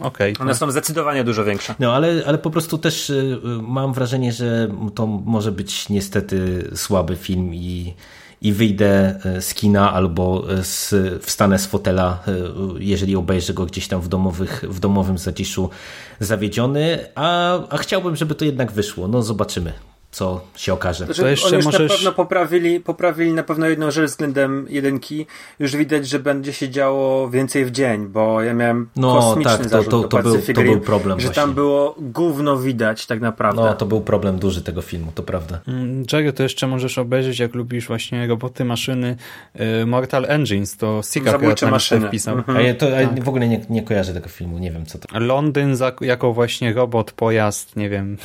Okay, 0.00 0.32
One 0.40 0.50
tak. 0.50 0.58
są 0.58 0.70
zdecydowanie 0.70 1.24
dużo 1.24 1.44
większe. 1.44 1.74
No, 1.78 1.94
ale, 1.94 2.22
ale 2.26 2.38
po 2.38 2.50
prostu 2.50 2.78
też 2.78 3.10
y, 3.10 3.40
mam 3.62 3.92
wrażenie, 3.92 4.32
że 4.32 4.68
to 4.94 5.06
może 5.06 5.52
być 5.52 5.88
niestety 5.88 6.68
słaby 6.74 7.16
film 7.16 7.54
i, 7.54 7.94
i 8.42 8.52
wyjdę 8.52 9.20
y, 9.36 9.42
z 9.42 9.54
kina 9.54 9.92
albo 9.92 10.44
z, 10.62 10.94
wstanę 11.24 11.58
z 11.58 11.66
fotela, 11.66 12.22
y, 12.28 12.32
jeżeli 12.78 13.16
obejrzę 13.16 13.54
go 13.54 13.66
gdzieś 13.66 13.88
tam 13.88 14.00
w, 14.00 14.08
domowych, 14.08 14.64
w 14.68 14.80
domowym 14.80 15.18
zaciszu 15.18 15.70
zawiedziony, 16.20 16.98
a, 17.14 17.58
a 17.68 17.78
chciałbym, 17.78 18.16
żeby 18.16 18.34
to 18.34 18.44
jednak 18.44 18.72
wyszło. 18.72 19.08
No 19.08 19.22
zobaczymy 19.22 19.72
co 20.15 20.41
się 20.57 20.73
okaże. 20.73 21.07
To 21.07 21.28
jeszcze 21.28 21.47
oni 21.47 21.57
już 21.57 21.65
możesz... 21.65 21.91
na 21.91 21.97
pewno 21.97 22.12
poprawili, 22.12 22.81
poprawili 22.81 23.32
na 23.32 23.43
pewno 23.43 23.66
jedną 23.66 23.91
rzecz 23.91 24.11
względem 24.11 24.66
jedynki. 24.70 25.27
Już 25.59 25.77
widać, 25.77 26.09
że 26.09 26.19
będzie 26.19 26.53
się 26.53 26.69
działo 26.70 27.31
więcej 27.31 27.65
w 27.65 27.70
dzień, 27.70 28.07
bo 28.07 28.43
ja 28.43 28.55
miałem 28.55 28.89
no, 28.97 29.15
kosmiczny 29.15 29.59
tak, 29.59 29.69
zarzut 29.69 29.91
to, 29.91 30.03
to, 30.03 30.09
to, 30.09 30.23
był, 30.23 30.43
to 30.55 30.62
był 30.62 30.81
problem 30.81 31.20
że 31.20 31.27
właśnie. 31.27 31.43
tam 31.43 31.55
było 31.55 31.95
gówno 31.99 32.57
widać 32.57 33.07
tak 33.07 33.20
naprawdę. 33.20 33.62
No, 33.62 33.74
to 33.74 33.86
był 33.86 34.01
problem 34.01 34.39
duży 34.39 34.62
tego 34.62 34.82
filmu, 34.82 35.12
to 35.15 35.23
prawda. 35.23 35.61
Mm, 35.69 36.05
Jerry, 36.12 36.32
to 36.32 36.43
jeszcze 36.43 36.66
możesz 36.66 36.99
obejrzeć, 36.99 37.39
jak 37.39 37.55
lubisz 37.55 37.86
właśnie 37.86 38.27
roboty, 38.27 38.65
maszyny 38.65 39.16
y, 39.82 39.86
Mortal 39.86 40.24
Engines, 40.28 40.77
to 40.77 41.01
Sika 41.03 41.31
Zabójcze 41.31 41.70
maszyny. 41.70 42.09
wpisał. 42.09 42.39
Mhm. 42.39 42.59
A 42.59 42.61
ja, 42.61 42.74
to, 42.74 42.91
tak. 42.91 43.24
w 43.24 43.28
ogóle 43.28 43.49
nie, 43.49 43.61
nie 43.70 43.82
kojarzę 43.82 44.15
tego 44.15 44.28
filmu, 44.28 44.59
nie 44.59 44.73
wiem 44.73 44.86
co 44.86 44.99
to. 44.99 45.19
Londyn 45.19 45.77
jako 46.01 46.32
właśnie 46.32 46.73
robot, 46.73 47.12
pojazd, 47.12 47.77
nie 47.77 47.89
wiem... 47.89 48.16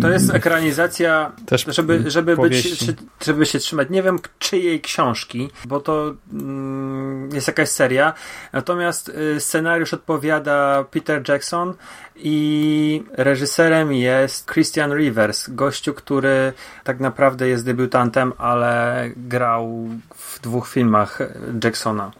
To 0.00 0.10
jest 0.10 0.34
ekranizacja, 0.34 1.32
Też 1.46 1.64
żeby, 1.68 2.10
żeby, 2.10 2.36
być, 2.36 2.84
żeby 3.24 3.46
się 3.46 3.58
trzymać. 3.58 3.90
Nie 3.90 4.02
wiem 4.02 4.18
czyjej 4.38 4.80
książki, 4.80 5.50
bo 5.64 5.80
to 5.80 6.14
mm, 6.32 7.30
jest 7.32 7.46
jakaś 7.46 7.68
seria. 7.68 8.14
Natomiast 8.52 9.08
y, 9.08 9.40
scenariusz 9.40 9.94
odpowiada 9.94 10.84
Peter 10.90 11.28
Jackson 11.28 11.74
i 12.16 13.04
reżyserem 13.12 13.92
jest 13.92 14.52
Christian 14.52 14.94
Rivers, 14.94 15.48
gościu, 15.48 15.94
który 15.94 16.52
tak 16.84 17.00
naprawdę 17.00 17.48
jest 17.48 17.64
debiutantem, 17.64 18.32
ale 18.38 19.04
grał 19.16 19.88
w 20.16 20.40
dwóch 20.40 20.68
filmach 20.68 21.18
Jacksona. 21.64 22.10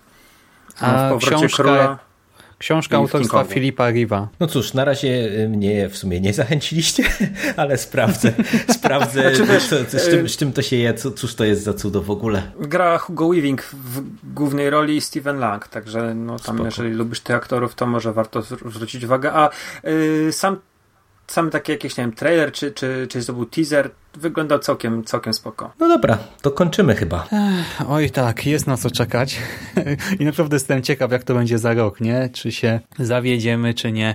A 0.81 1.15
w 1.15 1.19
książka... 1.19 1.63
Króla 1.63 2.12
Książka 2.63 2.97
autorstwa 2.97 3.45
Filipa 3.45 3.91
Riva. 3.91 4.29
No 4.41 4.47
cóż, 4.47 4.75
na 4.75 4.85
razie 4.85 5.09
y, 5.09 5.49
mnie 5.49 5.89
w 5.89 5.97
sumie 5.97 6.21
nie 6.21 6.33
zachęciliście, 6.33 7.05
ale 7.57 7.79
sprawdzę, 7.79 8.33
sprawdzę 8.79 9.37
znaczy, 9.37 9.53
wiesz, 9.53 9.69
co, 9.69 9.85
co, 9.85 9.99
z, 9.99 10.09
czym, 10.09 10.29
z, 10.29 10.37
czym, 10.37 10.53
to 10.53 10.63
się 10.63 10.77
je, 10.77 10.95
co, 10.95 11.11
cóż 11.11 11.35
to 11.35 11.45
jest 11.45 11.63
za 11.63 11.75
cudo 11.75 12.03
w 12.03 12.11
ogóle. 12.11 12.43
Gra 12.61 12.99
Hugo 12.99 13.29
Weaving 13.29 13.63
w 13.63 14.03
głównej 14.35 14.71
roli 14.71 15.01
Steven 15.01 15.39
Lang, 15.39 15.69
także 15.69 16.15
no 16.15 16.39
tam 16.39 16.57
Spoko. 16.57 16.65
jeżeli 16.65 16.91
lubisz 16.91 17.21
tych 17.21 17.37
aktorów, 17.37 17.75
to 17.75 17.87
może 17.87 18.13
warto 18.13 18.43
zwrócić 18.43 19.05
uwagę. 19.05 19.33
A 19.33 19.51
y, 19.85 20.33
sam 20.33 20.57
sam 21.27 21.51
taki 21.51 21.73
jakiś, 21.73 21.97
nie 21.97 22.05
wiem, 22.05 22.12
trailer, 22.12 22.53
czy, 22.53 22.73
czy, 22.73 23.07
czy 23.11 23.27
to 23.27 23.32
był 23.32 23.47
teaser, 23.47 23.90
wyglądał 24.15 24.59
całkiem, 24.59 25.05
całkiem 25.05 25.35
spoko. 25.35 25.73
No 25.81 25.89
dobra, 25.89 26.19
to 26.43 26.51
kończymy 26.51 26.94
chyba. 26.94 27.27
Ech, 27.32 27.90
oj 27.90 28.11
tak, 28.11 28.47
jest 28.47 28.66
na 28.66 28.77
co 28.77 28.90
czekać. 28.90 29.39
I 30.20 30.24
naprawdę 30.24 30.57
jestem 30.57 30.82
ciekaw, 30.82 31.12
jak 31.12 31.24
to 31.24 31.35
będzie 31.35 31.59
za 31.59 31.74
rok, 31.74 32.01
nie? 32.01 32.31
Czy 32.32 32.53
się 32.53 32.81
zawiedziemy, 32.99 33.74
czy 33.74 33.93
nie 33.93 34.15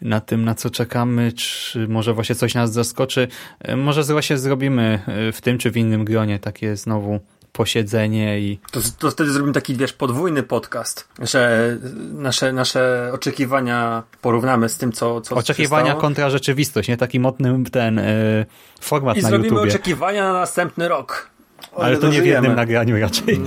na 0.00 0.20
tym, 0.20 0.44
na 0.44 0.54
co 0.54 0.70
czekamy, 0.70 1.32
czy 1.32 1.88
może 1.88 2.14
właśnie 2.14 2.34
coś 2.34 2.54
nas 2.54 2.72
zaskoczy. 2.72 3.28
Może 3.76 4.02
właśnie 4.02 4.38
zrobimy 4.38 5.00
w 5.32 5.40
tym, 5.40 5.58
czy 5.58 5.70
w 5.70 5.76
innym 5.76 6.04
gronie 6.04 6.38
takie 6.38 6.76
znowu 6.76 7.20
posiedzenie 7.56 8.40
i... 8.40 8.58
To, 8.70 8.80
to 8.98 9.10
wtedy 9.10 9.32
zrobimy 9.32 9.52
taki, 9.52 9.76
wiesz, 9.76 9.92
podwójny 9.92 10.42
podcast, 10.42 11.08
że 11.18 11.76
nasze, 12.12 12.52
nasze 12.52 13.10
oczekiwania 13.14 14.02
porównamy 14.20 14.68
z 14.68 14.78
tym, 14.78 14.92
co, 14.92 15.20
co 15.20 15.34
Oczekiwania 15.34 15.94
kontra 15.94 16.30
rzeczywistość, 16.30 16.88
nie? 16.88 16.96
Taki 16.96 17.20
mocny 17.20 17.64
ten 17.72 17.98
y, 17.98 18.46
format 18.80 19.16
I 19.16 19.22
na 19.22 19.28
zrobimy 19.28 19.48
YouTubie. 19.48 19.70
oczekiwania 19.70 20.24
na 20.24 20.32
następny 20.32 20.88
rok. 20.88 21.30
Ale 21.78 21.96
to 21.96 22.08
nie 22.08 22.22
w 22.22 22.26
jednym 22.26 22.54
nagraniu 22.54 23.00
raczej. 23.00 23.40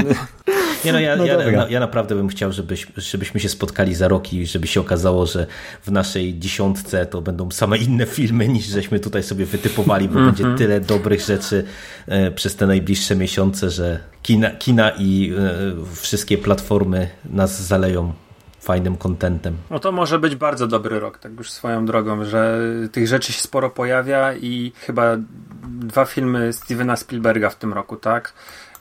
Nie 0.86 0.94
no, 0.94 1.00
ja, 1.00 1.16
no 1.16 1.26
ja, 1.26 1.68
ja, 1.70 1.80
naprawdę 1.80 2.16
bym 2.16 2.28
chciał, 2.28 2.52
żebyś, 2.52 2.88
żebyśmy 2.98 3.40
się 3.40 3.50
spotkali 3.50 3.96
za 3.96 4.08
rok 4.08 4.34
i 4.34 4.48
żeby 4.48 4.68
się 4.68 4.82
okazało, 4.82 5.26
że 5.26 5.48
w 5.84 5.92
naszej 5.92 6.40
dziesiątce 6.40 7.06
to 7.06 7.22
będą 7.22 7.52
same 7.52 7.78
inne 7.78 8.06
filmy 8.06 8.48
niż 8.48 8.66
żeśmy 8.66 9.00
tutaj 9.00 9.24
sobie 9.24 9.46
wytypowali, 9.46 10.10
bo 10.10 10.20
mm 10.20 10.32
-hmm. 10.32 10.38
będzie 10.38 10.58
tyle 10.58 10.80
dobrych 10.80 11.22
rzeczy 11.22 11.64
e, 12.08 12.32
przez 12.32 12.56
te 12.56 12.68
najbliższe 12.68 13.16
miesiące, 13.16 13.70
że 13.70 14.00
kina, 14.22 14.52
kina 14.52 14.92
i 15.00 15.34
e, 15.38 15.96
wszystkie 15.96 16.38
platformy 16.38 17.10
nas 17.26 17.62
zaleją 17.62 18.14
fajnym 18.70 18.98
kontentem. 18.98 19.58
No 19.70 19.80
to 19.80 19.92
może 19.92 20.20
być 20.20 20.36
bardzo 20.36 20.68
dobry 20.68 21.00
rok, 21.00 21.18
tak 21.18 21.32
już 21.38 21.52
swoją 21.52 21.86
drogą, 21.86 22.26
że 22.26 22.60
tych 22.92 23.08
rzeczy 23.08 23.34
się 23.34 23.42
sporo 23.42 23.70
pojawia 23.70 24.34
i 24.34 24.72
chyba 24.80 25.18
dwa 25.64 26.06
filmy 26.06 26.54
Stevena 26.54 26.96
Spielberga 26.96 27.50
w 27.50 27.56
tym 27.56 27.74
roku, 27.74 27.96
tak? 27.96 28.34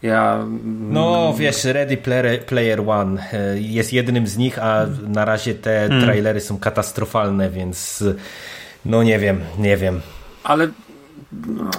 Ja... 0.03 0.45
No 0.91 1.35
wiesz, 1.39 1.65
Ready 1.65 1.97
Player, 1.97 2.47
Player 2.47 2.81
One 2.91 3.23
e, 3.33 3.61
jest 3.61 3.93
jednym 3.93 4.27
z 4.27 4.37
nich, 4.37 4.59
a 4.59 4.87
na 5.09 5.25
razie 5.25 5.55
te 5.55 5.79
hmm. 5.89 6.03
trailery 6.03 6.41
są 6.41 6.59
katastrofalne, 6.59 7.51
więc 7.51 8.05
no 8.85 9.03
nie 9.03 9.19
wiem, 9.19 9.41
nie 9.59 9.77
wiem. 9.77 10.01
Ale 10.45 10.69
no, 11.47 11.71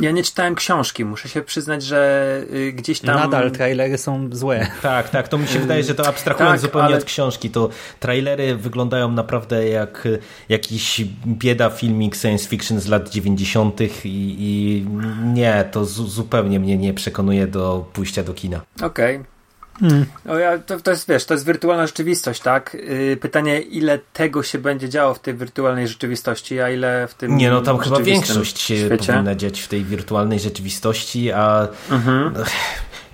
ja 0.00 0.10
nie 0.10 0.22
czytałem 0.22 0.54
książki, 0.54 1.04
muszę 1.04 1.28
się 1.28 1.42
przyznać, 1.42 1.82
że 1.82 2.40
y, 2.54 2.72
gdzieś 2.72 3.00
tam... 3.00 3.16
Nadal 3.16 3.50
trailery 3.50 3.98
są 3.98 4.28
złe. 4.32 4.66
Tak, 4.82 5.08
tak, 5.08 5.28
to 5.28 5.38
mi 5.38 5.48
się 5.48 5.58
wydaje, 5.58 5.82
że 5.82 5.94
to 5.94 6.06
abstrahując 6.06 6.52
tak, 6.52 6.60
zupełnie 6.60 6.86
ale... 6.86 6.96
od 6.96 7.04
książki, 7.04 7.50
to 7.50 7.68
trailery 8.00 8.56
wyglądają 8.56 9.10
naprawdę 9.10 9.68
jak 9.68 10.08
jakiś 10.48 11.04
bieda 11.26 11.70
filmik 11.70 12.16
science 12.16 12.48
fiction 12.48 12.80
z 12.80 12.88
lat 12.88 13.10
90. 13.10 13.80
i, 13.80 13.86
i 14.04 14.86
nie, 15.24 15.64
to 15.72 15.84
zupełnie 15.84 16.60
mnie 16.60 16.78
nie 16.78 16.94
przekonuje 16.94 17.46
do 17.46 17.86
pójścia 17.92 18.22
do 18.22 18.34
kina. 18.34 18.60
Okej, 18.82 19.16
okay. 19.16 19.33
Hmm. 19.80 20.06
No 20.24 20.38
ja, 20.38 20.58
to, 20.58 20.80
to 20.80 20.90
jest, 20.90 21.08
wiesz, 21.08 21.24
to 21.24 21.34
jest 21.34 21.46
wirtualna 21.46 21.86
rzeczywistość, 21.86 22.40
tak? 22.40 22.76
Yy, 22.88 23.16
pytanie, 23.16 23.60
ile 23.60 23.98
tego 24.12 24.42
się 24.42 24.58
będzie 24.58 24.88
działo 24.88 25.14
w 25.14 25.18
tej 25.18 25.34
wirtualnej 25.34 25.88
rzeczywistości, 25.88 26.60
a 26.60 26.70
ile 26.70 27.08
w 27.08 27.14
tym 27.14 27.36
Nie, 27.36 27.50
no 27.50 27.60
tam 27.60 27.78
chyba 27.78 28.00
większość 28.00 28.60
się 28.60 28.76
świecie? 28.76 29.12
powinna 29.12 29.34
dziać 29.34 29.60
w 29.60 29.68
tej 29.68 29.84
wirtualnej 29.84 30.40
rzeczywistości, 30.40 31.32
a 31.32 31.68
mhm. 31.90 32.34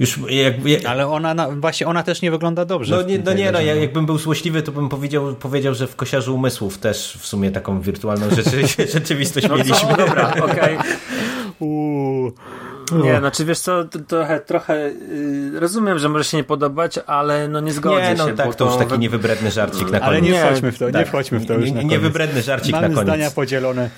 już 0.00 0.18
jak, 0.28 0.66
jak... 0.66 0.84
Ale 0.84 1.08
ona, 1.08 1.34
na, 1.34 1.50
właśnie 1.50 1.86
ona 1.86 2.02
też 2.02 2.22
nie 2.22 2.30
wygląda 2.30 2.64
dobrze. 2.64 2.96
No 2.96 3.02
nie, 3.02 3.18
no, 3.18 3.32
nie 3.32 3.52
no, 3.52 3.60
jakbym 3.60 4.06
był 4.06 4.18
złośliwy, 4.18 4.62
to 4.62 4.72
bym 4.72 4.88
powiedział, 4.88 5.34
powiedział, 5.34 5.74
że 5.74 5.86
w 5.86 5.96
Kosiarzu 5.96 6.34
Umysłów 6.34 6.78
też 6.78 7.18
w 7.20 7.26
sumie 7.26 7.50
taką 7.50 7.80
wirtualną 7.80 8.30
rzeczy, 8.30 8.66
rzeczywistość 8.98 9.48
no 9.48 9.56
mieliśmy. 9.56 9.88
Co? 9.88 9.96
Dobra, 9.96 10.34
okej. 10.34 10.76
Okay. 10.78 12.60
Nie, 12.92 13.18
znaczy 13.18 13.44
wiesz 13.44 13.58
co, 13.58 13.84
trochę, 13.84 14.40
trochę 14.40 14.90
yy, 14.90 15.60
rozumiem, 15.60 15.98
że 15.98 16.08
może 16.08 16.24
się 16.24 16.36
nie 16.36 16.44
podobać, 16.44 16.98
ale 17.06 17.48
no 17.48 17.60
nie 17.60 17.72
zgodzę 17.72 18.02
nie, 18.02 18.14
no, 18.14 18.28
się. 18.28 18.34
Tak, 18.34 18.46
to, 18.46 18.52
to 18.52 18.64
już 18.64 18.88
taki 18.88 18.98
niewybredny 18.98 19.50
żarcik 19.50 19.90
na 19.90 20.00
koniec. 20.00 20.02
Ale 20.02 20.22
nie 20.22 20.40
wchodźmy 20.40 20.72
w 20.72 20.78
to, 20.78 20.86
nie 20.86 20.92
tak, 20.92 21.08
wchodźmy 21.08 21.38
w 21.38 21.46
to 21.46 21.54
już 21.54 21.70
nie, 21.70 21.84
Niewybredny 21.84 22.42
żarcik 22.42 22.72
Mamy 22.72 22.88
na 22.88 22.94
koniec. 22.94 23.08
zdania 23.08 23.30
podzielone 23.30 23.90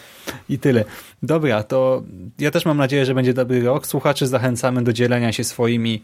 i 0.48 0.58
tyle. 0.58 0.84
Dobra, 1.22 1.62
to 1.62 2.02
ja 2.38 2.50
też 2.50 2.64
mam 2.64 2.76
nadzieję, 2.76 3.06
że 3.06 3.14
będzie 3.14 3.34
dobry 3.34 3.62
rok. 3.62 3.86
Słuchaczy 3.86 4.26
zachęcamy 4.26 4.84
do 4.84 4.92
dzielenia 4.92 5.32
się 5.32 5.44
swoimi 5.44 6.02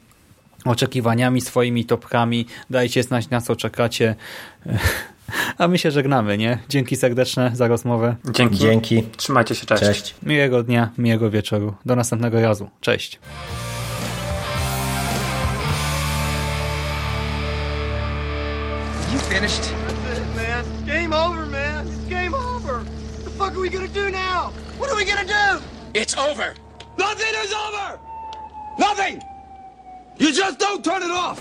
oczekiwaniami, 0.64 1.40
swoimi 1.40 1.84
topkami. 1.84 2.46
Dajcie 2.70 3.02
znać 3.02 3.30
na 3.30 3.40
co 3.40 3.56
czekacie. 3.56 4.14
A 5.58 5.68
my 5.68 5.78
się 5.78 5.90
żegnamy, 5.90 6.38
nie? 6.38 6.58
Dzięki 6.68 6.96
serdeczne 6.96 7.50
za 7.54 7.68
rozmowę. 7.68 8.16
Dzięki. 8.30 8.56
Dzięki. 8.58 9.02
Trzymajcie 9.16 9.54
się, 9.54 9.66
cześć. 9.66 9.82
Cześć. 9.82 10.14
Miłego 10.22 10.62
dnia, 10.62 10.90
miłego 10.98 11.30
wieczoru. 11.30 11.74
Do 11.86 11.96
następnego 11.96 12.40
razu. 12.40 12.70
Cześć. 12.80 13.18
You 19.12 19.18
finished? 19.18 19.62
That's 20.06 20.18
it, 20.18 20.36
man. 20.36 20.64
Game 20.86 21.12
over, 21.16 21.46
man. 21.46 21.86
It's 21.86 22.08
game 22.10 22.34
over. 22.34 22.74
What 22.80 23.24
the 23.24 23.30
fuck 23.30 23.52
are 23.52 23.60
we 23.60 23.68
gonna 23.70 23.88
do 23.88 24.10
now? 24.10 24.52
What 24.78 24.90
are 24.90 24.96
we 24.96 25.04
gonna 25.04 25.24
do? 25.24 25.62
It's 25.94 26.16
over. 26.18 26.54
Nothing 26.98 27.34
is 27.44 27.52
over. 27.52 27.98
Nothing. 28.78 29.22
You 30.18 30.32
just 30.32 30.58
don't 30.58 30.84
turn 30.84 31.02
it 31.02 31.10
off! 31.10 31.38